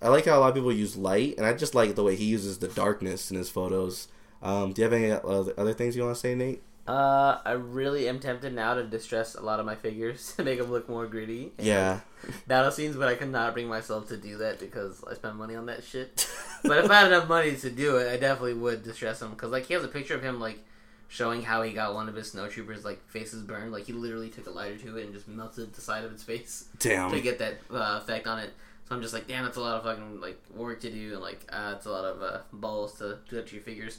I 0.00 0.08
like 0.08 0.26
how 0.26 0.38
a 0.38 0.40
lot 0.40 0.48
of 0.50 0.54
people 0.54 0.72
use 0.72 0.96
light, 0.96 1.36
and 1.36 1.46
I 1.46 1.52
just 1.52 1.74
like 1.74 1.94
the 1.94 2.02
way 2.02 2.16
he 2.16 2.24
uses 2.24 2.58
the 2.58 2.68
darkness 2.68 3.30
in 3.30 3.36
his 3.36 3.50
photos. 3.50 4.08
Um, 4.42 4.72
do 4.72 4.82
you 4.82 4.84
have 4.84 4.92
any 4.92 5.10
other 5.10 5.52
other 5.56 5.74
things 5.74 5.96
you 5.96 6.02
want 6.02 6.14
to 6.14 6.20
say, 6.20 6.34
Nate? 6.34 6.62
Uh, 6.86 7.40
I 7.44 7.52
really 7.52 8.08
am 8.08 8.20
tempted 8.20 8.54
now 8.54 8.74
to 8.74 8.84
distress 8.84 9.34
a 9.34 9.42
lot 9.42 9.58
of 9.58 9.66
my 9.66 9.74
figures 9.74 10.32
to 10.36 10.44
make 10.44 10.58
them 10.58 10.70
look 10.70 10.88
more 10.88 11.06
gritty. 11.06 11.52
Yeah, 11.58 12.00
battle 12.46 12.70
scenes, 12.70 12.96
but 12.96 13.08
I 13.08 13.16
cannot 13.16 13.54
bring 13.54 13.68
myself 13.68 14.08
to 14.08 14.16
do 14.16 14.38
that 14.38 14.60
because 14.60 15.02
I 15.04 15.14
spend 15.14 15.36
money 15.36 15.56
on 15.56 15.66
that 15.66 15.84
shit. 15.84 16.28
but 16.62 16.84
if 16.84 16.90
I 16.90 17.00
had 17.00 17.06
enough 17.08 17.28
money 17.28 17.56
to 17.56 17.70
do 17.70 17.96
it, 17.96 18.12
I 18.12 18.16
definitely 18.16 18.54
would 18.54 18.84
distress 18.84 19.20
him 19.20 19.30
because 19.30 19.50
like 19.50 19.66
he 19.66 19.74
has 19.74 19.84
a 19.84 19.88
picture 19.88 20.14
of 20.14 20.22
him 20.22 20.38
like 20.38 20.60
showing 21.08 21.42
how 21.42 21.62
he 21.62 21.72
got 21.72 21.94
one 21.94 22.08
of 22.08 22.14
his 22.14 22.32
snowtroopers 22.32 22.84
like 22.84 23.04
faces 23.08 23.42
burned. 23.42 23.72
Like 23.72 23.86
he 23.86 23.92
literally 23.92 24.30
took 24.30 24.46
a 24.46 24.50
lighter 24.50 24.76
to 24.78 24.96
it 24.98 25.04
and 25.04 25.14
just 25.14 25.28
melted 25.28 25.72
the 25.72 25.80
side 25.80 26.04
of 26.04 26.12
its 26.12 26.22
face 26.22 26.68
damn. 26.78 27.10
to 27.10 27.20
get 27.20 27.38
that 27.40 27.58
uh, 27.70 28.00
effect 28.02 28.26
on 28.26 28.38
it. 28.38 28.52
So 28.88 28.94
I'm 28.94 29.02
just 29.02 29.12
like, 29.12 29.26
damn, 29.26 29.44
that's 29.44 29.56
a 29.56 29.60
lot 29.60 29.76
of 29.76 29.82
fucking 29.82 30.20
like 30.20 30.40
work 30.54 30.80
to 30.82 30.90
do, 30.90 31.14
and 31.14 31.20
like, 31.20 31.40
uh, 31.48 31.74
it's 31.76 31.86
a 31.86 31.90
lot 31.90 32.04
of 32.04 32.22
uh, 32.22 32.38
balls 32.52 32.98
to 32.98 33.18
do 33.28 33.36
that 33.36 33.48
to 33.48 33.56
your 33.56 33.64
figures. 33.64 33.98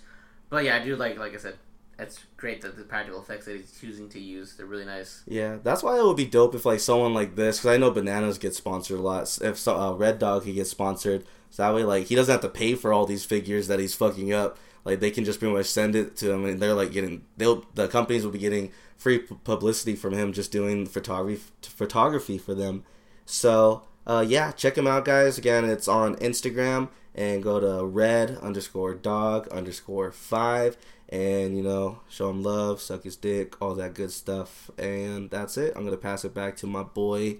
But 0.49 0.63
yeah, 0.63 0.77
I 0.77 0.79
do 0.83 0.95
like, 0.95 1.17
like 1.17 1.33
I 1.33 1.37
said, 1.37 1.55
it's 1.99 2.19
great 2.35 2.61
that 2.61 2.77
the 2.77 2.83
practical 2.83 3.21
effects 3.21 3.45
that 3.45 3.57
he's 3.57 3.77
choosing 3.79 4.07
to 4.09 4.19
use, 4.19 4.55
they're 4.55 4.65
really 4.65 4.85
nice. 4.85 5.23
Yeah, 5.27 5.57
that's 5.63 5.81
why 5.81 5.97
it 5.97 6.03
would 6.03 6.17
be 6.17 6.25
dope 6.25 6.53
if 6.53 6.65
like 6.65 6.79
someone 6.79 7.13
like 7.13 7.35
this, 7.35 7.57
because 7.57 7.73
I 7.73 7.77
know 7.77 7.91
bananas 7.91 8.37
get 8.37 8.53
sponsored 8.53 8.99
a 8.99 9.01
lot. 9.01 9.37
If 9.41 9.57
so, 9.57 9.77
uh, 9.77 9.93
Red 9.93 10.19
Dog 10.19 10.43
he 10.43 10.53
gets 10.53 10.69
sponsored, 10.69 11.25
so 11.49 11.63
that 11.63 11.73
way 11.73 11.83
like 11.83 12.07
he 12.07 12.15
doesn't 12.15 12.31
have 12.31 12.41
to 12.41 12.49
pay 12.49 12.75
for 12.75 12.93
all 12.93 13.05
these 13.05 13.25
figures 13.25 13.67
that 13.67 13.79
he's 13.79 13.95
fucking 13.95 14.31
up. 14.31 14.57
Like 14.85 14.99
they 14.99 15.11
can 15.11 15.25
just 15.25 15.39
pretty 15.39 15.53
much 15.53 15.65
send 15.65 15.95
it 15.95 16.15
to 16.17 16.31
him, 16.31 16.45
and 16.45 16.61
they're 16.61 16.73
like 16.73 16.91
getting 16.91 17.25
they'll 17.35 17.65
the 17.73 17.87
companies 17.87 18.23
will 18.23 18.31
be 18.31 18.39
getting 18.39 18.71
free 18.95 19.19
pu- 19.19 19.39
publicity 19.43 19.95
from 19.95 20.13
him 20.13 20.33
just 20.33 20.51
doing 20.51 20.85
photography 20.85 21.41
photography 21.61 22.37
for 22.37 22.53
them. 22.53 22.83
So 23.25 23.83
uh, 24.05 24.23
yeah, 24.25 24.51
check 24.51 24.77
him 24.77 24.87
out, 24.87 25.03
guys. 25.03 25.37
Again, 25.37 25.65
it's 25.65 25.87
on 25.87 26.15
Instagram 26.17 26.89
and 27.17 27.41
go 27.41 27.59
to 27.59 27.83
red 27.85 28.37
underscore 28.37 28.93
dog 28.93 29.47
underscore 29.47 30.11
five 30.11 30.77
and 31.09 31.57
you 31.57 31.63
know 31.63 31.99
show 32.07 32.29
him 32.29 32.43
love, 32.43 32.79
suck 32.79 33.03
his 33.03 33.15
dick, 33.15 33.59
all 33.61 33.73
that 33.75 33.93
good 33.93 34.11
stuff. 34.11 34.69
And 34.77 35.29
that's 35.29 35.57
it. 35.57 35.73
I'm 35.75 35.83
gonna 35.83 35.97
pass 35.97 36.23
it 36.23 36.33
back 36.33 36.55
to 36.57 36.67
my 36.67 36.83
boy 36.83 37.37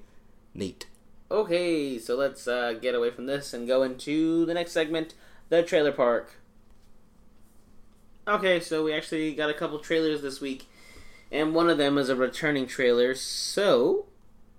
Nate. 0.53 0.87
Okay, 1.29 1.99
so 1.99 2.15
let's 2.15 2.47
uh, 2.47 2.73
get 2.73 2.95
away 2.95 3.11
from 3.11 3.25
this 3.25 3.53
and 3.53 3.67
go 3.67 3.83
into 3.83 4.45
the 4.45 4.53
next 4.53 4.71
segment, 4.71 5.13
the 5.49 5.61
trailer 5.61 5.91
park. 5.91 6.39
Okay, 8.27 8.59
so 8.59 8.83
we 8.83 8.93
actually 8.93 9.33
got 9.33 9.49
a 9.49 9.53
couple 9.53 9.77
trailers 9.79 10.21
this 10.21 10.41
week, 10.41 10.67
and 11.31 11.53
one 11.53 11.69
of 11.69 11.77
them 11.77 11.97
is 11.97 12.09
a 12.09 12.15
returning 12.15 12.65
trailer. 12.65 13.13
So 13.13 14.05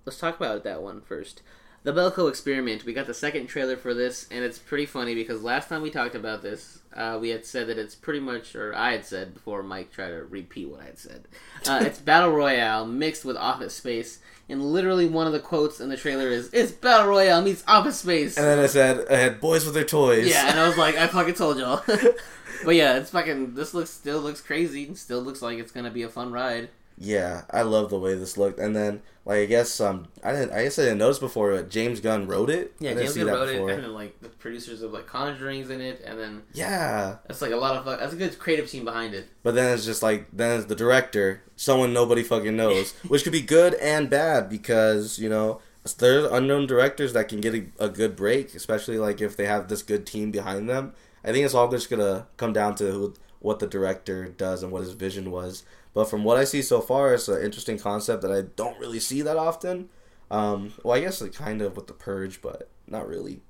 let's 0.05 0.19
talk 0.19 0.37
about 0.37 0.63
that 0.63 0.81
one 0.81 1.01
first. 1.01 1.41
The 1.89 1.99
Belko 1.99 2.29
Experiment. 2.29 2.85
We 2.85 2.93
got 2.93 3.07
the 3.07 3.15
second 3.15 3.47
trailer 3.47 3.75
for 3.75 3.95
this, 3.95 4.27
and 4.29 4.43
it's 4.43 4.59
pretty 4.59 4.85
funny 4.85 5.15
because 5.15 5.41
last 5.41 5.69
time 5.69 5.81
we 5.81 5.89
talked 5.89 6.13
about 6.13 6.43
this, 6.43 6.81
uh, 6.93 7.17
we 7.19 7.29
had 7.29 7.47
said 7.47 7.65
that 7.65 7.79
it's 7.79 7.95
pretty 7.95 8.19
much, 8.19 8.55
or 8.55 8.75
I 8.75 8.91
had 8.91 9.05
said 9.05 9.33
before 9.33 9.63
Mike 9.63 9.91
tried 9.91 10.09
to 10.09 10.23
repeat 10.25 10.69
what 10.69 10.81
I 10.81 10.85
had 10.85 10.99
said. 10.99 11.27
Uh, 11.65 11.79
it's 11.87 11.97
Battle 11.97 12.29
Royale 12.29 12.85
mixed 12.85 13.25
with 13.25 13.35
Office 13.37 13.73
Space, 13.73 14.19
and 14.47 14.61
literally 14.61 15.07
one 15.07 15.25
of 15.25 15.33
the 15.33 15.39
quotes 15.39 15.79
in 15.79 15.89
the 15.89 15.97
trailer 15.97 16.27
is, 16.27 16.53
"It's 16.53 16.71
Battle 16.71 17.07
Royale 17.07 17.41
meets 17.41 17.63
Office 17.67 17.97
Space." 17.97 18.37
And 18.37 18.45
then 18.45 18.59
I 18.59 18.67
said 18.67 19.07
I 19.09 19.15
had 19.15 19.41
boys 19.41 19.65
with 19.65 19.73
their 19.73 19.83
toys. 19.83 20.27
Yeah, 20.29 20.47
and 20.47 20.59
I 20.59 20.67
was 20.67 20.77
like, 20.77 20.95
I 20.95 21.07
fucking 21.07 21.33
told 21.33 21.57
y'all. 21.57 21.81
but 22.65 22.75
yeah, 22.75 22.97
it's 22.97 23.09
fucking. 23.09 23.55
This 23.55 23.73
looks 23.73 23.89
still 23.89 24.21
looks 24.21 24.41
crazy. 24.41 24.85
and 24.85 24.95
Still 24.95 25.21
looks 25.21 25.41
like 25.41 25.57
it's 25.57 25.71
gonna 25.71 25.89
be 25.89 26.03
a 26.03 26.09
fun 26.09 26.31
ride. 26.31 26.69
Yeah, 27.01 27.43
I 27.49 27.61
love 27.61 27.89
the 27.89 27.97
way 27.97 28.13
this 28.13 28.37
looked. 28.37 28.59
And 28.59 28.75
then, 28.75 29.01
like, 29.23 29.37
I 29.39 29.45
guess 29.45 29.79
um, 29.79 30.07
I 30.21 30.33
didn't. 30.33 30.51
I 30.51 30.63
guess 30.63 30.77
I 30.77 30.83
didn't 30.83 30.97
notice 30.97 31.19
before, 31.19 31.53
but 31.55 31.69
James 31.69 32.01
Gunn 32.01 32.27
wrote 32.27 32.49
it. 32.49 32.73
Yeah, 32.79 32.93
James 32.93 33.15
Gunn 33.15 33.27
wrote 33.27 33.47
it, 33.47 33.53
before. 33.53 33.69
and 33.69 33.83
then 33.83 33.93
like 33.93 34.19
the 34.21 34.27
producers 34.27 34.81
of 34.81 34.91
like 34.91 35.07
Conjuring's 35.07 35.69
in 35.69 35.79
it, 35.79 36.01
and 36.05 36.19
then 36.19 36.43
Yeah, 36.53 37.17
that's 37.27 37.41
like 37.41 37.51
a 37.51 37.55
lot 37.55 37.77
of 37.77 37.85
fuck. 37.85 37.99
That's 37.99 38.11
a 38.13 38.17
good 38.17 38.37
creative 38.37 38.69
team 38.69 38.83
behind 38.83 39.13
it. 39.13 39.29
but 39.43 39.55
then 39.55 39.73
it's 39.73 39.85
just 39.85 40.03
like 40.03 40.27
then 40.33 40.59
it's 40.59 40.67
the 40.67 40.75
director, 40.75 41.41
someone 41.55 41.93
nobody 41.93 42.21
fucking 42.21 42.57
knows, 42.57 42.91
which 43.07 43.23
could 43.23 43.31
be 43.31 43.41
good 43.41 43.75
and 43.75 44.09
bad 44.09 44.49
because 44.49 45.19
you 45.19 45.29
know 45.29 45.61
there's 45.99 46.29
unknown 46.29 46.67
directors 46.67 47.13
that 47.13 47.29
can 47.29 47.39
get 47.39 47.55
a, 47.55 47.65
a 47.79 47.89
good 47.89 48.17
break, 48.17 48.53
especially 48.55 48.97
like 48.97 49.21
if 49.21 49.37
they 49.37 49.45
have 49.45 49.69
this 49.69 49.83
good 49.83 50.05
team 50.05 50.31
behind 50.31 50.69
them. 50.69 50.93
I 51.23 51.31
think 51.31 51.45
it's 51.45 51.53
all 51.53 51.69
just 51.71 51.89
gonna 51.89 52.27
come 52.35 52.51
down 52.51 52.75
to 52.75 52.91
who, 52.91 53.13
what 53.39 53.59
the 53.59 53.67
director 53.67 54.25
does 54.27 54.63
and 54.63 54.71
what 54.71 54.81
his 54.81 54.91
vision 54.91 55.31
was. 55.31 55.63
But 55.93 56.09
from 56.09 56.23
what 56.23 56.37
I 56.37 56.43
see 56.43 56.61
so 56.61 56.81
far, 56.81 57.13
it's 57.13 57.27
an 57.27 57.41
interesting 57.43 57.79
concept 57.79 58.21
that 58.21 58.31
I 58.31 58.41
don't 58.41 58.79
really 58.79 58.99
see 58.99 59.21
that 59.21 59.37
often. 59.37 59.89
Um, 60.31 60.73
well, 60.83 60.95
I 60.95 61.01
guess 61.01 61.21
like 61.21 61.33
kind 61.33 61.61
of 61.61 61.75
with 61.75 61.87
the 61.87 61.93
purge, 61.93 62.41
but 62.41 62.69
not 62.87 63.07
really. 63.07 63.41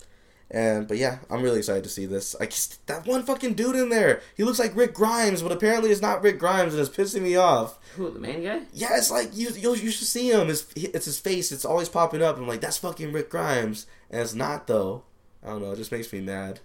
And 0.51 0.87
but 0.87 0.97
yeah, 0.97 1.19
I'm 1.29 1.43
really 1.43 1.59
excited 1.59 1.83
to 1.83 1.89
see 1.89 2.05
this. 2.07 2.35
I 2.39 2.47
just, 2.47 2.85
that 2.87 3.05
one 3.05 3.21
fucking 3.23 3.53
dude 3.53 3.75
in 3.75 3.89
there, 3.89 4.21
he 4.35 4.43
looks 4.43 4.57
like 4.57 4.75
Rick 4.75 4.95
Grimes, 4.95 5.43
but 5.43 5.51
apparently 5.51 5.91
it's 5.91 6.01
not 6.01 6.23
Rick 6.23 6.39
Grimes, 6.39 6.73
and 6.73 6.81
it's 6.81 6.95
pissing 6.95 7.21
me 7.21 7.35
off. 7.35 7.77
Who 7.95 8.09
the 8.09 8.19
main 8.19 8.43
guy? 8.43 8.61
Yeah, 8.73 8.97
it's 8.97 9.11
like 9.11 9.29
you 9.33 9.49
you, 9.51 9.75
you 9.75 9.91
should 9.91 10.07
see 10.07 10.31
him. 10.31 10.49
It's 10.49 10.65
it's 10.75 11.05
his 11.05 11.19
face. 11.19 11.51
It's 11.51 11.65
always 11.65 11.89
popping 11.89 12.23
up. 12.23 12.37
I'm 12.37 12.47
like, 12.47 12.61
that's 12.61 12.77
fucking 12.77 13.13
Rick 13.13 13.29
Grimes, 13.29 13.85
and 14.09 14.21
it's 14.21 14.33
not 14.33 14.65
though. 14.65 15.03
I 15.43 15.49
don't 15.49 15.61
know. 15.61 15.71
It 15.71 15.77
just 15.77 15.91
makes 15.91 16.11
me 16.11 16.21
mad. 16.21 16.61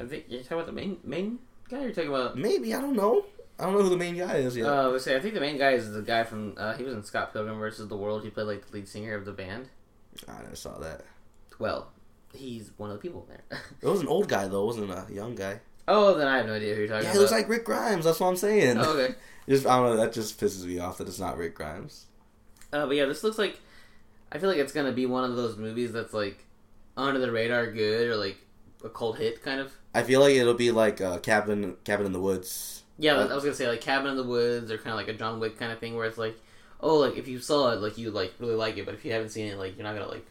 I 0.00 0.06
think 0.06 0.24
you're 0.28 0.42
talking 0.42 0.56
about 0.56 0.66
the 0.66 0.72
main 0.72 0.98
main 1.04 1.38
guy. 1.68 1.82
You're 1.82 1.92
talking 1.92 2.10
about. 2.10 2.36
Maybe 2.36 2.74
I 2.74 2.80
don't 2.80 2.96
know. 2.96 3.26
I 3.60 3.64
don't 3.64 3.74
know 3.74 3.82
who 3.82 3.90
the 3.90 3.96
main 3.96 4.16
guy 4.16 4.36
is 4.38 4.56
yet. 4.56 4.66
Uh, 4.66 4.88
let's 4.88 5.04
say 5.04 5.14
I 5.16 5.20
think 5.20 5.34
the 5.34 5.40
main 5.40 5.58
guy 5.58 5.72
is 5.72 5.92
the 5.92 6.02
guy 6.02 6.24
from. 6.24 6.54
Uh, 6.56 6.74
he 6.74 6.82
was 6.82 6.94
in 6.94 7.02
Scott 7.04 7.32
Pilgrim 7.32 7.58
versus 7.58 7.88
the 7.88 7.96
World. 7.96 8.24
He 8.24 8.30
played 8.30 8.44
like 8.44 8.66
the 8.66 8.72
lead 8.78 8.88
singer 8.88 9.14
of 9.14 9.24
the 9.24 9.32
band. 9.32 9.68
I 10.28 10.42
never 10.42 10.56
saw 10.56 10.78
that. 10.78 11.02
Well, 11.58 11.92
he's 12.34 12.70
one 12.78 12.90
of 12.90 12.96
the 12.96 13.02
people 13.02 13.26
there. 13.28 13.60
It 13.80 13.86
was 13.86 14.00
an 14.00 14.08
old 14.08 14.28
guy 14.28 14.48
though. 14.48 14.62
It 14.62 14.66
wasn't 14.66 14.90
a 14.90 15.06
young 15.12 15.34
guy. 15.34 15.60
oh, 15.86 16.14
then 16.16 16.26
I 16.26 16.38
have 16.38 16.46
no 16.46 16.54
idea 16.54 16.74
who 16.74 16.80
you're 16.80 16.88
talking 16.88 17.04
Yeah, 17.04 17.10
about. 17.10 17.14
he 17.14 17.18
looks 17.20 17.32
like 17.32 17.48
Rick 17.48 17.64
Grimes. 17.64 18.04
That's 18.04 18.18
what 18.20 18.28
I'm 18.28 18.36
saying. 18.36 18.78
Oh, 18.78 18.92
okay. 18.98 19.14
Just 19.48 19.66
I 19.66 19.76
don't 19.76 19.86
know. 19.90 19.96
That 19.96 20.12
just 20.12 20.40
pisses 20.40 20.64
me 20.64 20.78
off 20.78 20.98
that 20.98 21.08
it's 21.08 21.18
not 21.18 21.36
Rick 21.36 21.54
Grimes. 21.56 22.06
Uh, 22.72 22.86
but 22.86 22.94
yeah, 22.96 23.04
this 23.06 23.22
looks 23.24 23.38
like. 23.38 23.58
I 24.32 24.38
feel 24.38 24.48
like 24.48 24.58
it's 24.58 24.72
gonna 24.72 24.92
be 24.92 25.06
one 25.06 25.28
of 25.28 25.34
those 25.36 25.56
movies 25.56 25.92
that's 25.92 26.14
like 26.14 26.44
under 26.96 27.18
the 27.18 27.32
radar, 27.32 27.70
good 27.72 28.08
or 28.08 28.16
like 28.16 28.36
a 28.84 28.88
cult 28.88 29.18
hit 29.18 29.42
kind 29.42 29.58
of. 29.60 29.72
I 29.94 30.02
feel 30.04 30.20
like 30.20 30.34
it'll 30.34 30.54
be 30.54 30.70
like 30.70 31.00
uh, 31.00 31.18
Cabin 31.18 31.76
Cabin 31.84 32.06
in 32.06 32.12
the 32.12 32.20
Woods. 32.20 32.79
Yeah, 33.00 33.14
Uh, 33.14 33.28
I 33.28 33.34
was 33.34 33.42
gonna 33.44 33.54
say 33.56 33.66
like 33.68 33.80
Cabin 33.80 34.10
in 34.10 34.16
the 34.16 34.22
Woods 34.22 34.70
or 34.70 34.76
kind 34.76 34.90
of 34.90 34.96
like 34.96 35.08
a 35.08 35.14
John 35.14 35.40
Wick 35.40 35.58
kind 35.58 35.72
of 35.72 35.78
thing 35.78 35.96
where 35.96 36.06
it's 36.06 36.18
like, 36.18 36.36
oh, 36.80 36.96
like 36.98 37.16
if 37.16 37.26
you 37.26 37.38
saw 37.40 37.70
it, 37.72 37.80
like 37.80 37.98
you 37.98 38.10
like 38.10 38.34
really 38.38 38.54
like 38.54 38.76
it, 38.76 38.84
but 38.86 38.94
if 38.94 39.04
you 39.04 39.12
haven't 39.12 39.30
seen 39.30 39.46
it, 39.46 39.58
like 39.58 39.76
you're 39.76 39.84
not 39.84 39.94
gonna 39.94 40.08
like. 40.08 40.26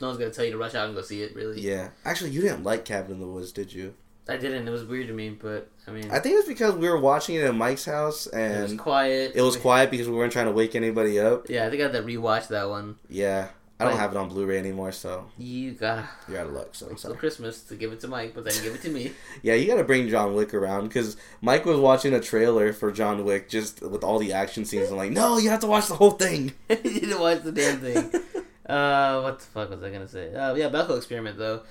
No 0.00 0.06
one's 0.06 0.18
gonna 0.18 0.30
tell 0.30 0.44
you 0.44 0.52
to 0.52 0.58
rush 0.58 0.76
out 0.76 0.86
and 0.86 0.94
go 0.94 1.02
see 1.02 1.22
it. 1.22 1.34
Really, 1.34 1.60
Yeah. 1.60 1.88
Actually, 2.04 2.30
you 2.30 2.40
didn't 2.40 2.62
like 2.62 2.84
Cabin 2.84 3.12
in 3.14 3.20
the 3.20 3.26
Woods, 3.26 3.50
did 3.50 3.72
you? 3.72 3.94
I 4.28 4.36
didn't. 4.36 4.68
It 4.68 4.70
was 4.70 4.84
weird 4.84 5.08
to 5.08 5.12
me, 5.14 5.30
but 5.30 5.68
I 5.88 5.90
mean, 5.90 6.08
I 6.10 6.20
think 6.20 6.38
it's 6.38 6.46
because 6.46 6.74
we 6.76 6.88
were 6.88 7.00
watching 7.00 7.34
it 7.36 7.44
at 7.44 7.54
Mike's 7.54 7.86
house 7.86 8.26
and 8.28 8.58
it 8.58 8.62
was 8.62 8.74
quiet. 8.74 9.32
it 9.34 9.42
was 9.42 9.56
quiet 9.56 9.90
because 9.90 10.08
we 10.08 10.14
weren't 10.14 10.32
trying 10.32 10.46
to 10.46 10.52
wake 10.52 10.76
anybody 10.76 11.18
up. 11.18 11.48
Yeah, 11.48 11.66
I 11.66 11.70
think 11.70 11.80
I 11.80 11.84
had 11.86 11.92
to 11.94 12.02
rewatch 12.02 12.48
that 12.48 12.68
one. 12.68 12.96
Yeah. 13.08 13.48
I 13.80 13.84
don't 13.84 13.96
have 13.96 14.10
it 14.10 14.16
on 14.16 14.28
Blu-ray 14.28 14.58
anymore, 14.58 14.90
so 14.90 15.26
You 15.38 15.72
gotta 15.72 16.08
you're 16.28 16.38
out 16.38 16.48
of 16.48 16.52
luck. 16.52 16.68
So 16.72 16.92
sorry. 16.96 17.16
Christmas 17.16 17.62
to 17.64 17.76
give 17.76 17.92
it 17.92 18.00
to 18.00 18.08
Mike, 18.08 18.34
but 18.34 18.44
then 18.44 18.54
give 18.62 18.74
it 18.74 18.82
to 18.82 18.90
me. 18.90 19.12
Yeah, 19.42 19.54
you 19.54 19.68
got 19.68 19.76
to 19.76 19.84
bring 19.84 20.08
John 20.08 20.34
Wick 20.34 20.52
around 20.52 20.88
because 20.88 21.16
Mike 21.40 21.64
was 21.64 21.78
watching 21.78 22.12
a 22.12 22.20
trailer 22.20 22.72
for 22.72 22.90
John 22.90 23.24
Wick 23.24 23.48
just 23.48 23.80
with 23.82 24.02
all 24.02 24.18
the 24.18 24.32
action 24.32 24.64
scenes. 24.64 24.90
I'm 24.90 24.96
like, 24.96 25.12
no, 25.12 25.38
you 25.38 25.50
have 25.50 25.60
to 25.60 25.68
watch 25.68 25.86
the 25.86 25.94
whole 25.94 26.10
thing. 26.10 26.52
you 26.68 26.76
didn't 26.76 27.20
watch 27.20 27.42
the 27.42 27.52
damn 27.52 27.78
thing. 27.78 27.96
uh, 28.66 29.20
what 29.20 29.38
the 29.38 29.44
fuck 29.44 29.70
was 29.70 29.82
I 29.82 29.90
gonna 29.90 30.08
say? 30.08 30.34
Uh, 30.34 30.54
yeah, 30.54 30.68
Belko 30.70 30.96
Experiment 30.96 31.38
though. 31.38 31.62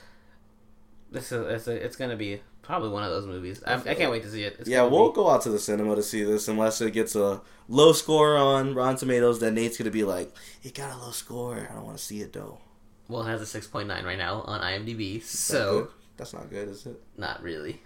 This 1.11 1.31
is 1.31 1.45
it's, 1.47 1.67
a, 1.67 1.71
it's 1.85 1.95
gonna 1.95 2.15
be 2.15 2.41
probably 2.61 2.89
one 2.89 3.03
of 3.03 3.09
those 3.09 3.25
movies. 3.25 3.63
I, 3.65 3.75
I 3.75 3.95
can't 3.95 4.11
wait 4.11 4.23
to 4.23 4.29
see 4.29 4.43
it. 4.43 4.57
It's 4.59 4.69
yeah, 4.69 4.83
we'll 4.83 5.09
be- 5.09 5.15
go 5.15 5.29
out 5.29 5.41
to 5.43 5.49
the 5.49 5.59
cinema 5.59 5.95
to 5.95 6.03
see 6.03 6.23
this 6.23 6.47
unless 6.47 6.81
it 6.81 6.91
gets 6.91 7.15
a 7.15 7.41
low 7.69 7.93
score 7.93 8.35
on 8.35 8.75
Rotten 8.75 8.97
Tomatoes. 8.97 9.39
Then 9.39 9.55
Nate's 9.55 9.77
gonna 9.77 9.91
be 9.91 10.03
like, 10.03 10.33
it 10.63 10.73
got 10.73 10.93
a 10.93 10.97
low 10.97 11.11
score. 11.11 11.67
I 11.69 11.73
don't 11.73 11.85
want 11.85 11.97
to 11.97 12.03
see 12.03 12.21
it 12.21 12.33
though. 12.33 12.59
Well, 13.07 13.23
it 13.23 13.29
has 13.29 13.41
a 13.41 13.45
six 13.45 13.67
point 13.67 13.87
nine 13.87 14.03
right 14.03 14.17
now 14.17 14.41
on 14.41 14.59
IMDb, 14.61 15.17
Is 15.19 15.29
so 15.29 15.89
that's 16.17 16.33
not 16.33 16.49
good, 16.49 16.67
is 16.67 16.85
it? 16.85 17.01
not 17.17 17.41
really. 17.41 17.81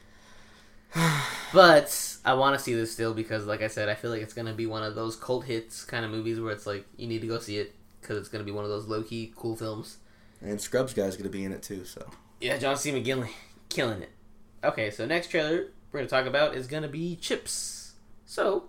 but 1.54 2.18
I 2.26 2.34
want 2.34 2.58
to 2.58 2.64
see 2.64 2.74
this 2.74 2.92
still 2.92 3.14
because, 3.14 3.46
like 3.46 3.62
I 3.62 3.68
said, 3.68 3.88
I 3.88 3.96
feel 3.96 4.12
like 4.12 4.22
it's 4.22 4.34
gonna 4.34 4.54
be 4.54 4.66
one 4.66 4.84
of 4.84 4.96
those 4.96 5.16
cult 5.16 5.46
hits 5.46 5.86
kind 5.86 6.04
of 6.04 6.12
movies 6.12 6.40
where 6.40 6.52
it's 6.52 6.66
like 6.66 6.86
you 6.98 7.08
need 7.08 7.22
to 7.22 7.28
go 7.28 7.40
see 7.40 7.58
it 7.58 7.76
because 8.02 8.18
it's 8.18 8.30
gonna 8.30 8.44
be 8.44 8.52
one 8.52 8.64
of 8.64 8.70
those 8.70 8.88
low 8.88 9.04
key 9.04 9.32
cool 9.36 9.56
films. 9.56 9.98
And 10.42 10.60
Scrubs 10.60 10.94
guy's 10.94 11.16
gonna 11.16 11.30
be 11.30 11.46
in 11.46 11.52
it 11.52 11.62
too. 11.62 11.86
So 11.86 12.04
Yeah, 12.42 12.58
John 12.58 12.76
C. 12.76 12.92
McGinley, 12.92 13.30
killing 13.70 14.02
it. 14.02 14.10
Okay, 14.64 14.89
so 14.89 15.06
next 15.06 15.28
trailer 15.30 15.68
we're 15.92 16.00
gonna 16.00 16.10
talk 16.10 16.26
about 16.26 16.56
is 16.56 16.68
gonna 16.68 16.88
be 16.88 17.16
Chips. 17.16 17.94
So, 18.26 18.66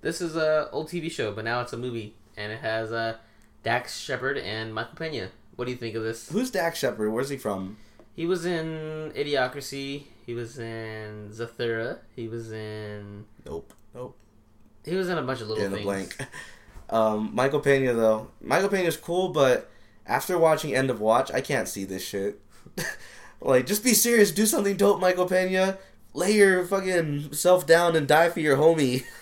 this 0.00 0.20
is 0.20 0.34
a 0.34 0.68
old 0.72 0.88
TV 0.88 1.10
show, 1.10 1.32
but 1.32 1.44
now 1.44 1.60
it's 1.60 1.72
a 1.72 1.76
movie, 1.76 2.14
and 2.36 2.50
it 2.52 2.60
has 2.60 2.90
uh, 2.90 3.16
Dax 3.62 3.98
Shepard 4.00 4.36
and 4.38 4.74
Michael 4.74 4.96
Pena. 4.96 5.28
What 5.56 5.66
do 5.66 5.70
you 5.70 5.76
think 5.76 5.94
of 5.94 6.02
this? 6.02 6.28
who's 6.28 6.50
Dax 6.50 6.78
Shepard? 6.78 7.12
Where's 7.12 7.28
he 7.28 7.36
from? 7.36 7.76
He 8.14 8.26
was 8.26 8.44
in 8.44 9.12
Idiocracy. 9.14 10.04
He 10.26 10.34
was 10.34 10.58
in 10.58 11.30
Zathura. 11.32 11.98
He 12.16 12.26
was 12.26 12.50
in. 12.52 13.24
Nope. 13.46 13.72
Nope. 13.94 14.16
He 14.84 14.96
was 14.96 15.08
in 15.08 15.18
a 15.18 15.22
bunch 15.22 15.40
of 15.40 15.48
little 15.48 15.64
in 15.64 15.70
the 15.70 15.76
things. 15.76 15.86
blank. 15.86 16.16
Um, 16.90 17.34
Michael 17.34 17.60
Pena 17.60 17.92
though, 17.92 18.30
Michael 18.40 18.70
Pena's 18.70 18.96
cool, 18.96 19.28
but 19.28 19.70
after 20.06 20.38
watching 20.38 20.74
End 20.74 20.88
of 20.88 21.02
Watch, 21.02 21.30
I 21.30 21.42
can't 21.42 21.68
see 21.68 21.84
this 21.84 22.02
shit. 22.02 22.40
like, 23.40 23.66
just 23.66 23.84
be 23.84 23.94
serious, 23.94 24.30
do 24.30 24.46
something 24.46 24.76
dope, 24.76 25.00
Michael 25.00 25.26
Pena. 25.28 25.78
Lay 26.14 26.32
your 26.32 26.64
fucking 26.64 27.32
self 27.32 27.66
down 27.66 27.94
and 27.94 28.08
die 28.08 28.30
for 28.30 28.40
your 28.40 28.56
homie. 28.56 29.04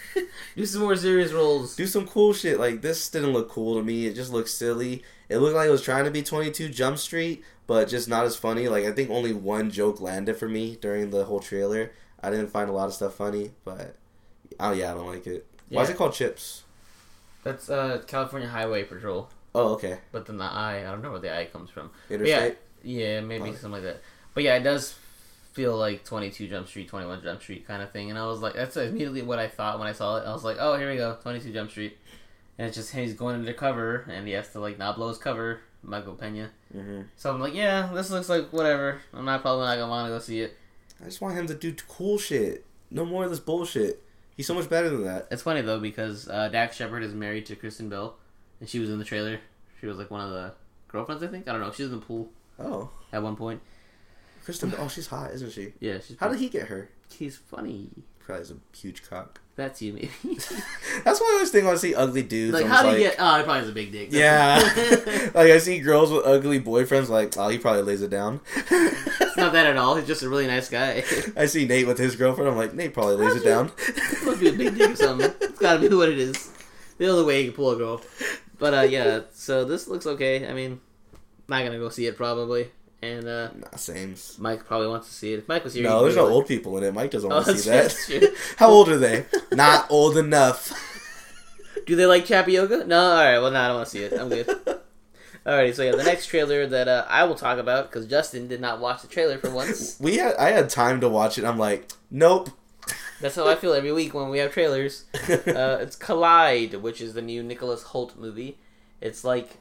Do 0.56 0.64
some 0.64 0.80
more 0.80 0.96
serious 0.96 1.30
roles. 1.32 1.76
do 1.76 1.86
some 1.86 2.06
cool 2.06 2.32
shit. 2.32 2.58
Like 2.58 2.80
this 2.80 3.10
didn't 3.10 3.34
look 3.34 3.50
cool 3.50 3.76
to 3.76 3.82
me. 3.82 4.06
It 4.06 4.14
just 4.14 4.32
looked 4.32 4.48
silly. 4.48 5.02
It 5.28 5.38
looked 5.38 5.56
like 5.56 5.68
it 5.68 5.72
was 5.72 5.82
trying 5.82 6.04
to 6.04 6.10
be 6.10 6.22
22 6.22 6.70
Jump 6.70 6.96
Street, 6.96 7.44
but 7.66 7.88
just 7.88 8.08
not 8.08 8.24
as 8.24 8.34
funny. 8.36 8.66
Like 8.68 8.86
I 8.86 8.92
think 8.92 9.10
only 9.10 9.34
one 9.34 9.70
joke 9.70 10.00
landed 10.00 10.36
for 10.36 10.48
me 10.48 10.78
during 10.80 11.10
the 11.10 11.24
whole 11.24 11.40
trailer. 11.40 11.92
I 12.22 12.30
didn't 12.30 12.48
find 12.48 12.70
a 12.70 12.72
lot 12.72 12.88
of 12.88 12.94
stuff 12.94 13.14
funny, 13.14 13.50
but 13.64 13.96
oh 14.58 14.72
yeah, 14.72 14.92
I 14.92 14.94
don't 14.94 15.06
like 15.06 15.26
it. 15.26 15.46
Why 15.68 15.82
is 15.82 15.90
it 15.90 15.96
called 15.96 16.14
Chips? 16.14 16.62
That's 17.42 17.68
uh, 17.68 18.02
California 18.06 18.48
Highway 18.48 18.84
Patrol. 18.84 19.28
Oh 19.54 19.74
okay. 19.74 19.98
But 20.12 20.26
then 20.26 20.38
the 20.38 20.44
I, 20.44 20.80
I 20.80 20.90
don't 20.90 21.02
know 21.02 21.10
where 21.10 21.20
the 21.20 21.36
I 21.36 21.44
comes 21.44 21.70
from. 21.70 21.90
Interstate. 22.08 22.56
Yeah, 22.86 23.20
maybe 23.20 23.50
Oh. 23.50 23.52
something 23.52 23.72
like 23.72 23.82
that. 23.82 24.00
But 24.34 24.44
yeah, 24.44 24.56
it 24.56 24.62
does 24.62 24.94
feel 25.52 25.76
like 25.76 26.04
22 26.04 26.48
Jump 26.48 26.68
Street, 26.68 26.88
21 26.88 27.22
Jump 27.22 27.40
Street 27.42 27.66
kind 27.66 27.82
of 27.82 27.90
thing. 27.90 28.10
And 28.10 28.18
I 28.18 28.26
was 28.26 28.40
like, 28.40 28.54
that's 28.54 28.76
immediately 28.76 29.22
what 29.22 29.38
I 29.38 29.48
thought 29.48 29.78
when 29.78 29.88
I 29.88 29.92
saw 29.92 30.18
it. 30.18 30.26
I 30.26 30.32
was 30.32 30.44
like, 30.44 30.56
oh, 30.60 30.76
here 30.76 30.90
we 30.90 30.96
go, 30.96 31.16
22 31.22 31.52
Jump 31.52 31.70
Street. 31.70 31.96
And 32.58 32.68
it's 32.68 32.76
just 32.76 32.90
him, 32.92 33.04
he's 33.04 33.14
going 33.14 33.34
undercover, 33.36 34.06
and 34.10 34.26
he 34.26 34.32
has 34.34 34.50
to 34.52 34.60
like 34.60 34.78
not 34.78 34.96
blow 34.96 35.08
his 35.08 35.18
cover, 35.18 35.60
Michael 35.82 36.14
Pena. 36.14 36.50
hmm 36.72 37.02
So 37.16 37.30
I'm 37.32 37.40
like, 37.40 37.54
yeah, 37.54 37.90
this 37.92 38.10
looks 38.10 38.28
like 38.28 38.52
whatever. 38.52 39.00
I'm 39.12 39.24
not 39.24 39.42
probably 39.42 39.64
not 39.66 39.76
gonna 39.76 39.88
want 39.90 40.06
to 40.06 40.14
go 40.14 40.18
see 40.18 40.40
it. 40.40 40.56
I 41.00 41.04
just 41.06 41.20
want 41.20 41.36
him 41.36 41.46
to 41.48 41.54
do 41.54 41.74
cool 41.88 42.16
shit. 42.18 42.64
No 42.90 43.04
more 43.04 43.24
of 43.24 43.30
this 43.30 43.40
bullshit. 43.40 44.02
He's 44.36 44.46
so 44.46 44.54
much 44.54 44.68
better 44.70 44.88
than 44.88 45.04
that. 45.04 45.28
It's 45.30 45.42
funny 45.42 45.60
though 45.62 45.80
because 45.80 46.28
uh, 46.28 46.48
Dax 46.48 46.76
Shepard 46.76 47.02
is 47.02 47.12
married 47.14 47.46
to 47.46 47.56
Kristen 47.56 47.88
Bell, 47.88 48.16
and 48.60 48.68
she 48.68 48.78
was 48.78 48.88
in 48.90 48.98
the 48.98 49.04
trailer. 49.04 49.40
She 49.80 49.86
was 49.86 49.98
like 49.98 50.10
one 50.10 50.22
of 50.22 50.30
the 50.30 50.52
girlfriends. 50.88 51.22
I 51.22 51.26
think 51.26 51.48
I 51.48 51.52
don't 51.52 51.60
know. 51.60 51.72
She's 51.72 51.86
in 51.86 51.92
the 51.92 51.98
pool 51.98 52.30
Oh, 52.58 52.90
at 53.12 53.22
one 53.22 53.36
point. 53.36 53.60
Kristen. 54.44 54.72
Oh, 54.78 54.88
she's 54.94 55.08
hot, 55.08 55.32
isn't 55.32 55.52
she? 55.52 55.72
Yeah, 55.80 55.98
she's. 55.98 56.16
How 56.18 56.28
did 56.28 56.38
he 56.38 56.48
get 56.48 56.68
her? 56.68 56.90
He's 57.10 57.36
funny. 57.36 57.90
Probably 58.20 58.40
has 58.40 58.50
a 58.50 58.56
huge 58.76 59.08
cock. 59.08 59.40
That's 59.56 59.80
you, 59.80 59.94
maybe. 59.94 60.10
That's 61.04 61.20
why 61.20 61.28
I 61.30 61.32
always 61.34 61.50
think 61.50 61.64
when 61.64 61.74
I 61.74 61.78
see 61.78 61.94
ugly 61.94 62.22
dudes. 62.22 62.52
like, 62.52 62.64
I'm 62.64 62.70
how 62.70 62.82
do 62.82 62.88
you 62.88 62.94
like, 62.94 63.02
get? 63.02 63.16
Oh, 63.18 63.38
he 63.38 63.42
probably 63.44 63.60
has 63.60 63.68
a 63.68 63.72
big 63.72 63.92
dick. 63.92 64.08
Yeah. 64.10 64.58
like 65.34 65.50
I 65.50 65.58
see 65.58 65.78
girls 65.78 66.12
with 66.12 66.26
ugly 66.26 66.60
boyfriends. 66.60 67.08
Like, 67.08 67.36
oh, 67.38 67.48
he 67.48 67.58
probably 67.58 67.82
lays 67.82 68.02
it 68.02 68.10
down. 68.10 68.40
it's 68.54 69.36
not 69.36 69.52
that 69.52 69.66
at 69.66 69.76
all. 69.78 69.96
He's 69.96 70.06
just 70.06 70.22
a 70.22 70.28
really 70.28 70.46
nice 70.46 70.68
guy. 70.68 71.04
I 71.36 71.46
see 71.46 71.66
Nate 71.66 71.86
with 71.86 71.98
his 71.98 72.16
girlfriend. 72.16 72.50
I'm 72.50 72.56
like, 72.56 72.74
Nate 72.74 72.92
probably 72.92 73.16
lays 73.16 73.36
it 73.36 73.44
down. 73.44 73.72
must 74.24 74.40
be 74.40 74.48
a 74.48 74.52
big 74.52 74.76
dick 74.76 74.90
or 74.90 74.96
something. 74.96 75.32
It's 75.40 75.58
gotta 75.58 75.88
be 75.88 75.94
what 75.94 76.10
it 76.10 76.18
is. 76.18 76.50
The 76.98 77.08
only 77.08 77.24
way 77.24 77.40
you 77.40 77.50
can 77.52 77.56
pull 77.56 77.70
a 77.70 77.76
girl. 77.76 78.02
But 78.58 78.74
uh, 78.74 78.82
yeah, 78.82 79.20
so 79.32 79.64
this 79.64 79.88
looks 79.88 80.06
okay. 80.06 80.48
I 80.48 80.52
mean, 80.52 80.80
not 81.48 81.64
gonna 81.64 81.78
go 81.78 81.88
see 81.88 82.06
it 82.06 82.16
probably. 82.16 82.68
And 83.02 83.28
uh, 83.28 83.50
nah, 83.54 83.76
same. 83.76 84.14
Mike 84.38 84.64
probably 84.64 84.88
wants 84.88 85.08
to 85.08 85.14
see 85.14 85.32
it. 85.34 85.40
If 85.40 85.48
Mike 85.48 85.64
was 85.64 85.74
here, 85.74 85.84
No, 85.84 86.02
there's 86.02 86.16
no 86.16 86.24
like- 86.24 86.32
old 86.32 86.46
people 86.48 86.76
in 86.78 86.84
it. 86.84 86.94
Mike 86.94 87.10
doesn't 87.10 87.30
Oh, 87.32 87.36
want 87.36 87.46
to 87.46 87.52
that's 87.52 88.06
see 88.06 88.18
true, 88.18 88.28
that. 88.28 88.36
How 88.56 88.68
old 88.70 88.88
are 88.88 88.98
they? 88.98 89.26
Not 89.52 89.86
old 89.90 90.16
enough. 90.16 90.72
Do 91.86 91.94
they 91.94 92.06
like 92.06 92.24
Chapioga? 92.26 92.86
No. 92.86 92.98
All 92.98 93.16
right. 93.16 93.38
Well, 93.38 93.50
no, 93.50 93.60
I 93.60 93.66
don't 93.68 93.76
want 93.76 93.86
to 93.88 93.90
see 93.92 94.02
it. 94.02 94.12
I'm 94.18 94.28
good. 94.28 94.46
Alrighty, 95.46 95.74
so 95.74 95.84
yeah, 95.84 95.92
the 95.92 96.02
next 96.02 96.26
trailer 96.26 96.66
that 96.66 96.88
uh, 96.88 97.04
I 97.08 97.22
will 97.22 97.36
talk 97.36 97.58
about 97.58 97.88
because 97.88 98.06
Justin 98.06 98.48
did 98.48 98.60
not 98.60 98.80
watch 98.80 99.02
the 99.02 99.08
trailer 99.08 99.38
for 99.38 99.50
once. 99.50 100.00
We 100.00 100.16
had 100.16 100.34
I 100.36 100.50
had 100.50 100.68
time 100.70 101.00
to 101.02 101.08
watch 101.08 101.38
it. 101.38 101.44
I'm 101.44 101.58
like, 101.58 101.92
nope. 102.10 102.48
That's 103.20 103.36
how 103.36 103.46
I 103.46 103.54
feel 103.54 103.72
every 103.72 103.92
week 103.92 104.12
when 104.12 104.28
we 104.28 104.38
have 104.38 104.52
trailers. 104.52 105.04
Uh, 105.14 105.78
it's 105.80 105.94
Collide, 105.96 106.74
which 106.82 107.00
is 107.00 107.14
the 107.14 107.22
new 107.22 107.42
Nicholas 107.44 107.84
Hoult 107.84 108.16
movie. 108.16 108.58
It's 109.00 109.22
like 109.22 109.58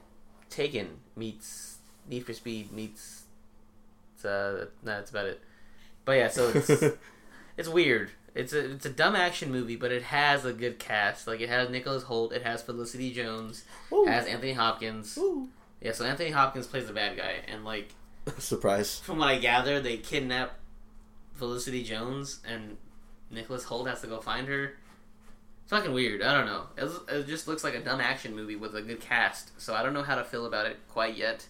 Taken 0.49 0.87
meets 1.15 1.64
Need 2.09 2.25
for 2.25 2.33
Speed 2.33 2.71
meets. 2.71 3.23
It's, 4.15 4.25
uh, 4.25 4.65
no, 4.83 4.91
that's 4.91 5.11
about 5.11 5.25
it. 5.25 5.41
But 6.05 6.13
yeah, 6.13 6.27
so 6.29 6.49
it's 6.53 6.69
it's 7.57 7.69
weird. 7.69 8.11
It's 8.33 8.53
a 8.53 8.71
it's 8.73 8.85
a 8.85 8.89
dumb 8.89 9.15
action 9.15 9.51
movie, 9.51 9.75
but 9.75 9.91
it 9.91 10.03
has 10.03 10.45
a 10.45 10.53
good 10.53 10.77
cast. 10.77 11.27
Like 11.27 11.41
it 11.41 11.49
has 11.49 11.69
Nicholas 11.69 12.03
Hoult, 12.03 12.33
it 12.33 12.43
has 12.43 12.61
Felicity 12.61 13.13
Jones, 13.13 13.63
Ooh. 13.91 14.05
it 14.05 14.11
has 14.11 14.25
Anthony 14.25 14.53
Hopkins. 14.53 15.17
Ooh. 15.17 15.49
Yeah, 15.81 15.91
so 15.93 16.05
Anthony 16.05 16.31
Hopkins 16.31 16.67
plays 16.67 16.87
the 16.87 16.93
bad 16.93 17.17
guy, 17.17 17.41
and 17.47 17.63
like 17.65 17.93
Surprise. 18.37 18.99
from 18.99 19.19
what 19.19 19.29
I 19.29 19.37
gather, 19.37 19.79
they 19.79 19.97
kidnap 19.97 20.55
Felicity 21.33 21.83
Jones, 21.83 22.39
and 22.47 22.77
Nicholas 23.29 23.65
Hoult 23.65 23.87
has 23.87 24.01
to 24.01 24.07
go 24.07 24.19
find 24.19 24.47
her. 24.47 24.75
It's 25.63 25.71
fucking 25.71 25.93
weird. 25.93 26.21
I 26.21 26.33
don't 26.33 26.45
know. 26.45 26.67
It, 26.77 27.15
it 27.15 27.27
just 27.27 27.47
looks 27.47 27.63
like 27.63 27.73
a 27.73 27.79
dumb 27.79 27.99
action 27.99 28.35
movie 28.35 28.55
with 28.55 28.75
a 28.75 28.81
good 28.81 28.99
cast. 28.99 29.59
So 29.59 29.73
I 29.73 29.81
don't 29.81 29.93
know 29.93 30.03
how 30.03 30.15
to 30.15 30.23
feel 30.23 30.45
about 30.45 30.67
it 30.67 30.77
quite 30.87 31.17
yet. 31.17 31.47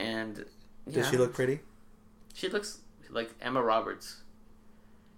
And 0.00 0.44
Does 0.90 1.08
she 1.08 1.16
look 1.16 1.32
pretty? 1.34 1.60
She 2.34 2.48
looks 2.48 2.78
like 3.10 3.30
Emma 3.40 3.62
Roberts. 3.62 4.16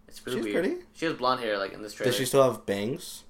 It's 0.08 0.24
really 0.26 0.38
She's 0.38 0.44
weird. 0.52 0.64
pretty? 0.64 0.80
She 0.94 1.06
has 1.06 1.14
blonde 1.14 1.40
hair, 1.40 1.56
like 1.58 1.72
in 1.72 1.82
this 1.82 1.94
trailer. 1.94 2.10
Does 2.10 2.18
she 2.18 2.24
still 2.26 2.42
have 2.42 2.66
bangs? 2.66 3.24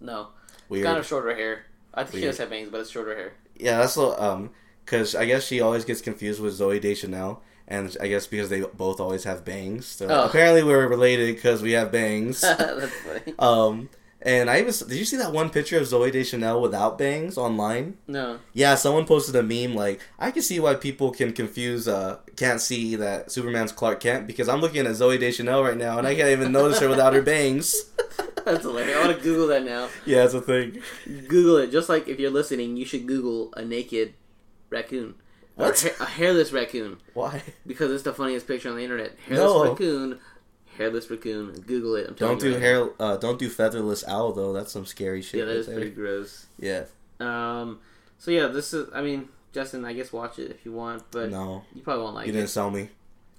No, 0.00 0.28
Weird. 0.68 0.84
kind 0.84 0.98
of 0.98 1.06
shorter 1.06 1.34
hair. 1.34 1.66
I 1.92 2.04
think 2.04 2.20
she 2.20 2.26
does 2.26 2.38
have 2.38 2.50
bangs, 2.50 2.68
but 2.70 2.80
it's 2.80 2.90
shorter 2.90 3.14
hair. 3.16 3.32
Yeah, 3.56 3.78
that's 3.78 3.96
little, 3.96 4.20
um, 4.20 4.50
because 4.84 5.14
I 5.14 5.24
guess 5.26 5.44
she 5.46 5.60
always 5.60 5.84
gets 5.84 6.00
confused 6.00 6.40
with 6.40 6.58
Zooey 6.58 6.80
Deschanel, 6.80 7.42
and 7.66 7.96
I 8.00 8.08
guess 8.08 8.26
because 8.26 8.48
they 8.50 8.60
both 8.60 9.00
always 9.00 9.24
have 9.24 9.44
bangs. 9.44 9.86
So 9.86 10.06
Oh. 10.08 10.26
apparently 10.26 10.62
we're 10.62 10.86
related 10.86 11.34
because 11.34 11.62
we 11.62 11.72
have 11.72 11.90
bangs. 11.90 12.40
That's 12.42 12.92
funny. 13.00 13.34
um, 13.38 13.88
and 14.24 14.48
I 14.50 14.58
even 14.60 14.72
did 14.88 14.96
you 14.96 15.04
see 15.04 15.16
that 15.18 15.32
one 15.32 15.50
picture 15.50 15.76
of 15.78 15.84
Zooey 15.84 16.10
Deschanel 16.12 16.60
without 16.60 16.96
bangs 16.98 17.36
online? 17.38 17.98
No. 18.08 18.38
Yeah, 18.52 18.74
someone 18.74 19.04
posted 19.06 19.36
a 19.36 19.42
meme 19.42 19.74
like 19.76 20.00
I 20.18 20.30
can 20.30 20.42
see 20.42 20.58
why 20.60 20.74
people 20.74 21.10
can 21.10 21.32
confuse 21.32 21.86
uh 21.86 22.18
can't 22.36 22.60
see 22.60 22.96
that 22.96 23.30
Superman's 23.30 23.72
Clark 23.72 24.00
Kent 24.00 24.26
because 24.26 24.48
I'm 24.48 24.60
looking 24.60 24.86
at 24.86 24.92
Zooey 24.92 25.20
Deschanel 25.20 25.62
right 25.62 25.76
now 25.76 25.98
and 25.98 26.06
I 26.06 26.14
can't 26.14 26.30
even 26.30 26.52
notice 26.52 26.80
her 26.80 26.88
without 26.88 27.12
her 27.14 27.22
bangs. 27.34 27.74
That's 28.44 28.62
hilarious. 28.62 28.96
I 28.96 29.06
want 29.06 29.16
to 29.16 29.22
Google 29.22 29.46
that 29.48 29.64
now. 29.64 29.88
Yeah, 30.04 30.24
it's 30.24 30.34
a 30.34 30.40
thing. 30.40 30.82
Google 31.28 31.56
it. 31.58 31.70
Just 31.70 31.88
like 31.88 32.08
if 32.08 32.18
you're 32.18 32.30
listening, 32.30 32.76
you 32.76 32.84
should 32.84 33.06
Google 33.06 33.52
a 33.56 33.64
naked 33.64 34.14
raccoon. 34.70 35.14
What? 35.56 35.82
a, 35.84 35.88
ha- 35.88 36.04
a 36.04 36.06
hairless 36.06 36.52
raccoon. 36.52 36.98
Why? 37.14 37.40
Because 37.66 37.90
it's 37.92 38.02
the 38.02 38.12
funniest 38.12 38.46
picture 38.46 38.68
on 38.70 38.76
the 38.76 38.82
internet. 38.82 39.16
Hairless 39.28 39.44
No. 39.52 39.70
raccoon. 39.70 40.18
Hairless 40.76 41.10
raccoon. 41.10 41.52
Google 41.66 41.96
it. 41.96 42.08
I'm 42.08 42.14
Don't 42.14 42.40
do 42.40 42.52
right 42.52 42.60
hair. 42.60 42.90
Uh, 42.98 43.16
don't 43.16 43.38
do 43.38 43.48
featherless 43.48 44.06
owl 44.06 44.32
though. 44.32 44.52
That's 44.52 44.72
some 44.72 44.86
scary 44.86 45.22
shit. 45.22 45.40
Yeah, 45.40 45.46
that 45.46 45.66
there. 45.66 45.76
pretty 45.76 45.90
gross. 45.90 46.46
Yeah. 46.58 46.84
Um. 47.20 47.80
So 48.18 48.30
yeah, 48.30 48.48
this 48.48 48.74
is. 48.74 48.88
I 48.94 49.02
mean, 49.02 49.28
Justin, 49.52 49.84
I 49.84 49.92
guess 49.92 50.12
watch 50.12 50.38
it 50.38 50.50
if 50.50 50.64
you 50.64 50.72
want, 50.72 51.04
but 51.10 51.30
No, 51.30 51.64
you 51.74 51.82
probably 51.82 52.02
won't 52.02 52.16
like 52.16 52.26
you 52.26 52.32
it. 52.32 52.34
You 52.34 52.40
didn't 52.40 52.50
sell 52.50 52.70
me. 52.70 52.88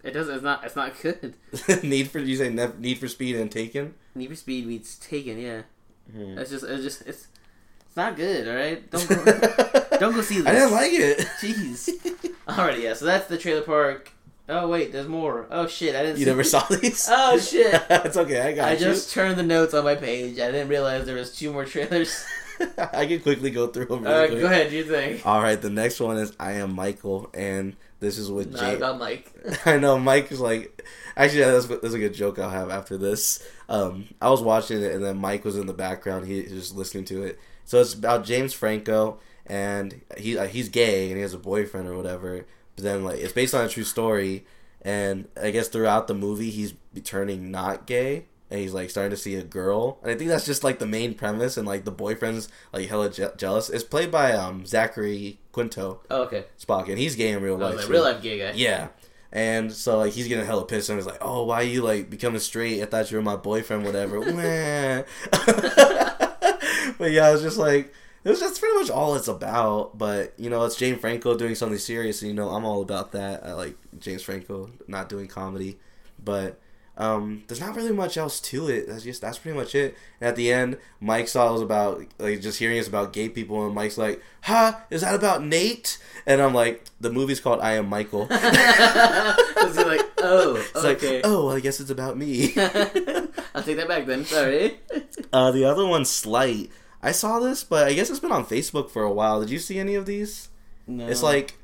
It 0.03 0.11
doesn't. 0.11 0.35
It's 0.35 0.43
not. 0.43 0.63
It's 0.63 0.75
not 0.75 0.93
good. 1.01 1.35
need 1.83 2.11
for 2.11 2.19
you 2.19 2.35
say 2.37 2.49
ne- 2.49 2.77
need 2.79 2.99
for 2.99 3.07
speed 3.07 3.35
and 3.35 3.51
taken. 3.51 3.95
Need 4.13 4.29
for 4.29 4.35
Speed 4.35 4.67
meets 4.67 4.95
Taken. 4.97 5.37
Yeah. 5.39 5.63
Hmm. 6.11 6.37
It's 6.37 6.51
just. 6.51 6.63
It's 6.63 6.83
just. 6.83 7.01
It's. 7.01 7.27
It's 7.87 7.97
not 7.97 8.15
good. 8.15 8.47
All 8.47 8.55
right. 8.55 8.89
Don't 8.91 9.07
go. 9.07 9.97
don't 9.97 10.13
go 10.13 10.21
see 10.21 10.39
this. 10.39 10.47
I 10.47 10.51
didn't 10.51 10.71
like 10.71 10.91
it. 10.91 11.19
Jeez. 11.39 11.89
Alrighty, 12.47 12.81
yeah. 12.81 12.93
So 12.93 13.05
that's 13.05 13.27
the 13.27 13.37
trailer 13.37 13.61
park. 13.61 14.11
Oh 14.47 14.67
wait, 14.67 14.91
there's 14.91 15.07
more. 15.07 15.47
Oh 15.49 15.65
shit, 15.67 15.95
I 15.95 16.03
didn't. 16.03 16.19
You 16.19 16.25
never 16.27 16.43
saw 16.43 16.63
these? 16.67 17.07
Oh 17.11 17.39
shit. 17.39 17.81
it's 17.89 18.17
okay. 18.17 18.41
I 18.41 18.53
got 18.53 18.67
I 18.69 18.73
you. 18.73 18.79
just 18.79 19.11
turned 19.11 19.37
the 19.37 19.43
notes 19.43 19.73
on 19.73 19.83
my 19.83 19.95
page. 19.95 20.33
I 20.39 20.51
didn't 20.51 20.67
realize 20.67 21.05
there 21.05 21.15
was 21.15 21.35
two 21.35 21.51
more 21.51 21.65
trailers. 21.65 22.23
I 22.93 23.05
can 23.05 23.19
quickly 23.21 23.49
go 23.51 23.67
through 23.67 23.87
them. 23.87 24.03
Really 24.03 24.13
Alright, 24.13 24.29
quick. 24.29 24.41
go 24.41 24.45
ahead. 24.47 24.71
You 24.71 24.83
think? 24.85 25.25
All 25.25 25.41
right, 25.41 25.59
the 25.61 25.69
next 25.69 25.99
one 25.99 26.17
is 26.17 26.31
I 26.39 26.53
am 26.53 26.73
Michael, 26.73 27.29
and 27.33 27.75
this 27.99 28.17
is 28.17 28.31
with 28.31 28.51
Not 28.51 28.59
Jay. 28.61 28.75
about 28.75 28.97
Mike. 28.99 29.33
I 29.65 29.77
know 29.77 29.99
Mike 29.99 30.31
is 30.31 30.39
like, 30.39 30.85
actually, 31.17 31.39
yeah, 31.41 31.51
that's, 31.51 31.65
that's 31.65 31.93
a 31.93 31.99
good 31.99 32.13
joke 32.13 32.39
I'll 32.39 32.49
have 32.49 32.69
after 32.69 32.97
this. 32.97 33.45
Um, 33.67 34.05
I 34.21 34.29
was 34.29 34.41
watching 34.41 34.81
it, 34.81 34.93
and 34.93 35.03
then 35.03 35.17
Mike 35.17 35.43
was 35.43 35.57
in 35.57 35.65
the 35.65 35.73
background. 35.73 36.27
He, 36.27 36.35
he 36.43 36.53
was 36.53 36.67
just 36.67 36.75
listening 36.75 37.03
to 37.05 37.23
it. 37.23 37.39
So 37.65 37.81
it's 37.81 37.93
about 37.93 38.23
James 38.23 38.53
Franco, 38.53 39.19
and 39.47 40.01
he 40.17 40.37
uh, 40.37 40.45
he's 40.47 40.69
gay, 40.69 41.07
and 41.07 41.15
he 41.17 41.21
has 41.23 41.33
a 41.33 41.39
boyfriend 41.39 41.89
or 41.89 41.97
whatever. 41.97 42.45
But 42.75 42.83
then 42.83 43.03
like 43.03 43.19
it's 43.19 43.33
based 43.33 43.53
on 43.55 43.65
a 43.65 43.69
true 43.69 43.83
story, 43.83 44.45
and 44.81 45.27
I 45.41 45.51
guess 45.51 45.67
throughout 45.67 46.07
the 46.07 46.13
movie 46.13 46.49
he's 46.49 46.73
turning 47.03 47.51
not 47.51 47.85
gay. 47.87 48.25
And 48.51 48.59
he's 48.59 48.75
like 48.75 48.91
starting 48.91 49.09
to 49.09 49.17
see 49.17 49.33
a 49.35 49.43
girl, 49.43 49.97
and 50.03 50.11
I 50.11 50.15
think 50.15 50.29
that's 50.29 50.45
just 50.45 50.63
like 50.63 50.77
the 50.77 50.85
main 50.85 51.15
premise, 51.15 51.57
and 51.57 51.67
like 51.67 51.83
the 51.83 51.91
boyfriend's 51.91 52.47
like 52.71 52.87
hella 52.87 53.09
je- 53.09 53.31
jealous. 53.37 53.71
It's 53.71 53.83
played 53.83 54.11
by 54.11 54.33
um 54.33 54.67
Zachary 54.67 55.39
Quinto 55.51 56.01
Oh, 56.11 56.21
okay. 56.25 56.45
Spock, 56.59 56.87
and 56.87 56.99
he's 56.99 57.15
gay 57.15 57.31
in 57.31 57.41
real 57.41 57.55
I 57.55 57.69
life. 57.69 57.77
like, 57.77 57.89
real 57.89 58.03
life 58.03 58.21
gay 58.21 58.37
guy. 58.37 58.51
Yeah. 58.55 58.89
And 59.31 59.73
so 59.73 59.97
like 59.97 60.13
he's 60.13 60.27
getting 60.27 60.45
hella 60.45 60.63
pissed 60.65 60.89
and 60.89 60.99
he's 60.99 61.07
like, 61.07 61.17
Oh, 61.21 61.43
why 61.45 61.61
you 61.61 61.81
like 61.81 62.11
becoming 62.11 62.39
straight? 62.39 62.81
I 62.83 62.85
thought 62.85 63.09
you 63.09 63.17
were 63.17 63.23
my 63.23 63.35
boyfriend, 63.35 63.83
whatever. 63.83 64.19
But 66.97 67.11
yeah, 67.11 67.27
I 67.27 67.31
was 67.31 67.41
just 67.41 67.57
like 67.57 67.91
was 68.29 68.39
just 68.39 68.59
pretty 68.59 68.75
much 68.75 68.89
all 68.89 69.15
it's 69.15 69.27
about. 69.27 69.97
But 69.97 70.33
you 70.37 70.49
know, 70.49 70.63
it's 70.65 70.75
James 70.75 70.99
Franco 70.99 71.37
doing 71.37 71.55
something 71.55 71.77
serious, 71.79 72.21
and 72.21 72.29
you 72.29 72.35
know, 72.35 72.49
I'm 72.49 72.65
all 72.65 72.81
about 72.81 73.11
that. 73.13 73.45
I 73.45 73.53
like 73.53 73.75
James 73.99 74.23
Franco 74.23 74.69
not 74.87 75.09
doing 75.09 75.27
comedy. 75.27 75.77
But 76.23 76.59
um, 76.97 77.43
there's 77.47 77.59
not 77.59 77.75
really 77.75 77.91
much 77.91 78.17
else 78.17 78.39
to 78.39 78.69
it. 78.69 78.87
That's 78.87 79.03
just 79.03 79.21
that's 79.21 79.37
pretty 79.37 79.57
much 79.57 79.75
it. 79.75 79.95
And 80.21 80.29
at 80.29 80.35
the 80.35 80.51
end, 80.51 80.77
Mike 81.01 81.27
saw 81.27 81.49
it 81.49 81.53
was 81.53 81.61
about 81.61 82.03
like 82.17 82.41
just 82.41 82.57
hearing 82.59 82.77
it's 82.77 82.87
about 82.87 83.13
gay 83.13 83.29
people, 83.29 83.65
and 83.65 83.75
Mike's 83.75 83.97
like, 83.97 84.21
"Ha, 84.43 84.81
is 84.89 85.01
that 85.01 85.13
about 85.13 85.43
Nate?" 85.43 85.97
And 86.25 86.41
I'm 86.41 86.53
like, 86.53 86.85
"The 87.01 87.11
movie's 87.11 87.39
called 87.39 87.59
I 87.61 87.73
Am 87.73 87.87
Michael." 87.89 88.27
Was 89.65 89.77
he 89.77 89.83
like, 89.83 90.01
oh, 90.19 90.55
It's 90.57 90.75
okay. 90.75 91.15
like, 91.17 91.21
oh, 91.25 91.47
well, 91.47 91.55
I 91.55 91.59
guess 91.59 91.79
it's 91.79 91.89
about 91.89 92.17
me. 92.17 92.53
I'll 92.57 93.63
take 93.63 93.77
that 93.77 93.87
back 93.87 94.05
then. 94.05 94.25
Sorry. 94.25 94.79
uh, 95.33 95.51
the 95.51 95.65
other 95.65 95.85
one's 95.85 96.09
Sleight. 96.09 96.71
I 97.05 97.11
saw 97.11 97.39
this, 97.39 97.63
but 97.63 97.87
I 97.87 97.93
guess 97.93 98.09
it's 98.09 98.19
been 98.19 98.31
on 98.31 98.45
Facebook 98.45 98.89
for 98.89 99.03
a 99.03 99.11
while. 99.11 99.39
Did 99.39 99.49
you 99.51 99.59
see 99.59 99.77
any 99.79 99.95
of 99.95 100.05
these? 100.05 100.49
No. 100.87 101.07
It's 101.07 101.23
like 101.23 101.55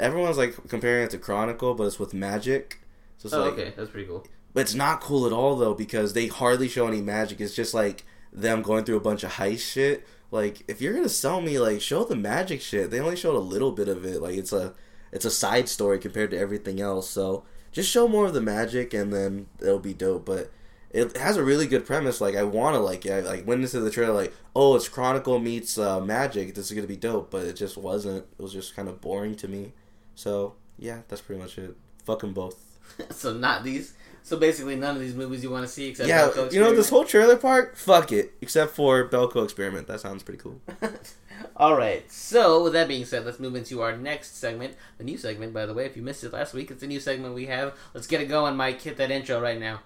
everyone's 0.00 0.38
like 0.38 0.56
comparing 0.68 1.04
it 1.04 1.10
to 1.10 1.18
Chronicle, 1.18 1.74
but 1.74 1.84
it's 1.84 1.98
with 1.98 2.12
magic. 2.14 2.80
So 3.18 3.26
it's 3.26 3.34
Oh, 3.34 3.42
like, 3.44 3.52
okay. 3.52 3.72
That's 3.76 3.90
pretty 3.90 4.06
cool. 4.08 4.26
but 4.54 4.60
it's 4.62 4.74
not 4.74 5.00
cool 5.00 5.26
at 5.26 5.32
all 5.32 5.56
though 5.56 5.74
because 5.74 6.12
they 6.12 6.26
hardly 6.26 6.68
show 6.68 6.86
any 6.86 7.00
magic. 7.00 7.40
It's 7.40 7.54
just 7.54 7.74
like 7.74 8.04
them 8.32 8.62
going 8.62 8.84
through 8.84 8.96
a 8.96 9.00
bunch 9.00 9.22
of 9.24 9.32
heist 9.32 9.60
shit. 9.72 10.06
Like 10.30 10.64
if 10.68 10.80
you're 10.80 10.94
gonna 10.94 11.08
sell 11.08 11.40
me, 11.40 11.58
like 11.58 11.80
show 11.80 12.04
the 12.04 12.16
magic 12.16 12.60
shit. 12.60 12.90
They 12.90 13.00
only 13.00 13.16
showed 13.16 13.36
a 13.36 13.38
little 13.54 13.72
bit 13.72 13.88
of 13.88 14.04
it. 14.04 14.20
Like 14.20 14.36
it's 14.36 14.52
a 14.52 14.74
it's 15.12 15.24
a 15.26 15.30
side 15.30 15.68
story 15.68 15.98
compared 15.98 16.30
to 16.32 16.38
everything 16.38 16.80
else. 16.80 17.08
So 17.08 17.44
just 17.70 17.90
show 17.90 18.08
more 18.08 18.26
of 18.26 18.34
the 18.34 18.40
magic, 18.40 18.92
and 18.94 19.12
then 19.12 19.46
it'll 19.60 19.78
be 19.78 19.94
dope. 19.94 20.24
But 20.26 20.50
it 20.92 21.16
has 21.16 21.36
a 21.36 21.42
really 21.42 21.66
good 21.66 21.86
premise. 21.86 22.20
Like 22.20 22.36
I 22.36 22.42
want 22.42 22.74
to 22.74 22.80
like 22.80 23.06
it. 23.06 23.12
I 23.12 23.20
like 23.20 23.46
went 23.46 23.62
into 23.62 23.80
the 23.80 23.90
trailer 23.90 24.12
like, 24.12 24.34
oh, 24.54 24.76
it's 24.76 24.88
Chronicle 24.88 25.38
meets 25.38 25.78
uh, 25.78 26.00
magic. 26.00 26.54
This 26.54 26.70
is 26.70 26.74
gonna 26.74 26.86
be 26.86 26.96
dope. 26.96 27.30
But 27.30 27.46
it 27.46 27.54
just 27.54 27.76
wasn't. 27.76 28.26
It 28.38 28.42
was 28.42 28.52
just 28.52 28.76
kind 28.76 28.88
of 28.88 29.00
boring 29.00 29.34
to 29.36 29.48
me. 29.48 29.72
So 30.14 30.54
yeah, 30.78 31.00
that's 31.08 31.22
pretty 31.22 31.40
much 31.40 31.58
it. 31.58 31.76
Fuck 32.04 32.24
'em 32.24 32.34
both. 32.34 32.56
so 33.10 33.32
not 33.32 33.64
these. 33.64 33.94
So 34.24 34.36
basically, 34.36 34.76
none 34.76 34.94
of 34.94 35.00
these 35.02 35.14
movies 35.14 35.42
you 35.42 35.50
want 35.50 35.66
to 35.66 35.72
see 35.72 35.88
except 35.88 36.08
yeah, 36.08 36.28
Belko 36.28 36.52
you 36.52 36.60
know 36.60 36.70
this 36.70 36.86
Experiment? 36.86 36.90
whole 36.90 37.04
trailer 37.04 37.36
part. 37.36 37.76
Fuck 37.76 38.12
it, 38.12 38.34
except 38.40 38.72
for 38.72 39.08
Belko 39.08 39.42
Experiment. 39.42 39.88
That 39.88 40.00
sounds 40.00 40.22
pretty 40.22 40.40
cool. 40.40 40.60
All 41.56 41.76
right. 41.76 42.10
So 42.10 42.62
with 42.62 42.72
that 42.74 42.86
being 42.86 43.04
said, 43.04 43.24
let's 43.24 43.40
move 43.40 43.56
into 43.56 43.82
our 43.82 43.96
next 43.96 44.36
segment. 44.36 44.76
The 44.98 45.04
new 45.04 45.18
segment, 45.18 45.52
by 45.52 45.66
the 45.66 45.74
way, 45.74 45.86
if 45.86 45.96
you 45.96 46.02
missed 46.02 46.22
it 46.22 46.32
last 46.32 46.54
week, 46.54 46.70
it's 46.70 46.84
a 46.84 46.86
new 46.86 47.00
segment 47.00 47.34
we 47.34 47.46
have. 47.46 47.74
Let's 47.94 48.06
get 48.06 48.20
it 48.20 48.26
going, 48.26 48.56
Mike. 48.56 48.80
Hit 48.80 48.96
that 48.98 49.10
intro 49.10 49.40
right 49.40 49.58
now. 49.58 49.80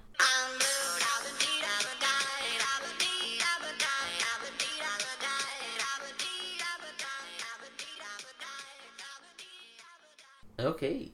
Okay, 10.59 11.11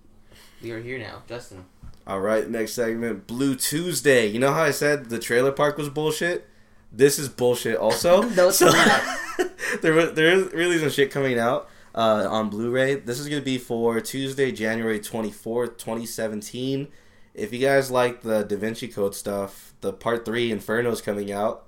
we 0.63 0.71
are 0.71 0.81
here 0.81 0.99
now, 0.99 1.23
Justin. 1.29 1.65
All 2.07 2.21
right, 2.21 2.49
next 2.49 2.75
segment, 2.75 3.27
Blue 3.27 3.57
Tuesday. 3.57 4.27
You 4.27 4.39
know 4.39 4.53
how 4.53 4.63
I 4.63 4.71
said 4.71 5.07
the 5.07 5.19
trailer 5.19 5.51
park 5.51 5.77
was 5.77 5.89
bullshit? 5.89 6.49
This 6.93 7.19
is 7.19 7.29
bullshit 7.29 7.77
also. 7.77 8.23
No, 8.37 8.49
it's 8.49 8.61
not. 8.61 9.03
there, 9.83 10.07
there 10.07 10.31
is 10.33 10.53
really 10.53 10.79
some 10.79 10.91
shit 10.91 11.11
coming 11.11 11.39
out 11.39 11.69
uh, 11.95 12.27
on 12.31 12.51
Blu-ray. 12.51 12.97
This 12.97 13.19
is 13.19 13.29
gonna 13.29 13.41
be 13.41 13.59
for 13.59 14.01
Tuesday, 14.01 14.53
January 14.53 15.01
twenty 15.01 15.31
fourth, 15.33 15.77
twenty 15.77 16.07
seventeen. 16.07 16.89
If 17.35 17.53
you 17.53 17.59
guys 17.59 17.91
like 17.91 18.21
the 18.21 18.45
Da 18.45 18.57
Vinci 18.57 18.87
Code 18.89 19.15
stuff, 19.15 19.75
the 19.81 19.93
Part 19.93 20.25
Three 20.25 20.53
Inferno's 20.53 21.01
coming 21.03 21.33
out. 21.33 21.67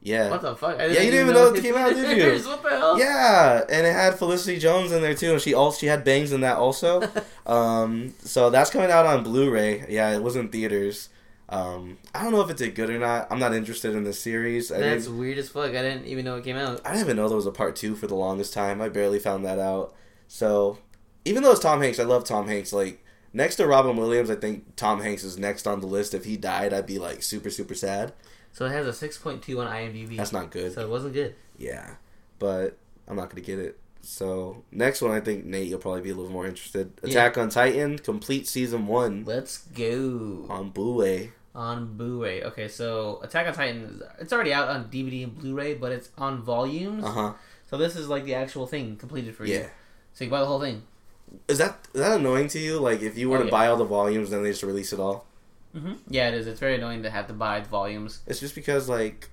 Yeah, 0.00 0.30
What 0.30 0.42
the 0.42 0.54
fuck? 0.54 0.78
I 0.78 0.86
Yeah, 0.86 1.00
you 1.00 1.10
didn't 1.10 1.28
even 1.28 1.34
know 1.34 1.52
it 1.52 1.60
came 1.60 1.74
out, 1.74 1.92
did 1.92 2.16
you? 2.16 2.48
What 2.48 2.62
the 2.62 2.70
hell? 2.70 2.98
Yeah, 2.98 3.64
and 3.68 3.86
it 3.86 3.92
had 3.92 4.14
Felicity 4.14 4.58
Jones 4.58 4.92
in 4.92 5.02
there 5.02 5.14
too, 5.14 5.32
and 5.32 5.40
she 5.40 5.54
also 5.54 5.78
she 5.78 5.86
had 5.86 6.04
bangs 6.04 6.32
in 6.32 6.40
that 6.42 6.56
also. 6.56 7.08
um, 7.46 8.14
so 8.20 8.48
that's 8.50 8.70
coming 8.70 8.90
out 8.90 9.06
on 9.06 9.24
Blu-ray. 9.24 9.86
Yeah, 9.88 10.14
it 10.14 10.22
was 10.22 10.36
in 10.36 10.50
theaters. 10.50 11.08
Um, 11.48 11.96
I 12.14 12.22
don't 12.22 12.32
know 12.32 12.42
if 12.42 12.50
it 12.50 12.58
did 12.58 12.74
good 12.74 12.90
or 12.90 12.98
not. 12.98 13.26
I'm 13.30 13.38
not 13.38 13.54
interested 13.54 13.94
in 13.94 14.04
the 14.04 14.12
series. 14.12 14.70
I 14.70 14.78
That's 14.80 15.08
weird 15.08 15.38
as 15.38 15.48
fuck. 15.48 15.70
I 15.70 15.82
didn't 15.82 16.06
even 16.06 16.24
know 16.24 16.36
it 16.36 16.44
came 16.44 16.56
out. 16.56 16.80
I 16.84 16.90
didn't 16.90 17.04
even 17.04 17.16
know 17.16 17.28
there 17.28 17.36
was 17.36 17.46
a 17.46 17.52
part 17.52 17.74
two 17.74 17.96
for 17.96 18.06
the 18.06 18.14
longest 18.14 18.52
time. 18.52 18.82
I 18.82 18.88
barely 18.88 19.18
found 19.18 19.44
that 19.46 19.58
out. 19.58 19.94
So 20.26 20.78
even 21.24 21.42
though 21.42 21.52
it's 21.52 21.60
Tom 21.60 21.80
Hanks, 21.80 21.98
I 21.98 22.04
love 22.04 22.24
Tom 22.24 22.48
Hanks. 22.48 22.72
Like 22.72 23.02
next 23.32 23.56
to 23.56 23.66
Robin 23.66 23.96
Williams, 23.96 24.30
I 24.30 24.34
think 24.34 24.76
Tom 24.76 25.00
Hanks 25.00 25.24
is 25.24 25.38
next 25.38 25.66
on 25.66 25.80
the 25.80 25.86
list. 25.86 26.12
If 26.12 26.26
he 26.26 26.36
died, 26.36 26.74
I'd 26.74 26.86
be 26.86 26.98
like 26.98 27.22
super 27.22 27.50
super 27.50 27.74
sad. 27.74 28.12
So 28.58 28.64
it 28.66 28.70
has 28.72 28.86
a 29.02 29.08
6.2 29.08 29.64
on 29.64 29.72
IMDb. 29.72 30.16
That's 30.16 30.32
not 30.32 30.50
good. 30.50 30.72
So 30.74 30.80
it 30.80 30.88
wasn't 30.88 31.14
good. 31.14 31.36
Yeah, 31.58 31.94
but 32.40 32.76
I'm 33.06 33.14
not 33.14 33.30
gonna 33.30 33.40
get 33.40 33.60
it. 33.60 33.78
So 34.02 34.64
next 34.72 35.00
one, 35.00 35.12
I 35.12 35.20
think 35.20 35.44
Nate, 35.44 35.68
you'll 35.68 35.78
probably 35.78 36.00
be 36.00 36.10
a 36.10 36.14
little 36.14 36.32
more 36.32 36.44
interested. 36.44 36.92
Yeah. 37.04 37.10
Attack 37.10 37.38
on 37.38 37.50
Titan, 37.50 37.98
complete 37.98 38.48
season 38.48 38.88
one 38.88 39.24
Let's 39.24 39.58
go 39.58 40.44
on 40.48 40.70
Blu-ray. 40.70 41.30
on 41.54 41.96
Blu-ray. 41.96 42.42
Okay, 42.44 42.66
so 42.66 43.20
Attack 43.22 43.46
on 43.46 43.54
Titan, 43.54 43.82
is, 43.84 44.02
it's 44.20 44.32
already 44.32 44.52
out 44.52 44.68
on 44.68 44.86
DVD 44.90 45.22
and 45.24 45.38
Blu-ray, 45.38 45.74
but 45.74 45.92
it's 45.92 46.10
on 46.18 46.42
volumes. 46.42 47.04
Uh 47.04 47.10
huh. 47.12 47.32
So 47.70 47.76
this 47.78 47.94
is 47.94 48.08
like 48.08 48.24
the 48.24 48.34
actual 48.34 48.66
thing 48.66 48.96
completed 48.96 49.36
for 49.36 49.44
you. 49.44 49.54
Yeah. 49.54 49.66
So 50.14 50.24
you 50.24 50.30
buy 50.30 50.40
the 50.40 50.46
whole 50.46 50.60
thing. 50.60 50.82
Is 51.46 51.58
that 51.58 51.86
is 51.94 52.00
that 52.00 52.18
annoying 52.18 52.48
to 52.48 52.58
you? 52.58 52.80
Like 52.80 53.02
if 53.02 53.16
you 53.16 53.28
were 53.30 53.36
Oh, 53.36 53.40
to 53.40 53.44
yeah. 53.46 53.50
buy 53.52 53.68
all 53.68 53.76
the 53.76 53.84
volumes, 53.84 54.30
then 54.30 54.42
they 54.42 54.50
just 54.50 54.64
release 54.64 54.92
it 54.92 54.98
all. 54.98 55.26
Hmm 55.72 55.94
Yeah, 56.08 56.28
it 56.28 56.34
is. 56.34 56.46
It's 56.46 56.60
very 56.60 56.76
annoying 56.76 57.02
to 57.02 57.10
have 57.10 57.26
to 57.28 57.32
buy 57.34 57.60
volumes. 57.60 58.20
It's 58.26 58.40
just 58.40 58.54
because 58.54 58.88
like 58.88 59.28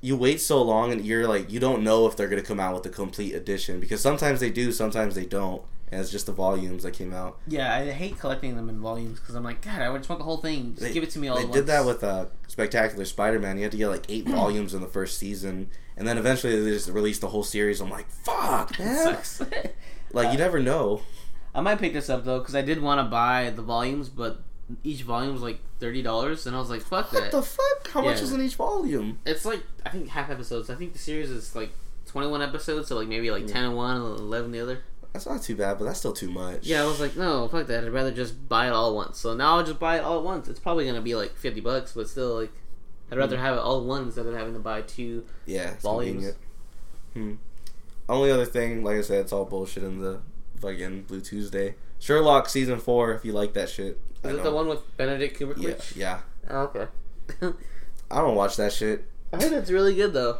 you 0.00 0.16
wait 0.16 0.40
so 0.40 0.60
long 0.62 0.90
and 0.92 1.04
you're 1.04 1.28
like 1.28 1.50
you 1.50 1.60
don't 1.60 1.82
know 1.84 2.06
if 2.06 2.16
they're 2.16 2.28
gonna 2.28 2.42
come 2.42 2.58
out 2.60 2.74
with 2.74 2.82
the 2.82 2.90
complete 2.90 3.34
edition 3.34 3.80
because 3.80 4.00
sometimes 4.00 4.40
they 4.40 4.50
do, 4.50 4.72
sometimes 4.72 5.14
they 5.14 5.24
don't, 5.24 5.62
and 5.90 6.00
it's 6.00 6.10
just 6.10 6.26
the 6.26 6.32
volumes 6.32 6.82
that 6.82 6.92
came 6.92 7.12
out. 7.14 7.38
Yeah, 7.46 7.72
I 7.74 7.90
hate 7.92 8.18
collecting 8.18 8.56
them 8.56 8.68
in 8.68 8.80
volumes 8.80 9.20
because 9.20 9.34
I'm 9.36 9.44
like, 9.44 9.60
God, 9.62 9.80
I 9.80 9.88
would 9.90 9.98
just 9.98 10.08
want 10.08 10.18
the 10.18 10.24
whole 10.24 10.38
thing. 10.38 10.70
Just 10.74 10.82
They- 10.82 10.92
give 10.92 11.02
it 11.04 11.10
to 11.10 11.18
me 11.20 11.28
all 11.28 11.36
They 11.36 11.44
at 11.44 11.52
did 11.52 11.66
that 11.66 11.84
once." 11.84 12.00
with 12.02 12.04
uh, 12.04 12.26
Spectacular 12.48 13.04
Spider-Man. 13.04 13.56
You 13.58 13.62
had 13.62 13.72
to 13.72 13.78
get 13.78 13.88
like 13.88 14.04
eight 14.08 14.26
volumes 14.28 14.74
in 14.74 14.80
the 14.80 14.88
first 14.88 15.18
season, 15.18 15.70
and 15.96 16.06
then 16.08 16.18
eventually 16.18 16.60
they 16.60 16.70
just 16.70 16.88
released 16.90 17.20
the 17.20 17.28
whole 17.28 17.44
series. 17.44 17.80
I'm 17.80 17.90
like, 17.90 18.10
fuck, 18.10 18.76
man. 18.80 19.04
sucks. 19.22 19.40
Like 20.12 20.32
you 20.32 20.38
never 20.46 20.58
know. 20.60 21.02
I 21.54 21.60
might 21.60 21.78
pick 21.78 21.92
this 21.92 22.08
up 22.10 22.24
though 22.24 22.38
because 22.40 22.56
I 22.56 22.62
did 22.62 22.80
want 22.82 22.98
to 22.98 23.04
buy 23.10 23.50
the 23.54 23.62
volumes, 23.62 24.08
but 24.08 24.42
each 24.84 25.02
volume 25.02 25.32
was 25.32 25.42
like 25.42 25.58
thirty 25.80 26.02
dollars, 26.02 26.46
and 26.46 26.54
I 26.56 26.58
was 26.58 26.70
like, 26.70 26.82
"Fuck 26.82 27.10
that 27.10 27.16
What 27.16 27.30
that!" 27.30 27.36
the 27.36 27.42
fuck? 27.42 27.88
How 27.92 28.02
much 28.02 28.20
is 28.20 28.32
in 28.32 28.40
each 28.42 28.56
volume? 28.56 29.18
It's 29.26 29.44
like 29.44 29.62
I 29.84 29.90
think 29.90 30.08
half 30.08 30.30
episodes. 30.30 30.70
I 30.70 30.74
think 30.74 30.92
the 30.92 30.98
series 30.98 31.30
is 31.30 31.54
like 31.56 31.70
twenty-one 32.06 32.42
episodes, 32.42 32.88
so 32.88 32.96
like 32.96 33.08
maybe 33.08 33.30
like 33.30 33.46
ten 33.46 33.64
and 33.64 33.76
one, 33.76 33.96
and 33.96 34.18
eleven 34.18 34.52
the 34.52 34.60
other. 34.60 34.82
That's 35.12 35.26
not 35.26 35.42
too 35.42 35.56
bad, 35.56 35.78
but 35.78 35.84
that's 35.84 35.98
still 35.98 36.14
too 36.14 36.30
much. 36.30 36.66
Yeah, 36.66 36.82
I 36.82 36.86
was 36.86 36.98
like, 36.98 37.16
no, 37.16 37.46
fuck 37.48 37.66
that. 37.66 37.84
I'd 37.84 37.90
rather 37.92 38.12
just 38.12 38.48
buy 38.48 38.68
it 38.68 38.70
all 38.70 38.88
at 38.88 38.94
once. 38.94 39.18
So 39.18 39.34
now 39.34 39.58
I'll 39.58 39.64
just 39.64 39.78
buy 39.78 39.98
it 39.98 40.00
all 40.04 40.18
at 40.18 40.24
once. 40.24 40.48
It's 40.48 40.58
probably 40.60 40.86
gonna 40.86 41.02
be 41.02 41.14
like 41.14 41.36
fifty 41.36 41.60
bucks, 41.60 41.92
but 41.92 42.08
still, 42.08 42.34
like, 42.40 42.50
I'd 43.10 43.18
rather 43.18 43.36
have 43.38 43.56
it 43.56 43.60
all 43.60 43.80
at 43.80 43.84
once 43.86 44.06
instead 44.06 44.26
of 44.26 44.34
having 44.34 44.54
to 44.54 44.60
buy 44.60 44.82
two. 44.82 45.24
yeah, 45.44 45.74
Volumes. 45.80 46.32
Hmm. 47.12 47.34
Only 48.08 48.30
other 48.30 48.46
thing, 48.46 48.82
like 48.82 48.96
I 48.96 49.02
said, 49.02 49.20
it's 49.20 49.32
all 49.32 49.44
bullshit 49.44 49.82
in 49.84 50.00
the 50.00 50.20
fucking 50.60 51.02
Blue 51.02 51.20
Tuesday. 51.20 51.74
Sherlock 52.02 52.48
season 52.48 52.80
four, 52.80 53.12
if 53.14 53.24
you 53.24 53.32
like 53.32 53.52
that 53.52 53.68
shit. 53.70 53.96
I 54.24 54.28
Is 54.30 54.38
it 54.38 54.42
the 54.42 54.50
one 54.50 54.66
with 54.66 54.96
Benedict 54.96 55.40
Yeah, 55.40 55.46
Cumberbatch? 55.46 55.96
yeah. 55.96 56.18
Oh, 56.50 56.58
okay. 56.62 56.86
I 58.10 58.16
don't 58.20 58.34
watch 58.34 58.56
that 58.56 58.72
shit. 58.72 59.04
I 59.32 59.36
heard 59.40 59.52
it's 59.52 59.70
really 59.70 59.94
good 59.94 60.12
though. 60.12 60.38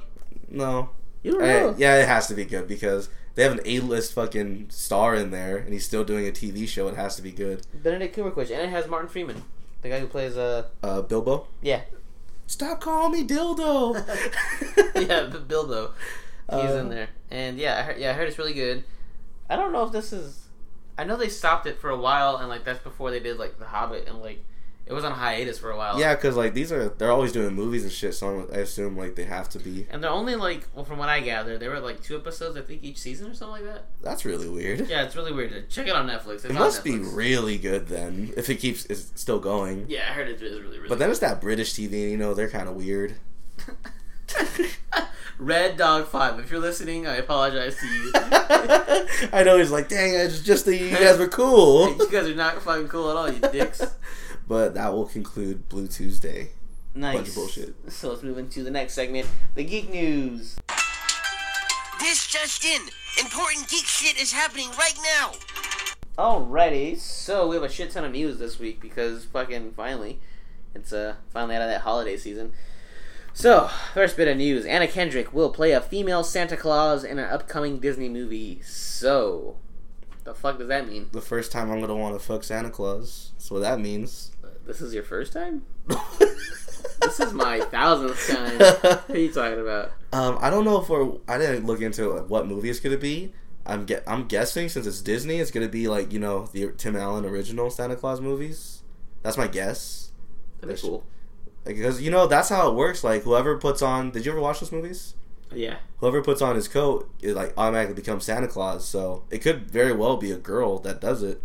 No. 0.50 0.90
You 1.22 1.32
don't 1.32 1.40
know? 1.42 1.74
yeah, 1.78 1.98
it 2.02 2.08
has 2.08 2.26
to 2.26 2.34
be 2.34 2.44
good 2.44 2.66
because 2.66 3.08
they 3.36 3.44
have 3.44 3.52
an 3.52 3.60
A-list 3.64 4.12
fucking 4.12 4.70
star 4.70 5.14
in 5.14 5.30
there, 5.30 5.56
and 5.56 5.72
he's 5.72 5.86
still 5.86 6.02
doing 6.02 6.26
a 6.26 6.32
TV 6.32 6.66
show. 6.66 6.88
It 6.88 6.96
has 6.96 7.14
to 7.14 7.22
be 7.22 7.30
good. 7.30 7.64
Benedict 7.72 8.16
Cumberbatch, 8.16 8.50
and 8.50 8.60
it 8.60 8.70
has 8.70 8.88
Martin 8.88 9.08
Freeman, 9.08 9.44
the 9.82 9.88
guy 9.88 10.00
who 10.00 10.08
plays 10.08 10.36
uh 10.36 10.64
Uh, 10.82 11.02
Bilbo. 11.02 11.46
yeah 11.62 11.82
Stop 12.48 12.80
calling 12.80 13.12
me 13.12 13.24
dildo. 13.26 13.94
yeah 15.08 15.22
the 15.26 15.38
Bilbo. 15.38 15.92
He's 16.50 16.70
Uh, 16.72 16.78
in 16.80 16.88
there, 16.88 17.08
and 17.30 17.56
yeah, 17.56 17.78
I 17.78 17.82
heard, 17.82 17.98
yeah, 18.00 18.10
I 18.10 18.14
heard 18.14 18.26
it's 18.26 18.36
really 18.36 18.52
good. 18.52 18.82
I 19.48 19.54
don't 19.54 19.72
know 19.72 19.86
if 19.86 19.92
this 19.92 20.12
is. 20.12 20.40
I 20.99 21.05
know 21.05 21.16
they 21.16 21.28
stopped 21.28 21.66
it 21.66 21.78
for 21.78 21.90
a 21.90 21.97
while, 21.97 22.36
and 22.36 22.49
like 22.49 22.64
that's 22.64 22.82
before 22.82 23.11
they 23.11 23.20
did 23.20 23.38
like 23.38 23.59
The 23.59 23.66
Hobbit, 23.66 24.09
and 24.09 24.20
like 24.20 24.45
it 24.84 24.93
was 24.93 25.05
on 25.05 25.12
hiatus 25.12 25.59
for 25.59 25.70
a 25.70 25.76
while. 25.76 25.99
Yeah, 25.99 26.14
because 26.14 26.36
like 26.36 26.55
these 26.55 26.72
are 26.72 26.88
they're 26.88 27.11
always 27.12 27.32
doing 27.32 27.55
movies 27.55 27.84
and 27.84 27.93
shit, 27.93 28.14
so 28.14 28.49
I 28.53 28.59
assume 28.59 28.97
like 28.97 29.14
they 29.14 29.24
have 29.24 29.49
to 29.51 29.59
be. 29.59 29.86
and 29.90 30.03
they're 30.03 30.11
only 30.11 30.34
like 30.34 30.68
well, 30.74 30.84
from 30.84 30.99
what 30.99 31.09
I 31.09 31.20
gather, 31.20 31.57
there 31.57 31.70
were 31.70 31.80
like 31.80 32.03
two 32.03 32.16
episodes 32.16 32.57
I 32.57 32.62
think 32.62 32.82
each 32.82 32.99
season 32.99 33.30
or 33.30 33.34
something 33.34 33.64
like 33.64 33.74
that. 33.74 33.86
That's 34.03 34.24
really 34.24 34.49
weird. 34.49 34.88
Yeah, 34.88 35.05
it's 35.05 35.16
really 35.16 35.32
weird. 35.32 35.70
Check 35.70 35.86
it 35.86 35.95
on 35.95 36.09
Netflix. 36.09 36.34
It's 36.34 36.45
It 36.47 36.55
must 36.55 36.82
be 36.84 36.99
really 36.99 37.59
good 37.59 37.86
then 37.86 38.32
if 38.36 38.51
it 38.51 38.57
keeps 38.57 38.84
it's 38.86 39.12
still 39.14 39.38
going. 39.38 39.86
Yeah, 39.88 40.01
I 40.11 40.12
heard 40.12 40.28
it 40.28 40.43
is 40.43 40.61
really 40.61 40.78
really. 40.78 40.88
But 40.88 40.99
then 40.99 41.11
it's 41.11 41.20
that 41.20 41.40
British 41.40 41.72
TV, 41.74 42.03
and 42.03 42.11
you 42.11 42.16
know 42.16 42.34
they're 42.34 42.51
kind 42.51 42.68
of 42.68 42.74
weird. 42.74 43.14
Red 45.39 45.76
Dog 45.76 46.07
Five. 46.07 46.39
If 46.39 46.51
you're 46.51 46.61
listening, 46.61 47.07
I 47.07 47.16
apologize 47.16 47.76
to 47.78 47.87
you. 47.87 48.11
I 49.33 49.43
know 49.45 49.59
he's 49.59 49.70
like, 49.70 49.89
dang, 49.89 50.14
it's 50.14 50.41
just 50.41 50.64
that 50.66 50.76
you 50.76 50.91
guys 50.91 51.18
were 51.18 51.28
cool. 51.28 51.97
you 51.99 52.11
guys 52.11 52.28
are 52.28 52.35
not 52.35 52.62
fucking 52.62 52.89
cool 52.89 53.11
at 53.11 53.16
all, 53.16 53.30
you 53.30 53.41
dicks. 53.41 53.83
but 54.47 54.74
that 54.74 54.93
will 54.93 55.07
conclude 55.07 55.68
Blue 55.68 55.89
Tuesday. 55.89 56.51
Nice. 56.95 57.16
Bunch 57.16 57.28
of 57.28 57.35
bullshit. 57.35 57.74
So 57.93 58.11
let's 58.11 58.22
move 58.22 58.39
into 58.39 58.62
the 58.62 58.70
next 58.70 58.93
segment, 58.93 59.26
the 59.55 59.64
geek 59.64 59.91
news. 59.91 60.59
This 62.01 62.26
just 62.26 62.64
in. 62.64 62.83
Important 63.20 63.68
geek 63.68 63.87
shit 63.87 64.20
is 64.20 64.33
happening 64.33 64.68
right 64.78 64.99
now. 65.18 65.33
Alrighty, 66.18 66.99
so 66.99 67.49
we 67.49 67.57
have 67.57 67.62
a 67.62 67.68
shit 67.70 67.91
ton 67.91 68.05
of 68.05 68.12
news 68.12 68.39
this 68.39 68.59
week 68.59 68.80
because 68.80 69.24
fucking 69.24 69.72
finally, 69.72 70.20
it's 70.74 70.93
uh 70.93 71.14
finally 71.30 71.57
out 71.57 71.62
of 71.62 71.68
that 71.68 71.80
holiday 71.80 72.16
season. 72.16 72.53
So 73.35 73.70
first 73.95 74.16
bit 74.16 74.28
of 74.28 74.37
news: 74.37 74.64
Anna 74.64 74.87
Kendrick 74.87 75.33
will 75.33 75.51
play 75.51 75.72
a 75.72 75.80
female 75.80 76.24
Santa 76.24 76.57
Claus 76.57 77.05
in 77.05 77.18
an 77.18 77.30
upcoming 77.30 77.78
Disney 77.78 78.09
movie. 78.09 78.61
So, 78.62 79.57
the 80.24 80.35
fuck 80.35 80.59
does 80.59 80.68
that 80.68 80.89
mean? 80.89 81.09
The 81.12 81.20
first 81.20 81.51
time 81.53 81.70
I'm 81.70 81.80
gonna 81.80 81.97
want 81.97 82.18
to 82.18 82.24
fuck 82.24 82.45
Santa 82.45 82.70
Claus. 82.70 83.33
That's 83.35 83.51
what 83.51 83.61
that 83.61 83.80
means. 83.80 84.33
This 84.66 84.80
is 84.80 84.95
your 84.95 85.03
first 85.03 85.33
time? 85.33 85.62
This 87.02 87.19
is 87.19 87.32
my 87.32 87.61
thousandth 87.61 88.28
time. 88.28 88.59
What 88.59 89.11
are 89.11 89.19
you 89.19 89.32
talking 89.32 89.61
about? 89.61 89.93
Um, 90.12 90.39
I 90.40 90.51
don't 90.51 90.65
know 90.65 90.81
if 90.81 90.89
we're. 90.89 91.12
I 91.27 91.36
didn't 91.36 91.66
look 91.66 91.81
into 91.81 92.11
what 92.23 92.47
movie 92.47 92.70
it's 92.70 92.81
gonna 92.81 92.97
be. 92.97 93.32
I'm 93.66 93.85
get. 93.85 94.05
I'm 94.06 94.28
guessing 94.28 94.69
since 94.69 94.86
it's 94.86 95.02
Disney, 95.02 95.39
it's 95.39 95.51
gonna 95.51 95.69
be 95.69 95.89
like 95.89 96.12
you 96.12 96.19
know 96.19 96.48
the 96.52 96.73
Tim 96.77 96.97
Allen 96.97 97.24
original 97.24 97.70
Santa 97.70 97.97
Claus 97.97 98.20
movies. 98.20 98.82
That's 99.23 99.36
my 99.36 99.48
guess. 99.48 100.12
That'd 100.61 100.77
be 100.77 100.81
cool. 100.82 101.05
Because 101.64 102.02
you 102.02 102.10
know 102.10 102.26
that's 102.26 102.48
how 102.48 102.68
it 102.70 102.74
works. 102.74 103.05
Like 103.05 103.22
whoever 103.22 103.56
puts 103.59 103.82
on. 103.82 104.10
Did 104.10 104.26
you 104.26 104.32
ever 104.32 104.40
watch 104.40 104.60
those 104.60 104.72
movies? 104.72 105.14
Yeah. 105.55 105.76
Whoever 105.98 106.22
puts 106.22 106.43
on 106.43 106.56
his 106.56 106.68
coat, 106.68 107.10
it 107.20 107.34
like 107.34 107.52
automatically 107.56 107.94
becomes 107.94 108.24
Santa 108.24 108.48
Claus. 108.48 108.86
So 108.86 109.24
it 109.30 109.39
could 109.39 109.70
very 109.70 109.93
well 109.93 110.16
be 110.16 110.32
a 110.32 110.39
girl 110.39 110.78
that 110.80 111.01
does 111.01 111.22
it. 111.22 111.43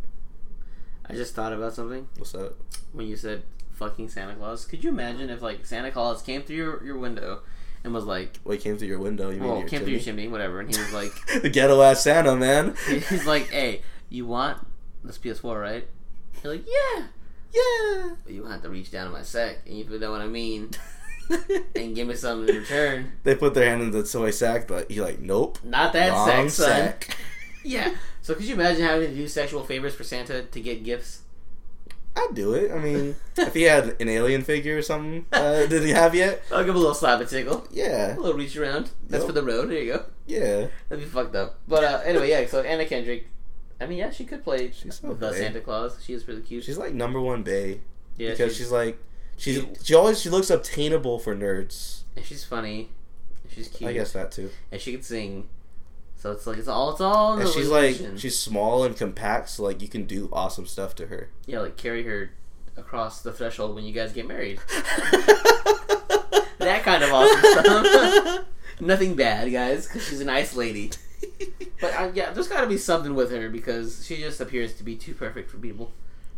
I 1.10 1.14
just 1.14 1.34
thought 1.36 1.54
about 1.54 1.74
something 1.74 2.10
What's 2.18 2.34
that? 2.34 2.54
when 2.92 3.08
you 3.08 3.16
said 3.16 3.44
fucking 3.72 4.10
Santa 4.10 4.36
Claus. 4.36 4.66
Could 4.66 4.84
you 4.84 4.90
imagine 4.90 5.30
if 5.30 5.42
like 5.42 5.66
Santa 5.66 5.92
Claus 5.92 6.22
came 6.22 6.42
through 6.42 6.56
your, 6.56 6.84
your 6.84 6.98
window 6.98 7.42
and 7.84 7.94
was 7.94 8.06
like, 8.06 8.40
Well, 8.44 8.58
he 8.58 8.62
came 8.62 8.78
through 8.78 8.88
your 8.88 9.00
window. 9.00 9.30
You 9.30 9.40
mean 9.40 9.50
well, 9.50 9.60
your 9.60 9.68
came 9.68 9.82
through 9.82 9.92
your 9.92 10.02
chimney? 10.02 10.24
chimney, 10.24 10.32
whatever, 10.32 10.60
and 10.60 10.74
he 10.74 10.80
was 10.80 10.94
like, 10.94 11.12
the 11.42 11.50
ghetto 11.50 11.82
ass 11.82 12.04
Santa 12.04 12.36
man. 12.36 12.76
he's 12.88 13.26
like, 13.26 13.50
hey, 13.50 13.82
you 14.10 14.26
want 14.26 14.66
this 15.04 15.18
PS4, 15.18 15.62
right? 15.62 15.88
You're 16.44 16.54
like, 16.54 16.66
yeah. 16.68 17.08
Yeah. 17.54 18.10
But 18.24 18.34
you 18.34 18.46
have 18.46 18.62
to 18.64 18.70
reach 18.70 18.92
down 18.92 19.08
in 19.08 19.14
my 19.14 19.22
sack, 19.24 19.60
and 19.66 19.76
you 19.78 20.00
know 20.00 20.12
what 20.12 20.22
I 20.22 20.28
mean, 20.28 20.72
and 21.76 21.96
give 21.96 22.08
me 22.08 22.16
something 22.16 22.54
in 22.54 22.62
return. 22.62 23.12
They 23.24 23.36
put 23.36 23.54
their 23.54 23.70
hand 23.70 23.82
in 23.82 23.92
the 23.92 24.04
toy 24.04 24.32
sack, 24.32 24.68
but 24.68 24.92
you're 24.92 25.06
like, 25.06 25.20
nope. 25.20 25.60
Not 25.64 25.94
that 25.94 26.14
sack, 26.26 26.50
son. 26.50 26.50
sack. 26.50 27.18
Yeah. 27.64 27.96
So 28.22 28.34
could 28.34 28.46
you 28.46 28.54
imagine 28.54 28.84
having 28.84 29.10
to 29.10 29.16
do 29.16 29.28
sexual 29.28 29.62
favors 29.66 29.94
for 29.94 30.06
Santa 30.06 30.44
to 30.44 30.62
get 30.62 30.86
gifts? 30.86 31.24
I'd 32.16 32.34
do 32.34 32.54
it. 32.54 32.72
I 32.72 32.78
mean, 32.80 33.16
if 33.38 33.54
he 33.54 33.64
had 33.64 34.00
an 34.00 34.08
alien 34.08 34.42
figure 34.44 34.78
or 34.78 34.82
something, 34.82 35.26
uh, 35.34 35.66
did 35.66 35.84
he 35.84 35.90
have 35.90 36.16
yet? 36.16 36.44
I'll 36.50 36.60
give 36.60 36.70
him 36.70 36.76
a 36.78 36.80
little 36.80 36.94
slap 36.96 37.20
and 37.20 37.28
tickle. 37.30 37.68
Yeah. 37.70 38.16
A 38.16 38.20
little 38.20 38.38
reach 38.38 38.56
around. 38.56 38.92
That's 39.10 39.22
Yep. 39.24 39.28
for 39.28 39.34
the 39.34 39.44
road. 39.44 39.70
There 39.70 39.82
you 39.84 39.94
go. 39.94 40.06
Yeah. 40.28 40.68
That'd 40.88 41.04
be 41.04 41.10
fucked 41.10 41.36
up. 41.36 41.60
But 41.68 41.84
uh, 41.84 42.02
anyway, 42.06 42.30
yeah. 42.30 42.46
So 42.48 42.62
Anna 42.62 42.86
Kendrick. 42.86 43.28
I 43.80 43.86
mean, 43.86 44.00
yeah, 44.00 44.10
she 44.10 44.26
could 44.26 44.44
play 44.44 44.72
She's 44.72 44.96
so 45.00 45.10
the 45.14 45.28
bae. 45.30 45.34
Santa 45.34 45.62
Claus. 45.62 45.98
She 46.04 46.14
is 46.14 46.28
really 46.28 46.42
cute. 46.42 46.64
She's 46.64 46.78
like 46.78 46.94
number 46.94 47.22
one 47.22 47.44
Bay. 47.44 47.82
yeah, 48.18 48.32
because 48.32 48.56
she's, 48.58 48.72
like 48.72 48.98
she's 49.38 49.64
she 49.84 49.94
always 49.94 50.20
she 50.20 50.30
looks 50.30 50.50
obtainable 50.50 51.20
for 51.20 51.36
nerds. 51.36 52.02
and 52.16 52.26
she's 52.26 52.44
funny. 52.44 52.90
and 53.44 53.52
She's 53.54 53.68
cute. 53.68 53.90
I 53.90 53.94
guess 53.94 54.14
that 54.14 54.32
too. 54.32 54.50
And 54.72 54.82
she 54.82 54.94
can 54.94 55.04
sing. 55.04 55.48
So 56.16 56.32
it's 56.32 56.48
like 56.48 56.58
it's 56.58 56.68
all 56.68 56.92
it's 56.92 57.02
all. 57.02 57.38
And 57.38 57.48
she's 57.50 57.70
like 57.70 57.98
she's 58.18 58.38
small 58.40 58.84
and 58.84 58.98
compact, 58.98 59.50
so 59.50 59.64
like 59.64 59.82
you 59.82 59.88
can 59.88 60.06
do 60.06 60.30
awesome 60.34 60.66
stuff 60.66 60.96
to 60.96 61.08
her. 61.08 61.30
yeah, 61.46 61.60
like 61.60 61.78
carry 61.78 62.04
her 62.04 62.32
across 62.76 63.22
the 63.22 63.32
threshold 63.32 63.76
when 63.76 63.84
you 63.86 63.94
guys 63.94 64.14
get 64.14 64.28
married. 64.28 64.60
that 66.60 66.82
kind 66.84 67.04
of 67.04 67.12
awesome 67.12 67.40
stuff. 67.64 68.46
Nothing 68.80 69.16
bad, 69.16 69.52
guys, 69.52 69.88
because 69.88 70.08
she's 70.08 70.22
a 70.22 70.26
nice 70.26 70.56
lady. 70.56 70.92
But 71.80 71.94
uh, 71.94 72.12
yeah, 72.16 72.32
there's 72.32 72.48
got 72.48 72.62
to 72.62 72.68
be 72.68 72.78
something 72.78 73.14
with 73.14 73.30
her 73.32 73.50
because 73.50 74.04
she 74.06 74.18
just 74.18 74.42
appears 74.42 74.74
to 74.76 74.84
be 74.84 74.96
too 74.96 75.14
perfect 75.14 75.52
for 75.52 75.58
people. 75.58 75.92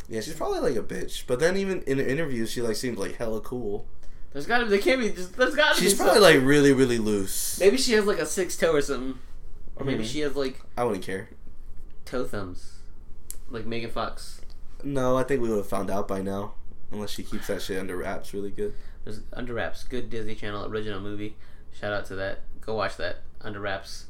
Yeah, 0.10 0.20
she's 0.20 0.34
probably 0.34 0.60
like 0.60 0.76
a 0.76 0.82
bitch, 0.84 1.24
but 1.28 1.40
then 1.40 1.56
even 1.56 1.82
in 1.84 1.98
interviews, 2.00 2.52
she 2.52 2.62
like 2.62 2.76
seems 2.76 2.98
like 2.98 3.16
hella 3.16 3.40
cool. 3.40 3.86
There's 4.34 4.46
got 4.46 4.58
to 4.60 4.66
be. 4.66 4.72
There 4.72 4.80
can't 4.80 5.00
be. 5.00 5.12
Just, 5.12 5.38
there's 5.38 5.56
got 5.56 5.76
to 5.76 5.82
be. 5.82 5.88
She's 5.88 5.96
probably 5.98 6.16
something. 6.22 6.40
like 6.42 6.46
really 6.48 6.74
really 6.74 6.98
loose. 6.98 7.58
Maybe 7.60 7.78
she 7.78 7.94
has 7.94 8.06
like 8.06 8.20
a 8.20 8.26
six 8.26 8.58
toe 8.58 8.74
or 8.74 8.82
something, 8.82 9.18
or 9.78 9.86
maybe 9.86 10.04
Mhm. 10.04 10.08
she 10.08 10.20
has 10.20 10.36
like 10.36 10.60
I 10.78 10.84
wouldn't 10.84 11.06
care. 11.06 11.30
toe 12.06 12.26
thumbs, 12.26 12.80
like 13.50 13.66
Megan 13.66 13.92
Fox. 13.92 14.42
No, 14.84 15.16
I 15.18 15.24
think 15.24 15.42
we 15.42 15.48
would 15.50 15.58
have 15.58 15.68
found 15.68 15.90
out 15.90 16.08
by 16.08 16.22
now, 16.22 16.56
unless 16.92 17.12
she 17.12 17.24
keeps 17.24 17.48
that 17.48 17.62
shit 17.62 17.80
under 17.80 17.96
wraps 17.96 18.34
really 18.34 18.52
good. 18.52 18.74
There's 19.06 19.22
Under 19.32 19.54
Wraps, 19.54 19.86
good 19.86 20.10
Disney 20.10 20.36
Channel 20.36 20.66
original 20.66 21.00
movie. 21.00 21.38
Shout 21.72 21.94
out 21.94 22.06
to 22.08 22.16
that. 22.16 22.42
Go 22.60 22.76
watch 22.76 22.98
that. 22.98 23.18
Under 23.42 23.60
Wraps, 23.62 24.06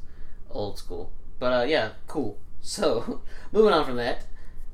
old 0.50 0.78
school. 0.78 1.12
But 1.38 1.52
uh, 1.52 1.64
yeah, 1.64 1.90
cool. 2.06 2.38
So 2.62 3.22
moving 3.52 3.72
on 3.72 3.86
from 3.86 3.96
that. 3.96 4.26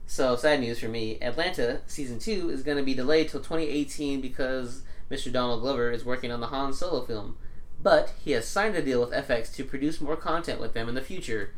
So 0.06 0.34
sad 0.34 0.58
news 0.58 0.80
for 0.80 0.88
me. 0.88 1.18
Atlanta 1.22 1.82
season 1.86 2.18
two 2.18 2.50
is 2.50 2.64
going 2.64 2.76
to 2.78 2.82
be 2.82 2.94
delayed 2.94 3.28
till 3.28 3.38
2018 3.38 4.20
because 4.20 4.82
Mr. 5.08 5.32
Donald 5.32 5.60
Glover 5.60 5.92
is 5.92 6.04
working 6.04 6.32
on 6.32 6.40
the 6.40 6.48
Han 6.48 6.72
Solo 6.72 7.06
film, 7.06 7.36
but 7.80 8.12
he 8.24 8.32
has 8.32 8.48
signed 8.48 8.74
a 8.74 8.82
deal 8.82 9.00
with 9.00 9.12
FX 9.12 9.54
to 9.54 9.64
produce 9.64 10.00
more 10.00 10.16
content 10.16 10.60
with 10.60 10.74
them 10.74 10.88
in 10.88 10.96
the 10.96 11.00
future. 11.00 11.50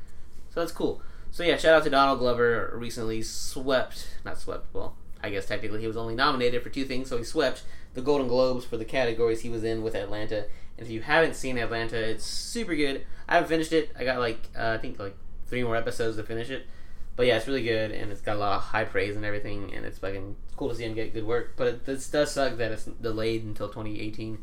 So 0.51 0.61
that's 0.61 0.73
cool. 0.73 1.01
So 1.31 1.43
yeah, 1.43 1.57
shout 1.57 1.75
out 1.75 1.85
to 1.85 1.91
Donald 1.91 2.19
Glover. 2.19 2.73
Recently 2.75 3.23
swept, 3.23 4.09
not 4.25 4.39
swept. 4.39 4.67
Well, 4.75 4.97
I 5.23 5.31
guess 5.31 5.47
technically 5.47 5.81
he 5.81 5.87
was 5.87 5.97
only 5.97 6.15
nominated 6.15 6.63
for 6.63 6.71
two 6.71 6.85
things, 6.85 7.09
so 7.09 7.19
he 7.19 7.25
swept 7.25 7.63
the 7.95 8.03
Golden 8.03 8.29
Globes 8.29 8.65
for 8.65 8.77
the 8.77 8.85
categories 8.85 9.41
he 9.41 9.51
was 9.51 9.65
in 9.65 9.83
with 9.83 9.95
Atlanta. 9.95 10.45
And 10.77 10.87
if 10.87 10.91
you 10.91 11.03
haven't 11.03 11.37
seen 11.37 11.59
Atlanta, 11.59 11.97
it's 11.97 12.25
super 12.25 12.75
good. 12.75 13.05
I 13.29 13.35
haven't 13.35 13.49
finished 13.49 13.73
it. 13.73 13.91
I 13.99 14.05
got 14.05 14.19
like 14.19 14.41
uh, 14.57 14.71
I 14.71 14.79
think 14.79 14.99
like 14.99 15.17
three 15.47 15.63
more 15.63 15.77
episodes 15.77 16.17
to 16.17 16.23
finish 16.23 16.51
it. 16.51 16.67
But 17.17 17.27
yeah, 17.27 17.37
it's 17.37 17.49
really 17.49 17.65
good, 17.65 17.91
and 17.91 18.13
it's 18.13 18.21
got 18.21 18.37
a 18.37 18.39
lot 18.39 18.57
of 18.57 18.63
high 18.63 18.85
praise 18.85 19.17
and 19.17 19.25
everything, 19.25 19.75
and 19.75 19.85
it's 19.85 19.99
fucking 19.99 20.37
cool 20.57 20.69
to 20.69 20.75
see 20.77 20.85
him 20.85 20.95
get 20.95 21.13
good 21.13 21.27
work. 21.27 21.55
But 21.57 21.67
it 21.67 21.85
this 21.85 22.09
does 22.09 22.31
suck 22.31 22.57
that 22.59 22.71
it's 22.71 22.85
delayed 22.85 23.45
until 23.45 23.67
2018. 23.69 24.39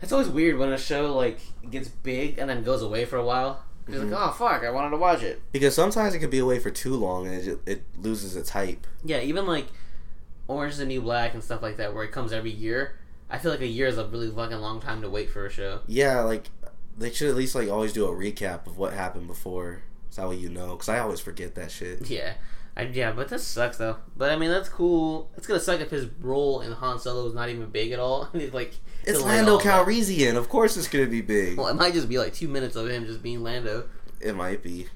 It's 0.00 0.12
always 0.12 0.28
weird 0.28 0.58
when 0.58 0.72
a 0.72 0.78
show 0.78 1.14
like 1.14 1.40
gets 1.70 1.88
big 1.88 2.38
and 2.38 2.48
then 2.48 2.62
goes 2.62 2.82
away 2.82 3.04
for 3.04 3.16
a 3.16 3.24
while. 3.24 3.64
You're 3.88 4.04
like, 4.04 4.12
oh 4.14 4.32
fuck, 4.32 4.62
I 4.64 4.70
wanted 4.70 4.90
to 4.90 4.96
watch 4.98 5.22
it. 5.22 5.40
Because 5.50 5.74
sometimes 5.74 6.14
it 6.14 6.18
could 6.18 6.30
be 6.30 6.38
away 6.38 6.58
for 6.58 6.70
too 6.70 6.94
long 6.94 7.26
and 7.26 7.36
it, 7.36 7.44
ju- 7.44 7.60
it 7.64 7.82
loses 7.96 8.36
its 8.36 8.50
hype. 8.50 8.86
Yeah, 9.02 9.20
even 9.20 9.46
like 9.46 9.66
Orange 10.46 10.72
is 10.72 10.78
the 10.78 10.86
New 10.86 11.00
Black 11.00 11.34
and 11.34 11.42
stuff 11.42 11.62
like 11.62 11.78
that, 11.78 11.94
where 11.94 12.04
it 12.04 12.12
comes 12.12 12.32
every 12.32 12.50
year. 12.50 12.96
I 13.30 13.38
feel 13.38 13.50
like 13.50 13.60
a 13.60 13.66
year 13.66 13.86
is 13.86 13.98
a 13.98 14.06
really 14.06 14.30
fucking 14.30 14.58
long 14.58 14.80
time 14.80 15.02
to 15.02 15.10
wait 15.10 15.30
for 15.30 15.44
a 15.44 15.50
show. 15.50 15.80
Yeah, 15.86 16.20
like 16.20 16.48
they 16.98 17.12
should 17.12 17.28
at 17.28 17.36
least 17.36 17.54
like 17.54 17.68
always 17.68 17.92
do 17.92 18.06
a 18.06 18.10
recap 18.10 18.66
of 18.66 18.76
what 18.76 18.92
happened 18.92 19.26
before. 19.26 19.82
So 20.10 20.22
that 20.22 20.28
way 20.28 20.36
you 20.36 20.48
know. 20.48 20.72
Because 20.72 20.88
I 20.88 20.98
always 20.98 21.20
forget 21.20 21.54
that 21.54 21.70
shit. 21.70 22.08
Yeah, 22.10 22.34
I, 22.76 22.82
yeah, 22.82 23.12
but 23.12 23.28
this 23.28 23.46
sucks 23.46 23.78
though. 23.78 23.96
But 24.16 24.30
I 24.30 24.36
mean, 24.36 24.50
that's 24.50 24.68
cool. 24.68 25.30
It's 25.36 25.46
gonna 25.46 25.60
suck 25.60 25.80
if 25.80 25.90
his 25.90 26.06
role 26.20 26.60
in 26.60 26.72
Han 26.72 26.98
Solo 26.98 27.26
is 27.26 27.34
not 27.34 27.48
even 27.48 27.66
big 27.66 27.92
at 27.92 27.98
all. 27.98 28.28
And 28.32 28.42
he's 28.42 28.52
like, 28.52 28.74
It's 29.04 29.20
Lando. 29.20 29.58
Calrissian. 29.58 30.36
Of 30.36 30.48
course 30.48 30.76
it's 30.76 30.88
gonna 30.88 31.06
be 31.06 31.20
big. 31.20 31.56
Well, 31.56 31.68
it 31.68 31.74
might 31.74 31.94
just 31.94 32.08
be 32.08 32.18
like 32.18 32.34
two 32.34 32.48
minutes 32.48 32.76
of 32.76 32.88
him 32.88 33.06
just 33.06 33.22
being 33.22 33.42
Lando. 33.42 33.88
It 34.20 34.34
might 34.34 34.62
be. 34.62 34.86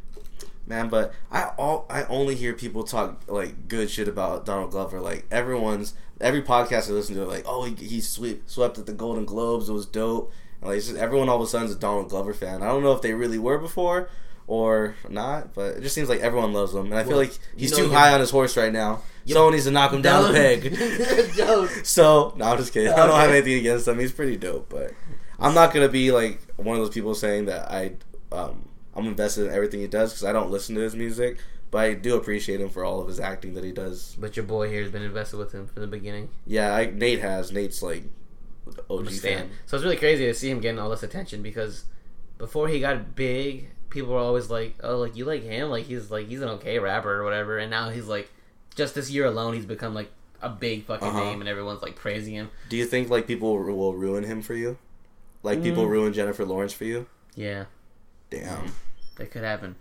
Man, 0.67 0.89
but 0.89 1.13
I 1.31 1.51
all 1.59 1.87
I 1.91 2.05
only 2.05 2.37
hear 2.37 2.53
people 2.53 2.85
talk 2.85 3.23
like 3.27 3.69
good 3.69 3.91
shit 3.91 4.07
about 4.09 4.47
Donald 4.47 4.71
Glover. 4.71 5.01
Like 5.01 5.27
everyone's 5.31 5.95
every 6.21 6.43
podcast 6.43 6.89
I 6.89 6.93
listen 6.93 7.17
to, 7.17 7.25
like 7.25 7.45
oh 7.47 7.65
he, 7.65 7.75
he 7.75 8.01
sweep, 8.01 8.45
swept 8.47 8.79
at 8.79 8.87
the 8.87 8.93
Golden 8.93 9.25
Globes, 9.25 9.69
it 9.69 9.73
was 9.73 9.87
dope. 9.87 10.33
Like 10.63 10.77
just, 10.81 10.97
everyone 10.97 11.29
all 11.29 11.37
of 11.37 11.43
a 11.43 11.47
sudden 11.47 11.69
is 11.69 11.75
a 11.75 11.79
Donald 11.79 12.09
Glover 12.09 12.33
fan. 12.35 12.63
I 12.63 12.69
don't 12.69 12.83
know 12.83 12.93
if 12.93 13.03
they 13.03 13.15
really 13.15 13.39
were 13.39 13.59
before 13.59 14.09
or 14.47 14.95
not, 15.09 15.55
but 15.55 15.77
it 15.77 15.83
just 15.83 15.95
seems 15.95 16.09
like 16.09 16.21
everyone 16.21 16.53
loves 16.53 16.75
him, 16.75 16.87
and 16.87 16.95
I 16.95 17.05
feel 17.05 17.17
like 17.17 17.39
he's 17.57 17.71
you 17.71 17.79
know, 17.79 17.85
too 17.85 17.91
high 17.91 18.13
on 18.13 18.21
his 18.21 18.31
horse 18.31 18.57
right 18.57 18.73
now. 18.73 19.03
Someone 19.27 19.53
needs 19.53 19.65
to 19.65 19.71
knock 19.71 19.93
him 19.93 20.03
down 20.03 20.31
a 20.31 20.33
peg. 20.33 20.77
So 21.85 22.35
no, 22.37 22.45
I'm 22.47 22.59
just 22.59 22.73
kidding. 22.73 22.93
I 22.93 23.07
don't 23.07 23.19
have 23.19 23.31
anything 23.31 23.55
against 23.55 23.87
him. 23.87 23.99
He's 23.99 24.13
pretty 24.13 24.37
dope, 24.37 24.69
but 24.69 24.93
I'm 25.39 25.55
not 25.55 25.73
gonna 25.73 25.89
be 25.89 26.13
like 26.13 26.41
one 26.57 26.77
of 26.77 26.83
those 26.85 26.95
people 26.95 27.15
saying 27.15 27.47
that 27.47 27.71
I 27.71 27.93
um 28.31 28.69
I'm 28.95 29.07
invested 29.07 29.47
in 29.47 29.55
everything 29.55 29.81
he 29.81 29.87
does 29.87 30.13
because 30.13 30.25
I 30.25 30.33
don't 30.33 30.51
listen 30.51 30.75
to 30.75 30.81
his 30.81 30.95
music, 30.95 31.39
but 31.71 31.79
I 31.79 31.95
do 31.95 32.17
appreciate 32.17 32.61
him 32.61 32.69
for 32.69 32.85
all 32.85 33.01
of 33.01 33.09
his 33.09 33.19
acting 33.21 33.55
that 33.55 33.65
he 33.65 33.73
does. 33.73 34.17
But 34.19 34.37
your 34.37 34.45
boy 34.45 34.69
here 34.69 34.83
has 34.83 34.91
been 34.91 35.03
invested 35.03 35.39
with 35.39 35.53
him 35.53 35.67
from 35.67 35.81
the 35.83 35.89
beginning. 35.89 36.29
Yeah, 36.47 36.75
I, 36.75 36.87
Nate 36.87 37.21
has. 37.21 37.53
Nate's 37.53 37.83
like 37.83 38.05
OG 38.91 39.11
fan. 39.11 39.51
So 39.67 39.77
it's 39.77 39.85
really 39.85 39.97
crazy 39.97 40.27
to 40.27 40.35
see 40.35 40.51
him 40.51 40.61
getting 40.61 40.79
all 40.79 40.91
this 40.91 41.03
attention 41.03 41.43
because 41.43 41.85
before 42.39 42.69
he 42.69 42.81
got 42.81 43.15
big, 43.15 43.71
people 43.91 44.13
were 44.13 44.19
always 44.19 44.51
like, 44.51 44.77
"Oh, 44.83 44.99
like 44.99 45.17
you 45.17 45.25
like 45.25 45.43
him? 45.43 45.69
Like 45.71 45.87
he's 45.87 46.11
like 46.11 46.29
he's 46.29 46.43
an 46.43 46.49
okay 46.51 46.79
rapper 46.79 47.13
or 47.21 47.25
whatever." 47.25 47.59
And 47.59 47.71
now 47.71 47.91
he's 47.91 48.07
like, 48.07 48.31
just 48.75 48.95
this 48.95 49.11
year 49.11 49.27
alone, 49.27 49.55
he's 49.55 49.67
become 49.67 49.95
like 49.95 50.11
a 50.41 50.49
big 50.49 50.85
fucking 50.85 51.07
Uh-huh. 51.09 51.21
name, 51.21 51.41
and 51.41 51.49
everyone's 51.49 51.83
like 51.83 51.97
praising 51.97 52.35
him. 52.35 52.51
Do 52.69 52.77
you 52.77 52.85
think 52.87 53.11
like 53.11 53.27
people 53.27 53.57
will 53.59 53.95
ruin 53.95 54.25
him 54.25 54.43
for 54.43 54.55
you? 54.55 54.79
Like 55.43 55.63
people 55.63 55.85
Mm. 55.87 55.91
ruin 55.91 56.13
Jennifer 56.13 56.45
Lawrence 56.45 56.73
for 56.73 56.85
you? 56.85 57.07
Yeah, 57.35 57.65
Damn. 58.31 58.73
that 59.17 59.31
could 59.31 59.43
happen. 59.45 59.75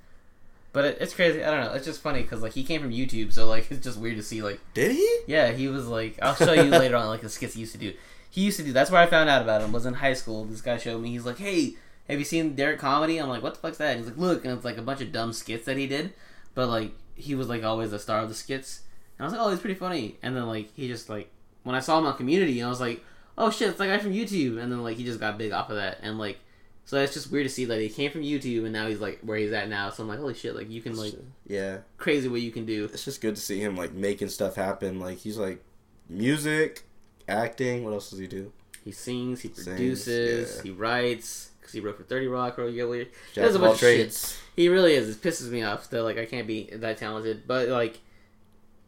But 0.73 0.85
it, 0.85 0.97
it's 1.01 1.13
crazy. 1.13 1.43
I 1.43 1.51
don't 1.51 1.65
know. 1.65 1.73
It's 1.73 1.85
just 1.85 2.01
funny 2.01 2.21
because 2.21 2.41
like 2.41 2.53
he 2.53 2.63
came 2.63 2.81
from 2.81 2.91
YouTube, 2.91 3.31
so 3.33 3.45
like 3.47 3.67
it's 3.71 3.83
just 3.83 3.99
weird 3.99 4.17
to 4.17 4.23
see 4.23 4.41
like 4.41 4.59
Did 4.73 4.91
he? 4.91 5.19
Yeah, 5.27 5.51
he 5.51 5.67
was 5.67 5.87
like, 5.87 6.17
I'll 6.21 6.35
show 6.35 6.53
you 6.53 6.63
later 6.71 6.95
on, 6.95 7.07
like 7.07 7.21
the 7.21 7.29
skits 7.29 7.53
he 7.55 7.59
used 7.61 7.73
to 7.73 7.77
do. 7.77 7.93
He 8.31 8.41
used 8.41 8.57
to 8.57 8.63
do. 8.63 8.71
That's 8.73 8.89
where 8.89 9.01
I 9.01 9.05
found 9.05 9.29
out 9.29 9.41
about 9.43 9.61
him. 9.61 9.71
Was 9.71 9.85
in 9.85 9.93
high 9.95 10.13
school. 10.13 10.45
This 10.45 10.61
guy 10.61 10.77
showed 10.77 11.01
me. 11.01 11.11
He's 11.11 11.25
like, 11.25 11.37
"Hey, 11.37 11.75
have 12.09 12.17
you 12.17 12.25
seen 12.25 12.55
Derrick 12.55 12.79
Comedy?" 12.79 13.19
I'm 13.19 13.29
like, 13.29 13.43
"What 13.43 13.53
the 13.53 13.59
fuck's 13.59 13.77
that?" 13.77 13.91
And 13.91 13.99
he's 13.99 14.07
like, 14.07 14.17
"Look," 14.17 14.43
and 14.45 14.53
it's 14.53 14.65
like 14.65 14.77
a 14.77 14.81
bunch 14.81 15.01
of 15.01 15.11
dumb 15.11 15.33
skits 15.33 15.65
that 15.65 15.77
he 15.77 15.85
did, 15.85 16.13
but 16.55 16.67
like 16.67 16.93
he 17.13 17.35
was 17.35 17.47
like 17.49 17.63
always 17.63 17.91
the 17.91 17.99
star 17.99 18.21
of 18.21 18.29
the 18.29 18.35
skits. 18.35 18.81
And 19.19 19.25
I 19.25 19.27
was 19.27 19.33
like, 19.33 19.41
"Oh, 19.45 19.49
he's 19.51 19.59
pretty 19.59 19.75
funny." 19.75 20.17
And 20.23 20.35
then 20.35 20.47
like 20.47 20.73
he 20.75 20.87
just 20.87 21.09
like 21.09 21.29
when 21.63 21.75
I 21.75 21.79
saw 21.81 21.99
him 21.99 22.05
on 22.07 22.17
Community, 22.17 22.63
I 22.63 22.69
was 22.69 22.79
like, 22.81 23.03
"Oh 23.37 23.51
shit, 23.51 23.67
it's 23.69 23.77
that 23.77 23.87
guy 23.87 23.97
from 23.99 24.13
YouTube." 24.13 24.57
And 24.61 24.71
then 24.71 24.81
like 24.81 24.97
he 24.97 25.03
just 25.03 25.19
got 25.19 25.37
big 25.37 25.51
off 25.51 25.69
of 25.69 25.75
that, 25.75 25.99
and 26.01 26.17
like 26.17 26.39
so 26.85 26.97
it's 26.97 27.13
just 27.13 27.31
weird 27.31 27.45
to 27.45 27.49
see 27.49 27.65
that 27.65 27.79
he 27.79 27.89
came 27.89 28.11
from 28.11 28.21
YouTube 28.21 28.63
and 28.63 28.73
now 28.73 28.87
he's 28.87 28.99
like 28.99 29.19
where 29.21 29.37
he's 29.37 29.51
at 29.51 29.69
now. 29.69 29.89
So 29.91 30.01
I'm 30.03 30.09
like, 30.09 30.19
holy 30.19 30.33
shit, 30.33 30.55
like 30.55 30.69
you 30.69 30.81
can 30.81 30.95
like 30.97 31.13
Yeah. 31.47 31.77
crazy 31.97 32.27
what 32.27 32.41
you 32.41 32.51
can 32.51 32.65
do. 32.65 32.85
It's 32.85 33.05
just 33.05 33.21
good 33.21 33.35
to 33.35 33.41
see 33.41 33.59
him 33.59 33.75
like 33.77 33.93
making 33.93 34.29
stuff 34.29 34.55
happen. 34.55 34.99
Like 34.99 35.19
he's 35.19 35.37
like 35.37 35.63
music, 36.09 36.83
acting. 37.31 37.83
What 37.83 37.93
else 37.93 38.09
does 38.09 38.19
he 38.19 38.27
do? 38.27 38.51
He 38.83 38.91
sings, 38.91 39.41
he 39.41 39.49
Sings, 39.49 39.65
produces, 39.67 40.57
yeah. 40.57 40.63
he 40.63 40.71
writes. 40.71 41.49
Because 41.59 41.73
he 41.73 41.79
wrote 41.79 41.97
for 41.97 42.03
Thirty 42.03 42.27
Rock, 42.27 42.57
you 42.57 42.65
He 42.65 43.07
does 43.39 43.55
a 43.55 43.59
bunch 43.59 43.73
of 43.73 43.79
shit. 43.79 44.39
He 44.55 44.67
really 44.69 44.93
is. 44.93 45.09
It 45.09 45.21
pisses 45.21 45.49
me 45.51 45.61
off 45.63 45.89
that 45.91 46.03
like 46.03 46.17
I 46.17 46.25
can't 46.25 46.47
be 46.47 46.69
that 46.73 46.97
talented. 46.97 47.43
But 47.47 47.69
like, 47.69 47.99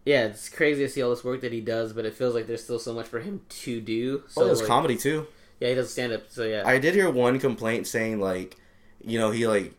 yeah, 0.06 0.26
it's 0.26 0.50
crazy 0.50 0.84
to 0.84 0.90
see 0.90 1.02
all 1.04 1.12
this 1.12 1.24
work 1.24 1.42
that 1.42 1.52
he 1.52 1.62
does. 1.62 1.94
But 1.94 2.06
it 2.06 2.14
feels 2.16 2.34
like 2.34 2.48
there's 2.48 2.64
still 2.64 2.80
so 2.80 2.94
much 2.94 3.06
for 3.08 3.20
him 3.20 3.42
to 3.48 3.80
do. 3.80 4.24
So 4.28 4.42
Oh, 4.42 4.46
there's 4.46 4.60
like, 4.60 4.68
comedy 4.68 4.98
too. 4.98 5.28
yeah, 5.60 5.70
he 5.70 5.76
does 5.76 5.92
stand 5.92 6.12
up. 6.14 6.24
So 6.30 6.44
yeah, 6.44 6.64
I 6.66 6.80
did 6.80 6.96
hear 6.96 7.10
one 7.12 7.40
complaint 7.40 7.86
saying 7.88 8.20
like, 8.20 8.58
you 9.04 9.20
know, 9.20 9.30
he 9.32 9.48
like 9.48 9.74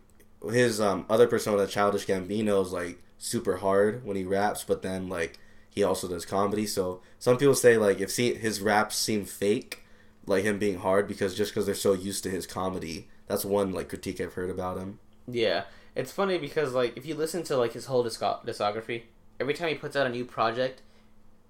his 0.53 0.81
um 0.81 1.05
other 1.11 1.27
persona, 1.27 1.57
the 1.59 1.67
Childish 1.67 2.07
Gambino, 2.07 2.63
is 2.65 2.73
like 2.73 2.99
super 3.19 3.57
hard 3.57 4.05
when 4.05 4.17
he 4.17 4.23
raps, 4.25 4.63
but 4.63 4.83
then 4.83 5.09
like 5.09 5.39
he 5.75 5.83
also 5.83 6.07
does 6.07 6.25
comedy. 6.25 6.67
So 6.67 7.01
some 7.19 7.37
people 7.37 7.57
say 7.57 7.77
like 7.77 8.01
if 8.01 8.09
see, 8.09 8.33
his 8.35 8.61
raps 8.61 8.97
seem 8.97 9.25
fake, 9.25 9.83
like 10.25 10.45
him 10.45 10.57
being 10.57 10.79
hard 10.79 11.09
because 11.09 11.35
just 11.35 11.51
because 11.53 11.67
they're 11.67 11.75
so 11.75 11.93
used 11.93 12.23
to 12.23 12.31
his 12.31 12.47
comedy. 12.47 13.09
That's 13.27 13.45
one 13.45 13.73
like 13.73 13.89
critique 13.89 14.21
I've 14.21 14.35
heard 14.35 14.51
about 14.51 14.79
him. 14.79 15.01
Yeah, 15.27 15.65
it's 15.97 16.13
funny 16.13 16.39
because 16.39 16.75
like 16.75 16.97
if 16.97 17.05
you 17.07 17.17
listen 17.17 17.43
to 17.45 17.57
like 17.57 17.73
his 17.73 17.87
whole 17.87 18.05
disco- 18.05 18.39
discography, 18.47 19.03
every 19.41 19.53
time 19.55 19.69
he 19.69 19.75
puts 19.75 19.97
out 19.97 20.07
a 20.07 20.11
new 20.11 20.25
project, 20.25 20.83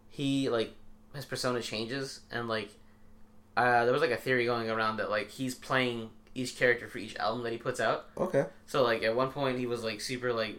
he 0.09 0.49
like 0.49 0.73
his 1.15 1.27
persona 1.27 1.61
changes 1.61 2.21
and 2.31 2.49
like 2.49 2.71
uh, 3.59 3.85
there 3.85 3.93
was 3.93 4.01
like 4.01 4.11
a 4.11 4.17
theory 4.17 4.47
going 4.47 4.71
around 4.71 4.97
that 4.97 5.11
like 5.11 5.31
he's 5.31 5.55
playing 5.55 6.09
each 6.35 6.57
character 6.57 6.89
for 6.89 6.97
each 6.97 7.15
album 7.17 7.43
that 7.43 7.53
he 7.53 7.59
puts 7.59 7.79
out. 7.79 8.07
Okay. 8.17 8.47
So 8.65 8.83
like 8.83 9.03
at 9.03 9.15
one 9.15 9.31
point 9.31 9.59
he 9.59 9.67
was 9.67 9.85
like 9.85 10.01
super 10.01 10.33
like 10.33 10.57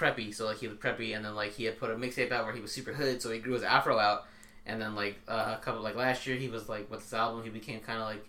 preppy, 0.00 0.34
so 0.34 0.46
like 0.46 0.58
he 0.58 0.68
was 0.68 0.78
preppy, 0.78 1.14
and 1.14 1.22
then 1.24 1.34
like 1.34 1.52
he 1.52 1.64
had 1.64 1.78
put 1.78 1.90
a 1.90 1.94
mixtape 1.94 2.32
out 2.32 2.44
where 2.46 2.54
he 2.54 2.60
was 2.66 2.72
super 2.72 2.92
hood, 2.92 3.20
so 3.22 3.30
he 3.30 3.38
grew 3.38 3.52
his 3.54 3.62
afro 3.62 3.98
out, 3.98 4.20
and 4.66 4.80
then 4.80 4.94
like 4.94 5.16
uh, 5.28 5.56
a 5.58 5.60
couple 5.64 5.82
like 5.82 5.96
last 5.96 6.26
year 6.26 6.36
he 6.36 6.48
was 6.48 6.68
like 6.68 6.90
with 6.90 7.00
this 7.00 7.12
album 7.12 7.42
he 7.44 7.50
became 7.50 7.80
kind 7.80 7.98
of 8.00 8.06
like 8.12 8.24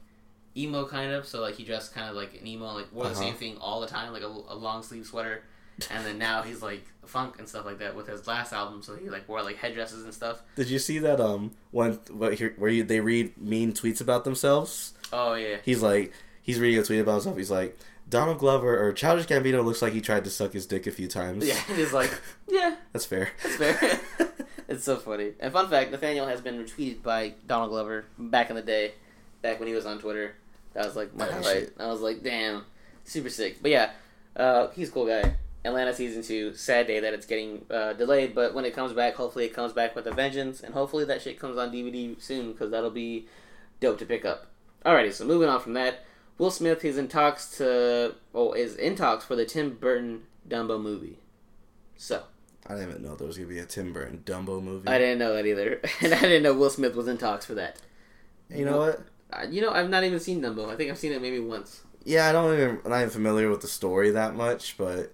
emo 0.58 0.86
kind 0.86 1.12
of, 1.14 1.26
so 1.26 1.42
like 1.42 1.56
he 1.56 1.64
dressed 1.64 1.94
kind 1.96 2.10
of 2.10 2.16
like 2.16 2.34
an 2.40 2.46
emo, 2.46 2.74
like 2.74 2.92
wore 2.92 3.06
the 3.06 3.12
Uh-huh. 3.12 3.22
same 3.24 3.36
thing 3.36 3.58
all 3.60 3.80
the 3.82 3.88
time, 3.88 4.12
like 4.14 4.24
a, 4.24 4.28
a 4.28 4.56
long 4.68 4.84
sleeve 4.84 5.06
sweater, 5.06 5.44
and 5.90 6.06
then 6.06 6.18
now 6.18 6.42
he's 6.42 6.62
like 6.62 6.86
funk 7.06 7.36
and 7.40 7.48
stuff 7.48 7.66
like 7.66 7.80
that 7.80 7.96
with 7.96 8.08
his 8.08 8.28
last 8.28 8.52
album, 8.54 8.82
so 8.84 8.96
he 8.96 9.10
like 9.10 9.28
wore 9.30 9.42
like 9.42 9.58
headdresses 9.58 10.04
and 10.04 10.14
stuff. 10.14 10.42
Did 10.56 10.70
you 10.70 10.80
see 10.80 11.00
that 11.00 11.20
um 11.22 11.52
one 11.72 11.94
where 12.12 12.70
you, 12.70 12.84
they 12.84 13.00
read 13.00 13.38
mean 13.38 13.74
tweets 13.74 14.02
about 14.02 14.24
themselves? 14.26 14.94
Oh 15.14 15.34
yeah, 15.36 15.58
He's 15.64 15.82
like 15.82 16.12
he's 16.44 16.60
reading 16.60 16.80
a 16.80 16.84
tweet 16.84 17.00
about 17.02 17.14
himself. 17.14 17.38
He's 17.38 17.52
like 17.52 17.78
Donald 18.12 18.38
Glover 18.38 18.78
or 18.86 18.94
Childish 18.94 19.26
Gambino 19.26 19.64
looks 19.66 19.82
like 19.82 19.94
he 19.94 20.02
tried 20.02 20.24
to 20.26 20.30
suck 20.30 20.54
his 20.54 20.68
dick 20.68 20.86
a 20.86 20.92
few 20.92 21.08
times. 21.08 21.48
yeah, 21.48 21.56
he's 21.76 21.94
like 21.94 22.12
yeah. 22.48 22.76
That's 22.94 23.06
fair. 23.06 23.32
It's 23.44 23.56
fair. 23.56 24.00
it's 24.68 24.84
so 24.84 24.98
funny. 24.98 25.32
And 25.40 25.52
fun 25.52 25.70
fact, 25.70 25.92
Nathaniel 25.92 26.28
has 26.28 26.42
been 26.42 26.64
retweeted 26.64 27.02
by 27.02 27.34
Donald 27.48 27.72
Glover 27.72 28.06
back 28.20 28.50
in 28.52 28.56
the 28.56 28.62
day, 28.62 28.92
back 29.42 29.60
when 29.60 29.68
he 29.68 29.74
was 29.74 29.86
on 29.88 29.98
Twitter. 30.00 30.36
That 30.74 30.86
was 30.86 30.96
like 30.96 31.16
my 31.16 31.28
Oh, 31.28 31.32
highlight. 31.32 31.70
I 31.80 31.88
was 31.88 32.02
like, 32.02 32.22
damn, 32.22 32.66
super 33.06 33.30
sick. 33.30 33.58
But 33.62 33.72
yeah, 33.72 33.92
uh, 34.36 34.68
he's 34.70 34.90
a 34.90 34.92
cool 34.92 35.08
guy. 35.08 35.36
Atlanta 35.64 35.94
season 35.94 36.24
two. 36.24 36.54
Sad 36.54 36.88
day 36.88 37.00
that 37.00 37.14
it's 37.14 37.26
getting 37.26 37.64
uh, 37.70 37.94
delayed, 37.94 38.34
but 38.36 38.54
when 38.54 38.66
it 38.66 38.74
comes 38.74 38.94
back, 38.94 39.16
hopefully 39.16 39.46
it 39.46 39.54
comes 39.54 39.74
back 39.74 39.96
with 39.96 40.08
a 40.08 40.12
vengeance, 40.12 40.62
and 40.62 40.74
hopefully 40.74 41.06
that 41.06 41.22
shit 41.22 41.40
comes 41.40 41.58
on 41.58 41.72
DVD 41.72 42.20
soon 42.22 42.52
because 42.52 42.72
that'll 42.72 42.90
be 42.90 43.28
dope 43.80 44.00
to 44.00 44.06
pick 44.06 44.26
up. 44.26 44.48
Alrighty, 44.86 45.14
so 45.14 45.24
moving 45.26 45.48
on 45.48 45.60
from 45.62 45.74
that, 45.74 46.04
Will 46.42 46.50
Smith 46.50 46.84
is 46.84 46.98
in 46.98 47.08
talks 47.08 47.56
to, 47.60 48.16
oh, 48.34 48.54
is 48.54 48.76
in 48.76 48.96
talks 48.96 49.24
for 49.24 49.36
the 49.36 49.46
Tim 49.46 49.76
Burton 49.76 50.24
Dumbo 50.50 50.82
movie. 50.82 51.20
So 51.98 52.24
I 52.66 52.74
didn't 52.74 52.90
even 52.90 53.04
know 53.04 53.16
there 53.16 53.28
was 53.28 53.38
gonna 53.38 53.48
be 53.48 53.60
a 53.60 53.66
Tim 53.66 53.94
Burton 53.94 54.24
Dumbo 54.26 54.60
movie. 54.60 54.88
I 54.88 54.98
didn't 54.98 55.20
know 55.20 55.36
that 55.36 55.46
either, 55.46 55.80
and 56.02 56.16
I 56.16 56.22
didn't 56.22 56.42
know 56.42 56.56
Will 56.56 56.72
Smith 56.72 56.96
was 56.96 57.08
in 57.08 57.20
talks 57.20 57.46
for 57.46 57.54
that. 57.54 57.78
You 58.50 58.66
know 58.66 58.80
what? 58.80 59.02
Uh, 59.32 59.46
you 59.52 59.62
know, 59.62 59.70
I've 59.70 59.92
not 59.92 60.04
even 60.04 60.20
seen 60.20 60.42
Dumbo. 60.42 60.68
I 60.68 60.76
think 60.76 60.90
I've 60.90 60.98
seen 60.98 61.12
it 61.12 61.22
maybe 61.22 61.40
once. 61.40 61.84
Yeah, 62.06 62.28
I 62.28 62.32
don't 62.32 62.56
even 62.56 62.80
I'm 62.86 62.90
not 62.90 62.98
even 63.02 63.10
familiar 63.12 63.52
with 63.52 63.62
the 63.62 63.68
story 63.68 64.10
that 64.10 64.34
much, 64.34 64.80
but 64.80 65.14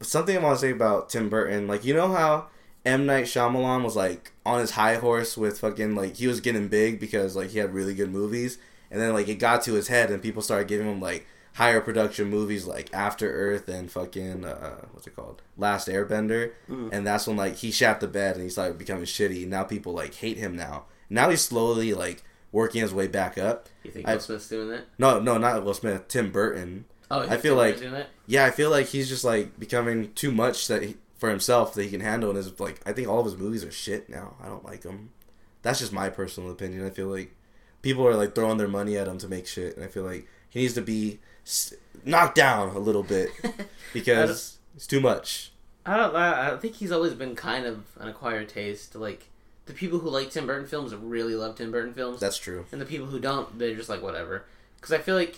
something 0.00 0.36
I 0.36 0.40
want 0.40 0.58
to 0.58 0.66
say 0.66 0.72
about 0.72 1.10
Tim 1.10 1.28
Burton, 1.28 1.68
like 1.68 1.84
you 1.84 1.94
know 1.94 2.08
how 2.08 2.48
M 2.84 3.06
Night 3.06 3.26
Shyamalan 3.26 3.84
was 3.84 3.94
like 3.94 4.32
on 4.44 4.58
his 4.58 4.72
high 4.72 4.96
horse 4.96 5.36
with 5.36 5.60
fucking 5.60 5.94
like 5.94 6.16
he 6.16 6.26
was 6.26 6.40
getting 6.40 6.66
big 6.66 6.98
because 6.98 7.36
like 7.36 7.50
he 7.50 7.60
had 7.60 7.72
really 7.72 7.94
good 7.94 8.10
movies, 8.10 8.58
and 8.90 9.00
then 9.00 9.12
like 9.12 9.28
it 9.28 9.36
got 9.38 9.62
to 9.64 9.74
his 9.74 9.88
head 9.88 10.10
and 10.10 10.22
people 10.22 10.42
started 10.42 10.68
giving 10.68 10.86
him 10.86 11.00
like 11.00 11.26
higher 11.54 11.80
production 11.80 12.28
movies 12.30 12.64
like 12.66 12.88
After 12.94 13.30
Earth 13.30 13.68
and 13.68 13.90
fucking 13.90 14.44
uh, 14.44 14.86
what's 14.92 15.06
it 15.06 15.16
called 15.16 15.42
Last 15.56 15.88
Airbender, 15.88 16.52
and 16.68 17.06
that's 17.06 17.26
when 17.26 17.36
like 17.36 17.56
he 17.56 17.70
shat 17.70 18.00
the 18.00 18.06
bed 18.08 18.34
and 18.36 18.44
he 18.44 18.50
started 18.50 18.78
becoming 18.78 19.04
shitty. 19.04 19.46
Now 19.46 19.64
people 19.64 19.92
like 19.92 20.14
hate 20.14 20.36
him 20.38 20.56
now. 20.56 20.84
Now 21.08 21.28
he's 21.30 21.40
slowly 21.42 21.92
like 21.92 22.22
working 22.52 22.80
his 22.82 22.92
way 22.94 23.06
back 23.06 23.36
up. 23.38 23.68
You 23.84 23.90
think 23.90 24.08
I- 24.08 24.14
Will 24.14 24.20
Smith's 24.20 24.48
doing 24.48 24.68
that? 24.70 24.84
No, 24.98 25.20
no, 25.20 25.38
not 25.38 25.64
Will 25.64 25.74
Smith. 25.74 26.08
Tim 26.08 26.30
Burton. 26.32 26.84
Oh, 27.10 27.20
I 27.20 27.36
feel 27.38 27.56
like- 27.56 27.74
Burton's 27.76 27.80
doing 27.82 27.92
that? 27.94 28.08
Yeah, 28.26 28.44
I 28.44 28.50
feel 28.52 28.70
like 28.70 28.86
he's 28.86 29.08
just 29.08 29.24
like 29.24 29.58
becoming 29.58 30.12
too 30.14 30.30
much 30.32 30.68
that 30.68 30.82
he, 30.82 30.96
for 31.16 31.28
himself 31.30 31.74
that 31.74 31.82
he 31.82 31.90
can 31.90 32.00
handle, 32.00 32.30
and 32.30 32.38
is 32.38 32.58
like 32.60 32.80
I 32.86 32.92
think 32.92 33.08
all 33.08 33.18
of 33.18 33.24
his 33.26 33.36
movies 33.36 33.64
are 33.64 33.70
shit 33.72 34.08
now. 34.08 34.36
I 34.42 34.46
don't 34.46 34.64
like 34.64 34.82
them. 34.82 35.10
That's 35.62 35.80
just 35.80 35.92
my 35.92 36.08
personal 36.08 36.50
opinion. 36.50 36.86
I 36.86 36.90
feel 36.90 37.08
like 37.08 37.34
people 37.82 38.06
are 38.06 38.14
like 38.14 38.34
throwing 38.34 38.58
their 38.58 38.68
money 38.68 38.96
at 38.96 39.08
him 39.08 39.18
to 39.18 39.28
make 39.28 39.46
shit, 39.46 39.76
and 39.76 39.84
I 39.84 39.88
feel 39.88 40.04
like 40.04 40.26
he 40.48 40.60
needs 40.60 40.74
to 40.74 40.82
be 40.82 41.18
knocked 42.04 42.34
down 42.36 42.74
a 42.76 42.78
little 42.78 43.02
bit 43.02 43.30
because 43.92 44.58
it's 44.76 44.86
too 44.86 45.00
much. 45.00 45.52
I 45.86 45.96
don't. 45.96 46.14
I, 46.14 46.52
I 46.52 46.56
think 46.58 46.74
he's 46.76 46.92
always 46.92 47.14
been 47.14 47.34
kind 47.34 47.66
of 47.66 47.84
an 47.98 48.08
acquired 48.08 48.48
taste. 48.48 48.94
Like 48.94 49.28
the 49.66 49.72
people 49.72 49.98
who 49.98 50.10
like 50.10 50.30
Tim 50.30 50.46
Burton 50.46 50.66
films 50.66 50.94
really 50.94 51.34
love 51.34 51.56
Tim 51.56 51.70
Burton 51.70 51.94
films, 51.94 52.20
That's 52.20 52.38
true. 52.38 52.66
and 52.72 52.80
the 52.80 52.86
people 52.86 53.06
who 53.06 53.18
don't, 53.20 53.58
they're 53.58 53.74
just 53.74 53.88
like 53.88 54.02
whatever. 54.02 54.44
Because 54.76 54.92
I 54.92 54.98
feel 54.98 55.14
like 55.14 55.36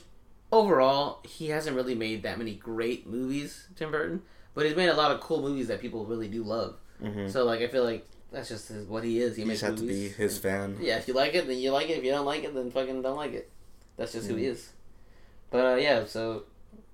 overall 0.51 1.21
he 1.25 1.49
hasn't 1.49 1.77
really 1.77 1.95
made 1.95 2.23
that 2.23 2.39
many 2.39 2.55
great 2.55 3.07
movies, 3.07 3.67
Tim 3.77 3.91
Burton, 3.91 4.23
but 4.55 4.67
he's 4.67 4.77
made 4.77 4.89
a 4.89 4.95
lot 4.95 5.11
of 5.11 5.21
cool 5.21 5.41
movies 5.43 5.69
that 5.69 5.81
people 5.81 6.05
really 6.05 6.29
do 6.29 6.43
love. 6.43 6.77
Mhm. 7.03 7.31
So 7.31 7.45
like 7.45 7.61
I 7.61 7.69
feel 7.69 7.85
like 7.85 8.07
that's 8.33 8.49
just 8.49 8.69
his, 8.69 8.87
what 8.87 9.05
he 9.05 9.21
is. 9.21 9.37
He 9.37 9.43
You 9.43 9.49
makes 9.49 9.61
just 9.61 9.71
have 9.71 9.79
to 9.79 9.83
be 9.87 9.89
movies. 9.95 10.17
his 10.17 10.39
fan. 10.39 10.77
Yeah, 10.81 10.99
if 10.99 11.07
you 11.09 11.15
like 11.15 11.35
it, 11.35 11.47
then 11.47 11.59
you 11.59 11.71
like 11.73 11.89
it. 11.91 11.99
If 11.99 12.05
you 12.05 12.11
don't 12.11 12.27
like 12.27 12.45
it, 12.45 12.55
then 12.55 12.71
fucking 12.71 13.03
don't 13.03 13.17
like 13.17 13.33
it. 13.33 13.51
That's 13.97 14.13
just 14.13 14.29
who 14.29 14.37
he 14.37 14.47
is. 14.47 14.71
But 15.51 15.67
uh, 15.75 15.77
yeah, 15.77 16.05
so 16.07 16.45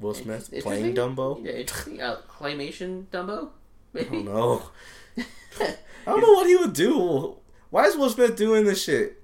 Will 0.01 0.15
Smith 0.15 0.53
Interesting. 0.53 0.63
playing 0.63 0.95
Dumbo. 0.95 1.45
yeah, 1.45 1.53
interesting. 1.53 2.03
Uh, 2.03 2.17
claymation 2.29 3.07
Dumbo. 3.07 3.51
I 3.95 4.03
don't 4.03 4.25
know. 4.25 4.63
I 5.61 5.75
don't 6.07 6.21
know 6.21 6.33
what 6.35 6.47
he 6.49 6.57
would 6.57 6.73
do. 6.73 7.37
Why 7.71 7.85
is 7.85 7.97
Will 7.97 8.11
Smith 8.11 8.37
doing 8.37 8.65
this 8.65 8.83
shit? 8.83 9.23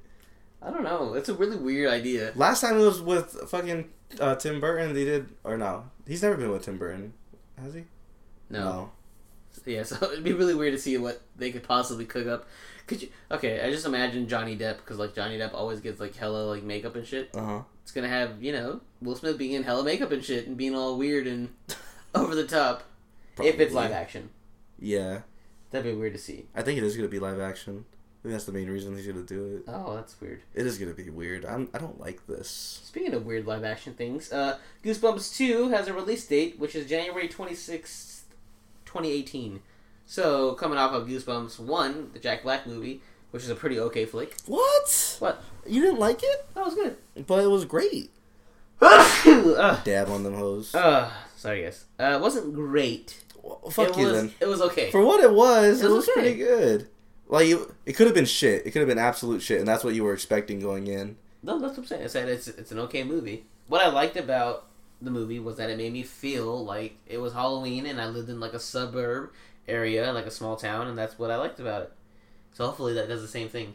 I 0.63 0.71
don't 0.71 0.83
know. 0.85 1.15
It's 1.15 1.29
a 1.29 1.35
really 1.35 1.57
weird 1.57 1.91
idea. 1.93 2.33
Last 2.37 2.61
time 2.61 2.77
it 2.79 2.85
was 2.85 3.01
with 3.03 3.37
fucking 3.49 3.89
uh, 4.21 4.37
Tim 4.37 4.61
Burton. 4.61 4.95
They 4.95 5.05
did 5.05 5.29
or 5.45 5.57
no? 5.59 5.91
He's 6.07 6.23
never 6.23 6.37
been 6.37 6.51
with 6.51 6.63
Tim 6.65 6.79
Burton, 6.79 7.13
has 7.63 7.75
he? 7.75 7.85
No. 8.51 8.91
Yeah, 9.65 9.83
so 9.83 9.97
it'd 10.13 10.25
be 10.25 10.33
really 10.33 10.55
weird 10.55 10.73
to 10.75 10.79
see 10.79 10.97
what 10.99 11.23
they 11.37 11.51
could 11.51 11.63
possibly 11.63 12.05
cook 12.05 12.27
up. 12.27 12.47
Could 12.87 13.03
you? 13.03 13.09
Okay, 13.31 13.61
I 13.67 13.71
just 13.71 13.87
imagine 13.87 14.29
Johnny 14.29 14.57
Depp 14.57 14.77
because 14.79 14.99
like 14.99 15.15
Johnny 15.15 15.39
Depp 15.39 15.55
always 15.55 15.81
gets 15.81 16.01
like 16.01 16.15
hella 16.17 16.45
like 16.45 16.63
makeup 16.63 16.97
and 16.97 17.07
shit. 17.07 17.31
Uh 17.35 17.41
huh. 17.45 17.61
It's 17.83 17.93
gonna 17.93 18.09
have 18.09 18.43
you 18.43 18.53
know 18.53 18.81
Will 19.01 19.15
Smith 19.17 19.39
being 19.39 19.53
in 19.53 19.63
hella 19.63 19.85
makeup 19.85 20.13
and 20.13 20.23
shit 20.25 20.47
and 20.47 20.57
being 20.57 20.75
all 20.75 20.99
weird 20.99 21.27
and 21.27 21.49
over 22.15 22.35
the 22.35 22.47
top. 22.47 22.83
If 23.39 23.59
it's 23.59 23.75
live 23.75 23.91
action, 23.91 24.31
Yeah, 24.79 25.23
that'd 25.71 25.91
be 25.91 25.99
weird 25.99 26.13
to 26.13 26.19
see. 26.21 26.47
I 26.55 26.63
think 26.63 26.79
it 26.79 26.85
is 26.85 26.97
gonna 26.97 27.09
be 27.09 27.19
live 27.19 27.41
action. 27.41 27.85
I 27.89 28.23
think 28.29 28.33
that's 28.35 28.45
the 28.45 28.53
main 28.53 28.71
reason 28.71 28.97
he's 28.97 29.07
gonna 29.07 29.23
do 29.23 29.57
it. 29.57 29.65
Oh, 29.67 29.95
that's 29.97 30.19
weird. 30.21 30.43
It 30.55 30.67
is 30.67 30.79
gonna 30.79 30.95
be 30.95 31.11
weird. 31.11 31.45
I'm, 31.45 31.69
I 31.75 31.79
don't 31.79 32.01
like 32.01 32.27
this. 32.27 32.81
Speaking 32.85 33.13
of 33.13 33.27
weird 33.27 33.47
live 33.47 33.65
action 33.65 33.93
things, 33.95 34.33
uh, 34.33 34.59
Goosebumps 34.85 35.37
2 35.37 35.69
has 35.71 35.89
a 35.89 35.93
release 35.93 36.27
date, 36.27 36.59
which 36.59 36.75
is 36.75 36.87
January 36.89 37.29
26th, 37.29 38.14
2018. 38.95 39.61
So, 40.07 40.53
coming 40.55 40.79
off 40.79 40.93
of 40.93 41.09
Goosebumps 41.09 41.59
1, 41.59 42.11
the 42.13 42.19
Jack 42.19 42.43
Black 42.45 42.67
movie, 42.67 43.01
which 43.33 43.43
is 43.43 43.51
a 43.51 43.55
pretty 43.55 43.79
okay 43.81 44.05
flick. 44.05 44.37
What? 44.47 45.17
What? 45.19 45.43
You 45.67 45.81
didn't 45.83 45.99
like 45.99 46.21
it? 46.23 46.47
That 46.55 46.65
was 46.65 46.75
good. 46.75 46.97
But 47.27 47.43
it 47.43 47.49
was 47.49 47.65
great. 47.65 48.11
uh, 48.81 49.83
Dab 49.83 50.09
on 50.11 50.23
them 50.23 50.35
hoes. 50.35 50.75
uh, 50.75 51.11
sorry, 51.37 51.63
guys. 51.63 51.85
Uh, 51.99 52.17
it 52.17 52.21
wasn't 52.21 52.55
great. 52.55 53.23
Well, 53.43 53.61
fuck 53.71 53.91
it 53.91 53.99
you 53.99 54.07
was, 54.07 54.13
then. 54.15 54.33
It 54.41 54.47
was 54.47 54.61
okay. 54.61 54.91
For 54.91 55.03
what 55.05 55.23
it 55.23 55.33
was, 55.33 55.81
It 55.81 55.87
it 55.87 55.89
was 55.89 55.97
was 55.97 56.09
okay. 56.11 56.21
pretty 56.21 56.37
good. 56.37 56.89
Like 57.29 57.47
you, 57.49 57.75
it 57.87 57.95
could 57.95 58.07
have 58.07 58.15
been 58.15 58.27
shit. 58.27 58.67
It 58.67 58.71
could 58.73 58.81
have 58.81 58.89
been 58.89 58.99
absolute 58.99 59.41
shit, 59.43 59.59
and 59.59 59.67
that's 59.67 59.83
what 59.85 59.95
you 59.95 60.05
were 60.05 60.13
expecting 60.13 60.61
going 60.61 60.87
in. 60.87 61.17
no, 61.43 61.59
that's 61.59 61.73
what 61.73 61.79
I'm 61.79 61.87
saying. 61.87 62.05
I 62.05 62.07
said 62.09 62.29
it's, 62.29 62.49
it's 62.49 62.71
an 62.73 62.79
okay 62.81 63.03
movie. 63.05 63.47
What 63.69 63.81
I 63.83 63.89
liked 63.89 64.17
about 64.17 64.67
the 65.01 65.11
movie 65.11 65.39
was 65.39 65.57
that 65.57 65.71
it 65.71 65.77
made 65.77 65.93
me 65.93 66.03
feel 66.03 66.65
like 66.65 66.97
it 67.07 67.19
was 67.19 67.33
Halloween 67.33 67.87
and 67.87 68.01
I 68.01 68.07
lived 68.07 68.29
in 68.29 68.41
like 68.41 68.55
a 68.55 68.61
suburb 68.61 69.31
area, 69.69 70.13
like 70.13 70.27
a 70.27 70.31
small 70.31 70.57
town, 70.57 70.87
and 70.87 70.97
that's 70.97 71.19
what 71.19 71.31
I 71.31 71.37
liked 71.37 71.61
about 71.61 71.83
it. 71.83 71.93
So 72.53 72.67
hopefully 72.67 72.95
that 72.95 73.09
does 73.09 73.23
the 73.23 73.29
same 73.29 73.49
thing. 73.49 73.75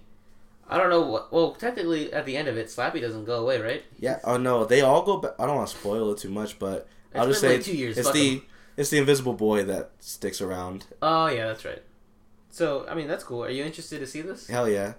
I 0.70 0.78
don't 0.78 0.90
know 0.90 1.02
what. 1.02 1.34
Well, 1.34 1.52
technically, 1.54 2.14
at 2.14 2.26
the 2.26 2.38
end 2.38 2.48
of 2.48 2.56
it, 2.58 2.68
Slappy 2.68 3.02
doesn't 3.02 3.26
go 3.26 3.42
away, 3.42 3.60
right? 3.60 3.84
Yeah. 3.98 4.20
Oh 4.24 4.38
no, 4.38 4.66
they 4.66 4.82
all 4.82 5.02
go 5.02 5.18
back. 5.18 5.32
I 5.40 5.48
don't 5.48 5.56
want 5.56 5.70
to 5.70 5.76
spoil 5.76 6.12
it 6.12 6.20
too 6.20 6.30
much, 6.30 6.60
but 6.60 6.88
I'll 7.16 7.28
just 7.28 7.42
say 7.42 7.56
like 7.56 7.64
two 7.64 7.76
years, 7.76 7.98
it's 7.98 8.12
the 8.12 8.44
it's 8.78 8.92
the 8.92 9.00
invisible 9.00 9.34
boy 9.34 9.64
that 9.64 9.92
sticks 10.00 10.42
around. 10.42 10.86
Oh 11.02 11.28
yeah, 11.28 11.48
that's 11.48 11.66
right. 11.66 11.82
So 12.52 12.86
I 12.88 12.94
mean, 12.94 13.08
that's 13.08 13.24
cool. 13.24 13.44
Are 13.44 13.50
you 13.50 13.64
interested 13.64 14.00
to 14.00 14.08
see 14.08 14.22
this? 14.22 14.48
Hell 14.48 14.70
yeah. 14.70 14.94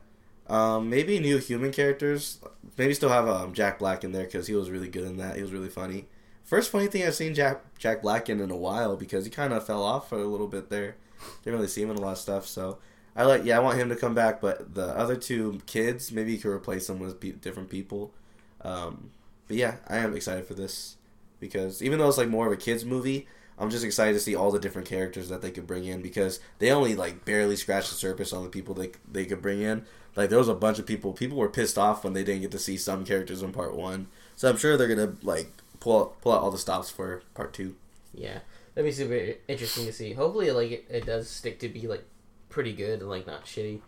Um, 0.51 0.91
maybe 0.91 1.21
new 1.21 1.39
human 1.39 1.71
characters. 1.71 2.41
Maybe 2.77 2.93
still 2.95 3.09
have 3.09 3.29
um, 3.29 3.55
Jack 3.55 3.79
Black 3.79 4.03
in 4.05 4.13
there 4.13 4.25
because 4.25 4.49
he 4.49 4.55
was 4.55 4.69
really 4.71 4.89
good 4.89 5.05
in 5.05 5.17
that. 5.19 5.37
He 5.37 5.43
was 5.43 5.53
really 5.53 5.69
funny. 5.69 6.07
First 6.45 6.71
funny 6.73 6.89
thing 6.89 7.05
I've 7.05 7.15
seen 7.15 7.35
Jack 7.35 7.63
Jack 7.79 8.03
Black 8.03 8.29
in 8.29 8.41
in 8.41 8.51
a 8.51 8.57
while 8.57 8.97
because 8.97 9.25
he 9.25 9.31
kind 9.31 9.53
of 9.53 9.65
fell 9.65 9.83
off 9.83 10.09
for 10.09 10.19
a 10.19 10.25
little 10.27 10.49
bit 10.49 10.69
there. 10.69 10.97
Didn't 11.45 11.57
really 11.57 11.69
see 11.69 11.83
him 11.83 11.91
in 11.91 11.97
a 11.97 12.01
lot 12.01 12.13
of 12.13 12.19
stuff. 12.19 12.47
So 12.47 12.79
I 13.15 13.25
like 13.25 13.45
yeah 13.45 13.57
I 13.59 13.61
want 13.61 13.79
him 13.79 13.89
to 13.91 13.97
come 13.97 14.15
back. 14.15 14.41
But 14.41 14.75
the 14.75 14.87
other 14.99 15.15
two 15.17 15.61
kids 15.67 16.11
maybe 16.11 16.33
you 16.33 16.39
could 16.39 16.51
replace 16.51 16.89
them 16.89 16.99
with 16.99 17.21
pe- 17.21 17.33
different 17.33 17.71
people. 17.71 18.13
Um, 18.63 19.11
but 19.47 19.57
yeah, 19.57 19.77
I 19.89 19.99
am 19.99 20.15
excited 20.17 20.47
for 20.47 20.55
this 20.55 20.97
because 21.39 21.83
even 21.83 21.99
though 21.99 22.09
it's 22.09 22.19
like 22.19 22.29
more 22.29 22.47
of 22.47 22.53
a 22.53 22.57
kids 22.57 22.85
movie, 22.85 23.29
I'm 23.61 23.71
just 23.71 23.85
excited 23.85 24.15
to 24.15 24.21
see 24.21 24.35
all 24.35 24.51
the 24.51 24.59
different 24.59 24.89
characters 24.89 25.29
that 25.29 25.43
they 25.43 25.51
could 25.51 25.67
bring 25.67 25.85
in 25.85 26.01
because 26.01 26.41
they 26.59 26.71
only 26.71 26.97
like 26.97 27.27
barely 27.27 27.57
scratched 27.57 27.91
the 27.91 27.95
surface 27.95 28.33
on 28.33 28.43
the 28.43 28.49
people 28.49 28.75
they 28.75 28.93
they 29.11 29.27
could 29.27 29.43
bring 29.43 29.61
in. 29.61 29.85
Like 30.17 30.31
there 30.31 30.39
was 30.39 30.49
a 30.49 30.55
bunch 30.55 30.79
of 30.79 30.87
people. 30.87 31.13
People 31.13 31.37
were 31.37 31.49
pissed 31.49 31.79
off 31.79 32.03
when 32.03 32.15
they 32.15 32.25
didn't 32.25 32.41
get 32.41 32.51
to 32.53 32.59
see 32.59 32.77
some 32.77 33.05
characters 33.05 33.43
in 33.43 33.53
part 33.53 33.77
one. 33.77 34.09
So 34.35 34.49
I'm 34.49 34.57
sure 34.57 34.77
they're 34.77 34.89
gonna 34.89 35.15
like 35.23 35.53
pull 35.79 36.01
out, 36.01 36.21
pull 36.23 36.33
out 36.33 36.41
all 36.41 36.51
the 36.51 36.59
stops 36.59 36.91
for 36.91 37.23
part 37.35 37.53
two. 37.53 37.77
Yeah, 38.15 38.41
that'd 38.75 38.89
be 38.89 38.93
super 38.93 39.35
interesting 39.47 39.85
to 39.87 39.93
see. 39.93 40.15
Hopefully, 40.15 40.51
like 40.51 40.71
it, 40.71 40.87
it 40.89 41.07
does 41.07 41.29
stick 41.29 41.59
to 41.61 41.69
be 41.69 41.87
like 41.87 42.05
pretty 42.49 42.73
good 42.73 43.01
and 43.01 43.11
like 43.11 43.27
not 43.27 43.45
shitty. 43.45 43.81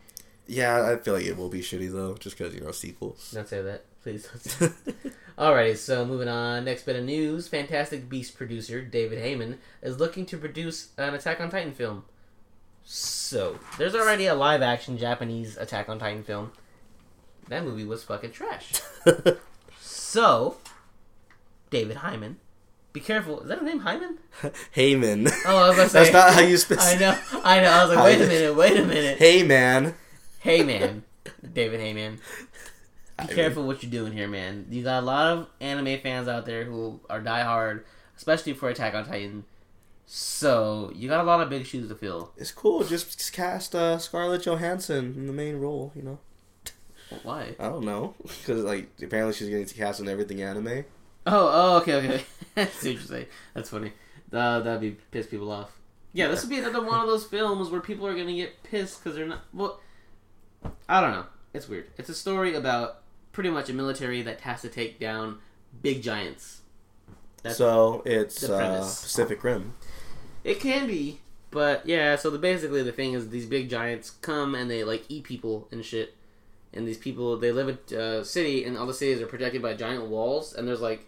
Yeah, 0.47 0.93
I 0.93 0.97
feel 0.97 1.15
like 1.15 1.24
it 1.24 1.36
will 1.36 1.49
be 1.49 1.61
shitty 1.61 1.90
though, 1.90 2.15
just 2.15 2.36
because 2.36 2.55
you 2.55 2.61
know 2.61 2.73
sequels. 2.73 3.31
Don't 3.32 3.49
say 3.49 3.62
that, 3.62 3.85
please. 4.03 4.29
Don't 4.29 4.43
say 4.43 4.66
that. 4.66 5.12
Alrighty, 5.39 5.77
so 5.77 6.05
moving 6.05 6.29
on. 6.29 6.65
Next 6.65 6.85
bit 6.85 6.97
of 6.97 7.05
news: 7.05 7.49
Fantastic 7.49 8.09
Beast 8.09 8.37
producer 8.37 8.83
David 8.83 9.19
Heyman 9.19 9.59
is 9.83 9.99
looking 9.99 10.27
to 10.27 10.37
produce 10.37 10.89
an 10.99 11.15
Attack 11.15 11.41
on 11.41 11.51
Titan 11.51 11.73
film. 11.73 12.05
So 12.85 13.59
there's 13.79 13.95
already 13.95 14.27
a 14.27 14.35
live-action 14.35 14.99
Japanese 14.99 15.57
Attack 15.57 15.89
on 15.89 15.99
Titan 15.99 16.24
film. 16.24 16.53
That 17.49 17.65
movie 17.65 17.85
was 17.85 18.05
fucking 18.05 18.33
trash. 18.33 18.81
So, 20.12 20.59
David 21.70 21.97
Hyman. 21.97 22.37
Be 22.93 23.01
careful. 23.01 23.41
Is 23.41 23.49
that 23.49 23.61
his 23.61 23.66
name, 23.66 23.79
Hyman? 23.79 24.19
Heyman. 24.77 25.33
Oh, 25.47 25.57
I 25.57 25.69
was 25.70 25.91
say. 25.91 26.01
That's 26.01 26.12
not 26.12 26.35
how 26.35 26.43
you 26.43 26.59
spell. 26.59 26.77
I 26.79 26.97
know. 26.97 27.19
I 27.43 27.61
know. 27.62 27.70
I 27.70 27.85
was 27.87 27.97
like, 27.97 28.05
wait 28.05 28.20
a 28.20 28.27
minute. 28.27 28.55
Wait 28.55 28.79
a 28.79 28.85
minute. 28.85 29.16
Hey 29.16 29.43
man. 29.43 29.95
Hey, 30.41 30.62
man. 30.62 31.05
David 31.51 31.81
Heyman. 31.81 32.19
Be 33.20 33.34
careful 33.34 33.66
what 33.66 33.82
you're 33.82 33.90
doing 33.90 34.12
here, 34.12 34.28
man. 34.28 34.66
You 34.70 34.82
got 34.82 35.02
a 35.02 35.06
lot 35.06 35.26
of 35.32 35.47
anime 35.60 36.01
fans 36.01 36.28
out 36.28 36.47
there 36.47 36.64
who 36.64 37.01
are 37.10 37.20
diehard, 37.20 37.82
especially 38.16 38.55
for 38.55 38.68
Attack 38.68 38.94
on 38.94 39.05
Titan. 39.05 39.44
So, 40.06 40.93
you 40.94 41.09
got 41.09 41.20
a 41.20 41.24
lot 41.24 41.40
of 41.40 41.48
big 41.48 41.66
shoes 41.66 41.89
to 41.89 41.94
fill. 41.94 42.32
It's 42.36 42.51
cool. 42.51 42.84
Just 42.84 43.32
cast 43.32 43.74
uh, 43.74 43.98
Scarlett 43.98 44.43
Johansson 44.43 45.14
in 45.16 45.26
the 45.26 45.32
main 45.32 45.56
role. 45.56 45.93
You 45.94 46.02
know. 46.02 46.18
Why? 47.22 47.55
I 47.59 47.68
don't 47.68 47.84
know 47.84 48.14
because 48.22 48.64
like 48.64 48.89
apparently 49.02 49.34
she's 49.34 49.48
getting 49.48 49.66
to 49.66 49.74
cast 49.74 50.01
in 50.01 50.09
everything 50.09 50.43
anime. 50.43 50.84
Oh, 51.26 51.51
oh, 51.52 51.76
okay, 51.78 51.94
okay. 51.94 52.24
I 52.56 52.66
see 52.66 52.90
what 52.90 52.94
you're 52.94 53.02
saying. 53.02 53.26
That's 53.55 53.70
funny. 53.70 53.93
Uh, 54.32 54.60
that'd 54.60 54.80
be 54.80 54.97
piss 55.10 55.26
people 55.26 55.52
off. 55.52 55.78
Yeah, 56.12 56.28
this 56.28 56.43
would 56.43 56.51
be 56.51 56.59
another 56.59 56.84
one 56.84 57.01
of 57.01 57.06
those 57.06 57.24
films 57.24 57.70
where 57.70 57.80
people 57.80 58.06
are 58.06 58.14
gonna 58.14 58.34
get 58.34 58.62
pissed 58.62 59.02
because 59.02 59.16
they're 59.16 59.26
not. 59.26 59.44
Well, 59.52 59.80
I 60.89 61.01
don't 61.01 61.12
know. 61.12 61.26
It's 61.55 61.68
weird. 61.68 61.86
It's 61.97 62.09
a 62.09 62.14
story 62.14 62.55
about 62.55 63.02
pretty 63.33 63.51
much 63.51 63.69
a 63.69 63.73
military 63.73 64.23
that 64.23 64.43
has 64.43 64.63
to 64.63 64.69
take 64.69 65.01
down 65.01 65.39
big 65.83 66.03
giants. 66.03 66.61
That's- 67.43 67.59
so 67.59 68.03
it's 68.05 68.41
the 68.43 68.55
uh. 68.55 68.79
Pacific 68.81 69.43
Rim. 69.43 69.75
It 70.45 70.61
can 70.61 70.87
be, 70.87 71.21
but 71.51 71.87
yeah. 71.87 72.17
So 72.17 72.31
the 72.31 72.39
basically 72.39 72.83
the 72.83 72.93
thing 72.93 73.13
is 73.15 73.31
these 73.31 73.47
big 73.47 73.69
giants 73.69 74.11
come 74.11 74.55
and 74.55 74.71
they 74.71 74.85
like 74.85 75.05
eat 75.09 75.25
people 75.25 75.69
and 75.71 75.85
shit. 75.85 76.15
And 76.75 76.89
these 76.89 76.99
people 76.99 77.37
they 77.37 77.53
live 77.53 77.69
in 77.69 77.99
a 77.99 78.25
city, 78.25 78.65
and 78.65 78.79
all 78.79 78.87
the 78.87 78.95
cities 78.95 79.21
are 79.21 79.27
protected 79.27 79.61
by 79.63 79.75
giant 79.75 80.07
walls. 80.07 80.55
And 80.55 80.67
there's 80.67 80.81
like 80.81 81.07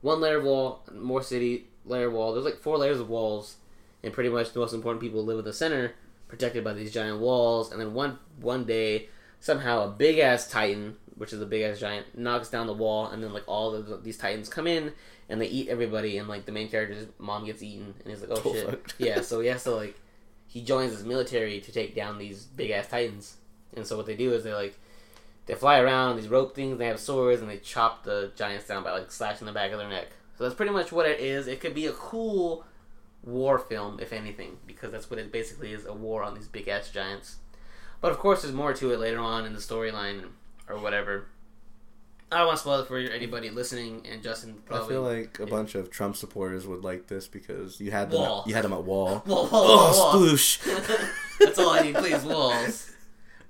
one 0.00 0.20
layer 0.20 0.38
of 0.38 0.44
wall, 0.44 0.82
more 0.94 1.22
city 1.22 1.66
layer 1.84 2.10
wall. 2.10 2.32
There's 2.32 2.44
like 2.44 2.60
four 2.60 2.76
layers 2.78 3.00
of 3.00 3.08
walls, 3.08 3.56
and 4.02 4.12
pretty 4.12 4.30
much 4.30 4.52
the 4.52 4.60
most 4.60 4.74
important 4.74 5.00
people 5.00 5.24
live 5.24 5.38
in 5.38 5.44
the 5.44 5.52
center, 5.52 5.94
protected 6.28 6.62
by 6.62 6.72
these 6.74 6.92
giant 6.92 7.20
walls. 7.20 7.72
And 7.72 7.80
then 7.80 7.94
one 7.94 8.18
one 8.40 8.64
day, 8.64 9.08
somehow 9.40 9.84
a 9.84 9.90
big 9.90 10.18
ass 10.18 10.48
titan, 10.48 10.96
which 11.18 11.32
is 11.32 11.40
a 11.42 11.46
big 11.46 11.62
ass 11.62 11.78
giant, 11.78 12.16
knocks 12.16 12.48
down 12.48 12.66
the 12.66 12.72
wall, 12.72 13.06
and 13.08 13.22
then 13.22 13.32
like 13.32 13.44
all 13.46 13.74
of 13.74 14.02
these 14.04 14.16
titans 14.16 14.48
come 14.48 14.66
in 14.66 14.92
and 15.28 15.40
they 15.40 15.46
eat 15.46 15.68
everybody, 15.68 16.16
and 16.18 16.26
like 16.28 16.46
the 16.46 16.52
main 16.52 16.68
character's 16.68 17.06
mom 17.18 17.44
gets 17.44 17.62
eaten, 17.62 17.94
and 18.02 18.10
he's 18.10 18.20
like, 18.22 18.30
oh 18.32 18.42
Oh, 18.44 18.52
shit, 18.54 18.66
fuck. 18.70 18.94
yeah. 18.98 19.20
So 19.20 19.40
he 19.40 19.48
has 19.48 19.64
to 19.64 19.72
like 19.72 19.98
he 20.46 20.62
joins 20.62 20.92
his 20.92 21.04
military 21.04 21.60
to 21.60 21.70
take 21.72 21.94
down 21.94 22.16
these 22.18 22.44
big 22.44 22.70
ass 22.70 22.88
titans, 22.88 23.36
and 23.76 23.86
so 23.86 23.96
what 23.96 24.06
they 24.06 24.16
do 24.16 24.32
is 24.32 24.44
they 24.44 24.54
like 24.54 24.78
they 25.46 25.54
fly 25.54 25.78
around 25.80 26.16
these 26.16 26.28
rope 26.28 26.54
things, 26.54 26.78
they 26.78 26.86
have 26.86 27.00
swords, 27.00 27.40
and 27.40 27.50
they 27.50 27.58
chop 27.58 28.04
the 28.04 28.32
giants 28.36 28.66
down 28.66 28.84
by 28.84 28.92
like 28.92 29.10
slashing 29.10 29.46
the 29.46 29.52
back 29.52 29.72
of 29.72 29.78
their 29.78 29.88
neck. 29.88 30.08
So 30.36 30.44
that's 30.44 30.54
pretty 30.56 30.72
much 30.72 30.92
what 30.92 31.06
it 31.06 31.20
is. 31.20 31.46
It 31.46 31.60
could 31.60 31.74
be 31.74 31.86
a 31.86 31.92
cool 31.92 32.64
war 33.24 33.58
film, 33.58 33.98
if 34.00 34.12
anything, 34.12 34.58
because 34.66 34.92
that's 34.92 35.10
what 35.10 35.18
it 35.18 35.32
basically 35.32 35.72
is—a 35.72 35.92
war 35.92 36.22
on 36.22 36.34
these 36.34 36.46
big 36.48 36.68
ass 36.68 36.90
giants. 36.90 37.36
But 38.00 38.12
of 38.12 38.18
course, 38.18 38.42
there's 38.42 38.54
more 38.54 38.72
to 38.74 38.92
it 38.92 39.00
later 39.00 39.18
on 39.18 39.44
in 39.44 39.52
the 39.54 39.58
storyline 39.58 40.26
or 40.68 40.78
whatever. 40.78 41.26
I 42.30 42.38
don't 42.38 42.46
want 42.48 42.58
to 42.58 42.60
spoil 42.60 42.80
it 42.80 42.88
for 42.88 42.98
anybody 42.98 43.48
listening, 43.48 44.06
and 44.10 44.22
Justin 44.22 44.62
I 44.70 44.86
feel 44.86 45.02
like 45.02 45.38
a 45.40 45.44
yeah. 45.44 45.50
bunch 45.50 45.74
of 45.74 45.90
Trump 45.90 46.14
supporters 46.14 46.66
would 46.66 46.84
like 46.84 47.06
this 47.06 47.26
because 47.26 47.80
you 47.80 47.90
had 47.90 48.10
them. 48.10 48.20
Wall. 48.20 48.40
At, 48.42 48.46
you 48.48 48.54
had 48.54 48.64
them 48.64 48.74
at 48.74 48.84
wall. 48.84 49.20
Whoa, 49.20 49.46
whoa, 49.46 49.48
Oh, 49.52 49.92
whoa, 49.92 50.18
whoa. 50.20 50.34
sploosh! 50.34 51.10
That's 51.40 51.58
all 51.58 51.70
I 51.70 51.82
need, 51.82 51.94
please, 51.94 52.22
walls. 52.24 52.90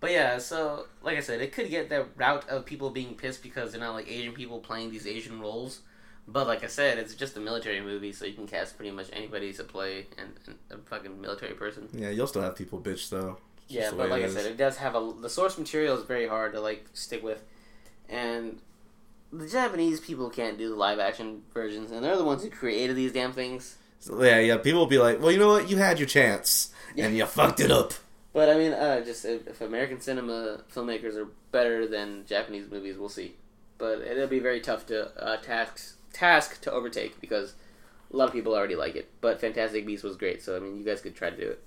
But 0.01 0.13
yeah, 0.13 0.39
so 0.39 0.87
like 1.03 1.17
I 1.17 1.21
said, 1.21 1.41
it 1.41 1.53
could 1.53 1.71
get 1.71 1.89
the 1.89 2.07
route 2.17 2.49
of 2.49 2.65
people 2.65 2.91
being 2.91 3.15
pissed 3.15 3.43
because 3.43 3.73
they're 3.73 3.81
not 3.81 3.95
like 3.95 4.09
Asian 4.09 4.33
people 4.33 4.61
playing 4.61 4.91
these 4.91 5.09
Asian 5.09 5.41
roles. 5.41 5.81
But 6.29 6.47
like 6.47 6.63
I 6.63 6.67
said, 6.69 6.99
it's 6.99 7.15
just 7.15 7.37
a 7.37 7.41
military 7.41 7.81
movie, 7.81 8.13
so 8.13 8.27
you 8.27 8.35
can 8.35 8.47
cast 8.47 8.77
pretty 8.77 8.93
much 8.93 9.09
anybody 9.13 9.53
to 9.55 9.65
play 9.65 10.07
and, 10.19 10.31
and 10.47 10.57
a 10.71 10.77
fucking 10.85 11.21
military 11.21 11.55
person. 11.55 11.89
Yeah, 11.93 12.11
you'll 12.11 12.27
still 12.27 12.43
have 12.43 12.55
people 12.55 12.81
bitch 12.81 13.09
though. 13.09 13.39
Yeah, 13.69 13.91
but 13.95 14.09
like 14.09 14.25
I 14.25 14.29
said, 14.31 14.47
it 14.47 14.57
does 14.57 14.79
have 14.79 14.95
a 14.95 15.13
the 15.21 15.29
source 15.29 15.59
material 15.59 15.97
is 15.97 16.05
very 16.05 16.27
hard 16.27 16.53
to 16.55 16.61
like 16.61 16.87
stick 16.95 17.23
with, 17.23 17.43
and 18.09 18.61
the 19.33 19.47
Japanese 19.47 20.01
people 20.01 20.31
can't 20.31 20.57
do 20.57 20.71
the 20.71 20.75
live 20.75 20.99
action 20.99 21.43
versions, 21.53 21.91
and 21.91 22.03
they're 22.03 22.17
the 22.17 22.25
ones 22.25 22.43
who 22.43 22.51
created 22.51 22.97
these 22.97 23.13
damn 23.13 23.33
things. 23.33 23.77
So, 24.01 24.23
yeah, 24.23 24.39
yeah. 24.39 24.57
People 24.57 24.81
will 24.81 24.87
be 24.87 24.99
like, 24.99 25.21
"Well, 25.21 25.31
you 25.31 25.39
know 25.39 25.49
what? 25.49 25.69
You 25.69 25.77
had 25.77 25.99
your 25.99 26.09
chance, 26.09 26.71
and 26.97 27.17
you 27.17 27.27
fucked 27.27 27.61
it 27.61 27.71
up." 27.71 27.93
But 28.33 28.49
I 28.49 28.57
mean, 28.57 28.73
uh, 28.73 29.05
just 29.05 29.25
if, 29.25 29.47
if 29.47 29.61
American 29.61 30.01
cinema 30.01 30.61
filmmakers 30.75 31.17
are 31.17 31.29
better 31.51 31.87
than 31.87 32.25
Japanese 32.27 32.71
movies, 32.71 32.97
we'll 32.97 33.09
see. 33.09 33.35
But 33.77 34.01
it'll 34.01 34.29
be 34.29 34.39
very 34.39 34.61
tough 34.61 34.87
to 34.87 35.11
uh, 35.23 35.37
task 35.39 35.97
task 36.13 36.61
to 36.63 36.73
overtake 36.73 37.21
because 37.21 37.55
a 38.13 38.17
lot 38.17 38.29
of 38.29 38.33
people 38.33 38.55
already 38.55 38.77
like 38.77 38.97
it. 38.97 39.11
But 39.21 39.41
Fantastic 39.41 39.87
Beasts 39.87 40.05
was 40.05 40.17
great, 40.17 40.43
so 40.43 40.57
I 40.57 40.61
mean, 40.61 40.79
you 40.79 40.85
guys 40.85 41.01
could 41.01 41.15
try 41.15 41.31
to 41.31 41.37
do 41.37 41.51
it. 41.51 41.63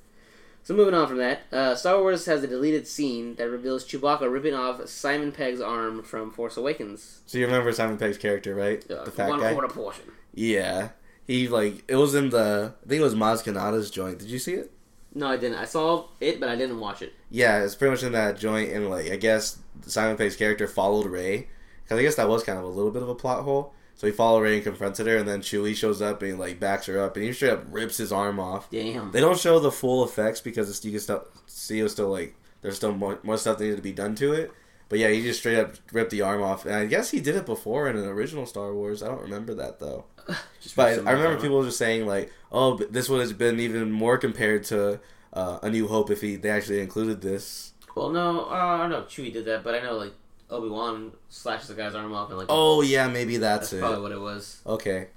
So 0.63 0.75
moving 0.75 0.93
on 0.93 1.07
from 1.07 1.17
that, 1.17 1.41
uh, 1.51 1.75
Star 1.75 1.99
Wars 1.99 2.25
has 2.27 2.43
a 2.43 2.47
deleted 2.47 2.87
scene 2.87 3.35
that 3.35 3.49
reveals 3.49 3.83
Chewbacca 3.83 4.31
ripping 4.31 4.53
off 4.53 4.87
Simon 4.87 5.31
Pegg's 5.31 5.59
arm 5.59 6.03
from 6.03 6.31
Force 6.31 6.55
Awakens. 6.55 7.21
So 7.25 7.39
you 7.39 7.45
remember 7.45 7.73
Simon 7.73 7.97
Pegg's 7.97 8.17
character, 8.17 8.53
right? 8.53 8.83
Uh, 8.89 9.03
the 9.03 9.11
fat 9.11 9.29
one 9.29 9.39
guy. 9.39 9.53
quarter 9.53 9.67
portion. 9.67 10.05
Yeah, 10.33 10.89
he 11.25 11.47
like 11.47 11.83
it 11.87 11.95
was 11.95 12.13
in 12.13 12.29
the. 12.29 12.73
I 12.85 12.87
think 12.87 13.01
it 13.01 13.03
was 13.03 13.15
Maz 13.15 13.43
Kanata's 13.43 13.89
joint. 13.89 14.19
Did 14.19 14.29
you 14.29 14.39
see 14.39 14.53
it? 14.53 14.71
No, 15.13 15.27
I 15.27 15.37
didn't. 15.37 15.57
I 15.57 15.65
saw 15.65 16.07
it, 16.19 16.39
but 16.39 16.47
I 16.47 16.55
didn't 16.55 16.79
watch 16.79 17.01
it. 17.01 17.13
Yeah, 17.29 17.63
it's 17.63 17.75
pretty 17.75 17.91
much 17.91 18.03
in 18.03 18.13
that 18.13 18.39
joint, 18.39 18.71
and 18.71 18.89
like 18.89 19.11
I 19.11 19.15
guess 19.15 19.57
Simon 19.85 20.15
Pegg's 20.15 20.35
character 20.35 20.67
followed 20.67 21.07
Rey 21.07 21.47
because 21.83 21.99
I 21.99 22.03
guess 22.03 22.15
that 22.15 22.29
was 22.29 22.43
kind 22.43 22.57
of 22.59 22.65
a 22.65 22.69
little 22.69 22.91
bit 22.91 23.01
of 23.01 23.09
a 23.09 23.15
plot 23.15 23.43
hole. 23.43 23.73
So 24.01 24.07
he 24.07 24.13
followed 24.13 24.39
Rey 24.39 24.55
and 24.55 24.63
confronted 24.63 25.05
her, 25.05 25.17
and 25.17 25.27
then 25.27 25.41
Chewie 25.41 25.75
shows 25.75 26.01
up 26.01 26.23
and 26.23 26.31
he 26.31 26.35
like 26.35 26.59
backs 26.59 26.87
her 26.87 26.99
up, 26.99 27.15
and 27.15 27.23
he 27.23 27.31
straight 27.33 27.51
up 27.51 27.65
rips 27.69 27.97
his 27.97 28.11
arm 28.11 28.39
off. 28.39 28.67
Damn. 28.71 29.11
They 29.11 29.19
don't 29.21 29.37
show 29.37 29.59
the 29.59 29.71
full 29.71 30.03
effects 30.03 30.41
because 30.41 30.71
it's, 30.71 30.83
you 30.83 30.89
can 30.89 30.99
still 30.99 31.27
see 31.45 31.87
still 31.87 32.09
like 32.09 32.33
there's 32.63 32.77
still 32.77 32.93
more, 32.93 33.19
more 33.21 33.37
stuff 33.37 33.59
that 33.59 33.63
needed 33.63 33.75
to 33.75 33.83
be 33.83 33.91
done 33.91 34.15
to 34.15 34.33
it. 34.33 34.51
But 34.89 34.97
yeah, 34.97 35.09
he 35.09 35.21
just 35.21 35.41
straight 35.41 35.59
up 35.59 35.75
ripped 35.91 36.09
the 36.09 36.23
arm 36.23 36.41
off, 36.41 36.65
and 36.65 36.73
I 36.73 36.87
guess 36.87 37.11
he 37.11 37.19
did 37.19 37.35
it 37.35 37.45
before 37.45 37.87
in 37.87 37.95
an 37.95 38.05
original 38.05 38.47
Star 38.47 38.73
Wars. 38.73 39.03
I 39.03 39.07
don't 39.07 39.21
remember 39.21 39.53
that 39.53 39.77
though. 39.77 40.05
Just 40.61 40.75
But 40.75 41.05
I 41.05 41.11
remember 41.11 41.39
people 41.39 41.63
just 41.63 41.77
saying 41.77 42.07
like, 42.07 42.31
"Oh, 42.51 42.77
but 42.77 42.93
this 42.93 43.07
would 43.07 43.21
have 43.21 43.37
been 43.37 43.59
even 43.59 43.91
more 43.91 44.17
compared 44.17 44.63
to 44.65 44.99
uh, 45.31 45.59
A 45.61 45.69
New 45.69 45.87
Hope 45.87 46.09
if 46.09 46.21
he 46.21 46.37
they 46.37 46.49
actually 46.49 46.79
included 46.79 47.21
this." 47.21 47.73
Well, 47.95 48.09
no, 48.09 48.45
uh, 48.45 48.53
I 48.53 48.77
don't 48.77 48.89
know 48.89 48.99
if 48.99 49.09
Chewie 49.09 49.31
did 49.31 49.45
that, 49.45 49.63
but 49.63 49.75
I 49.75 49.79
know 49.79 49.95
like 49.95 50.13
Obi 50.51 50.69
Wan 50.69 51.11
slashes 51.29 51.69
the 51.69 51.73
guy's 51.73 51.95
arm 51.95 52.13
off 52.13 52.29
and 52.29 52.37
like. 52.37 52.47
Oh 52.49 52.81
yeah, 52.81 53.07
maybe 53.07 53.37
that's, 53.37 53.71
that's 53.71 53.73
it. 53.73 53.79
probably 53.79 54.01
what 54.01 54.11
it 54.11 54.19
was. 54.19 54.61
Okay, 54.65 55.07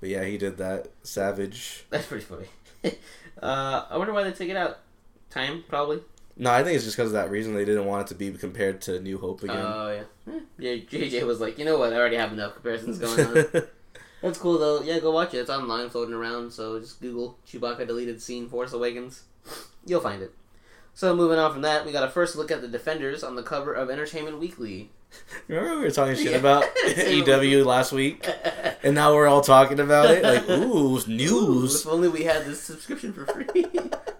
but 0.00 0.08
yeah, 0.08 0.24
he 0.24 0.38
did 0.38 0.56
that. 0.58 0.88
Savage. 1.02 1.84
That's 1.90 2.06
pretty 2.06 2.24
funny. 2.24 2.46
uh, 3.42 3.84
I 3.90 3.96
wonder 3.96 4.12
why 4.12 4.22
they 4.22 4.32
take 4.32 4.48
it 4.48 4.56
out. 4.56 4.78
Time 5.28 5.64
probably. 5.68 6.00
No, 6.38 6.50
I 6.50 6.62
think 6.62 6.76
it's 6.76 6.84
just 6.84 6.96
because 6.96 7.10
of 7.10 7.14
that 7.14 7.30
reason 7.30 7.54
they 7.54 7.64
didn't 7.64 7.86
want 7.86 8.06
it 8.06 8.08
to 8.08 8.14
be 8.14 8.30
compared 8.30 8.80
to 8.82 9.00
New 9.00 9.18
Hope 9.18 9.42
again. 9.42 9.56
Oh 9.58 10.04
yeah. 10.26 10.40
Yeah, 10.58 10.72
JJ 10.72 11.26
was 11.26 11.40
like, 11.40 11.58
you 11.58 11.64
know 11.64 11.78
what? 11.78 11.92
I 11.92 11.96
already 11.96 12.16
have 12.16 12.32
enough 12.32 12.54
comparisons 12.54 12.98
going 12.98 13.20
on. 13.20 13.62
That's 14.22 14.38
cool 14.38 14.58
though. 14.58 14.82
Yeah, 14.82 14.98
go 14.98 15.12
watch 15.12 15.34
it. 15.34 15.38
It's 15.38 15.50
online, 15.50 15.88
floating 15.88 16.14
around. 16.14 16.52
So 16.52 16.78
just 16.78 17.00
Google 17.00 17.38
Chewbacca 17.46 17.86
deleted 17.86 18.20
scene 18.20 18.48
Force 18.48 18.72
Awakens. 18.72 19.24
You'll 19.86 20.00
find 20.00 20.22
it. 20.22 20.32
So 20.96 21.14
moving 21.14 21.38
on 21.38 21.52
from 21.52 21.60
that, 21.60 21.84
we 21.84 21.92
got 21.92 22.04
a 22.04 22.10
first 22.10 22.36
look 22.36 22.50
at 22.50 22.62
the 22.62 22.68
Defenders 22.68 23.22
on 23.22 23.36
the 23.36 23.42
cover 23.42 23.74
of 23.74 23.90
Entertainment 23.90 24.40
Weekly. 24.40 24.88
Remember 25.46 25.76
we 25.76 25.82
were 25.82 25.90
talking 25.90 26.16
shit 26.16 26.34
about 26.34 26.64
EW 27.06 27.64
last 27.66 27.92
week, 27.92 28.26
and 28.82 28.94
now 28.94 29.14
we're 29.14 29.26
all 29.26 29.42
talking 29.42 29.78
about 29.78 30.10
it. 30.10 30.22
Like, 30.22 30.48
ooh, 30.48 30.96
Ooh, 30.96 31.06
news. 31.06 31.82
if 31.82 31.86
only 31.86 32.08
we 32.08 32.22
had 32.22 32.46
this 32.46 32.62
subscription 32.62 33.12
for 33.12 33.26
free. 33.26 33.66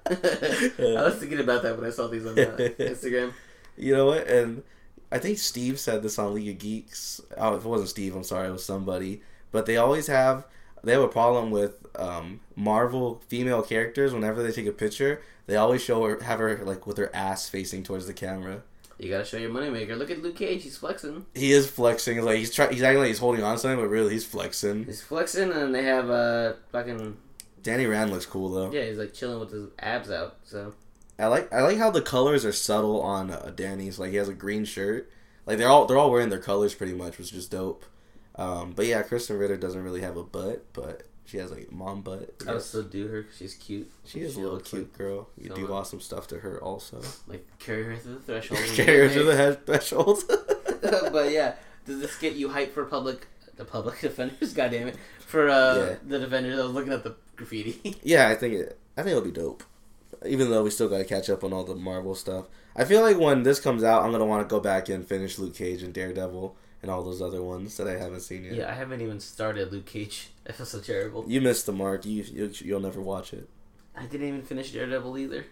I 0.07 1.03
was 1.03 1.15
thinking 1.15 1.41
about 1.41 1.63
that 1.63 1.79
when 1.79 1.87
I 1.87 1.91
saw 1.91 2.09
these 2.09 2.27
on 2.27 2.39
uh, 2.39 2.57
Instagram. 2.79 3.33
You 3.79 3.97
know 3.97 4.05
what? 4.05 4.27
And 4.29 4.63
I 5.11 5.19
think 5.19 5.39
Steve 5.39 5.81
said 5.81 6.03
this 6.03 6.19
on 6.19 6.35
League 6.35 6.51
of 6.51 6.59
Geeks. 6.59 7.23
Oh, 7.39 7.57
if 7.57 7.65
it 7.65 7.69
wasn't 7.69 7.89
Steve, 7.89 8.15
I'm 8.15 8.23
sorry, 8.23 8.49
it 8.49 8.53
was 8.53 8.67
somebody. 8.67 9.23
But 9.51 9.65
they 9.65 9.79
always 9.79 10.09
have 10.09 10.45
they 10.85 10.93
have 10.93 11.01
a 11.01 11.09
problem 11.09 11.51
with 11.51 11.87
um, 11.99 12.41
Marvel 12.55 13.23
female 13.29 13.63
characters. 13.63 14.13
Whenever 14.13 14.43
they 14.43 14.53
take 14.53 14.67
a 14.67 14.73
picture, 14.73 15.23
they 15.47 15.57
always 15.57 15.83
show 15.83 16.05
her 16.05 16.23
have 16.23 16.39
her 16.39 16.59
like 16.65 16.87
with 16.87 16.97
her 16.99 17.11
ass 17.15 17.49
facing 17.49 17.83
towards 17.83 18.07
the 18.07 18.15
camera. 18.15 18.63
You 18.99 19.11
gotta 19.11 19.25
show 19.25 19.37
your 19.37 19.51
moneymaker. 19.51 19.97
Look 19.97 20.11
at 20.11 20.23
Luke 20.23 20.37
Cage. 20.37 20.63
He's 20.63 20.79
flexing. 20.79 21.27
He 21.35 21.53
is 21.53 21.69
flexing. 21.71 22.23
Like 22.23 22.39
he's 22.39 22.55
trying. 22.55 22.73
He's 22.73 22.83
acting 22.83 23.01
like 23.01 23.09
he's 23.09 23.19
holding 23.19 23.43
on 23.45 23.55
to 23.57 23.61
something, 23.61 23.79
but 23.79 23.89
really 23.89 24.13
he's 24.13 24.25
flexing. 24.25 24.85
He's 24.85 25.03
flexing, 25.03 25.53
and 25.53 25.75
they 25.75 25.83
have 25.83 26.09
uh 26.09 26.55
fucking 26.73 27.17
Danny 27.63 27.87
Rand 27.87 28.11
looks 28.11 28.27
cool 28.27 28.49
though. 28.49 28.71
yeah. 28.73 28.85
He's 28.85 28.99
like 28.99 29.13
chilling 29.13 29.41
with 29.41 29.51
his 29.51 29.69
abs 29.79 30.11
out. 30.11 30.37
So 30.45 30.73
I 31.19 31.27
like 31.27 31.53
I 31.53 31.61
like 31.63 31.77
how 31.79 31.91
the 31.91 32.01
colors 32.03 32.45
are 32.45 32.53
subtle 32.53 33.03
on 33.03 33.31
uh, 33.31 33.53
Danny's. 33.55 33.99
Like 33.99 34.11
he 34.11 34.17
has 34.17 34.29
a 34.29 34.35
green 34.35 34.65
shirt. 34.65 35.11
Like 35.45 35.59
they're 35.59 35.69
all 35.69 35.85
they're 35.87 35.99
all 35.99 36.11
wearing 36.11 36.31
their 36.31 36.39
colors 36.39 36.75
pretty 36.75 36.95
much, 36.95 37.19
which 37.19 37.27
is 37.29 37.31
just 37.33 37.51
dope. 37.51 37.85
Um, 38.37 38.73
but 38.75 38.87
yeah, 38.87 39.03
Krysten 39.03 39.39
Ritter 39.39 39.57
doesn't 39.57 39.83
really 39.83 40.01
have 40.03 40.17
a 40.17 40.23
butt, 40.25 40.65
but 40.73 41.03
she 41.27 41.39
has 41.39 41.51
like 41.51 41.71
mom 41.73 42.03
butt. 42.03 42.31
I 42.49 42.53
would 42.55 42.63
still 42.63 42.83
do 42.85 43.09
her. 43.09 43.27
she's 43.37 43.55
cute. 43.55 43.91
She 44.05 44.21
is 44.21 44.37
a 44.37 44.41
little 44.41 44.61
cute 44.61 44.93
girl. 44.97 45.29
You 45.37 45.51
do 45.51 45.73
awesome 45.73 46.01
stuff 46.01 46.27
to 46.29 46.39
her 46.39 46.63
also. 46.63 46.99
Like, 46.99 47.07
like 47.29 47.59
carry 47.59 47.85
her 47.85 47.97
through 47.97 48.15
the 48.15 48.21
threshold. 48.21 48.61
Carry 48.75 49.09
her 49.09 49.15
to 49.15 49.23
the 49.25 49.37
head 49.37 49.67
threshold. 49.67 50.23
but 51.13 51.31
yeah, 51.33 51.55
does 51.85 52.01
this 52.01 52.17
get 52.19 52.35
you 52.35 52.49
hyped 52.49 52.71
for 52.71 52.85
public 52.85 53.27
the 53.57 53.65
public 53.65 54.01
defenders? 54.01 54.53
God 54.55 54.71
damn 54.71 54.89
it, 54.89 54.97
for 55.21 55.49
uh, 55.49 55.77
Yeah. 55.77 55.95
the 56.07 56.19
defenders. 56.21 56.59
I 56.59 56.63
was 56.63 56.73
looking 56.73 56.93
at 56.93 57.03
the 57.05 57.17
graffiti. 57.37 57.97
yeah, 58.03 58.29
I 58.29 58.35
think 58.35 58.55
it. 58.55 58.79
I 58.97 59.03
think 59.03 59.17
it'll 59.17 59.25
be 59.25 59.31
dope. 59.33 59.63
Even 60.25 60.51
though 60.51 60.63
we 60.63 60.71
still 60.71 60.89
got 60.89 60.99
to 60.99 61.05
catch 61.05 61.29
up 61.29 61.45
on 61.45 61.53
all 61.53 61.65
the 61.65 61.75
Marvel 61.75 62.15
stuff, 62.15 62.47
I 62.75 62.85
feel 62.85 63.03
like 63.03 63.19
when 63.19 63.43
this 63.43 63.61
comes 63.61 63.85
out, 63.85 64.03
I'm 64.05 64.13
gonna 64.13 64.25
want 64.25 64.49
to 64.49 64.51
go 64.51 64.61
back 64.61 64.89
and 64.89 65.07
finish 65.07 65.39
Luke 65.39 65.55
Cage 65.55 65.83
and 65.83 65.93
Daredevil 65.93 66.57
and 66.87 66.95
all 66.95 67.03
those 67.03 67.21
other 67.21 67.43
ones 67.43 67.77
that 67.79 67.89
I 67.89 67.99
haven't 67.99 68.21
seen 68.21 68.45
yet. 68.45 68.55
yeah, 68.55 68.71
I 68.71 68.75
haven't 68.75 69.01
even 69.01 69.19
started 69.19 69.73
Luke 69.73 69.87
Cage. 69.87 70.29
I 70.49 70.53
feel 70.53 70.67
so 70.67 70.81
terrible. 70.81 71.25
You 71.27 71.41
missed 71.41 71.67
the 71.67 71.73
mark. 71.73 72.07
You, 72.07 72.23
you 72.23 72.53
you'll 72.59 72.81
never 72.81 73.01
watch 73.01 73.33
it. 73.33 73.49
I 73.97 74.07
didn't 74.07 74.29
even 74.29 74.43
finish 74.43 74.71
Daredevil 74.71 75.19
either. 75.19 75.47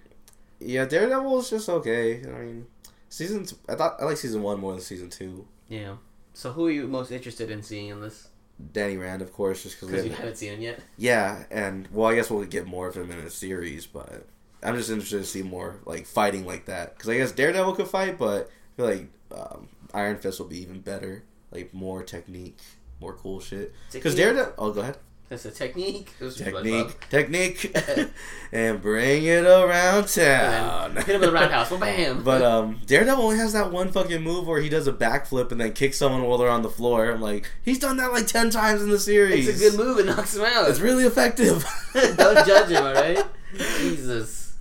Yeah, 0.60 0.84
Daredevil 0.84 1.40
is 1.40 1.50
just 1.50 1.68
okay. 1.68 2.22
I 2.24 2.38
mean, 2.38 2.66
season. 3.08 3.46
I 3.68 3.74
thought 3.74 3.96
I 4.00 4.04
like 4.04 4.16
season 4.16 4.42
one 4.42 4.60
more 4.60 4.72
than 4.72 4.80
season 4.80 5.10
two. 5.10 5.46
Yeah. 5.68 5.96
So 6.34 6.52
who 6.52 6.66
are 6.68 6.70
you 6.70 6.86
most 6.86 7.10
interested 7.10 7.50
in 7.50 7.62
seeing 7.64 7.88
in 7.88 8.00
this? 8.00 8.28
Danny 8.72 8.96
Rand, 8.96 9.20
of 9.20 9.32
course, 9.32 9.64
just 9.64 9.74
because 9.80 9.90
Because 9.90 10.06
you 10.06 10.12
haven't 10.12 10.36
seen 10.36 10.52
him 10.52 10.60
yet. 10.60 10.78
Yeah, 10.96 11.42
and 11.50 11.88
well, 11.90 12.08
I 12.08 12.14
guess 12.14 12.30
we'll 12.30 12.44
get 12.44 12.66
more 12.68 12.86
of 12.86 12.96
him 12.96 13.10
in 13.10 13.18
a 13.18 13.30
series, 13.30 13.86
but 13.86 14.26
I'm 14.62 14.76
just 14.76 14.88
interested 14.90 15.18
to 15.18 15.24
see 15.24 15.42
more 15.42 15.80
like 15.84 16.06
fighting 16.06 16.46
like 16.46 16.66
that 16.66 16.94
because 16.94 17.10
I 17.10 17.16
guess 17.16 17.32
Daredevil 17.32 17.74
could 17.74 17.88
fight, 17.88 18.18
but 18.18 18.48
I 18.48 18.76
feel 18.76 18.86
like 18.86 19.06
um, 19.32 19.68
Iron 19.94 20.18
Fist 20.18 20.40
will 20.40 20.46
be 20.46 20.60
even 20.60 20.80
better, 20.80 21.24
like 21.50 21.72
more 21.72 22.02
technique, 22.02 22.58
more 23.00 23.14
cool 23.14 23.40
shit. 23.40 23.72
Because 23.92 24.14
Daredevil, 24.14 24.54
oh, 24.58 24.72
go 24.72 24.80
ahead. 24.80 24.98
That's 25.30 25.46
a 25.46 25.50
technique. 25.50 26.12
Technique, 26.18 27.08
technique, 27.08 27.76
and 28.52 28.82
bring 28.82 29.24
it 29.24 29.44
around 29.44 30.06
town. 30.08 30.96
hit 30.96 31.08
him 31.08 31.20
with 31.22 31.30
a 31.30 31.32
roundhouse. 31.32 31.70
Well, 31.70 31.80
bam. 31.80 32.22
But 32.22 32.42
um, 32.42 32.80
Daredevil 32.86 33.24
only 33.24 33.38
has 33.38 33.54
that 33.54 33.72
one 33.72 33.90
fucking 33.90 34.22
move 34.22 34.46
where 34.46 34.60
he 34.60 34.68
does 34.68 34.86
a 34.86 34.92
backflip 34.92 35.50
and 35.50 35.60
then 35.60 35.72
kicks 35.72 35.96
someone 35.96 36.22
while 36.24 36.36
they're 36.36 36.50
on 36.50 36.62
the 36.62 36.68
floor. 36.68 37.10
I'm 37.10 37.22
like, 37.22 37.50
he's 37.64 37.78
done 37.78 37.96
that 37.96 38.12
like 38.12 38.26
ten 38.26 38.50
times 38.50 38.82
in 38.82 38.90
the 38.90 38.98
series. 38.98 39.48
it's 39.48 39.60
a 39.60 39.70
good 39.70 39.78
move. 39.78 39.98
It 39.98 40.06
knocks 40.06 40.36
him 40.36 40.44
out. 40.44 40.68
It's 40.68 40.80
really 40.80 41.04
effective. 41.04 41.64
Don't 41.94 42.46
judge 42.46 42.70
him, 42.70 42.84
alright? 42.84 43.24
Jesus. 43.78 44.56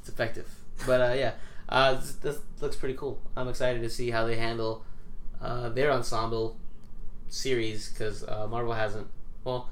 It's 0.00 0.08
effective. 0.08 0.48
But 0.86 1.00
uh, 1.00 1.14
yeah, 1.14 1.32
uh, 1.68 1.94
this, 1.94 2.12
this 2.14 2.38
looks 2.60 2.76
pretty 2.76 2.94
cool. 2.94 3.20
I'm 3.36 3.48
excited 3.48 3.82
to 3.82 3.90
see 3.90 4.10
how 4.10 4.26
they 4.26 4.36
handle 4.36 4.84
uh, 5.40 5.68
their 5.70 5.90
ensemble 5.92 6.56
series 7.28 7.88
because 7.90 8.24
uh, 8.24 8.46
Marvel 8.48 8.72
hasn't. 8.74 9.08
Well, 9.44 9.68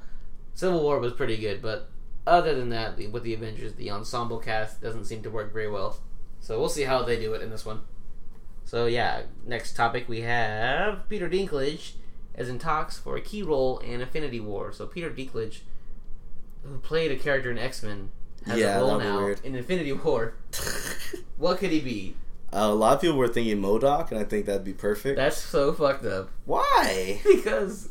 Civil 0.53 0.81
War 0.81 0.99
was 0.99 1.13
pretty 1.13 1.37
good, 1.37 1.61
but 1.61 1.89
other 2.27 2.55
than 2.55 2.69
that, 2.69 2.97
with 3.11 3.23
the 3.23 3.33
Avengers, 3.33 3.73
the 3.75 3.91
ensemble 3.91 4.39
cast 4.39 4.81
doesn't 4.81 5.05
seem 5.05 5.21
to 5.23 5.29
work 5.29 5.53
very 5.53 5.69
well. 5.69 5.99
So 6.39 6.59
we'll 6.59 6.69
see 6.69 6.83
how 6.83 7.03
they 7.03 7.19
do 7.19 7.33
it 7.33 7.41
in 7.41 7.49
this 7.49 7.65
one. 7.65 7.81
So 8.65 8.85
yeah, 8.87 9.23
next 9.45 9.75
topic 9.75 10.07
we 10.09 10.21
have 10.21 11.07
Peter 11.09 11.29
Dinklage 11.29 11.93
as 12.33 12.49
in 12.49 12.59
talks 12.59 12.97
for 12.97 13.15
a 13.15 13.21
key 13.21 13.41
role 13.43 13.77
in 13.79 14.01
Infinity 14.01 14.39
War. 14.39 14.73
So 14.73 14.85
Peter 14.87 15.09
Dinklage, 15.09 15.59
who 16.63 16.79
played 16.79 17.11
a 17.11 17.15
character 17.15 17.51
in 17.51 17.57
X 17.57 17.81
Men, 17.83 18.09
has 18.45 18.59
Yeah, 18.59 18.77
a 18.77 18.81
role 18.81 18.99
now 18.99 19.17
weird. 19.17 19.39
in 19.43 19.55
Infinity 19.55 19.93
War. 19.93 20.33
What 21.37 21.57
could 21.57 21.71
he 21.71 21.79
be? 21.81 22.15
Uh, 22.53 22.69
a 22.71 22.73
lot 22.73 22.95
of 22.95 23.01
people 23.01 23.17
were 23.17 23.27
thinking 23.27 23.61
MODOK, 23.61 24.11
and 24.11 24.19
I 24.19 24.23
think 24.23 24.45
that'd 24.45 24.63
be 24.63 24.73
perfect. 24.73 25.17
That's 25.17 25.37
so 25.37 25.73
fucked 25.73 26.05
up. 26.05 26.29
Why? 26.45 27.19
Because 27.25 27.89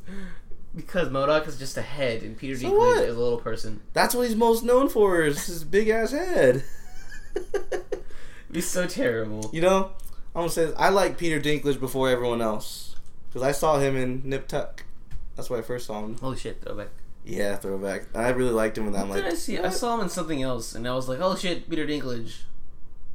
because 0.75 1.09
MODOK 1.09 1.47
is 1.47 1.59
just 1.59 1.77
a 1.77 1.83
head 1.83 2.23
and 2.23 2.37
Peter 2.37 2.57
So 2.57 2.67
Dinklage 2.67 2.79
what? 2.97 3.05
is 3.05 3.15
a 3.17 3.19
little 3.19 3.39
person. 3.39 3.81
That's 3.93 4.15
what 4.15 4.27
he's 4.27 4.35
most 4.37 4.65
known 4.65 4.89
for 4.89 5.23
is 5.23 5.47
his 5.47 5.63
big 5.65 5.89
ass 5.89 6.11
head. 6.13 6.65
It'd 8.51 8.65
so 8.65 8.87
terrible. 8.87 9.51
you 9.53 9.61
know, 9.61 9.91
I'm 10.35 10.43
gonna 10.43 10.49
say 10.51 10.67
this. 10.67 10.75
I 10.79 10.89
like 10.91 11.19
Peter 11.19 11.41
Dinklage 11.41 11.79
before 11.81 12.09
everyone 12.09 12.41
else 12.41 12.97
because 13.29 13.43
I 13.43 13.53
saw 13.53 13.79
him 13.79 13.97
in 13.97 14.23
Nip 14.25 14.47
Tuck. 14.49 14.85
That's 15.37 15.51
why 15.51 15.59
I 15.59 15.63
first 15.63 15.87
saw 15.87 16.05
him. 16.05 16.17
Holy 16.19 16.37
shit, 16.37 16.63
throwback. 16.63 16.89
Yeah, 17.25 17.57
throwback. 17.57 18.07
I 18.15 18.29
really 18.31 18.53
liked 18.53 18.79
him, 18.79 18.87
and 18.87 18.97
I'm 18.97 19.11
like, 19.11 19.25
I 19.25 19.35
see? 19.35 19.59
I 19.59 19.71
saw 19.71 19.95
him 19.95 20.01
in 20.03 20.09
something 20.09 20.43
else, 20.43 20.75
and 20.75 20.87
I 20.87 20.95
was 20.95 21.09
like, 21.09 21.19
"Oh 21.21 21.35
shit, 21.37 21.69
Peter 21.69 21.87
Dinklage." 21.87 22.43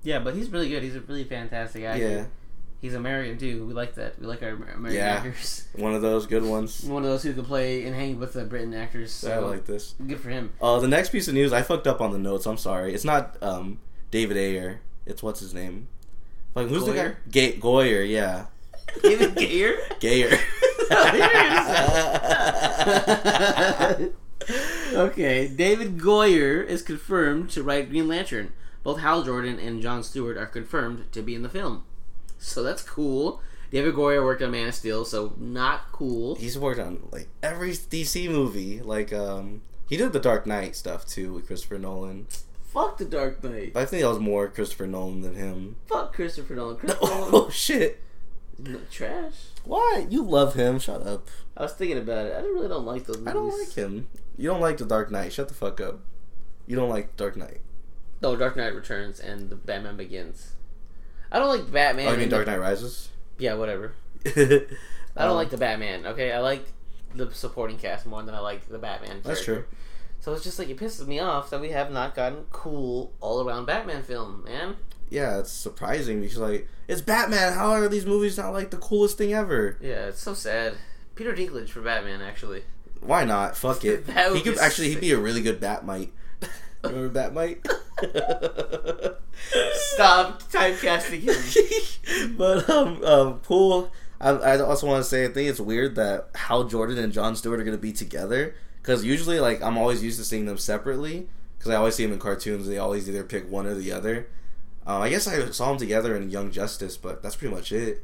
Yeah, 0.04 0.20
but 0.20 0.36
he's 0.36 0.50
really 0.50 0.70
good. 0.70 0.84
He's 0.84 0.96
a 0.96 1.02
really 1.02 1.24
fantastic 1.26 1.84
actor. 1.84 2.02
yeah, 2.10 2.26
He's 2.82 2.94
American 2.94 3.38
too. 3.38 3.66
We 3.66 3.74
like 3.74 3.96
that. 3.96 4.20
We 4.20 4.26
like 4.28 4.42
our 4.42 4.50
American 4.50 4.94
Yeah. 4.94 5.16
actors. 5.16 5.68
one 5.76 5.94
of 5.94 6.02
those 6.02 6.28
good 6.28 6.44
ones. 6.44 6.84
One 6.86 7.04
of 7.04 7.10
those 7.10 7.24
who 7.24 7.34
can 7.34 7.44
play 7.44 7.86
and 7.86 7.94
hang 7.96 8.20
with 8.20 8.34
the 8.34 8.46
Britain 8.46 8.74
actors. 8.74 9.12
So 9.12 9.32
I 9.32 9.38
like 9.40 9.66
this. 9.66 9.96
good 10.08 10.20
for 10.22 10.30
him. 10.30 10.52
Uh, 10.62 10.80
the 10.80 10.88
next 10.88 11.10
piece 11.10 11.28
of 11.28 11.34
news, 11.34 11.52
I 11.52 11.62
fucked 11.62 11.88
up 11.88 12.00
on 12.00 12.12
the 12.12 12.20
notes. 12.20 12.46
I'm 12.46 12.58
sorry. 12.58 12.94
It's 12.94 13.04
not 13.04 13.36
um, 13.42 13.80
David 14.12 14.38
Ayer. 14.38 14.80
It's 15.06 15.22
what's 15.22 15.42
his 15.42 15.54
name? 15.54 15.88
Like 16.56 16.68
who's 16.68 16.86
the 16.86 16.94
guy? 16.94 17.10
Goyer? 17.10 17.16
Ga- 17.32 17.60
Goyer. 17.60 18.10
Yeah, 18.10 18.46
David 19.04 19.36
Gayer. 19.36 19.76
Gayer. 20.00 20.38
okay, 24.94 25.48
David 25.48 25.98
Goyer 25.98 26.66
is 26.66 26.82
confirmed 26.82 27.50
to 27.52 27.64
write 27.64 27.90
Green 27.90 28.08
Lantern. 28.08 28.52
Both 28.84 29.00
Hal 29.00 29.24
Jordan 29.24 29.60
and 29.60 29.82
John 29.82 30.04
Stewart 30.04 30.38
are 30.38 30.46
confirmed 30.46 31.12
to 31.12 31.22
be 31.22 31.36
in 31.36 31.44
the 31.44 31.50
film. 31.50 31.84
So 32.38 32.64
that's 32.64 32.82
cool. 32.82 33.42
David 33.72 33.94
Goyer 33.94 34.24
worked 34.24 34.42
on 34.42 34.52
Man 34.52 34.70
of 34.70 34.76
Steel, 34.76 35.06
so 35.06 35.34
not 35.38 35.92
cool. 35.92 36.36
He's 36.36 36.58
worked 36.58 36.80
on 36.80 37.08
like 37.12 37.28
every 37.44 37.72
DC 37.72 38.30
movie. 38.30 38.82
Like 38.82 39.14
um, 39.14 39.62
he 39.88 39.98
did 39.98 40.14
the 40.14 40.20
Dark 40.20 40.48
Knight 40.48 40.76
stuff 40.76 41.06
too 41.06 41.34
with 41.34 41.48
Christopher 41.48 41.78
Nolan. 41.78 42.28
Fuck 42.64 42.98
the 42.98 43.06
Dark 43.06 43.44
Knight. 43.44 43.74
I 43.76 43.86
think 43.86 44.02
that 44.02 44.10
was 44.10 44.20
more 44.20 44.48
Christopher 44.48 44.88
Nolan 44.88 45.22
than 45.22 45.36
him. 45.36 45.76
Fuck 45.88 46.14
Christopher 46.14 46.56
Nolan. 46.56 46.76
Christopher 46.78 47.06
oh 47.06 47.30
Nolan, 47.32 47.52
shit! 47.52 48.02
trash. 48.92 49.34
Why 49.64 50.08
you 50.10 50.24
love 50.24 50.56
him? 50.56 50.80
Shut 50.80 51.06
up. 51.06 51.28
I 51.56 51.64
was 51.64 51.74
thinking 51.74 51.98
about 51.98 52.28
it. 52.28 52.34
I 52.36 52.42
really 52.42 52.68
don't 52.68 52.86
like 52.86 53.06
those 53.06 53.18
movies. 53.18 53.30
I 53.30 53.34
don't 53.34 53.60
like 53.60 53.74
him. 53.74 54.08
You 54.38 54.50
don't 54.50 54.62
like 54.62 54.78
the 54.78 54.86
Dark 54.86 55.12
Knight. 55.12 55.34
Shut 55.34 55.48
the 55.48 55.54
fuck 55.54 55.80
up. 55.82 56.00
You 56.66 56.76
don't 56.76 56.90
like 56.90 57.16
Dark 57.18 57.36
Knight. 57.38 57.62
No, 58.22 58.36
Dark 58.36 58.58
Knight 58.58 58.76
Returns 58.76 59.20
and 59.20 59.50
the 59.50 59.56
Batman 59.56 59.98
Begins. 59.98 60.54
I 61.32 61.40
don't 61.40 61.48
like 61.48 61.72
Batman. 61.72 62.08
oh, 62.08 62.12
you 62.12 62.18
mean 62.18 62.30
Dark 62.30 62.48
Knight 62.48 62.60
Rises? 62.60 63.10
Yeah, 63.38 63.54
whatever. 63.54 63.94
I 64.26 64.32
don't 65.24 65.32
um, 65.32 65.36
like 65.36 65.50
the 65.50 65.58
Batman. 65.58 66.06
Okay, 66.08 66.32
I 66.32 66.40
like 66.40 66.66
the 67.16 67.32
supporting 67.34 67.78
cast 67.78 68.06
more 68.06 68.24
than 68.24 68.36
I 68.36 68.40
like 68.40 68.68
the 68.68 68.78
Batman. 68.78 69.22
That's 69.24 69.44
true. 69.44 69.66
So 70.20 70.34
it's 70.34 70.44
just 70.44 70.60
like 70.60 70.70
it 70.70 70.78
pisses 70.78 71.08
me 71.08 71.20
off 71.20 71.50
that 71.50 71.62
we 71.62 71.70
have 71.70 71.92
not 71.92 72.16
gotten 72.16 72.46
cool 72.52 73.14
all 73.22 73.48
around 73.48 73.66
Batman 73.66 74.04
film, 74.04 74.44
man. 74.44 74.76
Yeah, 75.10 75.40
it's 75.40 75.52
surprising 75.52 76.22
because 76.22 76.38
like 76.38 76.68
it's 76.88 77.02
Batman. 77.02 77.54
How 77.54 77.72
are 77.72 77.88
these 77.88 78.06
movies 78.06 78.38
not 78.38 78.52
like 78.52 78.70
the 78.70 78.78
coolest 78.78 79.18
thing 79.18 79.34
ever? 79.34 79.78
Yeah, 79.80 80.08
it's 80.08 80.22
so 80.22 80.34
sad. 80.34 80.76
Peter 81.16 81.34
Dinklage 81.34 81.70
for 81.70 81.82
Batman, 81.82 82.22
actually. 82.22 82.64
Why 83.02 83.26
not? 83.26 83.56
Fuck 83.56 83.86
it. 83.86 84.06
He 84.08 84.42
could 84.42 84.58
actually 84.58 84.90
he'd 84.90 85.02
be 85.02 85.12
a 85.12 85.20
really 85.20 85.42
good 85.42 85.60
Bat-Mite. 85.60 86.14
Remember 86.84 87.10
Bat-Mite? 87.10 87.66
Stop 89.74 90.44
typecasting 90.44 91.22
him. 91.22 92.36
but 92.38 92.70
um, 92.70 93.04
um, 93.04 93.40
Pool. 93.40 93.92
I, 94.22 94.30
I 94.30 94.60
also 94.60 94.88
want 94.88 95.04
to 95.04 95.10
say 95.10 95.26
I 95.26 95.30
think 95.30 95.50
it's 95.50 95.60
weird 95.60 95.96
that 95.96 96.30
Hal 96.36 96.66
Jordan 96.66 96.98
and 96.98 97.14
John 97.14 97.36
Stewart 97.36 97.60
are 97.60 97.64
going 97.64 97.78
to 97.78 97.82
be 97.82 97.94
together 97.94 98.56
because 98.82 99.06
usually 99.06 99.40
like 99.40 99.62
I'm 99.62 99.78
always 99.78 100.04
used 100.04 100.20
to 100.20 100.26
seeing 100.26 100.46
them 100.46 100.58
separately 100.58 101.28
because 101.58 101.72
I 101.72 101.76
always 101.76 101.96
see 101.96 102.04
them 102.04 102.14
in 102.14 102.20
cartoons. 102.20 102.68
They 102.68 102.78
always 102.78 103.10
either 103.10 103.24
pick 103.24 103.50
one 103.50 103.66
or 103.66 103.76
the 103.76 103.92
other. 103.92 104.28
Um, 104.86 105.02
I 105.02 105.10
guess 105.10 105.28
I 105.28 105.50
saw 105.52 105.70
them 105.70 105.78
together 105.78 106.16
in 106.16 106.30
Young 106.30 106.52
Justice, 106.52 106.98
but 106.98 107.22
that's 107.22 107.36
pretty 107.36 107.54
much 107.54 107.72
it. 107.72 108.04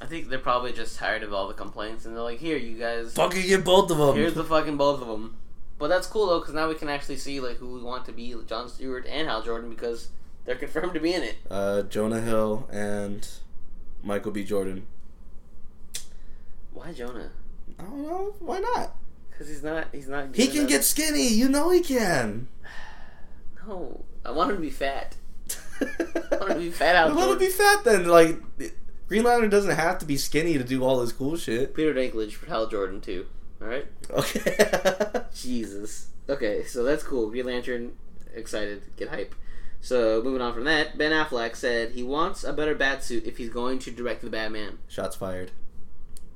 I 0.00 0.06
think 0.06 0.28
they're 0.28 0.38
probably 0.38 0.72
just 0.72 0.96
tired 0.96 1.22
of 1.22 1.32
all 1.32 1.48
the 1.48 1.54
complaints, 1.54 2.04
and 2.06 2.14
they're 2.14 2.22
like, 2.22 2.38
"Here, 2.38 2.56
you 2.56 2.78
guys, 2.78 3.12
Fucking 3.14 3.46
get 3.46 3.64
both 3.64 3.90
of 3.90 3.98
them. 3.98 4.16
here's 4.16 4.34
the 4.34 4.44
fucking 4.44 4.76
both 4.76 5.00
of 5.00 5.08
them." 5.08 5.36
But 5.78 5.88
that's 5.88 6.06
cool 6.08 6.26
though, 6.26 6.40
because 6.40 6.54
now 6.54 6.68
we 6.68 6.74
can 6.74 6.88
actually 6.88 7.16
see 7.16 7.40
like 7.40 7.56
who 7.56 7.72
we 7.74 7.82
want 7.82 8.04
to 8.06 8.12
be 8.12 8.34
John 8.46 8.68
Stewart 8.68 9.06
and 9.08 9.28
Hal 9.28 9.42
Jordan 9.42 9.70
because 9.70 10.08
they're 10.44 10.56
confirmed 10.56 10.94
to 10.94 11.00
be 11.00 11.14
in 11.14 11.22
it. 11.22 11.36
uh, 11.50 11.82
Jonah 11.82 12.20
Hill 12.20 12.68
and 12.72 13.26
Michael 14.02 14.32
B. 14.32 14.44
Jordan. 14.44 14.86
Why 16.72 16.92
Jonah? 16.92 17.30
I 17.78 17.82
don't 17.84 18.02
know. 18.02 18.34
Why 18.40 18.58
not? 18.60 18.94
Because 19.30 19.48
he's 19.48 19.62
not. 19.62 19.88
He's 19.92 20.08
not. 20.08 20.34
He 20.34 20.46
can 20.48 20.58
enough. 20.58 20.68
get 20.70 20.84
skinny. 20.84 21.28
You 21.28 21.48
know 21.48 21.70
he 21.70 21.80
can. 21.80 22.48
No, 23.66 24.02
I 24.24 24.30
want 24.30 24.48
him 24.48 24.56
to 24.56 24.62
be 24.62 24.70
fat. 24.70 25.14
I 25.82 26.36
want 26.40 26.52
him 26.52 26.56
to 26.56 26.60
be 26.60 26.70
fat 26.70 26.96
out. 26.96 27.14
Let 27.14 27.28
him 27.28 27.38
be 27.38 27.48
fat 27.48 27.84
then. 27.84 28.06
Like 28.06 28.40
Green 29.08 29.24
Lantern 29.24 29.50
doesn't 29.50 29.76
have 29.76 29.98
to 29.98 30.06
be 30.06 30.16
skinny 30.16 30.56
to 30.56 30.64
do 30.64 30.82
all 30.82 31.00
this 31.00 31.12
cool 31.12 31.36
shit. 31.36 31.74
Peter 31.74 31.92
Dinklage 31.92 32.32
for 32.32 32.46
Hal 32.46 32.66
Jordan 32.68 33.02
too. 33.02 33.26
All 33.60 33.68
right. 33.68 33.86
Okay. 34.10 35.22
Jesus. 35.34 36.08
Okay, 36.28 36.64
so 36.64 36.84
that's 36.84 37.02
cool. 37.02 37.30
Green 37.30 37.46
Lantern, 37.46 37.92
excited, 38.34 38.82
get 38.96 39.08
hype. 39.08 39.34
So 39.80 40.20
moving 40.22 40.42
on 40.42 40.52
from 40.54 40.64
that, 40.64 40.98
Ben 40.98 41.12
Affleck 41.12 41.56
said 41.56 41.92
he 41.92 42.02
wants 42.02 42.44
a 42.44 42.52
better 42.52 42.74
Batsuit 42.74 43.24
if 43.24 43.38
he's 43.38 43.50
going 43.50 43.78
to 43.80 43.90
direct 43.90 44.22
the 44.22 44.30
Batman. 44.30 44.78
Shots 44.88 45.16
fired. 45.16 45.52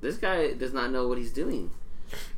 This 0.00 0.16
guy 0.16 0.52
does 0.54 0.72
not 0.72 0.90
know 0.90 1.08
what 1.08 1.18
he's 1.18 1.32
doing. 1.32 1.70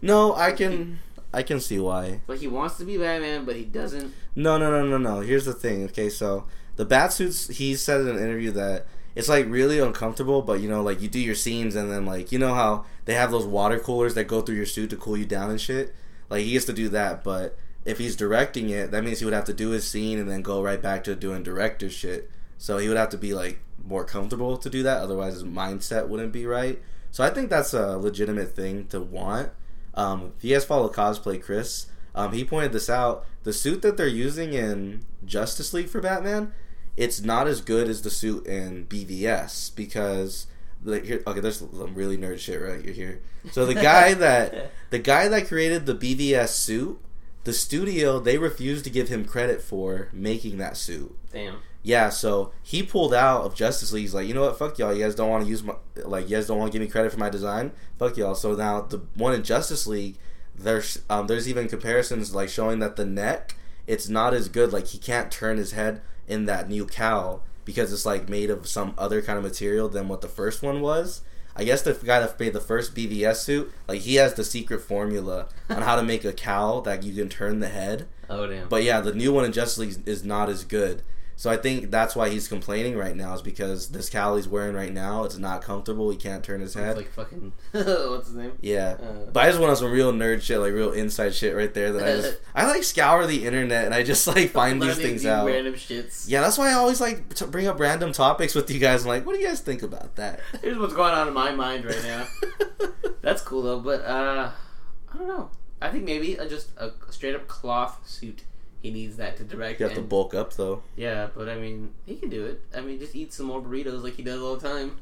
No, 0.02 0.34
I 0.34 0.52
can 0.52 1.00
I 1.32 1.42
can 1.42 1.60
see 1.60 1.78
why. 1.78 2.20
Like 2.26 2.40
he 2.40 2.46
wants 2.46 2.76
to 2.78 2.84
be 2.84 2.98
Batman, 2.98 3.44
but 3.44 3.56
he 3.56 3.64
doesn't. 3.64 4.12
No, 4.34 4.58
no, 4.58 4.70
no, 4.70 4.86
no, 4.86 4.98
no. 4.98 5.20
Here's 5.20 5.44
the 5.44 5.52
thing. 5.52 5.84
Okay, 5.84 6.08
so 6.08 6.46
the 6.76 6.84
bat 6.84 7.12
suits. 7.12 7.48
He 7.48 7.74
said 7.74 8.00
in 8.00 8.08
an 8.08 8.18
interview 8.18 8.50
that 8.52 8.86
it's 9.14 9.28
like 9.28 9.46
really 9.48 9.78
uncomfortable, 9.78 10.42
but 10.42 10.60
you 10.60 10.68
know, 10.68 10.82
like 10.82 11.00
you 11.00 11.08
do 11.08 11.20
your 11.20 11.34
scenes 11.34 11.74
and 11.74 11.90
then 11.90 12.06
like 12.06 12.32
you 12.32 12.38
know 12.38 12.54
how 12.54 12.84
they 13.04 13.14
have 13.14 13.30
those 13.30 13.46
water 13.46 13.78
coolers 13.78 14.14
that 14.14 14.24
go 14.24 14.40
through 14.40 14.56
your 14.56 14.66
suit 14.66 14.90
to 14.90 14.96
cool 14.96 15.16
you 15.16 15.26
down 15.26 15.50
and 15.50 15.60
shit. 15.60 15.94
Like 16.30 16.44
he 16.44 16.52
gets 16.52 16.64
to 16.66 16.72
do 16.72 16.88
that, 16.90 17.22
but 17.22 17.56
if 17.84 17.98
he's 17.98 18.16
directing 18.16 18.70
it, 18.70 18.90
that 18.90 19.04
means 19.04 19.18
he 19.18 19.24
would 19.24 19.34
have 19.34 19.44
to 19.44 19.54
do 19.54 19.70
his 19.70 19.88
scene 19.88 20.18
and 20.18 20.30
then 20.30 20.42
go 20.42 20.62
right 20.62 20.80
back 20.80 21.04
to 21.04 21.14
doing 21.14 21.42
director 21.42 21.90
shit. 21.90 22.30
So 22.56 22.78
he 22.78 22.88
would 22.88 22.96
have 22.96 23.10
to 23.10 23.18
be 23.18 23.34
like 23.34 23.60
more 23.84 24.04
comfortable 24.04 24.56
to 24.56 24.70
do 24.70 24.82
that. 24.82 25.02
Otherwise, 25.02 25.34
his 25.34 25.44
mindset 25.44 26.08
wouldn't 26.08 26.32
be 26.32 26.46
right. 26.46 26.80
So 27.10 27.22
I 27.22 27.30
think 27.30 27.50
that's 27.50 27.74
a 27.74 27.98
legitimate 27.98 28.56
thing 28.56 28.86
to 28.88 29.00
want. 29.00 29.50
Um, 29.94 30.32
if 30.36 30.44
you 30.44 30.54
guys 30.54 30.64
follow 30.64 30.88
cosplay 30.88 31.40
Chris, 31.40 31.86
um, 32.14 32.32
he 32.32 32.44
pointed 32.44 32.72
this 32.72 32.88
out. 32.90 33.26
The 33.42 33.52
suit 33.52 33.82
that 33.82 33.96
they're 33.96 34.06
using 34.06 34.54
in 34.54 35.04
Justice 35.24 35.74
League 35.74 35.88
for 35.88 36.00
Batman, 36.00 36.52
it's 36.96 37.20
not 37.20 37.46
as 37.46 37.60
good 37.60 37.88
as 37.88 38.02
the 38.02 38.10
suit 38.10 38.46
in 38.46 38.86
BVS 38.86 39.74
because 39.74 40.46
the, 40.84 41.00
here, 41.00 41.22
okay, 41.26 41.40
there's 41.40 41.58
some 41.58 41.94
really 41.94 42.16
nerd 42.16 42.38
shit 42.38 42.60
right 42.60 42.84
here. 42.84 43.20
So 43.50 43.66
the 43.66 43.74
guy 43.74 44.14
that 44.14 44.72
the 44.90 44.98
guy 44.98 45.28
that 45.28 45.48
created 45.48 45.86
the 45.86 45.94
BVS 45.94 46.48
suit, 46.48 47.00
the 47.44 47.52
studio 47.52 48.20
they 48.20 48.38
refused 48.38 48.84
to 48.84 48.90
give 48.90 49.08
him 49.08 49.24
credit 49.24 49.62
for 49.62 50.08
making 50.12 50.58
that 50.58 50.76
suit. 50.76 51.16
Damn. 51.32 51.56
Yeah, 51.82 52.08
so 52.08 52.52
he 52.62 52.82
pulled 52.82 53.12
out 53.12 53.42
of 53.42 53.54
Justice 53.54 53.92
League. 53.92 54.02
He's 54.02 54.14
like, 54.14 54.26
you 54.26 54.32
know 54.32 54.40
what? 54.40 54.58
Fuck 54.58 54.78
y'all. 54.78 54.94
You 54.94 55.04
guys 55.04 55.14
don't 55.14 55.28
want 55.28 55.44
to 55.44 55.50
use 55.50 55.62
my 55.62 55.74
like. 55.96 56.30
You 56.30 56.36
guys 56.36 56.46
don't 56.46 56.58
want 56.58 56.72
to 56.72 56.78
give 56.78 56.86
me 56.86 56.90
credit 56.90 57.12
for 57.12 57.18
my 57.18 57.28
design. 57.28 57.72
Fuck 57.98 58.16
y'all. 58.16 58.34
So 58.34 58.54
now 58.54 58.80
the 58.80 59.02
one 59.14 59.34
in 59.34 59.42
Justice 59.42 59.86
League, 59.86 60.16
there's 60.54 61.02
um, 61.10 61.26
there's 61.26 61.48
even 61.48 61.68
comparisons 61.68 62.34
like 62.34 62.48
showing 62.48 62.78
that 62.78 62.96
the 62.96 63.04
neck 63.04 63.56
it's 63.86 64.08
not 64.08 64.34
as 64.34 64.48
good. 64.48 64.72
Like 64.72 64.88
he 64.88 64.98
can't 64.98 65.30
turn 65.30 65.56
his 65.56 65.72
head 65.72 66.00
in 66.26 66.46
that 66.46 66.68
new 66.68 66.86
cowl 66.86 67.42
because 67.64 67.92
it's 67.92 68.06
like 68.06 68.28
made 68.28 68.50
of 68.50 68.66
some 68.66 68.94
other 68.98 69.22
kind 69.22 69.38
of 69.38 69.44
material 69.44 69.88
than 69.88 70.08
what 70.08 70.20
the 70.20 70.28
first 70.28 70.62
one 70.62 70.80
was. 70.80 71.22
I 71.56 71.62
guess 71.64 71.82
the 71.82 71.94
guy 71.94 72.18
that 72.18 72.38
made 72.40 72.52
the 72.52 72.60
first 72.60 72.94
BVS 72.96 73.36
suit, 73.36 73.72
like 73.86 74.00
he 74.00 74.16
has 74.16 74.34
the 74.34 74.42
secret 74.42 74.80
formula 74.80 75.46
on 75.70 75.82
how 75.82 75.94
to 75.96 76.02
make 76.02 76.24
a 76.24 76.32
cowl 76.32 76.80
that 76.82 77.04
you 77.04 77.14
can 77.14 77.28
turn 77.28 77.60
the 77.60 77.68
head. 77.68 78.06
Oh 78.30 78.46
damn. 78.46 78.70
But 78.70 78.82
yeah, 78.84 79.00
the 79.00 79.12
new 79.12 79.34
one 79.34 79.44
in 79.44 79.52
Justice 79.52 79.76
League 79.76 80.08
is 80.08 80.24
not 80.24 80.48
as 80.48 80.64
good. 80.64 81.02
So 81.36 81.50
I 81.50 81.56
think 81.56 81.90
that's 81.90 82.14
why 82.14 82.28
he's 82.28 82.46
complaining 82.46 82.96
right 82.96 83.16
now 83.16 83.34
is 83.34 83.42
because 83.42 83.88
this 83.88 84.08
cowl 84.08 84.36
he's 84.36 84.46
wearing 84.46 84.74
right 84.76 84.92
now 84.92 85.24
it's 85.24 85.36
not 85.36 85.62
comfortable. 85.62 86.10
He 86.10 86.16
can't 86.16 86.44
turn 86.44 86.60
his 86.60 86.76
It's 86.76 86.84
head. 86.84 86.96
like 86.96 87.10
fucking. 87.10 87.52
what's 87.72 88.28
his 88.28 88.36
name? 88.36 88.52
yeah, 88.60 88.96
Uh. 89.02 89.30
but 89.32 89.42
I 89.44 89.48
just 89.48 89.60
want 89.60 89.76
some 89.76 89.90
real 89.90 90.12
nerd 90.12 90.42
shit, 90.42 90.60
like 90.60 90.72
real 90.72 90.92
inside 90.92 91.34
shit 91.34 91.56
right 91.56 91.74
there. 91.74 91.92
That 91.92 92.02
I 92.06 92.12
just 92.20 92.38
I 92.54 92.66
like 92.66 92.84
scour 92.84 93.26
the 93.26 93.44
internet 93.44 93.84
and 93.84 93.92
I 93.94 94.02
just 94.04 94.26
like 94.28 94.50
find 94.50 94.80
these 94.80 94.96
things 94.96 95.26
out. 95.26 95.46
Random 95.46 95.74
shits. 95.74 96.26
Yeah, 96.28 96.40
that's 96.40 96.56
why 96.56 96.70
I 96.70 96.74
always 96.74 97.00
like 97.00 97.34
to 97.34 97.46
bring 97.46 97.66
up 97.66 97.80
random 97.80 98.12
topics 98.12 98.54
with 98.54 98.70
you 98.70 98.78
guys. 98.78 99.02
I'm 99.02 99.08
like, 99.08 99.26
what 99.26 99.34
do 99.34 99.40
you 99.40 99.46
guys 99.48 99.60
think 99.60 99.82
about 99.82 100.14
that? 100.16 100.40
Here's 100.62 100.78
what's 100.78 100.94
going 100.94 101.12
on 101.14 101.26
in 101.28 101.34
my 101.34 101.50
mind 101.52 101.84
right 101.84 102.02
now. 102.04 102.26
That's 103.22 103.42
cool 103.42 103.62
though, 103.62 103.80
but 103.80 104.02
uh, 104.04 104.50
I 105.12 105.18
don't 105.18 105.26
know. 105.28 105.50
I 105.82 105.90
think 105.90 106.04
maybe 106.04 106.36
a, 106.36 106.48
just 106.48 106.70
a 106.78 106.92
straight 107.10 107.34
up 107.34 107.48
cloth 107.48 108.00
suit. 108.08 108.44
He 108.84 108.90
needs 108.90 109.16
that 109.16 109.38
to 109.38 109.44
direct. 109.44 109.80
you 109.80 109.86
have 109.86 109.94
to 109.94 110.02
bulk 110.02 110.34
up 110.34 110.52
though. 110.52 110.82
Yeah, 110.94 111.28
but 111.34 111.48
I 111.48 111.56
mean, 111.56 111.94
he 112.04 112.16
can 112.16 112.28
do 112.28 112.44
it. 112.44 112.60
I 112.76 112.82
mean, 112.82 112.98
just 112.98 113.16
eat 113.16 113.32
some 113.32 113.46
more 113.46 113.62
burritos 113.62 114.02
like 114.02 114.12
he 114.16 114.22
does 114.22 114.42
all 114.42 114.56
the 114.56 114.68
time. 114.68 114.98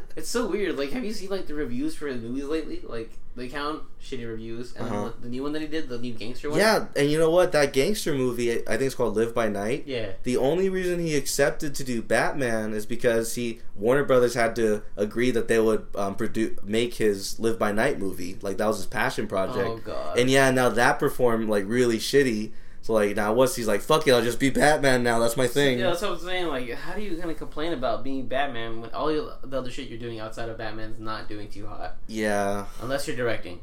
It's 0.16 0.28
so 0.30 0.46
weird. 0.48 0.78
Like, 0.78 0.90
have 0.92 1.04
you 1.04 1.12
seen 1.12 1.28
like 1.30 1.46
the 1.46 1.54
reviews 1.54 1.94
for 1.94 2.06
his 2.08 2.22
movies 2.22 2.44
lately? 2.44 2.80
Like, 2.82 3.10
they 3.36 3.48
count 3.48 3.82
shitty 4.02 4.26
reviews, 4.26 4.74
and 4.74 4.88
Uh-huh. 4.88 5.10
the 5.20 5.28
new 5.28 5.42
one 5.42 5.52
that 5.52 5.60
he 5.60 5.68
did, 5.68 5.90
the 5.90 5.98
new 5.98 6.14
gangster 6.14 6.48
one. 6.48 6.58
yeah, 6.58 6.86
and 6.96 7.10
you 7.10 7.18
know 7.18 7.28
what? 7.30 7.52
That 7.52 7.74
gangster 7.74 8.14
movie, 8.14 8.50
I 8.66 8.78
think 8.78 8.82
it's 8.82 8.94
called 8.94 9.14
Live 9.14 9.34
by 9.34 9.50
Night. 9.50 9.84
yeah. 9.86 10.12
The 10.22 10.38
only 10.38 10.70
reason 10.70 11.00
he 11.00 11.14
accepted 11.16 11.74
to 11.74 11.84
do 11.84 12.00
Batman 12.00 12.72
is 12.72 12.86
because 12.86 13.34
he 13.34 13.60
Warner 13.74 14.04
Brothers 14.04 14.32
had 14.32 14.56
to 14.56 14.82
agree 14.96 15.30
that 15.32 15.48
they 15.48 15.58
would 15.60 15.86
um, 15.94 16.14
produce 16.14 16.58
make 16.62 16.94
his 16.94 17.38
Live 17.38 17.58
by 17.58 17.72
Night 17.72 17.98
movie. 17.98 18.38
Like 18.40 18.56
that 18.56 18.66
was 18.68 18.78
his 18.78 18.86
passion 18.86 19.26
project. 19.26 19.68
Oh 19.68 19.76
god. 19.84 20.18
And 20.18 20.30
yeah, 20.30 20.50
now 20.50 20.70
that 20.70 20.98
performed 20.98 21.50
like 21.50 21.64
really 21.66 21.98
shitty. 21.98 22.52
So 22.86 22.92
like 22.92 23.16
now 23.16 23.32
what's 23.32 23.56
he's 23.56 23.66
like, 23.66 23.80
fuck 23.80 24.06
it, 24.06 24.12
I'll 24.12 24.22
just 24.22 24.38
be 24.38 24.48
Batman 24.50 25.02
now. 25.02 25.18
That's 25.18 25.36
my 25.36 25.48
thing. 25.48 25.80
Yeah, 25.80 25.86
that's 25.90 26.02
what 26.02 26.12
I'm 26.12 26.18
saying. 26.20 26.46
Like, 26.46 26.70
how 26.70 26.94
do 26.94 27.02
you 27.02 27.20
of 27.20 27.36
complain 27.36 27.72
about 27.72 28.04
being 28.04 28.28
Batman 28.28 28.80
when 28.80 28.90
all 28.90 29.10
your- 29.10 29.32
the 29.42 29.58
other 29.58 29.72
shit 29.72 29.88
you're 29.88 29.98
doing 29.98 30.20
outside 30.20 30.48
of 30.48 30.56
Batman's 30.56 31.00
not 31.00 31.28
doing 31.28 31.48
too 31.50 31.66
hot? 31.66 31.96
Yeah. 32.06 32.66
Unless 32.80 33.08
you're 33.08 33.16
directing. 33.16 33.58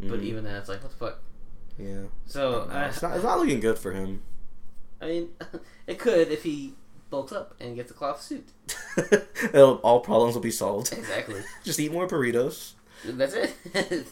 But 0.00 0.18
Mhm. 0.18 0.24
even 0.24 0.42
then, 0.42 0.56
it's 0.56 0.68
like, 0.68 0.82
what 0.82 0.90
the 0.90 0.96
fuck? 0.96 1.18
yeah. 1.78 2.02
So, 2.26 2.66
No, 2.68 2.74
uh, 2.76 2.86
it's 2.88 3.00
not. 3.00 3.14
It's 3.14 3.22
not 3.22 3.38
looking 3.38 3.60
good 3.60 3.78
for 3.78 3.92
him. 3.92 4.24
I 5.00 5.06
mean, 5.06 5.28
it 5.86 6.00
could 6.00 6.32
if 6.32 6.42
he 6.42 6.74
bulks 7.10 7.30
up 7.30 7.54
and 7.60 7.76
gets 7.76 7.92
a 7.92 7.94
cloth 7.94 8.20
suit. 8.22 8.48
All 9.54 10.00
problems 10.00 10.34
will 10.34 10.42
be 10.42 10.50
solved. 10.50 10.92
Exactly. 10.92 11.42
Just 11.62 11.78
eat 11.78 11.92
more 11.92 12.08
burritos. 12.08 12.72
That's 13.04 13.34
it. 13.34 14.06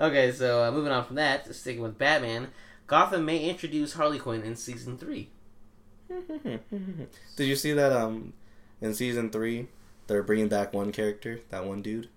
okay, 0.00 0.32
so 0.32 0.64
uh, 0.64 0.70
moving 0.70 0.90
on 0.90 1.04
from 1.04 1.16
that, 1.16 1.54
sticking 1.54 1.82
with 1.82 1.98
Batman, 1.98 2.48
Gotham 2.90 3.24
may 3.24 3.48
introduce 3.48 3.92
Harley 3.92 4.18
Quinn 4.18 4.42
in 4.42 4.56
season 4.56 4.98
three. 4.98 5.28
Did 6.08 7.46
you 7.46 7.54
see 7.54 7.72
that? 7.72 7.92
Um, 7.92 8.32
in 8.80 8.94
season 8.94 9.30
three, 9.30 9.68
they're 10.08 10.24
bringing 10.24 10.48
back 10.48 10.74
one 10.74 10.90
character, 10.90 11.38
that 11.50 11.64
one 11.64 11.82
dude. 11.82 12.08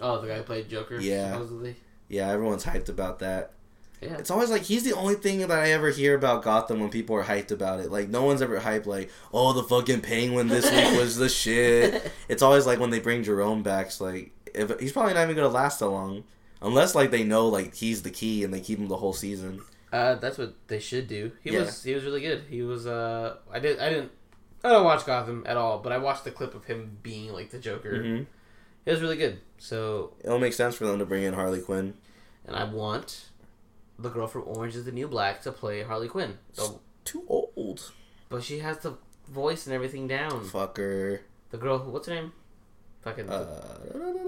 Oh, 0.00 0.20
the 0.20 0.28
guy 0.28 0.36
who 0.36 0.44
played 0.44 0.68
Joker. 0.68 1.00
Yeah. 1.00 1.32
supposedly. 1.32 1.74
Yeah, 2.06 2.30
everyone's 2.30 2.64
hyped 2.64 2.88
about 2.88 3.18
that. 3.18 3.54
Yeah. 4.00 4.18
It's 4.18 4.30
always 4.30 4.50
like 4.50 4.62
he's 4.62 4.84
the 4.84 4.92
only 4.92 5.16
thing 5.16 5.40
that 5.40 5.50
I 5.50 5.72
ever 5.72 5.90
hear 5.90 6.14
about 6.14 6.44
Gotham 6.44 6.78
when 6.78 6.90
people 6.90 7.16
are 7.16 7.24
hyped 7.24 7.50
about 7.50 7.80
it. 7.80 7.90
Like 7.90 8.08
no 8.08 8.22
one's 8.22 8.40
ever 8.40 8.60
hyped 8.60 8.86
like, 8.86 9.10
oh, 9.34 9.52
the 9.52 9.64
fucking 9.64 10.02
Penguin 10.02 10.46
this 10.46 10.70
week 10.70 10.96
was 11.00 11.16
the 11.16 11.28
shit. 11.28 12.12
It's 12.28 12.40
always 12.40 12.66
like 12.66 12.78
when 12.78 12.90
they 12.90 13.00
bring 13.00 13.24
Jerome 13.24 13.64
back, 13.64 13.86
it's 13.86 14.00
like 14.00 14.30
if 14.54 14.78
he's 14.78 14.92
probably 14.92 15.14
not 15.14 15.24
even 15.24 15.34
gonna 15.34 15.48
last 15.48 15.80
that 15.80 15.88
long, 15.88 16.22
unless 16.62 16.94
like 16.94 17.10
they 17.10 17.24
know 17.24 17.48
like 17.48 17.74
he's 17.74 18.02
the 18.02 18.10
key 18.10 18.44
and 18.44 18.54
they 18.54 18.60
keep 18.60 18.78
him 18.78 18.86
the 18.86 18.98
whole 18.98 19.12
season. 19.12 19.62
Uh, 19.92 20.14
that's 20.16 20.38
what 20.38 20.54
they 20.68 20.78
should 20.78 21.08
do. 21.08 21.32
He 21.42 21.50
Yeah. 21.50 21.60
was 21.60 21.82
he 21.82 21.94
was 21.94 22.04
really 22.04 22.20
good. 22.20 22.44
He 22.48 22.62
was 22.62 22.86
uh 22.86 23.36
I 23.50 23.58
did 23.58 23.78
I 23.80 23.90
didn't 23.90 24.12
I 24.62 24.68
don't 24.70 24.84
watch 24.84 25.04
Gotham 25.06 25.42
at 25.46 25.56
all, 25.56 25.78
but 25.78 25.90
I 25.92 25.98
watched 25.98 26.24
the 26.24 26.30
clip 26.30 26.54
of 26.54 26.64
him 26.66 26.98
being 27.02 27.32
like 27.32 27.50
the 27.50 27.58
Joker. 27.58 27.92
Mm-hmm. 27.94 28.24
It 28.86 28.90
was 28.90 29.00
really 29.02 29.16
good. 29.16 29.40
So 29.58 30.12
It'll 30.22 30.38
make 30.38 30.52
sense 30.52 30.74
for 30.76 30.86
them 30.86 30.98
to 30.98 31.06
bring 31.06 31.22
in 31.24 31.34
Harley 31.34 31.60
Quinn. 31.60 31.94
and 32.46 32.54
I 32.56 32.64
want 32.64 33.28
the 33.98 34.08
girl 34.10 34.26
from 34.26 34.44
Orange 34.46 34.76
is 34.76 34.84
the 34.84 34.92
New 34.92 35.08
Black 35.08 35.42
to 35.42 35.52
play 35.52 35.82
Harley 35.82 36.08
Quinn. 36.08 36.38
So, 36.52 36.80
Too 37.04 37.24
old, 37.28 37.92
but 38.30 38.42
she 38.42 38.60
has 38.60 38.78
the 38.78 38.94
voice 39.28 39.66
and 39.66 39.74
everything 39.74 40.06
down. 40.08 40.44
fucker. 40.44 41.20
The 41.50 41.58
girl 41.58 41.78
what's 41.80 42.06
her 42.08 42.14
name? 42.14 42.32
Fucking 43.02 43.30
Uh, 43.30 43.44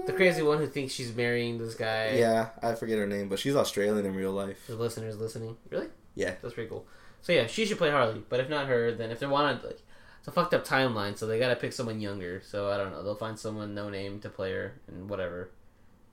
the 0.07 0.13
crazy 0.13 0.41
one 0.41 0.57
who 0.57 0.67
thinks 0.67 0.93
she's 0.93 1.15
marrying 1.15 1.59
this 1.59 1.75
guy. 1.75 2.13
Yeah, 2.15 2.49
I 2.61 2.73
forget 2.73 2.97
her 2.97 3.05
name, 3.05 3.29
but 3.29 3.37
she's 3.39 3.55
Australian 3.55 4.05
in 4.05 4.15
real 4.15 4.31
life. 4.31 4.65
The 4.67 4.75
listeners 4.75 5.17
listening. 5.17 5.57
Really? 5.69 5.87
Yeah. 6.15 6.35
That's 6.41 6.55
pretty 6.55 6.69
cool. 6.69 6.85
So 7.21 7.31
yeah, 7.33 7.47
she 7.47 7.65
should 7.65 7.77
play 7.77 7.91
Harley. 7.91 8.23
But 8.27 8.39
if 8.39 8.49
not 8.49 8.67
her, 8.67 8.91
then 8.91 9.11
if 9.11 9.19
they 9.19 9.27
want 9.27 9.63
like 9.63 9.79
it's 10.19 10.27
a 10.27 10.31
fucked 10.31 10.53
up 10.53 10.65
timeline, 10.65 11.17
so 11.17 11.27
they 11.27 11.37
gotta 11.37 11.55
pick 11.55 11.71
someone 11.73 11.99
younger. 12.01 12.41
So 12.45 12.71
I 12.71 12.77
don't 12.77 12.91
know. 12.91 13.03
They'll 13.03 13.15
find 13.15 13.37
someone 13.37 13.75
no 13.75 13.89
name 13.89 14.19
to 14.21 14.29
play 14.29 14.51
her 14.53 14.73
and 14.87 15.09
whatever. 15.09 15.51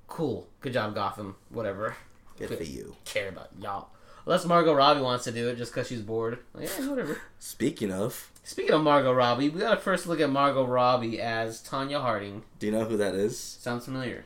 Cool. 0.06 0.48
Good 0.60 0.72
job, 0.72 0.94
Gotham. 0.94 1.36
Whatever. 1.48 1.96
Good 2.36 2.56
for 2.56 2.62
you. 2.64 2.96
Care 3.04 3.28
about 3.28 3.50
y'all. 3.60 3.90
Unless 4.26 4.44
Margot 4.44 4.74
Robbie 4.74 5.00
wants 5.00 5.24
to 5.24 5.32
do 5.32 5.48
it 5.48 5.56
just 5.56 5.72
because 5.72 5.88
she's 5.88 6.02
bored. 6.02 6.38
Like, 6.54 6.68
yeah, 6.78 6.88
whatever. 6.88 7.18
Speaking 7.38 7.92
of, 7.92 8.30
Speaking 8.42 8.72
of 8.74 8.82
Margot 8.82 9.12
Robbie, 9.12 9.48
we 9.48 9.60
gotta 9.60 9.80
first 9.80 10.06
look 10.06 10.20
at 10.20 10.30
Margot 10.30 10.66
Robbie 10.66 11.20
as 11.20 11.62
Tonya 11.62 12.00
Harding. 12.00 12.42
do 12.58 12.66
you 12.66 12.72
know 12.72 12.84
who 12.84 12.96
that 12.96 13.14
is? 13.14 13.38
Sounds 13.38 13.84
familiar. 13.84 14.24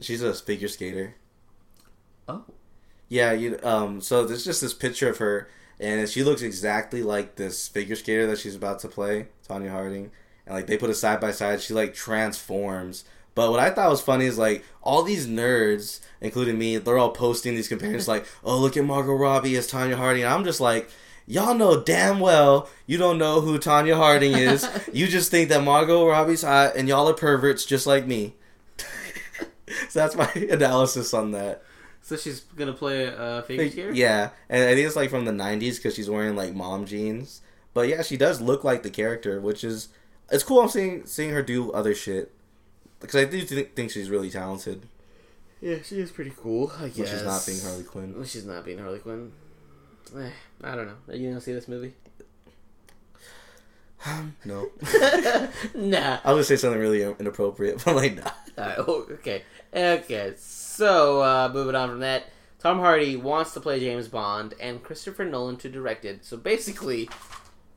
She's 0.00 0.22
a 0.22 0.34
figure 0.34 0.68
skater. 0.68 1.14
Oh. 2.28 2.44
Yeah, 3.08 3.32
you 3.32 3.58
um 3.62 4.00
so 4.00 4.24
there's 4.24 4.44
just 4.44 4.60
this 4.60 4.74
picture 4.74 5.08
of 5.08 5.18
her 5.18 5.48
and 5.78 6.08
she 6.08 6.22
looks 6.22 6.42
exactly 6.42 7.02
like 7.02 7.36
this 7.36 7.68
figure 7.68 7.96
skater 7.96 8.26
that 8.26 8.38
she's 8.38 8.54
about 8.56 8.78
to 8.80 8.88
play, 8.88 9.28
Tonya 9.48 9.70
Harding. 9.70 10.10
And 10.46 10.54
like 10.54 10.66
they 10.66 10.78
put 10.78 10.90
it 10.90 10.94
side 10.94 11.20
by 11.20 11.32
side, 11.32 11.60
she 11.60 11.74
like 11.74 11.94
transforms. 11.94 13.04
But 13.36 13.50
what 13.50 13.60
I 13.60 13.68
thought 13.68 13.90
was 13.90 14.00
funny 14.00 14.24
is 14.24 14.38
like 14.38 14.64
all 14.82 15.02
these 15.02 15.28
nerds, 15.28 16.00
including 16.22 16.58
me, 16.58 16.78
they're 16.78 16.96
all 16.96 17.10
posting 17.10 17.54
these 17.54 17.68
comparisons 17.68 18.08
like, 18.08 18.26
"Oh, 18.44 18.58
look 18.58 18.78
at 18.78 18.84
Margot 18.84 19.12
Robbie 19.12 19.56
as 19.56 19.70
Tonya 19.70 19.94
Harding." 19.94 20.24
And 20.24 20.32
I'm 20.32 20.42
just 20.42 20.58
like, 20.58 20.88
y'all 21.26 21.54
know 21.54 21.80
damn 21.82 22.18
well 22.18 22.66
you 22.86 22.96
don't 22.96 23.18
know 23.18 23.42
who 23.42 23.58
Tonya 23.58 23.94
Harding 23.94 24.32
is. 24.32 24.66
you 24.92 25.06
just 25.06 25.30
think 25.30 25.50
that 25.50 25.62
Margot 25.62 26.08
Robbie's 26.08 26.42
hot 26.42 26.76
and 26.76 26.88
y'all 26.88 27.08
are 27.10 27.14
perverts 27.14 27.66
just 27.66 27.86
like 27.86 28.06
me. 28.06 28.34
so 29.90 30.00
that's 30.00 30.16
my 30.16 30.30
analysis 30.50 31.12
on 31.12 31.32
that. 31.32 31.62
So 32.00 32.16
she's 32.16 32.40
gonna 32.40 32.72
play 32.72 33.04
a 33.04 33.18
uh, 33.18 33.42
figure 33.42 33.68
skater? 33.68 33.92
Yeah, 33.92 34.30
and 34.48 34.64
I 34.64 34.74
think 34.74 34.86
it's 34.86 34.96
like 34.96 35.10
from 35.10 35.26
the 35.26 35.32
'90s 35.32 35.76
because 35.76 35.94
she's 35.94 36.08
wearing 36.08 36.36
like 36.36 36.54
mom 36.54 36.86
jeans. 36.86 37.42
but 37.74 37.86
yeah, 37.86 38.00
she 38.00 38.16
does 38.16 38.40
look 38.40 38.64
like 38.64 38.82
the 38.82 38.88
character, 38.88 39.42
which 39.42 39.62
is 39.62 39.90
it's 40.30 40.42
cool. 40.42 40.62
I'm 40.62 40.70
seeing 40.70 41.04
seeing 41.04 41.32
her 41.32 41.42
do 41.42 41.70
other 41.72 41.94
shit 41.94 42.32
because 43.00 43.16
I 43.16 43.24
do 43.24 43.42
th- 43.42 43.70
think 43.74 43.90
she's 43.90 44.10
really 44.10 44.30
talented. 44.30 44.86
Yeah, 45.60 45.76
she 45.82 45.98
is 46.00 46.10
pretty 46.10 46.32
cool. 46.36 46.72
I 46.76 46.82
When 46.82 46.92
she's 46.92 47.22
not 47.22 47.46
being 47.46 47.60
Harley 47.60 47.84
Quinn. 47.84 48.14
When 48.16 48.26
she's 48.26 48.44
not 48.44 48.64
being 48.64 48.78
Harley 48.78 48.98
Quinn. 48.98 49.32
Eh, 50.16 50.30
I 50.62 50.74
don't 50.74 50.86
know. 50.86 50.96
Are 51.08 51.16
you 51.16 51.28
gonna 51.28 51.40
see 51.40 51.52
this 51.52 51.68
movie? 51.68 51.94
No, 54.44 54.70
nah. 55.74 56.18
I 56.24 56.32
was 56.32 56.34
gonna 56.34 56.44
say 56.44 56.56
something 56.56 56.78
really 56.80 57.02
inappropriate, 57.02 57.82
but 57.84 57.96
like, 57.96 58.14
nah. 58.14 58.30
Alright, 58.56 58.78
oh, 58.78 59.06
okay. 59.10 59.42
Okay, 59.74 60.34
so, 60.36 61.22
uh, 61.22 61.50
moving 61.52 61.74
on 61.74 61.88
from 61.90 62.00
that. 62.00 62.26
Tom 62.60 62.78
Hardy 62.78 63.16
wants 63.16 63.52
to 63.54 63.60
play 63.60 63.80
James 63.80 64.08
Bond 64.08 64.54
and 64.60 64.82
Christopher 64.82 65.24
Nolan 65.24 65.56
to 65.58 65.68
direct 65.68 66.04
it. 66.04 66.24
So 66.24 66.36
basically, 66.36 67.08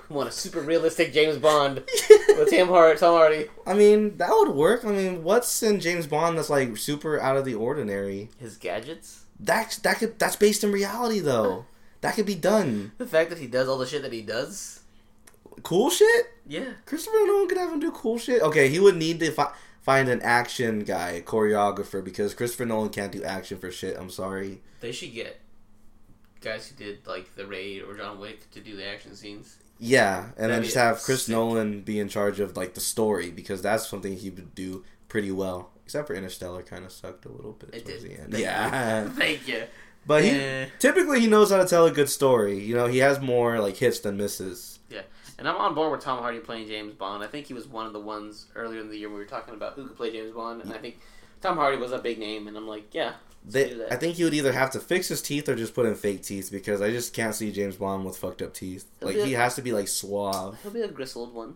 want 0.15 0.29
a 0.29 0.31
super 0.31 0.61
realistic 0.61 1.13
James 1.13 1.37
Bond 1.37 1.83
with 2.29 2.49
Tom, 2.51 2.67
Hard- 2.69 2.97
Tom 2.97 3.15
Hardy. 3.15 3.47
I 3.65 3.73
mean, 3.73 4.17
that 4.17 4.29
would 4.31 4.49
work. 4.49 4.83
I 4.85 4.89
mean, 4.91 5.23
what's 5.23 5.61
in 5.63 5.79
James 5.79 6.07
Bond 6.07 6.37
that's 6.37 6.49
like 6.49 6.77
super 6.77 7.19
out 7.19 7.37
of 7.37 7.45
the 7.45 7.55
ordinary? 7.55 8.29
His 8.39 8.57
gadgets. 8.57 9.23
That's 9.39 9.77
that 9.79 9.97
could 9.99 10.19
that's 10.19 10.35
based 10.35 10.63
in 10.63 10.71
reality 10.71 11.19
though. 11.19 11.65
That 12.01 12.15
could 12.15 12.25
be 12.25 12.35
done. 12.35 12.93
The 12.97 13.05
fact 13.05 13.29
that 13.29 13.39
he 13.39 13.47
does 13.47 13.67
all 13.67 13.77
the 13.77 13.85
shit 13.85 14.01
that 14.03 14.13
he 14.13 14.21
does. 14.21 14.79
Cool 15.63 15.89
shit. 15.89 16.27
Yeah. 16.47 16.71
Christopher 16.85 17.17
Nolan 17.25 17.47
could 17.49 17.57
have 17.57 17.71
him 17.73 17.79
do 17.79 17.91
cool 17.91 18.17
shit. 18.17 18.41
Okay, 18.41 18.69
he 18.69 18.79
would 18.79 18.95
need 18.95 19.19
to 19.19 19.31
fi- 19.31 19.51
find 19.81 20.07
an 20.07 20.21
action 20.21 20.79
guy, 20.85 21.21
choreographer, 21.25 22.01
because 22.03 22.33
Christopher 22.33 22.65
Nolan 22.65 22.89
can't 22.89 23.11
do 23.11 23.21
action 23.23 23.57
for 23.57 23.69
shit. 23.69 23.97
I'm 23.97 24.09
sorry. 24.09 24.61
They 24.79 24.93
should 24.93 25.13
get 25.13 25.39
guys 26.39 26.67
who 26.69 26.81
did, 26.81 27.05
like, 27.05 27.35
The 27.35 27.45
Raid 27.45 27.81
or 27.83 27.97
John 27.97 28.19
Wick 28.19 28.49
to 28.51 28.61
do 28.61 28.77
the 28.77 28.87
action 28.87 29.13
scenes. 29.15 29.57
Yeah, 29.79 30.31
and 30.37 30.51
then 30.51 30.63
just 30.63 30.75
have 30.75 31.01
Chris 31.01 31.25
sick. 31.25 31.33
Nolan 31.33 31.81
be 31.81 31.99
in 31.99 32.09
charge 32.09 32.39
of 32.39 32.57
like 32.57 32.73
the 32.73 32.81
story 32.81 33.31
because 33.31 33.61
that's 33.61 33.87
something 33.87 34.15
he 34.17 34.29
would 34.29 34.53
do 34.53 34.83
pretty 35.07 35.31
well. 35.31 35.71
Except 35.85 36.05
for 36.07 36.13
Interstellar, 36.13 36.61
kind 36.63 36.85
of 36.85 36.91
sucked 36.91 37.25
a 37.25 37.29
little 37.29 37.53
bit 37.53 37.69
It 37.73 37.85
towards 37.85 38.03
did. 38.03 38.11
the 38.11 38.21
end. 38.21 38.31
Thank 38.33 38.43
Yeah, 38.43 39.03
you. 39.03 39.09
Thank 39.17 39.47
you. 39.47 39.63
but 40.05 40.23
he 40.23 40.29
Eh. 40.31 40.65
typically 40.79 41.19
he 41.21 41.27
knows 41.27 41.49
how 41.49 41.57
to 41.57 41.65
tell 41.65 41.85
a 41.85 41.91
good 41.91 42.09
story. 42.09 42.59
You 42.59 42.75
know, 42.75 42.87
he 42.87 42.99
has 42.99 43.19
more 43.19 43.59
like 43.59 43.77
hits 43.77 43.99
than 43.99 44.17
misses. 44.17 44.79
Yeah, 44.89 45.01
and 45.39 45.47
I'm 45.47 45.55
on 45.55 45.73
board 45.73 45.91
with 45.93 46.01
Tom 46.01 46.19
Hardy 46.19 46.39
playing 46.39 46.67
James 46.67 46.93
Bond. 46.93 47.23
I 47.23 47.27
think 47.27 47.47
he 47.47 47.53
was 47.53 47.67
one 47.67 47.87
of 47.87 47.93
the 47.93 47.99
ones 47.99 48.47
earlier 48.55 48.81
in 48.81 48.89
the 48.89 48.97
year 48.97 49.09
we 49.09 49.15
were 49.15 49.25
talking 49.25 49.53
about 49.55 49.73
who 49.73 49.87
could 49.87 49.95
play 49.97 50.11
James 50.11 50.31
Bond, 50.35 50.61
and 50.61 50.73
I 50.73 50.77
think 50.77 50.99
Tom 51.41 51.55
Hardy 51.57 51.77
was 51.77 51.91
a 51.93 51.99
big 51.99 52.19
name, 52.19 52.47
and 52.47 52.55
I'm 52.57 52.67
like, 52.67 52.93
yeah, 52.93 53.13
They. 53.45 53.85
I 53.89 53.95
think 53.95 54.15
he 54.15 54.23
would 54.25 54.33
either 54.33 54.51
have 54.51 54.71
to 54.71 54.79
fix 54.79 55.07
his 55.07 55.21
teeth 55.21 55.47
or 55.49 55.55
just 55.55 55.73
put 55.73 55.85
in 55.85 55.95
fake 55.95 56.23
teeth 56.23 56.49
because 56.51 56.81
I 56.81 56.91
just 56.91 57.13
can't 57.13 57.33
see 57.33 57.51
James 57.51 57.77
Bond 57.77 58.05
with 58.05 58.17
fucked 58.17 58.41
up 58.41 58.53
teeth. 58.53 58.85
He'll 58.99 59.07
Like 59.07 59.15
be 59.15 59.21
a- 59.21 59.25
he 59.25 59.33
has 59.33 59.55
to 59.55 59.61
be 59.61 59.71
like 59.71 59.87
suave. 59.87 60.57
he'll 60.61 60.71
be 60.71 60.81
a 60.81 60.87
gristled 60.89 61.33
one. 61.33 61.55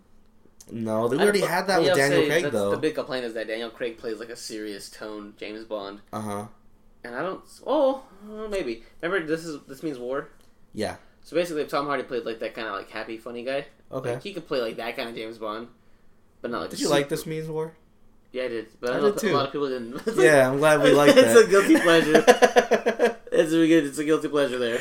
No, 0.71 1.09
they 1.09 1.17
already 1.17 1.41
had 1.41 1.67
that 1.67 1.81
with 1.81 1.93
Daniel 1.95 2.25
Craig 2.25 2.45
though. 2.51 2.71
The 2.71 2.77
big 2.77 2.95
complaint 2.95 3.25
is 3.25 3.33
that 3.33 3.47
Daniel 3.47 3.69
Craig 3.69 3.97
plays 3.97 4.19
like 4.19 4.29
a 4.29 4.35
serious 4.35 4.89
tone 4.89 5.33
James 5.37 5.65
Bond, 5.65 5.99
Uh 6.13 6.21
huh. 6.21 6.45
and 7.03 7.13
I 7.15 7.21
don't. 7.21 7.41
Oh, 7.67 8.03
maybe. 8.49 8.83
Remember, 9.01 9.27
this 9.27 9.43
is 9.43 9.61
this 9.67 9.83
means 9.83 9.99
war. 9.99 10.29
Yeah. 10.73 10.95
So 11.21 11.35
basically, 11.35 11.63
if 11.63 11.67
Tom 11.69 11.85
Hardy 11.87 12.03
played 12.03 12.23
like 12.25 12.39
that 12.39 12.53
kind 12.53 12.67
of 12.67 12.75
like 12.75 12.89
happy, 12.89 13.17
funny 13.17 13.43
guy, 13.43 13.65
Okay. 13.91 14.13
like, 14.13 14.23
he 14.23 14.33
could 14.33 14.47
play 14.47 14.61
like 14.61 14.77
that 14.77 14.95
kind 14.95 15.09
of 15.09 15.15
James 15.15 15.37
Bond, 15.37 15.67
but 16.41 16.49
not 16.49 16.61
like. 16.61 16.69
Did 16.69 16.79
you 16.79 16.89
like 16.89 17.09
this 17.09 17.25
means 17.25 17.49
war? 17.49 17.75
Yeah, 18.33 18.43
I 18.43 18.47
did, 18.49 18.67
but 18.81 18.89
I 18.91 18.97
I, 18.97 18.99
know 18.99 19.11
did 19.11 19.19
too. 19.19 19.31
a 19.31 19.37
lot 19.37 19.45
of 19.45 19.51
people 19.53 19.69
didn't. 19.69 20.01
Yeah, 20.17 20.49
I'm 20.49 20.57
glad 20.57 20.81
we 20.81 20.91
like 21.01 21.13
that. 21.15 21.23
it's 21.25 21.39
a 21.39 21.47
guilty 21.49 21.79
pleasure. 21.79 23.17
It's 23.35 23.51
a 23.51 23.67
good. 23.67 23.85
It's 23.85 23.97
a 23.97 24.03
guilty 24.03 24.27
pleasure 24.27 24.59
there. 24.59 24.79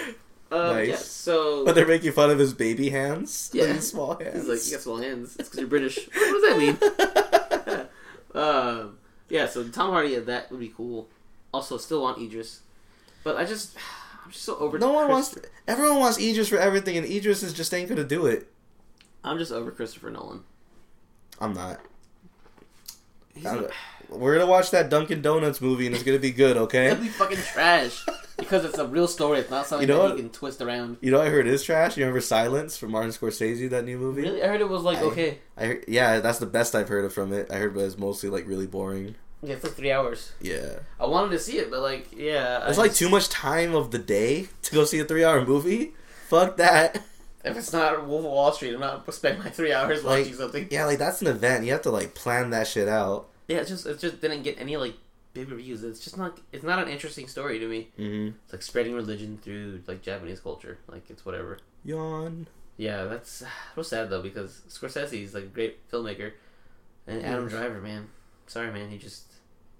Um, 0.51 0.75
Nice. 0.77 0.89
Yeah, 0.89 0.97
so 0.97 1.65
But 1.65 1.75
they're 1.75 1.87
making 1.87 2.13
fun 2.13 2.29
of 2.31 2.39
his 2.39 2.53
baby 2.53 2.91
hands. 2.91 3.51
Yeah. 3.55 3.65
His 3.69 3.89
small 3.89 4.15
hands. 4.19 4.35
he's 4.41 4.49
like, 4.49 4.65
you 4.67 4.73
got 4.73 4.81
small 4.83 4.97
hands. 4.99 5.37
It's 5.39 5.49
because 5.49 5.61
you're 5.61 5.69
British. 5.69 5.97
what 6.13 6.43
does 6.43 6.43
that 6.43 7.89
mean? 8.35 8.43
um, 8.43 8.99
yeah. 9.31 9.47
So 9.47 9.67
Tom 9.69 9.91
Hardy, 9.91 10.11
yeah, 10.11 10.21
that 10.21 10.51
would 10.51 10.61
be 10.61 10.69
cool. 10.69 11.09
Also, 11.55 11.79
still 11.79 12.03
want 12.03 12.21
Idris, 12.21 12.61
but 13.25 13.37
I 13.37 13.45
just, 13.47 13.75
I'm 14.25 14.31
just 14.31 14.45
so 14.45 14.57
over. 14.59 14.79
no 14.79 14.93
one 14.93 15.09
wants. 15.09 15.35
Everyone 15.67 15.99
wants 15.99 16.19
Idris 16.21 16.49
for 16.51 16.59
everything, 16.59 16.97
and 16.99 17.07
Idris 17.07 17.43
is 17.43 17.53
just 17.55 17.73
ain't 17.73 17.89
gonna 17.89 18.05
do 18.05 18.27
it. 18.27 18.49
I'm 19.25 19.39
just 19.39 19.53
over 19.53 19.71
Christopher 19.71 20.11
Nolan. 20.11 20.45
I'm 21.41 21.55
not. 21.55 21.81
I'm- 23.47 23.67
we're 24.09 24.35
gonna 24.39 24.51
watch 24.51 24.71
that 24.73 24.91
Dunkin' 24.91 25.23
Donuts 25.23 25.61
movie, 25.61 25.87
and 25.87 25.95
it's 25.95 26.05
gonna 26.05 26.19
be 26.19 26.31
good. 26.33 26.57
Okay. 26.57 26.89
That'd 26.89 27.03
be 27.03 27.09
fucking 27.09 27.39
trash 27.39 28.05
because 28.37 28.65
it's 28.65 28.79
a 28.79 28.87
real 28.87 29.09
story. 29.09 29.39
It's 29.41 29.51
not 29.51 29.67
something 29.67 29.89
You 29.89 29.95
know 29.95 30.03
that 30.03 30.09
what? 30.11 30.17
you 30.19 30.23
can 30.25 30.31
twist 30.33 30.61
around. 30.61 30.99
You 31.01 31.11
know, 31.11 31.21
I 31.23 31.29
heard 31.31 31.47
is 31.47 31.63
trash. 31.63 31.97
You 31.97 32.05
remember 32.05 32.21
Silence 32.21 32.77
from 32.77 32.91
Martin 32.91 33.11
Scorsese? 33.13 33.71
That 33.71 33.85
new 33.85 33.97
movie. 33.99 34.23
Really, 34.23 34.43
I 34.43 34.49
heard 34.49 34.61
it 34.61 34.69
was 34.69 34.83
like 34.83 34.99
I- 34.99 35.03
okay. 35.03 35.39
I 35.57 35.65
heard, 35.67 35.85
yeah, 35.89 36.21
that's 36.21 36.39
the 36.39 36.47
best 36.47 36.75
I've 36.75 36.89
heard 36.89 37.05
of 37.05 37.13
from 37.15 37.33
it. 37.33 37.51
I 37.51 37.57
heard, 37.57 37.75
but 37.75 37.85
it's 37.85 37.97
mostly 37.99 38.29
like 38.29 38.47
really 38.47 38.67
boring. 38.67 39.15
Yeah, 39.43 39.55
it's 39.55 39.65
like 39.65 39.73
three 39.75 39.91
hours. 39.91 40.33
Yeah, 40.41 40.81
I 41.01 41.07
wanted 41.07 41.31
to 41.31 41.39
see 41.41 41.59
it, 41.59 41.69
but 41.71 41.81
like, 41.81 42.09
yeah, 42.17 42.69
it's 42.69 42.79
I 42.79 42.83
like 42.83 42.91
just- 42.93 42.99
too 43.01 43.09
much 43.09 43.29
time 43.29 43.75
of 43.75 43.91
the 43.93 43.99
day 43.99 44.49
to 44.63 44.75
go 44.75 44.85
see 44.85 44.99
a 45.01 45.05
three-hour 45.05 45.45
movie. 45.47 45.95
Fuck 46.29 46.59
that. 46.59 47.03
If 47.45 47.57
it's 47.57 47.73
not 47.73 48.07
Wolf 48.07 48.25
of 48.25 48.31
Wall 48.31 48.53
Street, 48.53 48.75
I'm 48.75 48.81
not 48.81 49.13
spend 49.13 49.39
my 49.41 49.51
three 49.51 49.73
hours 49.73 50.05
Like, 50.05 50.21
watching 50.21 50.35
something. 50.35 50.69
Yeah, 50.71 50.85
like 50.87 50.99
that's 50.99 51.21
an 51.23 51.29
event. 51.29 51.65
You 51.65 51.73
have 51.73 51.83
to 51.83 51.91
like 51.91 52.15
plan 52.15 52.51
that 52.51 52.67
shit 52.67 52.89
out. 52.89 53.29
Yeah, 53.49 53.59
it 53.59 53.67
just 53.67 53.87
it 53.87 53.99
just 53.99 54.21
didn't 54.21 54.43
get 54.43 54.61
any 54.61 54.77
like 54.77 54.95
big 55.35 55.51
reviews. 55.51 55.83
It's 55.83 56.01
just 56.01 56.17
not 56.17 56.39
it's 56.53 56.65
not 56.65 56.79
an 56.79 56.89
interesting 56.89 57.27
story 57.27 57.59
to 57.59 57.67
me. 57.67 57.89
Mm-hmm. 57.99 58.37
It's 58.45 58.53
like 58.53 58.63
spreading 58.63 58.95
religion 58.95 59.39
through 59.43 59.83
like 59.87 60.03
Japanese 60.03 60.41
culture. 60.41 60.79
Like 60.87 61.11
it's 61.11 61.25
whatever. 61.25 61.59
Yawn. 61.85 62.47
Yeah, 62.77 63.05
that's 63.05 63.43
real 63.77 63.85
sad 63.85 64.11
though 64.11 64.23
because 64.23 64.63
Scorsese's 64.69 65.35
like 65.35 65.45
a 65.45 65.49
great 65.49 65.91
filmmaker, 65.91 66.33
and 67.07 67.25
Adam 67.25 67.49
Driver, 67.49 67.81
man, 67.81 68.09
sorry 68.47 68.73
man, 68.73 68.91
he 68.91 68.99
just 68.99 69.25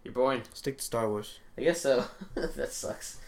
you're 0.05 0.13
boring. 0.13 0.43
Stick 0.53 0.79
to 0.79 0.85
Star 0.85 1.09
Wars. 1.09 1.39
I 1.57 1.63
guess 1.63 1.81
so. 1.81 2.05
that 2.35 2.73
sucks. 2.73 3.21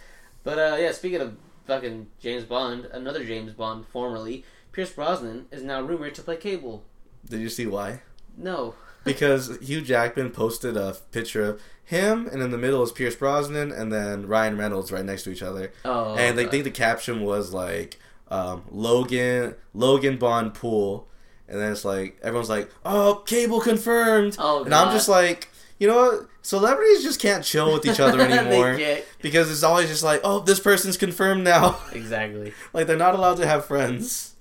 But 0.43 0.59
uh, 0.59 0.77
yeah, 0.79 0.93
speaking 0.93 1.21
of 1.21 1.37
fucking 1.67 2.09
James 2.21 2.45
Bond, 2.45 2.87
another 2.87 3.25
James 3.25 3.53
Bond, 3.53 3.87
formerly 3.87 4.45
Pierce 4.73 4.91
Brosnan, 4.93 5.47
is 5.51 5.63
now 5.63 5.81
rumored 5.81 6.15
to 6.17 6.23
play 6.23 6.37
Cable. 6.37 6.85
Did 7.29 7.41
you 7.41 7.49
see 7.49 7.67
why? 7.67 8.03
No. 8.37 8.75
Because 9.05 9.59
Hugh 9.63 9.81
Jackman 9.83 10.31
posted 10.31 10.77
a 10.77 10.97
picture 11.13 11.45
of 11.45 11.63
him, 11.85 12.27
and 12.27 12.43
in 12.43 12.51
the 12.51 12.59
middle 12.59 12.83
is 12.83 12.93
Pierce 12.93 13.15
Brosnan, 13.17 13.71
and 13.71 13.93
then 13.93 14.27
Ryan 14.27 14.57
Reynolds 14.57 14.91
right 14.91 15.05
next 15.05 15.25
to 15.25 15.31
each 15.31 15.43
other. 15.43 15.73
Oh. 15.85 16.15
and 16.17 16.37
they 16.39 16.45
God. 16.45 16.51
think 16.51 16.65
the 16.65 16.71
caption 16.71 17.23
was 17.23 17.53
like 17.53 17.99
um, 18.29 18.65
Logan 18.71 19.55
Logan 19.75 20.17
Bond 20.17 20.55
pool, 20.55 21.07
and 21.49 21.61
then 21.61 21.73
it's 21.73 21.85
like 21.85 22.19
everyone's 22.23 22.49
like, 22.49 22.71
"Oh, 22.85 23.23
cable 23.27 23.61
confirmed," 23.61 24.37
Oh, 24.39 24.65
and 24.65 24.75
I'm 24.75 24.93
just 24.93 25.09
like, 25.09 25.49
you 25.85 25.91
know 25.91 25.97
what? 25.97 26.29
Celebrities 26.41 27.03
just 27.03 27.21
can't 27.21 27.45
chill 27.45 27.75
with 27.75 27.85
each 27.85 28.01
other 28.01 28.19
anymore 28.27 28.79
because 29.21 29.51
it's 29.51 29.63
always 29.63 29.89
just 29.91 30.03
like, 30.03 30.23
"Oh, 30.25 30.41
this 30.41 30.59
person's 30.59 30.97
confirmed 30.97 31.45
now." 31.45 31.79
Exactly. 31.93 32.55
like 32.73 32.87
they're 32.87 32.97
not 32.97 33.15
allowed 33.15 33.37
to 33.37 33.47
have 33.47 33.67
friends. 33.67 34.35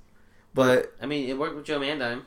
But 0.54 0.94
I 1.02 1.06
mean, 1.06 1.28
it 1.28 1.38
worked 1.38 1.58
with 1.58 1.66
Joe 1.66 1.80
Mandime, 1.82 2.22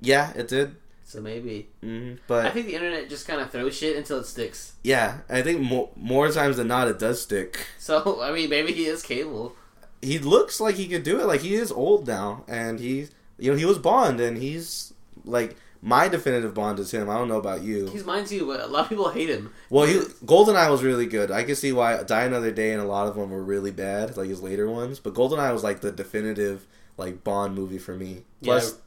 yeah, 0.00 0.32
it 0.34 0.48
did. 0.48 0.76
so 1.04 1.20
maybe. 1.20 1.68
hmm 1.82 2.14
I 2.30 2.48
think 2.48 2.66
the 2.66 2.74
internet 2.74 3.10
just 3.10 3.28
kind 3.28 3.42
of 3.42 3.50
throws 3.50 3.76
shit 3.76 3.94
until 3.96 4.20
it 4.20 4.26
sticks. 4.26 4.72
yeah, 4.82 5.18
I 5.28 5.42
think 5.42 5.60
more 5.60 5.90
more 5.96 6.30
times 6.32 6.56
than 6.56 6.68
not, 6.68 6.88
it 6.88 6.98
does 6.98 7.20
stick. 7.20 7.66
So 7.78 8.22
I 8.26 8.32
mean, 8.32 8.48
maybe 8.48 8.72
he 8.72 8.86
is 8.86 9.02
Cable. 9.02 9.54
he 10.00 10.18
looks 10.18 10.60
like 10.60 10.76
he 10.76 10.88
could 10.88 11.02
do 11.02 11.20
it. 11.20 11.26
Like 11.26 11.42
he 11.42 11.54
is 11.56 11.70
old 11.70 12.06
now, 12.06 12.44
and 12.48 12.80
he, 12.80 13.08
you 13.38 13.50
know, 13.50 13.56
he 13.58 13.66
was 13.66 13.78
Bond, 13.78 14.18
and 14.20 14.38
he's 14.38 14.94
like 15.24 15.56
my 15.82 16.08
definitive 16.08 16.54
Bond 16.54 16.78
is 16.78 16.90
him. 16.90 17.08
I 17.08 17.18
don't 17.18 17.28
know 17.28 17.38
about 17.38 17.62
you. 17.62 17.86
He's 17.86 18.04
mine 18.04 18.24
too, 18.24 18.46
but 18.46 18.60
a 18.60 18.66
lot 18.66 18.84
of 18.84 18.88
people 18.88 19.10
hate 19.10 19.28
him. 19.28 19.52
well, 19.70 19.86
he 19.86 19.94
Goldeneye 20.24 20.70
was 20.70 20.82
really 20.82 21.06
good. 21.06 21.30
I 21.30 21.44
can 21.44 21.54
see 21.56 21.72
why 21.72 22.02
Die 22.02 22.24
Another 22.24 22.50
Day 22.50 22.72
and 22.72 22.80
a 22.80 22.86
lot 22.86 23.08
of 23.08 23.14
them 23.14 23.30
were 23.30 23.42
really 23.42 23.70
bad, 23.70 24.16
like 24.16 24.28
his 24.28 24.42
later 24.42 24.68
ones. 24.68 25.00
But 25.00 25.14
Goldeneye 25.14 25.52
was 25.52 25.64
like 25.64 25.80
the 25.80 25.92
definitive 25.92 26.66
like 26.96 27.24
Bond 27.24 27.54
movie 27.54 27.78
for 27.78 27.94
me. 27.96 28.24
Plus, 28.42 28.78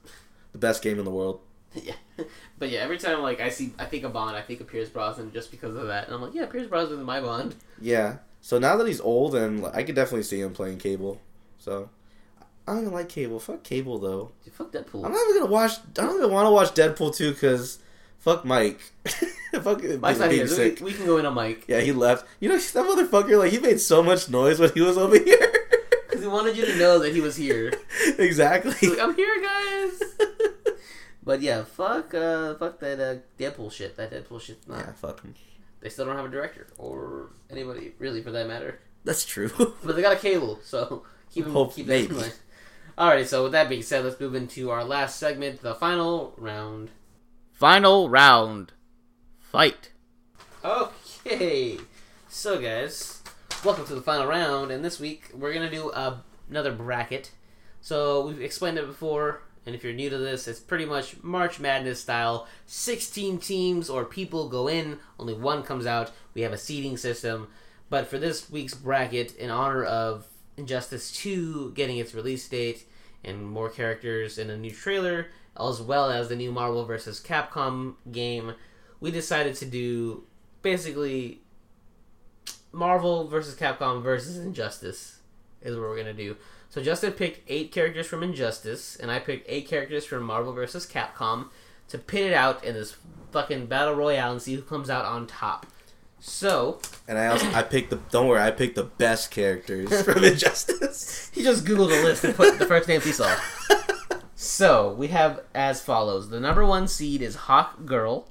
the 0.51 0.57
best 0.57 0.81
game 0.81 0.99
in 0.99 1.05
the 1.05 1.11
world. 1.11 1.41
yeah, 1.75 1.93
but 2.57 2.69
yeah, 2.69 2.79
every 2.79 2.97
time 2.97 3.21
like 3.21 3.39
I 3.41 3.49
see, 3.49 3.73
I 3.77 3.85
think 3.85 4.03
of 4.03 4.13
Bond, 4.13 4.35
I 4.35 4.41
think 4.41 4.59
of 4.59 4.67
Pierce 4.67 4.89
Brosnan 4.89 5.31
just 5.31 5.51
because 5.51 5.75
of 5.75 5.87
that, 5.87 6.07
and 6.07 6.15
I'm 6.15 6.21
like, 6.21 6.33
yeah, 6.33 6.47
Pierce 6.47 6.67
Brosnan 6.67 6.99
is 6.99 7.05
my 7.05 7.21
Bond. 7.21 7.55
Yeah. 7.79 8.17
So 8.41 8.57
now 8.57 8.77
that 8.77 8.87
he's 8.87 9.01
old, 9.01 9.35
and 9.35 9.65
I 9.67 9.83
could 9.83 9.95
definitely 9.95 10.23
see 10.23 10.39
him 10.41 10.53
playing 10.53 10.77
Cable. 10.77 11.21
So 11.59 11.89
I 12.69 12.73
don't 12.73 12.81
even 12.83 12.93
like 12.93 13.09
Cable. 13.09 13.39
Fuck 13.39 13.63
Cable 13.63 13.97
though. 13.99 14.31
Dude, 14.45 14.53
fuck 14.53 14.71
Deadpool. 14.71 15.03
I'm 15.05 15.11
not 15.11 15.27
even 15.29 15.41
gonna 15.41 15.51
watch. 15.51 15.71
I 15.97 16.01
don't 16.03 16.17
even 16.17 16.31
want 16.31 16.45
to 16.45 16.51
watch 16.51 16.69
Deadpool 16.75 17.15
2 17.15 17.31
because 17.33 17.79
fuck 18.19 18.45
Mike. 18.45 18.79
fuck 19.63 19.83
Mike's 19.83 20.19
not 20.19 20.29
being 20.29 20.45
here. 20.45 20.47
sick. 20.47 20.79
We, 20.79 20.85
we 20.85 20.93
can 20.93 21.05
go 21.07 21.17
in 21.17 21.25
on 21.25 21.33
Mike 21.33 21.65
Yeah, 21.67 21.79
he 21.81 21.91
left. 21.91 22.25
You 22.39 22.49
know 22.49 22.57
that 22.57 22.85
motherfucker. 22.85 23.39
Like 23.39 23.51
he 23.51 23.57
made 23.59 23.79
so 23.79 24.03
much 24.03 24.29
noise 24.29 24.59
when 24.59 24.71
he 24.73 24.81
was 24.81 24.97
over 24.97 25.17
here. 25.23 25.53
because 26.07 26.21
he 26.21 26.27
wanted 26.27 26.55
you 26.57 26.65
to 26.67 26.75
know 26.77 26.99
that 26.99 27.13
he 27.13 27.21
was 27.21 27.35
here. 27.35 27.73
exactly. 28.19 28.73
He's 28.73 28.91
like, 28.91 28.99
I'm 28.99 29.15
here, 29.15 29.41
guys. 29.41 30.03
but 31.23 31.41
yeah, 31.41 31.63
fuck, 31.63 32.13
uh, 32.13 32.55
fuck 32.55 32.79
that 32.81 32.99
uh, 32.99 33.15
Deadpool 33.41 33.71
shit. 33.71 33.95
That 33.97 34.11
Deadpool 34.11 34.41
shit. 34.41 34.59
Nah, 34.67 34.77
yeah, 34.77 34.91
fuck 34.91 35.21
him. 35.23 35.33
they 35.81 35.89
still 35.89 36.05
don't 36.05 36.15
have 36.15 36.25
a 36.25 36.29
director 36.29 36.67
or 36.77 37.31
anybody 37.49 37.93
really 37.97 38.21
for 38.21 38.31
that 38.31 38.47
matter. 38.47 38.79
That's 39.05 39.25
true. 39.25 39.49
But 39.83 39.95
they 39.95 40.01
got 40.03 40.17
a 40.17 40.19
cable, 40.19 40.59
so 40.63 41.03
keep 41.31 41.45
him. 41.45 41.53
Hope- 41.53 41.73
keep 41.73 41.87
that 41.87 42.01
in 42.09 42.15
mind. 42.15 42.33
Alrighty, 42.99 43.26
so 43.26 43.43
with 43.43 43.53
that 43.53 43.69
being 43.69 43.81
said, 43.81 44.03
let's 44.03 44.19
move 44.19 44.35
into 44.35 44.69
our 44.71 44.84
last 44.84 45.17
segment, 45.17 45.61
the 45.61 45.73
final 45.73 46.34
round. 46.35 46.91
Final 47.53 48.09
round. 48.09 48.73
Fight. 49.39 49.91
Okay. 50.65 51.77
So, 52.27 52.59
guys, 52.59 53.23
welcome 53.63 53.85
to 53.85 53.95
the 53.95 54.01
final 54.01 54.27
round, 54.27 54.69
and 54.69 54.84
this 54.84 54.99
week 54.99 55.30
we're 55.34 55.53
going 55.53 55.69
to 55.69 55.73
do 55.73 55.91
uh, 55.91 56.17
another 56.49 56.73
bracket. 56.73 57.31
So, 57.80 58.27
we've 58.27 58.41
explained 58.41 58.77
it 58.77 58.85
before, 58.85 59.43
and 59.65 59.73
if 59.73 59.81
you're 59.81 59.93
new 59.93 60.09
to 60.09 60.17
this, 60.17 60.45
it's 60.45 60.59
pretty 60.59 60.84
much 60.84 61.23
March 61.23 61.57
Madness 61.57 62.01
style. 62.01 62.47
16 62.65 63.38
teams 63.38 63.89
or 63.89 64.03
people 64.03 64.49
go 64.49 64.67
in, 64.67 64.99
only 65.17 65.35
one 65.35 65.63
comes 65.63 65.85
out. 65.85 66.11
We 66.34 66.41
have 66.41 66.51
a 66.51 66.57
seeding 66.57 66.97
system. 66.97 67.47
But 67.89 68.07
for 68.07 68.19
this 68.19 68.49
week's 68.49 68.73
bracket, 68.73 69.38
in 69.38 69.49
honor 69.49 69.85
of 69.85 70.27
Injustice 70.60 71.11
2 71.14 71.72
getting 71.72 71.98
its 71.98 72.14
release 72.14 72.48
date 72.48 72.86
and 73.23 73.45
more 73.45 73.69
characters 73.69 74.38
in 74.38 74.49
a 74.49 74.57
new 74.57 74.72
trailer, 74.72 75.27
as 75.60 75.81
well 75.81 76.10
as 76.10 76.30
the 76.30 76.36
new 76.36 76.52
Marvel 76.52 76.86
vs. 76.86 77.22
Capcom 77.22 77.95
game, 78.11 78.53
we 78.99 79.11
decided 79.11 79.56
to 79.56 79.65
do 79.65 80.23
basically 80.61 81.41
Marvel 82.72 83.27
vs. 83.27 83.56
Capcom 83.56 84.02
versus 84.02 84.38
Injustice 84.38 85.19
is 85.61 85.76
what 85.76 85.81
we're 85.81 85.98
gonna 85.98 86.14
do. 86.14 86.38
So 86.69 86.84
Justin 86.84 87.14
picked 87.14 87.49
eight 87.49 87.72
characters 87.72 88.07
from 88.07 88.23
Injustice, 88.23 88.95
and 88.95 89.10
I 89.10 89.19
picked 89.19 89.49
eight 89.49 89.68
characters 89.68 90.06
from 90.06 90.23
Marvel 90.23 90.53
vs. 90.53 90.86
Capcom 90.86 91.49
to 91.88 91.98
pit 91.98 92.27
it 92.27 92.34
out 92.34 92.64
in 92.64 92.76
this 92.76 92.95
fucking 93.31 93.65
battle 93.65 93.95
royale 93.95 94.31
and 94.31 94.41
see 94.41 94.56
who 94.56 94.61
comes 94.61 94.90
out 94.90 95.06
on 95.06 95.26
top. 95.26 95.65
So 96.19 96.79
And 97.07 97.17
I 97.17 97.27
also 97.27 97.49
I 97.51 97.63
picked 97.63 97.89
the 97.89 97.97
don't 98.11 98.27
worry, 98.27 98.41
I 98.41 98.51
picked 98.51 98.75
the 98.75 98.83
best 98.83 99.31
characters 99.31 100.01
from 100.01 100.23
Injustice. 100.23 101.31
he 101.33 101.43
just 101.43 101.65
googled 101.65 101.97
a 101.97 102.03
list 102.03 102.23
and 102.23 102.35
put 102.35 102.59
the 102.59 102.65
first 102.65 102.87
name 102.87 103.01
he 103.01 103.11
saw. 103.11 103.35
So 104.35 104.93
we 104.93 105.07
have 105.07 105.41
as 105.53 105.81
follows: 105.81 106.29
the 106.29 106.39
number 106.39 106.65
one 106.65 106.87
seed 106.87 107.21
is 107.21 107.35
Hawk 107.35 107.85
Girl. 107.85 108.27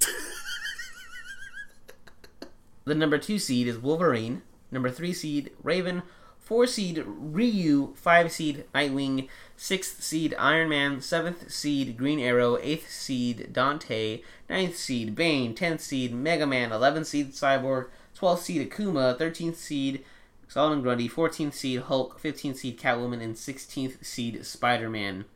the 2.84 2.94
number 2.94 3.18
two 3.18 3.38
seed 3.38 3.66
is 3.66 3.78
Wolverine. 3.78 4.42
Number 4.70 4.90
three 4.90 5.12
seed 5.12 5.50
Raven. 5.62 6.02
Four 6.48 6.66
seed 6.66 7.04
Ryu. 7.06 7.92
Five 7.94 8.32
seed 8.32 8.64
Nightwing. 8.74 9.28
Sixth 9.58 10.02
seed 10.02 10.34
Iron 10.38 10.70
Man. 10.70 11.02
Seventh 11.02 11.52
seed 11.52 11.98
Green 11.98 12.18
Arrow. 12.18 12.56
Eighth 12.62 12.90
seed 12.90 13.52
Dante. 13.52 14.22
Ninth 14.48 14.74
seed 14.74 15.14
Bane. 15.14 15.54
Tenth 15.54 15.82
seed 15.82 16.14
Mega 16.14 16.46
Man. 16.46 16.72
Eleventh 16.72 17.06
seed 17.06 17.32
Cyborg. 17.32 17.90
Twelfth 18.14 18.44
seed 18.44 18.66
Akuma. 18.66 19.18
Thirteenth 19.18 19.58
seed 19.58 20.06
Solomon 20.48 20.80
Grundy. 20.80 21.06
Fourteenth 21.06 21.54
seed 21.54 21.82
Hulk. 21.82 22.18
Fifteenth 22.18 22.56
seed 22.56 22.80
Catwoman. 22.80 23.22
And 23.22 23.36
sixteenth 23.36 24.06
seed 24.06 24.46
Spider 24.46 24.88
Man. 24.88 25.26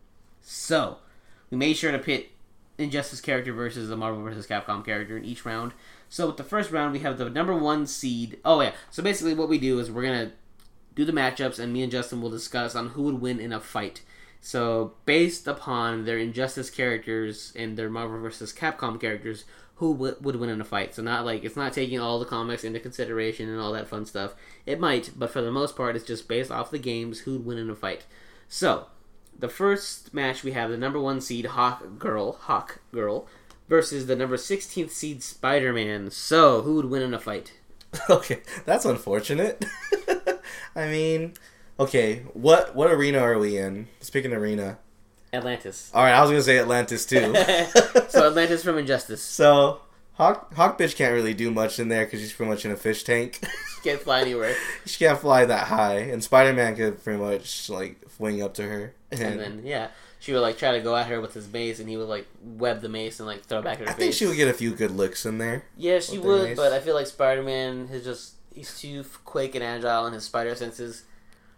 So, 0.41 0.97
we 1.51 1.59
made 1.59 1.77
sure 1.77 1.93
to 1.93 1.99
pit 1.99 2.31
Injustice 2.79 3.21
character 3.21 3.53
versus 3.53 3.91
the 3.91 3.99
Marvel 3.99 4.23
versus 4.23 4.47
Capcom 4.47 4.83
character 4.83 5.19
in 5.19 5.27
each 5.27 5.45
round. 5.45 5.73
So, 6.09 6.29
with 6.29 6.39
the 6.39 6.43
first 6.43 6.71
round, 6.71 6.95
we 6.95 7.01
have 7.01 7.19
the 7.19 7.29
number 7.29 7.55
one 7.55 7.87
seed. 7.87 8.39
Oh, 8.47 8.63
yeah. 8.63 8.73
So, 8.91 9.03
basically, 9.03 9.35
what 9.35 9.51
we 9.51 9.59
do 9.59 9.79
is 9.79 9.91
we're 9.91 10.03
going 10.03 10.31
to 10.31 10.33
do 10.95 11.05
the 11.05 11.13
matchups, 11.13 11.59
and 11.59 11.73
me 11.73 11.83
and 11.83 11.93
Justin 11.93 12.21
will 12.21 12.31
discuss 12.31 12.75
on 12.75 12.89
who 12.89 13.03
would 13.03 13.21
win 13.21 13.41
in 13.41 13.53
a 13.53 13.61
fight. 13.61 14.03
So, 14.41 14.95
based 15.05 15.47
upon 15.47 16.05
their 16.05 16.19
Injustice 16.19 16.69
characters 16.69 17.53
and 17.55 17.77
their 17.77 17.89
Marvel 17.89 18.21
vs. 18.21 18.53
Capcom 18.53 19.01
characters, 19.01 19.45
who 19.77 19.95
w- 19.95 20.17
would 20.21 20.37
win 20.37 20.51
in 20.51 20.61
a 20.61 20.65
fight. 20.65 20.95
So, 20.95 21.03
not 21.03 21.25
like 21.25 21.45
it's 21.45 21.57
not 21.57 21.73
taking 21.73 22.01
all 22.01 22.19
the 22.19 22.25
comics 22.25 22.65
into 22.65 22.81
consideration 22.81 23.49
and 23.49 23.61
all 23.61 23.73
that 23.73 23.89
fun 23.89 24.05
stuff. 24.05 24.35
It 24.67 24.81
might, 24.81 25.11
but 25.17 25.31
for 25.31 25.43
the 25.43 25.53
most 25.53 25.77
part, 25.77 25.97
it's 25.97 26.05
just 26.05 26.29
based 26.29 26.51
off 26.51 26.71
the 26.71 26.79
games 26.79 27.21
who'd 27.21 27.47
win 27.47 27.59
in 27.59 27.71
a 27.71 27.75
fight. 27.75 28.05
So, 28.49 28.87
the 29.39 29.49
first 29.49 30.13
match 30.13 30.43
we 30.43 30.53
have 30.53 30.71
the 30.71 30.77
number 30.77 31.01
one 31.01 31.21
seed 31.21 31.47
Hawk 31.47 31.99
Girl, 31.99 32.33
Hawk 32.33 32.81
Girl, 32.93 33.27
versus 33.69 34.07
the 34.07 34.17
number 34.17 34.37
16th 34.37 34.91
seed 34.91 35.23
Spider 35.23 35.73
Man. 35.73 36.11
So, 36.11 36.63
who 36.63 36.75
would 36.77 36.87
win 36.87 37.03
in 37.03 37.15
a 37.15 37.19
fight? 37.19 37.53
okay, 38.11 38.43
that's 38.65 38.85
unfortunate. 38.85 39.65
I 40.77 40.87
mean, 40.89 41.35
okay, 41.81 42.23
what 42.35 42.75
what 42.75 42.91
arena 42.91 43.19
are 43.19 43.39
we 43.39 43.57
in? 43.59 43.89
Speaking 44.01 44.33
of 44.33 44.41
arena. 44.43 44.79
Atlantis. 45.35 45.91
All 45.95 46.05
right, 46.05 46.13
I 46.13 46.21
was 46.21 46.31
gonna 46.31 46.43
say 46.43 46.59
Atlantis 46.59 47.07
too. 47.07 47.35
so, 48.11 48.27
Atlantis 48.29 48.63
from 48.63 48.77
Injustice. 48.77 49.23
so 49.23 49.81
Hawk 50.15 50.53
Hawk 50.55 50.79
bitch 50.79 50.95
can't 50.95 51.15
really 51.15 51.33
do 51.33 51.51
much 51.51 51.79
in 51.79 51.89
there 51.89 52.05
because 52.05 52.21
she's 52.21 52.33
pretty 52.35 52.51
much 52.51 52.65
in 52.67 52.71
a 52.71 52.77
fish 52.77 53.03
tank. 53.05 53.39
she 53.83 53.89
Can't 53.89 54.01
fly 54.01 54.21
anywhere. 54.21 54.55
she 54.85 55.03
can't 55.03 55.19
fly 55.19 55.47
that 55.47 55.69
high, 55.69 56.01
and 56.01 56.23
Spider 56.23 56.53
Man 56.53 56.77
could 56.77 57.03
pretty 57.03 57.19
much 57.19 57.71
like 57.71 57.97
wing 58.19 58.43
up 58.43 58.53
to 58.55 58.63
her. 58.63 58.95
And 59.11 59.41
then, 59.41 59.63
yeah, 59.65 59.89
she 60.21 60.33
would 60.35 60.41
like 60.41 60.59
try 60.59 60.73
to 60.73 60.81
go 60.81 60.95
at 60.95 61.07
her 61.07 61.19
with 61.21 61.33
his 61.33 61.51
mace, 61.51 61.81
and 61.81 61.89
he 61.89 61.97
would 61.97 62.09
like 62.09 62.27
web 62.45 62.83
the 62.83 62.91
mace 62.91 63.19
and 63.19 63.27
like 63.27 63.43
throw 63.45 63.63
back 63.63 63.81
at 63.81 63.87
her 63.87 63.89
I 63.89 63.93
face. 63.95 63.97
think 63.99 64.15
she 64.15 64.27
would 64.27 64.37
get 64.37 64.49
a 64.49 64.53
few 64.55 64.75
good 64.75 64.91
licks 64.91 65.25
in 65.25 65.39
there. 65.39 65.65
Yeah, 65.79 65.99
she 66.01 66.19
would, 66.19 66.57
but 66.57 66.73
I 66.75 66.81
feel 66.81 66.95
like 66.95 67.07
Spider 67.07 67.43
Man 67.43 67.89
has 67.89 68.05
just. 68.05 68.35
He's 68.55 68.79
too 68.79 69.05
quick 69.25 69.55
and 69.55 69.65
agile 69.65 70.07
in 70.07 70.13
his 70.13 70.25
spider 70.25 70.55
senses. 70.55 71.05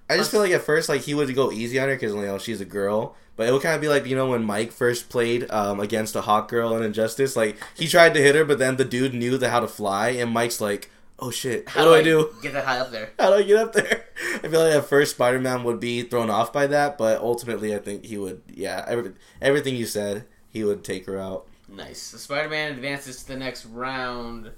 I 0.09 0.17
just 0.17 0.31
feel 0.31 0.41
like 0.41 0.53
at 0.53 0.63
first, 0.63 0.89
like 0.89 1.03
he 1.03 1.15
would 1.15 1.35
go 1.35 1.51
easy 1.51 1.79
on 1.79 1.89
her 1.89 1.95
because 1.95 2.15
you 2.15 2.23
know 2.23 2.39
she's 2.39 2.61
a 2.61 2.67
girl. 2.67 3.17
But 3.37 3.49
it 3.49 3.53
would 3.53 3.63
kind 3.63 3.75
of 3.75 3.81
be 3.81 3.89
like 3.89 4.07
you 4.07 4.15
know 4.17 4.31
when 4.31 4.45
Mike 4.45 4.71
first 4.71 5.09
played 5.09 5.51
um, 5.51 5.81
against 5.81 6.15
a 6.15 6.21
hawk 6.21 6.49
girl 6.49 6.77
in 6.77 6.83
Injustice. 6.83 7.37
Like 7.37 7.57
he 7.75 7.89
tried 7.89 8.15
to 8.15 8.21
hit 8.21 8.35
her, 8.35 8.45
but 8.45 8.59
then 8.59 8.77
the 8.77 8.85
dude 8.85 9.15
knew 9.15 9.39
the 9.39 9.51
how 9.51 9.61
to 9.61 9.69
fly, 9.69 10.11
and 10.11 10.31
Mike's 10.31 10.61
like, 10.61 10.91
"Oh 11.19 11.31
shit, 11.31 11.69
How 11.69 11.89
what 11.89 11.91
do 11.91 11.95
I 11.95 12.03
do? 12.03 12.35
Get 12.43 12.53
that 12.53 12.65
high 12.65 12.79
up 12.79 12.91
there. 12.91 13.11
How 13.19 13.31
do 13.31 13.37
I 13.37 13.43
get 13.43 13.57
up 13.57 13.73
there?" 13.73 14.05
I 14.37 14.49
feel 14.49 14.61
like 14.61 14.75
at 14.75 14.85
first 14.85 15.15
Spider 15.15 15.41
Man 15.41 15.65
would 15.65 15.81
be 15.81 16.03
thrown 16.03 16.31
off 16.31 16.53
by 16.53 16.67
that, 16.69 16.99
but 16.99 17.21
ultimately 17.21 17.75
I 17.75 17.79
think 17.79 18.05
he 18.05 18.19
would. 18.19 18.43
Yeah, 18.53 18.85
every, 18.87 19.13
everything 19.41 19.75
you 19.75 19.87
said, 19.87 20.27
he 20.49 20.63
would 20.63 20.85
take 20.85 21.07
her 21.07 21.19
out. 21.19 21.49
Nice. 21.69 22.01
So 22.03 22.19
Spider 22.19 22.51
Man 22.51 22.73
advances 22.73 23.23
to 23.23 23.29
the 23.29 23.37
next 23.37 23.65
round. 23.67 24.51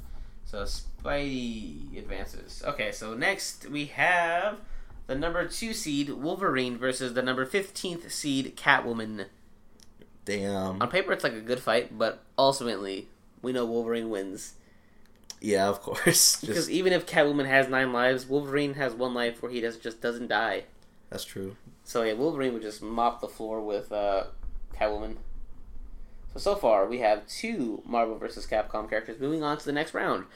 So 0.47 0.62
Spidey 0.62 1.98
advances. 1.98 2.62
Okay, 2.64 2.93
so 2.93 3.14
next 3.14 3.68
we 3.68 3.86
have 3.86 4.59
the 5.09 5.14
number 5.16 5.47
two 5.47 5.74
seed 5.74 6.09
Wolverine 6.09 6.78
versus 6.78 7.14
the 7.14 7.23
number 7.23 7.44
fifteenth 7.44 8.10
seed 8.12 8.56
Catwoman. 8.56 9.27
Damn. 10.24 10.81
On 10.81 10.89
paper, 10.89 11.12
it's 11.12 11.23
like 11.24 11.35
a 11.35 11.40
good 11.40 11.60
fight, 11.60 11.97
but 11.98 12.23
ultimately, 12.39 13.09
we 13.43 13.52
know 13.52 13.64
Wolverine 13.64 14.09
wins 14.10 14.55
Yeah, 15.40 15.68
of 15.68 15.82
course. 15.82 16.36
because 16.40 16.56
Just, 16.56 16.70
even 16.70 16.93
if 16.93 17.06
Catwoman 17.06 17.47
has 17.47 17.68
nine 17.68 17.93
lives, 17.93 18.27
Wolverine 18.27 18.74
has 18.74 18.93
one 18.94 19.14
life 19.14 19.43
where 19.43 19.52
he 19.52 19.60
does 19.60 19.77
just 19.77 20.01
doesn't 20.01 20.28
die. 20.28 20.64
that's 21.10 21.24
true. 21.24 21.56
So 21.85 22.02
yeah, 22.02 22.14
Wolverine 22.14 22.52
would 22.55 22.62
just 22.62 22.82
mop 22.82 23.20
the 23.20 23.28
floor 23.28 23.60
with 23.60 23.93
uh, 23.93 24.24
Catwoman. 24.74 25.16
So 26.36 26.52
so 26.52 26.56
far 26.56 26.86
we 26.86 26.98
have 26.98 27.26
two 27.26 27.82
Marvel 27.86 28.18
vs. 28.18 28.46
Capcom 28.46 28.88
characters. 28.88 29.20
Moving 29.20 29.42
on 29.42 29.58
to 29.58 29.64
the 29.64 29.72
next 29.72 29.94
round. 29.94 30.26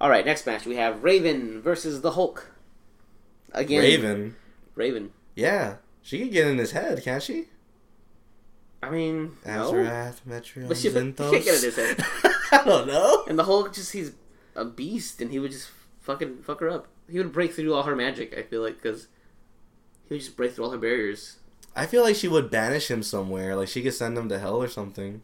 All 0.00 0.08
right, 0.08 0.24
next 0.24 0.46
match 0.46 0.64
we 0.64 0.76
have 0.76 1.04
Raven 1.04 1.60
versus 1.60 2.00
the 2.00 2.12
Hulk. 2.12 2.50
Again, 3.52 3.82
Raven. 3.82 4.36
Raven. 4.74 5.12
Yeah, 5.34 5.76
she 6.00 6.20
could 6.20 6.32
get 6.32 6.46
in 6.46 6.58
his 6.58 6.72
head, 6.72 7.02
can't 7.02 7.22
she? 7.22 7.46
I 8.82 8.88
mean, 8.88 9.36
no, 9.44 9.72
Azarath, 9.72 10.24
Metro, 10.24 10.66
but 10.66 10.78
she, 10.78 10.88
she 10.88 10.94
can't 10.94 11.16
get 11.16 11.38
in 11.38 11.44
his 11.44 11.76
head. 11.76 12.02
I 12.52 12.64
don't 12.64 12.86
know. 12.86 13.24
And 13.28 13.38
the 13.38 13.44
Hulk 13.44 13.74
just 13.74 13.92
he's 13.92 14.12
a 14.54 14.64
beast, 14.64 15.20
and 15.20 15.30
he 15.30 15.38
would 15.38 15.50
just 15.50 15.70
fucking 16.00 16.42
fuck 16.42 16.60
her 16.60 16.70
up. 16.70 16.88
He 17.10 17.18
would 17.18 17.32
break 17.32 17.52
through 17.52 17.74
all 17.74 17.82
her 17.82 17.94
magic. 17.94 18.36
I 18.36 18.42
feel 18.42 18.62
like 18.62 18.80
because 18.80 19.08
he 20.08 20.14
would 20.14 20.22
just 20.22 20.36
break 20.36 20.54
through 20.54 20.64
all 20.64 20.70
her 20.70 20.78
barriers. 20.78 21.36
I 21.76 21.84
feel 21.84 22.02
like 22.02 22.16
she 22.16 22.28
would 22.28 22.50
banish 22.50 22.90
him 22.90 23.02
somewhere. 23.02 23.54
Like 23.54 23.68
she 23.68 23.82
could 23.82 23.94
send 23.94 24.16
him 24.16 24.30
to 24.30 24.38
hell 24.38 24.62
or 24.62 24.68
something. 24.68 25.22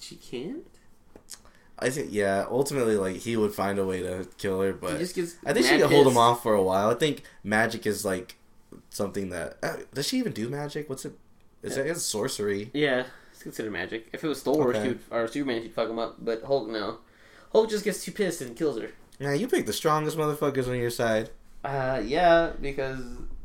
She 0.00 0.16
can't. 0.16 0.66
I 1.78 1.90
think 1.90 2.08
yeah. 2.10 2.46
Ultimately, 2.50 2.96
like 2.96 3.16
he 3.16 3.36
would 3.36 3.54
find 3.54 3.78
a 3.78 3.84
way 3.84 4.02
to 4.02 4.26
kill 4.38 4.60
her, 4.62 4.72
He 4.72 4.78
but. 4.78 4.94
I 4.94 5.52
think 5.52 5.66
she 5.66 5.78
could 5.78 5.90
hold 5.90 6.06
him 6.06 6.16
off 6.16 6.42
for 6.42 6.54
a 6.54 6.62
while. 6.62 6.90
I 6.90 6.94
think 6.94 7.22
magic 7.44 7.86
is 7.86 8.04
like 8.04 8.36
something 8.90 9.30
that 9.30 9.58
uh, 9.62 9.76
does 9.92 10.06
she 10.08 10.18
even 10.18 10.32
do 10.32 10.48
magic? 10.48 10.88
What's 10.88 11.04
it? 11.04 11.12
Is 11.62 11.76
it 11.76 11.86
it's 11.86 12.02
sorcery? 12.02 12.70
Yeah, 12.72 13.04
it's 13.32 13.42
considered 13.42 13.72
magic. 13.72 14.08
If 14.12 14.24
it 14.24 14.28
was 14.28 14.42
Thor 14.42 14.68
Okay. 14.74 14.88
would, 14.88 15.00
or 15.10 15.26
Superman, 15.28 15.62
she'd 15.62 15.74
fuck 15.74 15.90
him 15.90 15.98
up. 15.98 16.16
But 16.18 16.44
Hulk, 16.44 16.68
no. 16.68 16.98
Hulk 17.52 17.68
just 17.68 17.84
gets 17.84 18.04
too 18.04 18.12
pissed 18.12 18.40
and 18.40 18.56
kills 18.56 18.78
her. 18.80 18.90
Yeah, 19.18 19.32
you 19.32 19.48
pick 19.48 19.66
the 19.66 19.72
strongest 19.72 20.16
motherfuckers 20.16 20.68
on 20.68 20.76
your 20.76 20.90
side. 20.90 21.30
Uh, 21.64 22.02
yeah, 22.04 22.52
because 22.60 23.00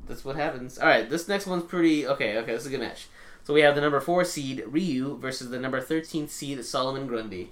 that's 0.08 0.24
what 0.24 0.36
happens. 0.36 0.78
All 0.78 0.88
right, 0.88 1.10
this 1.10 1.28
next 1.28 1.48
one's 1.48 1.64
pretty 1.64 2.06
okay. 2.08 2.38
Okay, 2.38 2.52
this 2.52 2.62
is 2.62 2.68
a 2.68 2.72
good 2.72 2.82
match. 2.82 3.08
So 3.52 3.56
we 3.56 3.64
have 3.64 3.76
the 3.76 3.82
number 3.82 4.00
four 4.00 4.24
seed 4.24 4.64
Ryu 4.66 5.18
versus 5.18 5.50
the 5.50 5.60
number 5.60 5.82
thirteen 5.82 6.30
seed 6.30 6.64
Solomon 6.64 7.06
Grundy. 7.06 7.52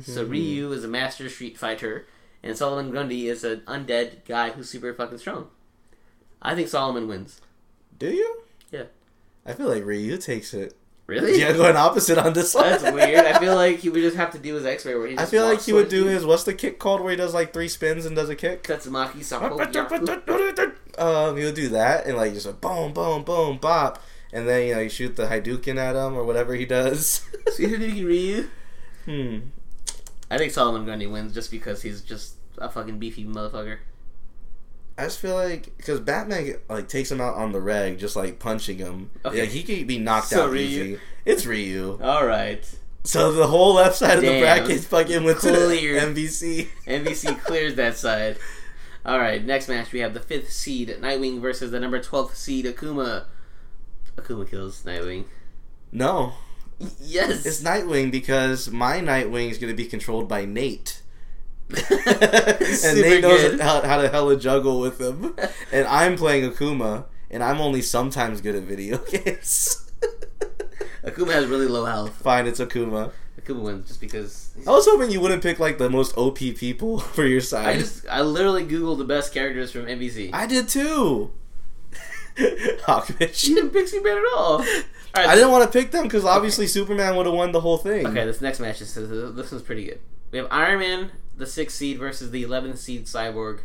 So 0.00 0.24
Hmm. 0.24 0.30
Ryu 0.30 0.72
is 0.72 0.82
a 0.82 0.88
master 0.88 1.28
street 1.28 1.58
fighter, 1.58 2.06
and 2.42 2.56
Solomon 2.56 2.90
Grundy 2.90 3.28
is 3.28 3.44
an 3.44 3.60
undead 3.66 4.24
guy 4.26 4.48
who's 4.48 4.70
super 4.70 4.94
fucking 4.94 5.18
strong. 5.18 5.50
I 6.40 6.54
think 6.54 6.68
Solomon 6.68 7.06
wins. 7.06 7.42
Do 7.98 8.08
you? 8.08 8.40
Yeah. 8.70 8.84
I 9.44 9.52
feel 9.52 9.68
like 9.68 9.84
Ryu 9.84 10.16
takes 10.16 10.54
it. 10.54 10.74
Really? 11.06 11.38
Yeah, 11.38 11.52
going 11.52 11.76
opposite 11.76 12.16
on 12.16 12.32
this 12.32 12.54
one. 12.54 12.70
That's 12.70 12.84
weird. 12.84 13.26
I 13.26 13.38
feel 13.38 13.54
like 13.64 13.80
he 13.80 13.90
would 13.90 14.00
just 14.00 14.16
have 14.16 14.30
to 14.32 14.38
do 14.38 14.54
his 14.54 14.64
X-ray 14.64 14.94
where 14.94 15.08
he. 15.08 15.18
I 15.18 15.26
feel 15.26 15.44
like 15.44 15.60
he 15.60 15.74
would 15.74 15.90
do 15.90 16.06
his 16.06 16.24
what's 16.24 16.44
the 16.44 16.54
kick 16.54 16.78
called 16.78 17.02
where 17.02 17.10
he 17.10 17.16
does 17.18 17.34
like 17.34 17.52
three 17.52 17.68
spins 17.68 18.06
and 18.06 18.16
does 18.16 18.30
a 18.30 18.36
kick. 18.36 18.62
Tatsumaki 18.62 19.18
Sapo. 19.18 19.58
Yaku. 19.70 20.72
um, 20.98 21.36
he'll 21.36 21.52
do 21.52 21.68
that 21.68 22.06
and 22.06 22.16
like 22.16 22.32
just 22.32 22.46
a 22.46 22.54
boom, 22.54 22.94
boom, 22.94 23.22
boom, 23.22 23.58
bop, 23.58 24.02
and 24.32 24.48
then 24.48 24.66
you 24.68 24.74
know 24.74 24.80
you 24.80 24.88
shoot 24.88 25.16
the 25.16 25.26
Hadouken 25.26 25.76
at 25.76 25.96
him 25.96 26.14
or 26.16 26.24
whatever 26.24 26.54
he 26.54 26.64
does. 26.66 27.26
See 27.52 27.64
Hadouken 27.66 28.06
Ryu? 28.06 28.48
hmm. 29.04 29.38
I 30.30 30.36
think 30.36 30.52
Solomon 30.52 30.84
Grundy 30.84 31.06
wins 31.06 31.32
just 31.32 31.50
because 31.50 31.80
he's 31.82 32.02
just 32.02 32.34
a 32.58 32.68
fucking 32.68 32.98
beefy 32.98 33.24
motherfucker. 33.24 33.78
I 34.98 35.04
just 35.04 35.20
feel 35.20 35.34
like 35.36 35.74
because 35.76 36.00
Batman 36.00 36.54
like 36.68 36.88
takes 36.88 37.10
him 37.10 37.20
out 37.20 37.34
on 37.36 37.52
the 37.52 37.60
reg, 37.60 37.98
just 37.98 38.16
like 38.16 38.38
punching 38.38 38.78
him. 38.78 39.10
Okay. 39.24 39.38
Yeah, 39.38 39.44
he 39.44 39.62
could 39.62 39.86
be 39.86 39.98
knocked 39.98 40.28
So 40.28 40.44
out 40.44 40.50
Ryu. 40.50 40.60
easy. 40.60 40.98
It's 41.24 41.46
Ryu. 41.46 41.98
All 42.02 42.26
right. 42.26 42.68
So 43.04 43.32
the 43.32 43.46
whole 43.46 43.74
left 43.74 43.96
side 43.96 44.16
of 44.18 44.22
the 44.22 44.28
Damn. 44.28 44.40
bracket 44.64 44.80
fucking 44.84 45.24
went 45.24 45.40
to 45.40 45.52
Clear. 45.52 46.00
MVC. 46.00 46.66
MVC 46.86 47.40
clears 47.44 47.76
that 47.76 47.96
side. 47.96 48.36
All 49.06 49.18
right, 49.18 49.42
next 49.42 49.68
match 49.68 49.92
we 49.92 50.00
have 50.00 50.12
the 50.12 50.20
fifth 50.20 50.52
seed 50.52 50.88
Nightwing 51.00 51.40
versus 51.40 51.70
the 51.70 51.80
number 51.80 52.02
twelfth 52.02 52.36
seed 52.36 52.66
Akuma. 52.66 53.24
Akuma 54.18 54.48
kills 54.48 54.82
Nightwing. 54.84 55.24
No, 55.92 56.32
Y- 56.78 56.88
Yes, 57.00 57.44
it's 57.46 57.62
Nightwing 57.62 58.10
because 58.10 58.70
my 58.70 58.98
Nightwing 59.00 59.50
is 59.50 59.58
going 59.58 59.72
to 59.72 59.76
be 59.76 59.86
controlled 59.86 60.28
by 60.28 60.44
Nate. 60.44 61.02
and 61.70 63.00
Nate 63.00 63.22
knows 63.22 63.60
how, 63.60 63.82
how 63.82 64.00
to 64.00 64.08
hella 64.08 64.36
juggle 64.38 64.80
with 64.80 65.00
him. 65.00 65.34
And 65.72 65.86
I'm 65.86 66.16
playing 66.16 66.50
Akuma, 66.50 67.04
and 67.30 67.42
I'm 67.42 67.60
only 67.60 67.82
sometimes 67.82 68.40
good 68.40 68.54
at 68.54 68.62
video 68.62 68.98
games. 69.10 69.90
Akuma 71.04 71.32
has 71.32 71.46
really 71.46 71.66
low 71.66 71.84
health. 71.84 72.14
Fine, 72.22 72.46
it's 72.46 72.60
Akuma. 72.60 73.12
Akuma 73.40 73.60
wins 73.62 73.88
just 73.88 74.00
because. 74.00 74.50
I 74.66 74.70
was 74.70 74.86
hoping 74.86 75.10
you 75.10 75.20
wouldn't 75.20 75.42
pick 75.42 75.58
like 75.58 75.78
the 75.78 75.90
most 75.90 76.16
OP 76.16 76.38
people 76.38 76.98
for 77.14 77.24
your 77.26 77.40
side. 77.40 77.66
I 77.68 77.78
just 77.78 78.06
I 78.08 78.22
literally 78.22 78.64
googled 78.64 78.98
the 78.98 79.04
best 79.04 79.32
characters 79.34 79.72
from 79.72 79.86
MVC. 79.86 80.30
I 80.32 80.46
did 80.46 80.68
too. 80.68 81.32
Hawkman. 82.86 83.34
She 83.34 83.54
didn't 83.54 83.70
pick 83.70 83.88
Superman 83.88 84.18
at 84.18 84.32
all. 84.34 84.62
All 85.14 85.24
right, 85.24 85.28
I 85.30 85.34
didn't 85.34 85.50
want 85.50 85.64
to 85.64 85.78
pick 85.78 85.90
them 85.90 86.04
because 86.04 86.24
obviously 86.24 86.66
Superman 86.66 87.16
would 87.16 87.26
have 87.26 87.34
won 87.34 87.52
the 87.52 87.60
whole 87.60 87.78
thing. 87.78 88.06
Okay, 88.06 88.24
this 88.24 88.40
next 88.40 88.60
match 88.60 88.80
is 88.80 88.94
this 88.94 89.50
one's 89.50 89.62
pretty 89.62 89.86
good. 89.86 90.00
We 90.30 90.38
have 90.38 90.46
Iron 90.50 90.80
Man, 90.80 91.10
the 91.36 91.46
sixth 91.46 91.76
seed, 91.76 91.98
versus 91.98 92.30
the 92.30 92.42
eleventh 92.42 92.78
seed 92.78 93.06
Cyborg. 93.06 93.60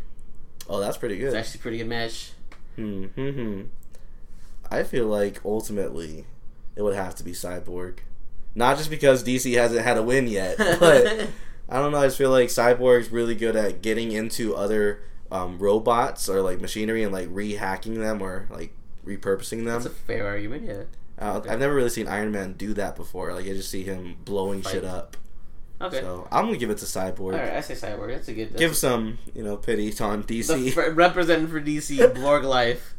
Oh, 0.70 0.80
that's 0.80 0.98
pretty 0.98 1.18
good. 1.18 1.28
It's 1.28 1.36
actually 1.36 1.60
a 1.60 1.62
pretty 1.62 1.78
good 1.80 1.88
match. 1.88 2.32
Hmm, 2.76 3.06
hmm. 3.06 3.62
I 4.72 4.84
feel 4.84 5.06
like 5.06 5.42
ultimately 5.44 6.26
it 6.76 6.82
would 6.82 6.96
have 6.96 7.16
to 7.16 7.24
be 7.24 7.34
Cyborg. 7.34 8.00
Not 8.56 8.78
just 8.78 8.90
because 8.90 9.24
DC 9.24 9.54
hasn't 9.56 9.86
had 9.86 9.98
a 9.98 10.04
win 10.04 10.28
yet, 10.28 10.58
but 10.80 11.30
I 11.70 11.80
don't 11.80 11.92
know. 11.92 12.00
I 12.00 12.06
just 12.06 12.18
feel 12.18 12.32
like 12.32 12.50
Cyborg's 12.50 13.12
really 13.12 13.36
good 13.36 13.56
at 13.56 13.82
getting 13.82 14.12
into 14.12 14.56
other 14.56 15.02
um, 15.34 15.58
robots 15.58 16.30
or 16.30 16.42
like 16.42 16.62
machinery 16.62 17.04
and 17.04 17.12
like 17.12 17.28
re-hacking 17.32 18.00
them 18.00 18.22
or 18.22 18.48
like 18.50 18.74
repurposing 19.06 19.66
them. 19.66 19.82
That's 19.82 19.86
a 19.88 19.90
fair 19.90 20.28
argument, 20.28 20.66
yeah. 20.66 20.84
Uh, 21.18 21.42
I've 21.50 21.60
never 21.60 21.74
really 21.74 21.90
seen 21.90 22.08
Iron 22.08 22.32
Man 22.32 22.54
do 22.54 22.74
that 22.76 22.96
before. 22.96 23.34
Like 23.34 23.46
I 23.46 23.50
just 23.50 23.70
see 23.72 23.84
him 23.84 24.16
blowing 24.26 24.62
Fight. 24.62 24.74
shit 24.74 24.86
up. 24.86 25.18
Okay. 25.82 26.00
So 26.00 26.28
I'm 26.32 26.46
gonna 26.46 26.58
give 26.58 26.70
it 26.70 26.78
to 26.78 26.86
Cyborg. 26.86 27.20
All 27.20 27.32
right, 27.32 27.54
I 27.54 27.62
say 27.62 27.74
Cyborg. 27.74 28.10
That's 28.10 28.28
a 28.28 28.34
good. 28.34 28.50
That's 28.52 28.60
Give 28.60 28.78
some, 28.78 29.18
you 29.34 29.44
know, 29.44 29.58
pity 29.58 29.92
on 30.00 30.24
DC. 30.24 30.72
fr- 30.72 30.92
representing 30.92 31.48
for 31.48 31.60
DC, 31.60 31.98
Blorg 32.16 32.44
Life. 32.44 32.94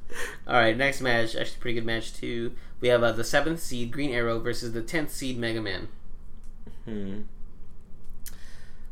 All 0.47 0.55
right, 0.55 0.77
next 0.77 1.01
match, 1.01 1.35
actually 1.35 1.61
pretty 1.61 1.74
good 1.77 1.86
match 1.86 2.15
too. 2.15 2.52
We 2.81 2.89
have 2.89 3.02
uh, 3.02 3.12
the 3.12 3.24
seventh 3.24 3.61
seed 3.61 3.90
Green 3.93 4.11
Arrow 4.11 4.39
versus 4.40 4.73
the 4.73 4.82
tenth 4.82 5.12
seed 5.12 5.39
Mega 5.39 5.62
Man. 5.62 5.89
Hmm. 6.85 7.20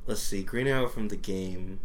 Let's 0.06 0.22
see. 0.22 0.42
Green 0.42 0.66
Arrow 0.66 0.88
from 0.88 1.08
the 1.08 1.16
game. 1.16 1.80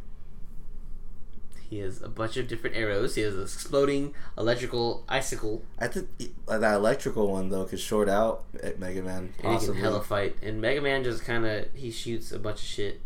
He 1.70 1.80
has 1.80 2.02
a 2.02 2.08
bunch 2.08 2.38
of 2.38 2.48
different 2.48 2.78
arrows. 2.78 3.16
He 3.16 3.22
has 3.22 3.36
an 3.36 3.44
exploding 3.44 4.14
electrical 4.38 5.04
icicle, 5.10 5.64
I 5.78 5.88
think 5.88 6.08
uh, 6.48 6.58
that 6.60 6.76
electrical 6.76 7.30
one 7.30 7.50
though 7.50 7.66
could 7.66 7.80
short 7.80 8.08
out 8.08 8.46
at 8.64 8.80
Mega 8.80 9.02
Man 9.02 9.18
and 9.18 9.28
he 9.36 9.42
can 9.42 9.52
possibly. 9.54 9.82
hella 9.82 10.02
fight. 10.02 10.38
And 10.42 10.62
Mega 10.62 10.82
Man 10.82 11.04
just 11.04 11.24
kind 11.26 11.46
of 11.46 11.66
he 11.74 11.92
shoots 11.92 12.32
a 12.32 12.40
bunch 12.40 12.60
of 12.60 12.66
shit. 12.66 13.02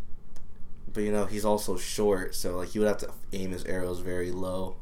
But 0.94 1.04
you 1.04 1.12
know 1.12 1.26
he's 1.26 1.46
also 1.46 1.78
short, 1.78 2.36
so 2.36 2.58
like 2.58 2.70
he 2.70 2.80
would 2.80 2.88
have 2.88 2.98
to 3.00 3.12
aim 3.34 3.52
his 3.52 3.66
arrows 3.66 4.00
very 4.00 4.30
low, 4.32 4.76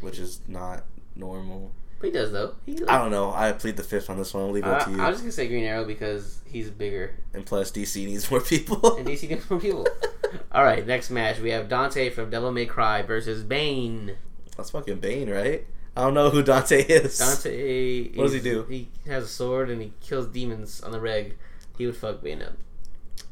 which 0.00 0.18
is 0.18 0.40
not 0.48 0.84
normal. 1.14 1.72
But 1.98 2.06
he 2.06 2.12
does 2.12 2.30
though. 2.32 2.54
He, 2.64 2.78
I 2.86 2.98
don't 2.98 3.10
know. 3.10 3.32
I 3.32 3.52
plead 3.52 3.76
the 3.76 3.82
fifth 3.82 4.08
on 4.08 4.18
this 4.18 4.32
one. 4.32 4.44
I'll 4.44 4.50
leave 4.50 4.64
it 4.64 4.68
I, 4.68 4.78
to 4.84 4.90
you. 4.90 5.00
I 5.00 5.08
was 5.08 5.16
just 5.16 5.22
gonna 5.22 5.32
say 5.32 5.48
Green 5.48 5.64
Arrow 5.64 5.84
because 5.84 6.40
he's 6.44 6.70
bigger 6.70 7.14
And 7.34 7.44
plus, 7.44 7.70
DC 7.72 8.04
needs 8.06 8.30
more 8.30 8.40
people. 8.40 8.96
and 8.96 9.06
DC 9.06 9.28
needs 9.28 9.48
more 9.50 9.60
people. 9.60 9.86
All 10.52 10.62
right, 10.62 10.86
next 10.86 11.10
match 11.10 11.40
we 11.40 11.50
have 11.50 11.68
Dante 11.68 12.10
from 12.10 12.30
Devil 12.30 12.52
May 12.52 12.66
Cry 12.66 13.02
versus 13.02 13.42
Bane. 13.42 14.16
That's 14.56 14.70
fucking 14.70 15.00
Bane, 15.00 15.28
right? 15.30 15.66
I 15.96 16.02
don't 16.02 16.14
know 16.14 16.30
who 16.30 16.42
Dante 16.44 16.82
is. 16.82 17.18
Dante. 17.18 18.10
What 18.14 18.24
does 18.24 18.32
he 18.34 18.40
do? 18.40 18.64
He 18.68 18.88
has 19.06 19.24
a 19.24 19.28
sword 19.28 19.68
and 19.68 19.82
he 19.82 19.92
kills 20.00 20.26
demons 20.28 20.80
on 20.80 20.92
the 20.92 21.00
reg. 21.00 21.36
He 21.76 21.86
would 21.86 21.96
fuck 21.96 22.22
Bane 22.22 22.42
up. 22.42 22.52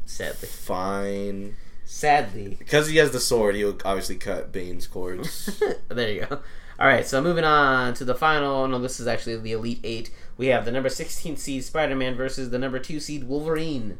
Sadly. 0.05 0.48
Fine. 0.48 1.56
Sadly. 1.84 2.56
Because 2.59 2.88
he 2.88 2.97
has 2.97 3.12
the 3.12 3.20
sword, 3.20 3.55
he 3.55 3.64
would 3.64 3.82
obviously 3.84 4.16
cut 4.16 4.51
Bane's 4.51 4.88
cords. 4.88 5.62
there 5.88 6.10
you 6.12 6.26
go. 6.26 6.40
All 6.78 6.86
right, 6.86 7.07
so 7.07 7.23
moving 7.23 7.44
on 7.44 7.94
to 7.94 8.05
the 8.05 8.15
final. 8.15 8.69
No, 8.69 8.78
this 8.78 9.01
is 9.01 9.07
actually 9.07 9.36
the 9.36 9.53
Elite 9.53 9.81
Eight. 9.82 10.11
We 10.36 10.48
have 10.48 10.65
the 10.66 10.73
number 10.73 10.89
16 10.90 11.36
seed 11.36 11.65
Spider-Man 11.65 12.15
versus 12.16 12.51
the 12.51 12.59
number 12.59 12.78
two 12.78 13.01
seed 13.01 13.24
Wolverine. 13.24 13.98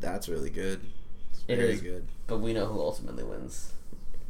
That's 0.00 0.28
really 0.28 0.50
good. 0.50 0.80
It's 1.32 1.44
It 1.48 1.58
is. 1.58 1.80
good. 1.82 2.06
But 2.26 2.38
we 2.38 2.52
know 2.54 2.66
who 2.66 2.80
ultimately 2.80 3.22
wins. 3.24 3.72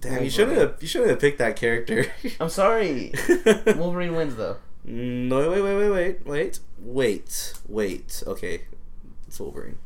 Damn, 0.00 0.24
you 0.24 0.30
shouldn't 0.30 0.58
have. 0.58 0.76
You 0.80 0.88
shouldn't 0.88 1.10
have 1.10 1.20
picked 1.20 1.38
that 1.38 1.56
character. 1.56 2.06
I'm 2.40 2.48
sorry. 2.50 3.12
Wolverine 3.76 4.14
wins 4.14 4.36
though. 4.36 4.56
Mm, 4.86 5.28
no, 5.28 5.50
wait, 5.50 5.62
wait, 5.62 5.74
wait, 5.76 5.88
wait, 5.90 6.26
wait, 6.26 6.60
wait, 6.78 7.52
wait. 7.68 8.22
Okay, 8.26 8.62
it's 9.26 9.40
Wolverine. 9.40 9.78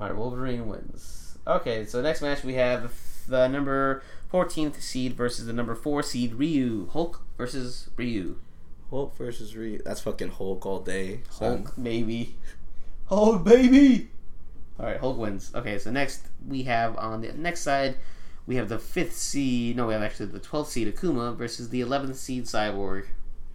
All 0.00 0.08
right, 0.08 0.16
Wolverine 0.16 0.66
wins. 0.66 1.38
Okay, 1.46 1.84
so 1.86 2.02
next 2.02 2.20
match 2.22 2.42
we 2.42 2.54
have 2.54 2.92
the 3.28 3.46
number 3.48 4.02
14th 4.34 4.82
seed 4.82 5.12
versus 5.14 5.46
the 5.46 5.52
number 5.52 5.76
4 5.76 6.02
seed 6.02 6.34
Ryu. 6.34 6.88
Hulk 6.90 7.22
versus 7.38 7.88
Ryu. 7.96 8.40
Hulk 8.90 9.16
versus 9.16 9.54
Ryu. 9.56 9.80
That's 9.84 10.00
fucking 10.00 10.30
Hulk 10.30 10.66
all 10.66 10.80
day. 10.80 11.20
son. 11.30 11.62
Hulk, 11.62 11.74
baby. 11.80 12.34
Hulk, 13.06 13.44
baby. 13.44 14.10
All 14.80 14.86
right, 14.86 14.98
Hulk 14.98 15.18
wins. 15.18 15.52
Okay, 15.54 15.78
so 15.78 15.92
next 15.92 16.26
we 16.48 16.64
have 16.64 16.98
on 16.98 17.20
the 17.20 17.32
next 17.34 17.60
side, 17.60 17.94
we 18.48 18.56
have 18.56 18.68
the 18.68 18.80
fifth 18.80 19.14
seed. 19.14 19.76
No, 19.76 19.86
we 19.86 19.92
have 19.92 20.02
actually 20.02 20.26
the 20.26 20.40
12th 20.40 20.66
seed 20.66 20.92
Akuma 20.92 21.36
versus 21.36 21.68
the 21.68 21.80
11th 21.80 22.16
seed 22.16 22.46
Cyborg. 22.46 23.06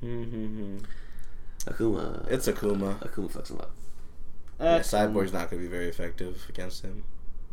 Mm-hmm. 0.02 0.78
Akuma. 1.66 2.26
It's 2.32 2.48
Akuma. 2.48 3.00
Akuma 3.00 3.30
fucks 3.30 3.52
him 3.52 3.60
up. 3.60 3.72
Yeah, 4.62 4.80
Akuma. 4.80 5.12
Cyborg's 5.12 5.34
not 5.34 5.50
gonna 5.50 5.62
be 5.62 5.68
very 5.68 5.90
effective 5.90 6.46
against 6.48 6.84
him. 6.84 7.04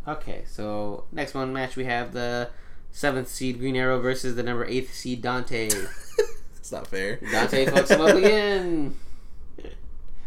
Okay, 0.07 0.45
so 0.47 1.07
next 1.11 1.35
one 1.35 1.53
match 1.53 1.75
we 1.75 1.87
have 1.87 2.13
the 2.13 2.51
seventh 2.97 3.29
seed 3.29 3.59
Green 3.59 3.77
Arrow 3.77 4.01
versus 4.01 4.37
the 4.37 4.43
number 4.43 4.65
eighth 4.65 4.95
seed 4.95 5.21
Dante. 5.21 5.67
it's 6.57 6.73
not 6.73 6.87
fair. 6.87 7.17
Dante 7.31 7.67
fucks 7.67 7.91
him 7.91 8.01
up 8.01 8.17
again. 8.17 8.95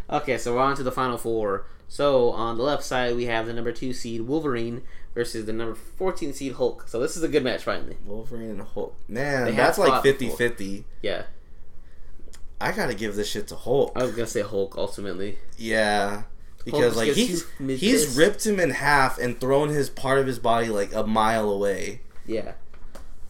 Okay, 0.08 0.38
so 0.38 0.54
we're 0.54 0.62
on 0.62 0.76
to 0.76 0.84
the 0.84 0.92
final 0.92 1.18
four. 1.18 1.66
So 1.88 2.30
on 2.30 2.58
the 2.58 2.64
left 2.64 2.84
side 2.84 3.16
we 3.16 3.26
have 3.26 3.48
the 3.48 3.54
number 3.54 3.72
two 3.72 3.92
seed 3.92 4.22
Wolverine 4.22 4.84
versus 5.16 5.46
the 5.48 5.54
number 5.54 5.74
fourteen 5.74 6.32
seed 6.32 6.54
Hulk. 6.54 6.88
So 6.88 7.00
this 7.00 7.18
is 7.18 7.24
a 7.24 7.28
good 7.28 7.44
match 7.44 7.64
finally. 7.64 7.98
Wolverine 8.06 8.52
and 8.52 8.62
Hulk. 8.62 8.96
Man, 9.08 9.46
They 9.46 9.52
that's 9.54 9.80
like 9.80 9.90
fought 9.90 10.06
50-50. 10.06 10.84
Yeah, 11.02 11.24
I 12.62 12.72
gotta 12.72 12.94
give 12.94 13.16
this 13.16 13.28
shit 13.28 13.48
to 13.48 13.56
Hulk. 13.56 13.94
I 13.96 14.04
was 14.04 14.12
gonna 14.12 14.28
say 14.28 14.42
Hulk 14.42 14.76
ultimately. 14.78 15.40
Yeah. 15.58 16.24
Because 16.64 16.94
just 16.94 16.98
like 16.98 17.14
he's 17.14 17.46
he's 17.58 18.16
ripped 18.16 18.46
him 18.46 18.60
in 18.60 18.70
half 18.70 19.18
and 19.18 19.40
thrown 19.42 19.70
his 19.70 19.90
part 19.90 20.20
of 20.20 20.28
his 20.28 20.38
body 20.38 20.68
like 20.68 20.94
a 20.94 21.04
mile 21.08 21.50
away. 21.50 22.02
Yeah. 22.30 22.54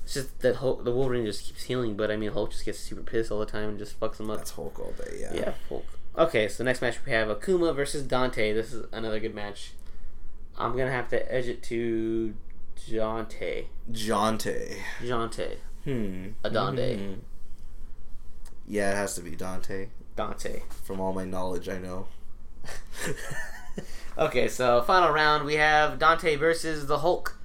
It's 0.04 0.14
just 0.16 0.40
that 0.42 0.58
Hulk, 0.58 0.84
the 0.84 0.92
Wolverine 0.92 1.26
just 1.26 1.46
keeps 1.46 1.64
healing, 1.64 1.96
but 1.96 2.12
I 2.12 2.18
mean 2.18 2.32
Hulk 2.32 2.52
just 2.52 2.66
gets 2.66 2.80
super 2.80 3.02
pissed 3.02 3.32
all 3.32 3.40
the 3.40 3.46
time 3.46 3.70
and 3.70 3.78
just 3.80 4.00
fucks 4.00 4.20
him 4.20 4.30
up. 4.30 4.38
That's 4.40 4.52
Hulk 4.52 4.80
all 4.80 4.92
day. 4.92 5.20
Yeah. 5.22 5.34
Yeah, 5.34 5.54
Hulk. 5.70 5.86
Okay, 6.18 6.48
so 6.48 6.64
next 6.64 6.82
match 6.82 6.98
we 7.06 7.12
have 7.12 7.28
Akuma 7.30 7.74
versus 7.76 8.04
Dante. 8.04 8.52
This 8.54 8.74
is 8.74 8.86
another 8.92 9.20
good 9.20 9.34
match. 9.36 9.72
I'm 10.58 10.76
gonna 10.76 10.92
have 10.92 11.08
to 11.10 11.34
edge 11.34 11.48
it 11.48 11.64
to 11.64 12.34
Dante. 12.90 13.66
Jonte. 13.92 14.78
Dante. 15.08 15.58
Hmm. 15.86 16.28
Adonde. 16.44 16.78
Mhm. 17.00 17.18
Yeah, 18.68 18.92
it 18.92 18.96
has 18.96 19.16
to 19.16 19.22
be 19.22 19.36
Dante. 19.36 19.90
Dante. 20.16 20.64
From 20.84 21.00
all 21.00 21.14
my 21.14 21.24
knowledge, 21.24 21.70
I 21.70 21.78
know. 21.78 22.08
Okay, 24.18 24.50
so 24.50 24.82
final 24.82 25.12
round 25.12 25.46
we 25.46 25.54
have 25.54 25.98
Dante 25.98 26.36
versus 26.36 26.88
the 26.88 26.98
Hulk. 26.98 27.39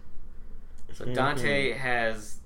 So 0.95 1.05
mm-hmm. 1.05 1.15
Dante 1.15 1.73
has 1.73 2.39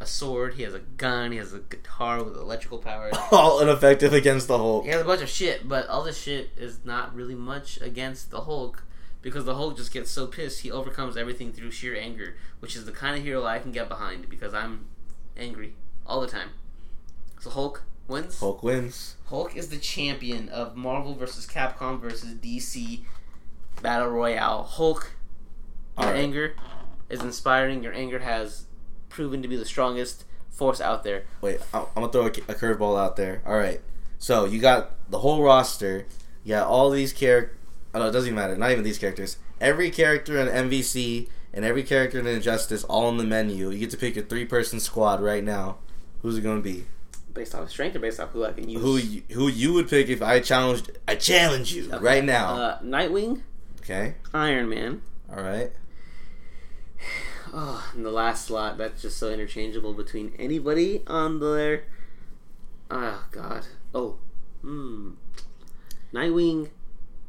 a 0.00 0.06
sword, 0.06 0.54
he 0.54 0.62
has 0.64 0.74
a 0.74 0.80
gun, 0.80 1.32
he 1.32 1.38
has 1.38 1.52
a 1.52 1.60
guitar 1.60 2.22
with 2.22 2.36
electrical 2.36 2.78
power. 2.78 3.10
all 3.32 3.60
ineffective 3.60 4.12
against 4.12 4.48
the 4.48 4.58
Hulk. 4.58 4.84
He 4.84 4.90
has 4.90 5.00
a 5.00 5.04
bunch 5.04 5.22
of 5.22 5.28
shit, 5.28 5.68
but 5.68 5.86
all 5.88 6.02
this 6.02 6.20
shit 6.20 6.50
is 6.56 6.80
not 6.84 7.14
really 7.14 7.34
much 7.34 7.80
against 7.80 8.30
the 8.30 8.42
Hulk 8.42 8.84
because 9.22 9.44
the 9.44 9.54
Hulk 9.54 9.76
just 9.76 9.92
gets 9.92 10.10
so 10.10 10.26
pissed 10.26 10.60
he 10.60 10.70
overcomes 10.70 11.16
everything 11.16 11.52
through 11.52 11.70
sheer 11.70 11.96
anger, 11.96 12.36
which 12.58 12.74
is 12.74 12.84
the 12.84 12.92
kind 12.92 13.16
of 13.16 13.22
hero 13.22 13.44
I 13.44 13.60
can 13.60 13.70
get 13.70 13.88
behind 13.88 14.28
because 14.28 14.52
I'm 14.52 14.86
angry 15.36 15.74
all 16.04 16.20
the 16.20 16.26
time. 16.26 16.50
So 17.40 17.50
Hulk 17.50 17.84
wins. 18.08 18.40
Hulk 18.40 18.62
wins. 18.62 19.16
Hulk 19.26 19.56
is 19.56 19.68
the 19.68 19.78
champion 19.78 20.48
of 20.48 20.76
Marvel 20.76 21.14
versus 21.14 21.46
Capcom 21.46 22.00
versus 22.00 22.34
DC 22.34 23.00
Battle 23.80 24.08
Royale. 24.08 24.64
Hulk, 24.64 25.12
your 25.98 26.08
Alright. 26.08 26.22
anger 26.22 26.54
is 27.12 27.20
inspiring. 27.20 27.82
Your 27.82 27.92
anger 27.92 28.20
has 28.20 28.66
proven 29.08 29.42
to 29.42 29.48
be 29.48 29.56
the 29.56 29.64
strongest 29.64 30.24
force 30.50 30.80
out 30.80 31.04
there. 31.04 31.24
Wait, 31.40 31.60
I'm 31.72 31.82
I'm 31.96 32.02
gonna 32.02 32.12
throw 32.12 32.22
a, 32.26 32.28
a 32.28 32.54
curveball 32.54 32.98
out 32.98 33.16
there. 33.16 33.42
All 33.46 33.56
right, 33.56 33.80
so 34.18 34.44
you 34.44 34.60
got 34.60 35.10
the 35.10 35.18
whole 35.18 35.42
roster. 35.42 36.06
You 36.44 36.54
got 36.54 36.66
all 36.66 36.90
these 36.90 37.12
characters. 37.12 37.56
Oh, 37.94 37.98
no, 37.98 38.08
it 38.08 38.12
doesn't 38.12 38.28
even 38.28 38.36
matter. 38.36 38.56
Not 38.56 38.70
even 38.70 38.84
these 38.84 38.98
characters. 38.98 39.36
Every 39.60 39.90
character 39.90 40.38
in 40.40 40.48
MVC 40.48 41.28
and 41.52 41.64
every 41.64 41.82
character 41.82 42.18
in 42.18 42.26
Injustice, 42.26 42.84
all 42.84 43.06
on 43.06 43.18
the 43.18 43.24
menu. 43.24 43.70
You 43.70 43.78
get 43.78 43.90
to 43.90 43.98
pick 43.98 44.16
a 44.16 44.22
three-person 44.22 44.80
squad 44.80 45.20
right 45.20 45.44
now. 45.44 45.76
Who's 46.22 46.38
it 46.38 46.40
gonna 46.40 46.62
be? 46.62 46.86
Based 47.34 47.54
off 47.54 47.68
strength 47.68 47.96
or 47.96 47.98
based 47.98 48.18
off 48.18 48.30
who 48.30 48.44
I 48.44 48.52
can 48.52 48.68
use? 48.68 48.80
Who 48.80 48.96
you, 48.96 49.22
who 49.32 49.48
you 49.48 49.72
would 49.74 49.88
pick 49.88 50.08
if 50.08 50.22
I 50.22 50.40
challenged? 50.40 50.90
I 51.06 51.16
challenge 51.16 51.72
you 51.74 51.94
right 51.98 52.24
now. 52.24 52.54
Uh, 52.54 52.80
Nightwing, 52.80 53.42
okay. 53.80 54.14
Iron 54.32 54.68
Man. 54.68 55.02
All 55.30 55.42
right. 55.42 55.72
Oh, 57.52 57.90
and 57.94 58.04
the 58.04 58.10
last 58.10 58.46
slot, 58.46 58.78
that's 58.78 59.02
just 59.02 59.18
so 59.18 59.30
interchangeable 59.30 59.92
between 59.92 60.32
anybody 60.38 61.02
on 61.06 61.38
there. 61.40 61.84
Oh, 62.90 63.24
God. 63.30 63.66
Oh. 63.94 64.16
Hmm. 64.62 65.12
Nightwing, 66.14 66.70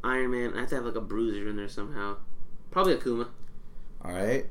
Iron 0.03 0.31
Man. 0.31 0.53
I 0.55 0.61
have 0.61 0.69
to 0.69 0.75
have 0.75 0.85
like 0.85 0.95
a 0.95 1.01
bruiser 1.01 1.47
in 1.49 1.57
there 1.57 1.67
somehow. 1.67 2.17
Probably 2.71 2.95
Akuma. 2.95 3.27
All 4.03 4.11
right. 4.11 4.45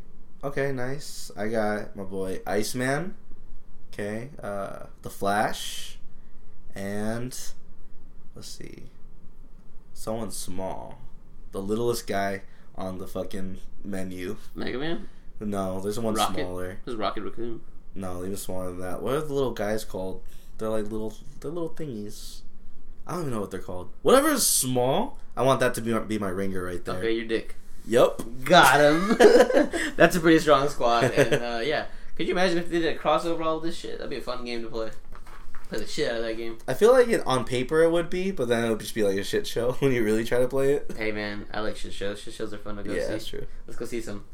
Okay, 0.44 0.73
nice. 0.73 1.31
I 1.36 1.49
got 1.49 1.94
my 1.97 2.03
boy 2.03 2.40
Iceman. 2.47 3.15
Okay. 3.93 4.31
Uh, 4.43 4.86
the 5.03 5.11
Flash, 5.11 5.99
and 6.74 7.39
let's 8.35 8.49
see, 8.49 8.85
someone 9.93 10.31
small, 10.31 10.99
the 11.53 11.61
littlest 11.61 12.07
guy 12.07 12.43
on 12.74 12.99
the 12.99 13.07
fucking 13.07 13.59
menu. 13.85 14.36
Mega 14.55 14.78
Man? 14.78 15.09
No, 15.47 15.81
there's 15.81 15.98
one 15.98 16.14
Rocket. 16.14 16.35
smaller. 16.35 16.78
There's 16.85 16.97
Rocket 16.97 17.23
Raccoon. 17.23 17.60
No, 17.94 18.24
even 18.24 18.36
smaller 18.36 18.66
than 18.69 18.81
that. 18.81 19.02
What 19.02 19.14
are 19.14 19.20
the 19.20 19.32
little 19.35 19.52
guys 19.52 19.85
called? 19.85 20.23
They're 20.59 20.69
like 20.69 20.85
little, 20.85 21.14
they're 21.40 21.51
little 21.51 21.70
thingies. 21.70 22.40
I 23.06 23.12
don't 23.12 23.23
even 23.23 23.32
know 23.32 23.40
what 23.40 23.51
they're 23.51 23.60
called. 23.60 23.90
Whatever 24.02 24.31
is 24.31 24.47
small, 24.47 25.19
I 25.36 25.43
want 25.43 25.60
that 25.60 25.74
to 25.74 25.81
be 25.81 25.98
be 26.01 26.19
my 26.19 26.28
ringer 26.28 26.62
right 26.64 26.85
there. 26.85 26.97
Okay, 26.97 27.12
your 27.12 27.24
dick. 27.27 27.56
Yep. 27.86 28.23
Got 28.44 28.81
him. 28.81 29.16
That's 29.97 30.14
a 30.16 30.20
pretty 30.20 30.39
strong 30.39 30.69
squad. 30.69 31.05
And 31.05 31.35
uh, 31.35 31.60
yeah, 31.64 31.86
could 32.16 32.27
you 32.28 32.32
imagine 32.32 32.59
if 32.59 32.70
they 32.70 32.78
did 32.81 32.97
a 32.97 32.98
crossover 32.98 33.44
all 33.44 33.59
this 33.60 33.77
shit? 33.77 33.98
That'd 33.98 34.10
be 34.10 34.16
a 34.19 34.20
fun 34.20 34.44
game 34.44 34.62
to 34.62 34.69
play. 34.69 34.90
Play 35.69 35.78
the 35.78 35.86
shit 35.86 36.10
out 36.10 36.19
of 36.19 36.23
that 36.23 36.36
game. 36.36 36.59
I 36.69 36.74
feel 36.74 36.93
like 36.93 37.09
it 37.09 37.23
on 37.27 37.44
paper 37.44 37.82
it 37.82 37.90
would 37.90 38.09
be, 38.10 38.31
but 38.31 38.47
then 38.48 38.64
it 38.64 38.69
would 38.69 38.78
just 38.81 38.94
be 38.94 39.02
like 39.02 39.16
a 39.16 39.24
shit 39.24 39.47
show 39.47 39.73
when 39.81 39.90
you 39.93 40.05
really 40.05 40.24
try 40.24 40.39
to 40.39 40.47
play 40.48 40.74
it. 40.74 40.93
Hey 40.97 41.10
man, 41.12 41.47
I 41.52 41.60
like 41.60 41.77
shit 41.77 41.93
shows. 41.93 42.20
Shit 42.20 42.35
shows 42.35 42.52
are 42.55 42.59
fun 42.59 42.77
to 42.77 42.82
go 42.85 42.93
Yeah, 42.93 43.06
see. 43.06 43.09
that's 43.09 43.27
true. 43.27 43.47
Let's 43.66 43.78
go 43.78 43.86
see 43.86 44.01
some. 44.01 44.24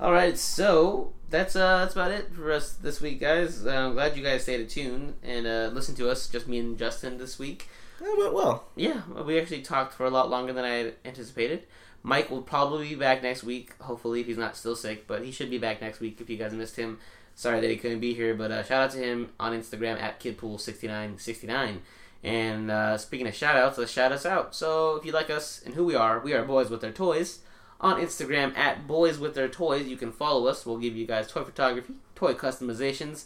All 0.00 0.12
right, 0.12 0.38
so 0.38 1.12
that's 1.28 1.54
uh 1.54 1.80
that's 1.80 1.92
about 1.92 2.10
it 2.10 2.34
for 2.34 2.50
us 2.52 2.72
this 2.72 3.02
week, 3.02 3.20
guys. 3.20 3.66
Uh, 3.66 3.70
I'm 3.70 3.92
glad 3.92 4.16
you 4.16 4.22
guys 4.22 4.44
stayed 4.44 4.66
tuned 4.70 5.12
and 5.22 5.46
uh, 5.46 5.70
listened 5.74 5.98
to 5.98 6.08
us, 6.08 6.26
just 6.26 6.48
me 6.48 6.58
and 6.58 6.78
Justin 6.78 7.18
this 7.18 7.38
week. 7.38 7.68
It 8.00 8.18
went 8.18 8.32
well. 8.32 8.64
Yeah, 8.76 9.02
we 9.26 9.38
actually 9.38 9.60
talked 9.60 9.92
for 9.92 10.06
a 10.06 10.10
lot 10.10 10.30
longer 10.30 10.54
than 10.54 10.64
I 10.64 10.70
had 10.70 10.94
anticipated. 11.04 11.64
Mike 12.02 12.30
will 12.30 12.40
probably 12.40 12.88
be 12.88 12.94
back 12.94 13.22
next 13.22 13.44
week, 13.44 13.74
hopefully, 13.78 14.22
if 14.22 14.26
he's 14.26 14.38
not 14.38 14.56
still 14.56 14.74
sick, 14.74 15.06
but 15.06 15.22
he 15.22 15.30
should 15.30 15.50
be 15.50 15.58
back 15.58 15.82
next 15.82 16.00
week 16.00 16.18
if 16.18 16.30
you 16.30 16.38
guys 16.38 16.54
missed 16.54 16.76
him. 16.76 16.98
Sorry 17.34 17.60
that 17.60 17.68
he 17.68 17.76
couldn't 17.76 18.00
be 18.00 18.14
here, 18.14 18.34
but 18.34 18.50
uh, 18.50 18.62
shout 18.62 18.84
out 18.84 18.90
to 18.92 18.98
him 18.98 19.28
on 19.38 19.52
Instagram 19.52 20.00
at 20.00 20.18
kidpool6969. 20.18 21.80
And 22.24 22.70
uh, 22.70 22.96
speaking 22.96 23.26
of 23.26 23.34
shout 23.34 23.56
outs, 23.56 23.76
let's 23.76 23.92
shout 23.92 24.12
us 24.12 24.24
out. 24.24 24.54
So 24.54 24.96
if 24.96 25.04
you 25.04 25.12
like 25.12 25.28
us 25.28 25.60
and 25.62 25.74
who 25.74 25.84
we 25.84 25.94
are, 25.94 26.20
we 26.20 26.32
are 26.32 26.42
Boys 26.42 26.70
with 26.70 26.80
Their 26.80 26.90
Toys. 26.90 27.40
On 27.80 27.98
Instagram 27.98 28.56
at 28.58 28.86
Boys 28.86 29.18
with 29.18 29.34
Their 29.34 29.48
Toys, 29.48 29.86
you 29.86 29.96
can 29.96 30.12
follow 30.12 30.46
us. 30.46 30.66
We'll 30.66 30.76
give 30.76 30.94
you 30.94 31.06
guys 31.06 31.28
toy 31.28 31.44
photography, 31.44 31.94
toy 32.14 32.34
customizations, 32.34 33.24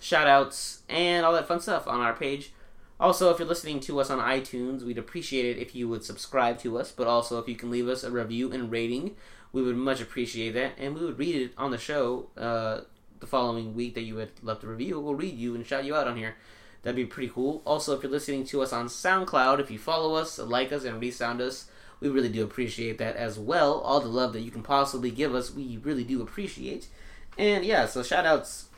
shout 0.00 0.28
outs, 0.28 0.82
and 0.88 1.26
all 1.26 1.32
that 1.32 1.48
fun 1.48 1.60
stuff 1.60 1.88
on 1.88 2.00
our 2.00 2.14
page. 2.14 2.52
Also, 3.00 3.30
if 3.30 3.38
you're 3.38 3.48
listening 3.48 3.80
to 3.80 4.00
us 4.00 4.10
on 4.10 4.18
iTunes, 4.18 4.82
we'd 4.82 4.98
appreciate 4.98 5.56
it 5.56 5.60
if 5.60 5.74
you 5.74 5.88
would 5.88 6.04
subscribe 6.04 6.58
to 6.58 6.78
us, 6.78 6.92
but 6.92 7.06
also 7.06 7.38
if 7.38 7.48
you 7.48 7.56
can 7.56 7.70
leave 7.70 7.88
us 7.88 8.04
a 8.04 8.10
review 8.10 8.52
and 8.52 8.70
rating, 8.70 9.16
we 9.52 9.62
would 9.62 9.76
much 9.76 10.00
appreciate 10.00 10.50
that, 10.52 10.72
and 10.78 10.94
we 10.94 11.04
would 11.04 11.18
read 11.18 11.34
it 11.34 11.52
on 11.56 11.70
the 11.70 11.78
show 11.78 12.28
uh, 12.36 12.80
the 13.18 13.26
following 13.26 13.74
week 13.74 13.94
that 13.94 14.02
you 14.02 14.16
had 14.18 14.30
left 14.42 14.62
a 14.62 14.66
review. 14.68 15.00
We'll 15.00 15.14
read 15.14 15.36
you 15.36 15.54
and 15.54 15.66
shout 15.66 15.84
you 15.84 15.94
out 15.94 16.06
on 16.06 16.16
here. 16.16 16.36
That'd 16.82 16.96
be 16.96 17.04
pretty 17.04 17.32
cool. 17.32 17.62
Also, 17.64 17.96
if 17.96 18.02
you're 18.02 18.12
listening 18.12 18.44
to 18.46 18.62
us 18.62 18.72
on 18.72 18.86
SoundCloud, 18.86 19.58
if 19.58 19.70
you 19.70 19.78
follow 19.78 20.14
us, 20.14 20.38
like 20.38 20.72
us, 20.72 20.84
and 20.84 21.00
resound 21.00 21.40
us, 21.40 21.68
we 22.00 22.08
really 22.08 22.28
do 22.28 22.44
appreciate 22.44 22.98
that 22.98 23.16
as 23.16 23.38
well. 23.38 23.80
All 23.80 24.00
the 24.00 24.08
love 24.08 24.32
that 24.32 24.40
you 24.40 24.50
can 24.50 24.62
possibly 24.62 25.10
give 25.10 25.34
us, 25.34 25.52
we 25.52 25.78
really 25.78 26.04
do 26.04 26.22
appreciate. 26.22 26.88
And 27.36 27.64
yeah, 27.64 27.86
so 27.86 28.02
shout 28.02 28.26
outs 28.26 28.68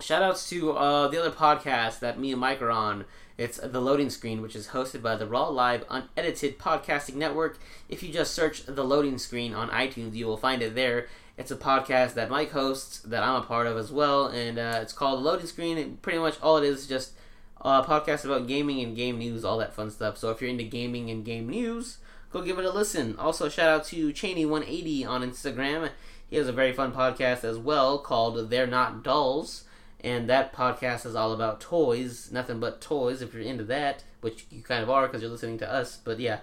Shout 0.00 0.22
outs 0.22 0.48
to 0.50 0.72
uh, 0.72 1.08
the 1.08 1.20
other 1.20 1.30
podcast 1.30 2.00
that 2.00 2.18
me 2.18 2.32
and 2.32 2.40
Mike 2.40 2.60
are 2.60 2.70
on. 2.70 3.04
It's 3.38 3.58
The 3.58 3.80
Loading 3.80 4.10
Screen, 4.10 4.42
which 4.42 4.56
is 4.56 4.68
hosted 4.68 5.02
by 5.02 5.16
the 5.16 5.26
Raw 5.26 5.48
Live 5.48 5.84
Unedited 5.88 6.58
Podcasting 6.58 7.14
Network. 7.14 7.58
If 7.88 8.02
you 8.02 8.12
just 8.12 8.34
search 8.34 8.66
The 8.66 8.84
Loading 8.84 9.18
Screen 9.18 9.54
on 9.54 9.70
iTunes, 9.70 10.14
you 10.14 10.26
will 10.26 10.36
find 10.36 10.62
it 10.62 10.74
there. 10.74 11.06
It's 11.38 11.52
a 11.52 11.56
podcast 11.56 12.14
that 12.14 12.28
Mike 12.28 12.50
hosts 12.50 12.98
that 13.00 13.22
I'm 13.22 13.42
a 13.42 13.46
part 13.46 13.66
of 13.68 13.76
as 13.76 13.92
well, 13.92 14.26
and 14.26 14.58
uh, 14.58 14.80
it's 14.82 14.92
called 14.92 15.20
The 15.20 15.24
Loading 15.24 15.46
Screen. 15.46 15.78
And 15.78 16.02
pretty 16.02 16.18
much 16.18 16.40
all 16.42 16.56
it 16.56 16.64
is 16.64 16.80
is 16.80 16.86
just 16.86 17.12
a 17.60 17.82
podcast 17.82 18.24
about 18.24 18.48
gaming 18.48 18.82
and 18.82 18.96
game 18.96 19.18
news, 19.18 19.44
all 19.44 19.58
that 19.58 19.74
fun 19.74 19.90
stuff. 19.90 20.18
So 20.18 20.30
if 20.30 20.40
you're 20.40 20.50
into 20.50 20.64
gaming 20.64 21.08
and 21.08 21.24
game 21.24 21.48
news, 21.48 21.98
go 22.34 22.42
give 22.42 22.58
it 22.58 22.66
a 22.66 22.70
listen. 22.70 23.16
Also, 23.16 23.48
shout 23.48 23.70
out 23.70 23.84
to 23.86 24.12
Cheney180 24.12 25.06
on 25.06 25.22
Instagram. 25.22 25.90
He 26.28 26.36
has 26.36 26.48
a 26.48 26.52
very 26.52 26.72
fun 26.72 26.92
podcast 26.92 27.44
as 27.44 27.56
well 27.56 27.98
called 27.98 28.50
They're 28.50 28.66
Not 28.66 29.02
Dolls 29.02 29.64
and 30.04 30.28
that 30.28 30.52
podcast 30.52 31.06
is 31.06 31.16
all 31.16 31.32
about 31.32 31.62
toys, 31.62 32.30
nothing 32.30 32.60
but 32.60 32.82
toys. 32.82 33.22
If 33.22 33.32
you're 33.32 33.42
into 33.42 33.64
that, 33.64 34.04
which 34.20 34.44
you 34.50 34.62
kind 34.62 34.82
of 34.82 34.90
are 34.90 35.06
because 35.06 35.22
you're 35.22 35.30
listening 35.30 35.58
to 35.58 35.72
us, 35.72 35.96
but 35.96 36.20
yeah. 36.20 36.40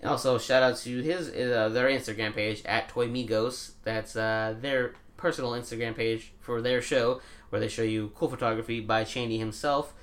And 0.00 0.10
also, 0.10 0.36
shout 0.36 0.64
out 0.64 0.76
to 0.78 1.00
his 1.00 1.28
uh, 1.28 1.68
their 1.68 1.88
Instagram 1.88 2.34
page 2.34 2.62
at 2.64 2.88
Toy 2.88 3.06
Migos. 3.06 3.72
That's 3.84 4.16
uh, 4.16 4.56
their 4.60 4.94
personal 5.16 5.52
Instagram 5.52 5.94
page 5.94 6.32
for 6.40 6.60
their 6.60 6.82
show, 6.82 7.20
where 7.50 7.60
they 7.60 7.68
show 7.68 7.84
you 7.84 8.10
cool 8.16 8.28
photography 8.28 8.80
by 8.80 9.04
Cheney 9.04 9.38
himself. 9.38 9.94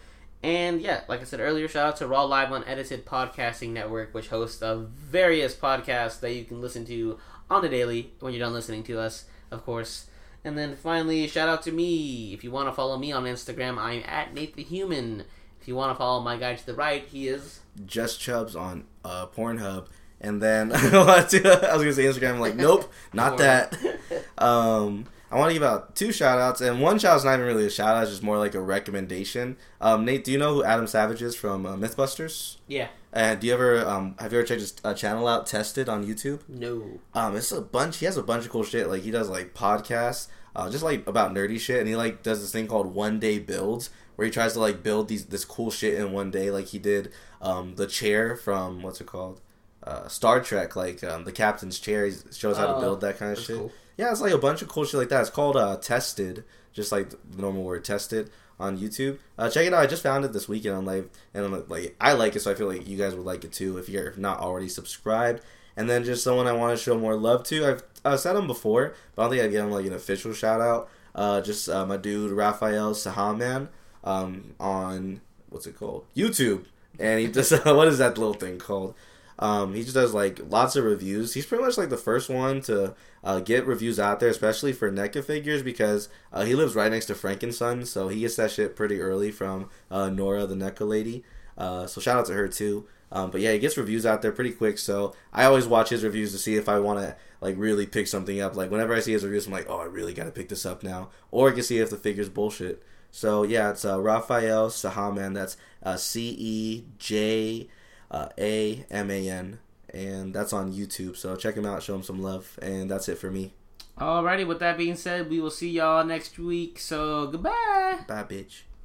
And 0.44 0.82
yeah, 0.82 1.02
like 1.08 1.22
I 1.22 1.24
said 1.24 1.40
earlier, 1.40 1.68
shout 1.68 1.88
out 1.88 1.98
to 1.98 2.08
Raw 2.08 2.24
Live 2.24 2.52
Unedited 2.52 3.06
Podcasting 3.06 3.70
Network, 3.70 4.14
which 4.14 4.30
hosts 4.30 4.62
uh, 4.62 4.86
various 4.96 5.56
podcasts 5.56 6.20
that 6.22 6.34
you 6.34 6.46
can 6.46 6.62
listen 6.62 6.86
to 6.86 7.20
on 7.50 7.62
the 7.62 7.70
daily 7.70 8.14
when 8.20 8.34
you're 8.34 8.40
done 8.40 8.54
listening 8.54 8.84
to 8.84 9.00
us, 9.00 9.26
of 9.52 9.64
course. 9.64 10.08
And 10.44 10.58
then 10.58 10.76
finally, 10.76 11.28
shout 11.28 11.48
out 11.48 11.62
to 11.64 11.72
me. 11.72 12.34
If 12.34 12.44
you 12.44 12.50
want 12.50 12.68
to 12.70 12.74
follow 12.74 12.98
me 12.98 13.12
on 13.12 13.26
Instagram, 13.26 13.78
I'm 13.78 14.02
at 14.06 14.34
Nate 14.34 14.56
the 14.56 14.64
Human. 14.64 15.26
If 15.62 15.68
you 15.68 15.76
want 15.76 15.92
to 15.92 15.96
follow 15.96 16.22
my 16.22 16.38
guy 16.38 16.56
to 16.56 16.66
the 16.66 16.74
right, 16.74 17.06
he 17.06 17.28
is. 17.28 17.60
Just 17.86 18.20
Chubs 18.20 18.56
on 18.56 18.86
uh, 19.06 19.28
Pornhub. 19.28 19.88
And 20.20 20.42
then 20.42 20.72
I 20.74 20.76
was 20.76 21.34
gonna 21.34 21.94
say 21.94 22.06
Instagram. 22.06 22.34
I'm 22.34 22.40
like, 22.40 22.56
nope, 22.56 22.92
not 23.14 23.38
that. 23.38 23.78
Um, 24.38 25.06
I 25.32 25.38
want 25.38 25.50
to 25.50 25.54
give 25.54 25.64
out 25.64 25.96
two 25.96 26.12
shout 26.12 26.40
outs, 26.40 26.60
and 26.62 26.82
one 26.82 27.00
shout 27.00 27.14
out's 27.16 27.24
not 27.24 27.36
even 27.36 27.46
really 27.46 27.66
a 27.66 27.70
shout 27.70 27.96
out, 27.96 28.04
it's 28.04 28.12
just 28.12 28.22
more 28.24 28.38
like 28.38 28.54
a 28.54 28.60
recommendation. 28.62 29.56
Um, 29.80 30.04
Nate, 30.06 30.24
do 30.26 30.32
you 30.32 30.38
know 30.38 30.56
who 30.56 30.64
Adam 30.64 30.88
Savage 30.88 31.22
is 31.22 31.36
from 31.36 31.66
uh, 31.66 31.76
Mythbusters? 31.78 32.58
Yeah. 32.68 32.90
And 33.14 33.40
do 33.40 33.48
you 33.48 33.54
ever 33.54 33.86
um, 33.88 34.16
have 34.20 34.32
you 34.34 34.40
ever 34.40 34.48
checked 34.48 34.62
his 34.62 34.74
uh, 34.84 34.94
channel 34.94 35.28
out, 35.28 35.46
Tested 35.48 35.88
on 35.90 36.06
YouTube? 36.06 36.42
No. 36.48 37.00
Um, 37.14 37.36
it's 37.36 37.52
a 37.52 37.62
bunch. 37.62 37.98
He 37.98 38.06
has 38.06 38.18
a 38.18 38.24
bunch 38.24 38.46
of 38.46 38.52
cool 38.52 38.64
shit. 38.64 38.88
Like 38.88 39.04
he 39.04 39.12
does 39.12 39.30
like 39.30 39.54
podcasts, 39.54 40.28
uh, 40.56 40.70
just 40.70 40.84
like 40.84 41.06
about 41.08 41.34
nerdy 41.34 41.60
shit, 41.60 41.80
and 41.80 41.88
he 41.88 41.96
like 41.96 42.24
does 42.24 42.42
this 42.42 42.52
thing 42.52 42.68
called 42.68 42.94
one 42.94 43.20
day 43.20 43.38
builds, 43.40 43.90
where 44.16 44.26
he 44.26 44.32
tries 44.32 44.54
to 44.54 44.60
like 44.60 44.82
build 44.84 45.08
these 45.10 45.26
this 45.26 45.44
cool 45.46 45.72
shit 45.72 45.96
in 45.96 46.12
one 46.14 46.32
day. 46.32 46.52
Like 46.52 46.68
he 46.68 46.80
did 46.80 47.12
um 47.42 47.76
the 47.76 47.88
chair 47.88 48.36
from 48.38 48.82
what's 48.82 49.02
it 49.02 49.08
called, 49.08 49.42
uh, 49.84 50.08
Star 50.08 50.40
Trek. 50.42 50.76
Like 50.78 51.04
um, 51.04 51.26
the 51.26 51.34
captain's 51.34 51.80
chair. 51.80 52.06
He 52.06 52.14
shows 52.32 52.58
how 52.58 52.68
to 52.68 52.76
Oh, 52.76 52.80
build 52.82 53.02
that 53.02 53.18
kind 53.18 53.34
of 53.38 53.40
shit. 53.44 53.58
cool. 53.58 53.72
Yeah, 54.02 54.10
it's 54.10 54.20
like 54.20 54.34
a 54.34 54.38
bunch 54.40 54.64
of 54.64 54.68
cool 54.68 54.84
shit 54.84 55.00
like 55.00 55.10
that. 55.10 55.22
It's 55.22 55.30
called 55.30 55.56
uh, 55.56 55.78
Tested, 55.78 56.44
just 56.74 56.92
like 56.92 57.12
the 57.12 57.18
normal 57.40 57.62
word 57.62 57.86
Tested 57.86 58.32
on 58.60 58.80
YouTube. 58.80 59.20
Uh, 59.38 59.48
check 59.48 59.68
it 59.68 59.76
out. 59.76 59.84
I 59.84 59.86
just 59.86 60.02
found 60.02 60.26
it 60.26 60.34
this 60.34 60.50
weekend 60.50 60.74
on 60.74 60.86
live, 60.86 61.08
and 61.36 61.46
I'm 61.46 61.68
like, 61.70 61.96
I 62.02 62.14
like 62.14 62.36
it, 62.36 62.40
so 62.40 62.50
I 62.50 62.56
feel 62.56 62.68
like 62.68 62.88
you 62.88 62.98
guys 62.98 63.14
would 63.14 63.28
like 63.28 63.44
it 63.44 63.54
too 63.54 63.78
if 63.78 63.90
you're 63.90 64.16
not 64.18 64.40
already 64.40 64.70
subscribed. 64.70 65.44
And 65.78 65.88
then 65.88 66.04
just 66.04 66.24
someone 66.24 66.48
I 66.48 66.52
want 66.54 66.76
to 66.76 66.84
show 66.84 66.98
more 66.98 67.16
love 67.16 67.44
to. 67.44 67.64
I've 67.64 67.84
I've 68.04 68.20
said 68.20 68.36
him 68.36 68.48
before, 68.48 68.96
but 69.14 69.22
I 69.22 69.26
don't 69.26 69.32
think 69.34 69.44
I'd 69.44 69.52
give 69.52 69.66
him 69.66 69.72
like 69.72 69.86
an 69.86 69.94
official 69.94 70.34
shout 70.34 70.62
out. 70.62 70.90
Uh, 71.14 71.42
just 71.42 71.70
uh, 71.70 71.86
my 71.86 71.98
dude 71.98 72.32
Raphael 72.32 72.96
Cejaman 72.96 73.68
um, 74.04 74.56
on 74.60 75.22
what's 75.50 75.68
it 75.68 75.78
called 75.78 76.08
YouTube, 76.18 76.66
and 76.98 77.20
he 77.20 77.28
just 77.28 77.52
what 77.66 77.88
is 77.88 78.00
that 78.00 78.18
little 78.18 78.34
thing 78.34 78.58
called? 78.58 78.96
Um, 79.42 79.74
he 79.74 79.82
just 79.82 79.96
does 79.96 80.14
like 80.14 80.40
lots 80.50 80.76
of 80.76 80.84
reviews. 80.86 81.34
He's 81.34 81.48
pretty 81.48 81.64
much 81.64 81.78
like 81.78 81.90
the 81.90 81.98
first 81.98 82.30
one 82.30 82.62
to 82.62 82.94
uh, 83.24 83.40
get 83.40 83.66
reviews 83.66 84.00
out 84.00 84.20
there, 84.20 84.30
especially 84.30 84.72
for 84.72 84.92
NECA 84.92 85.24
figures, 85.26 85.64
because 85.64 86.10
uh, 86.32 86.46
he 86.46 86.54
lives 86.54 86.76
right 86.76 86.92
next 86.92 87.08
to 87.08 87.16
Frankenson, 87.16 87.88
so 87.88 88.08
he 88.08 88.20
gets 88.20 88.36
that 88.36 88.52
shit 88.52 88.76
pretty 88.76 89.02
early 89.02 89.32
from 89.32 89.70
uh, 89.90 90.10
Nora, 90.10 90.46
the 90.46 90.56
NECA 90.56 90.88
lady. 90.88 91.24
Uh, 91.58 91.88
so 91.88 92.00
shout 92.00 92.20
out 92.20 92.28
to 92.28 92.34
her 92.34 92.48
too. 92.48 92.88
Um, 93.12 93.30
but 93.30 93.42
yeah, 93.42 93.52
he 93.52 93.60
gets 93.60 93.78
reviews 93.78 94.06
out 94.06 94.22
there 94.22 94.32
pretty 94.32 94.52
quick. 94.52 94.78
So 94.78 95.14
I 95.34 95.44
always 95.46 95.68
watch 95.68 95.90
his 95.90 96.04
reviews 96.04 96.32
to 96.32 96.38
see 96.38 96.56
if 96.56 96.70
I 96.70 96.80
want 96.80 97.00
to 97.00 97.16
like 97.42 97.56
really 97.58 97.86
pick 97.86 98.08
something 98.08 98.40
up. 98.40 98.56
Like 98.56 98.72
whenever 98.72 98.94
I 98.94 99.02
see 99.02 99.12
his 99.12 99.26
reviews, 99.26 99.48
I'm 99.48 99.54
like, 99.54 99.70
oh, 99.70 99.82
I 99.82 99.86
really 99.86 100.14
got 100.14 100.26
to 100.26 100.32
pick 100.32 100.50
this 100.50 100.66
up 100.66 100.84
now, 100.84 101.10
or 101.30 101.50
I 101.50 101.54
can 101.54 101.64
see 101.64 101.80
if 101.80 101.90
the 101.90 101.98
figure's 101.98 102.30
bullshit. 102.30 102.84
So 103.10 103.44
yeah, 103.44 103.72
it's 103.72 103.84
uh, 103.84 104.00
Raphael 104.00 104.70
Cejaman. 104.70 105.34
That's 105.34 105.58
uh, 105.84 105.98
C 105.98 106.36
E 106.40 106.86
J 107.00 107.68
uh, 108.12 108.28
A 108.38 108.86
M 108.92 109.10
A 109.10 109.30
N, 109.30 109.60
and 109.94 110.34
that's 110.34 110.54
on 110.54 110.72
YouTube. 110.72 111.18
So 111.18 111.36
check 111.36 111.56
him 111.56 111.66
out, 111.66 111.82
show 111.82 111.96
him 111.96 112.04
some 112.04 112.22
love, 112.22 112.60
and 112.62 112.92
that's 112.92 113.10
it 113.10 113.18
for 113.18 113.32
me. 113.32 113.54
Alrighty, 113.98 114.46
with 114.48 114.60
that 114.60 114.78
being 114.78 114.96
said, 114.96 115.30
we 115.30 115.40
will 115.40 115.50
see 115.52 115.70
y'all 115.70 116.06
next 116.06 116.38
week. 116.38 116.80
So 116.80 117.28
goodbye. 117.28 118.00
Bye, 118.08 118.24
bitch. 118.24 118.62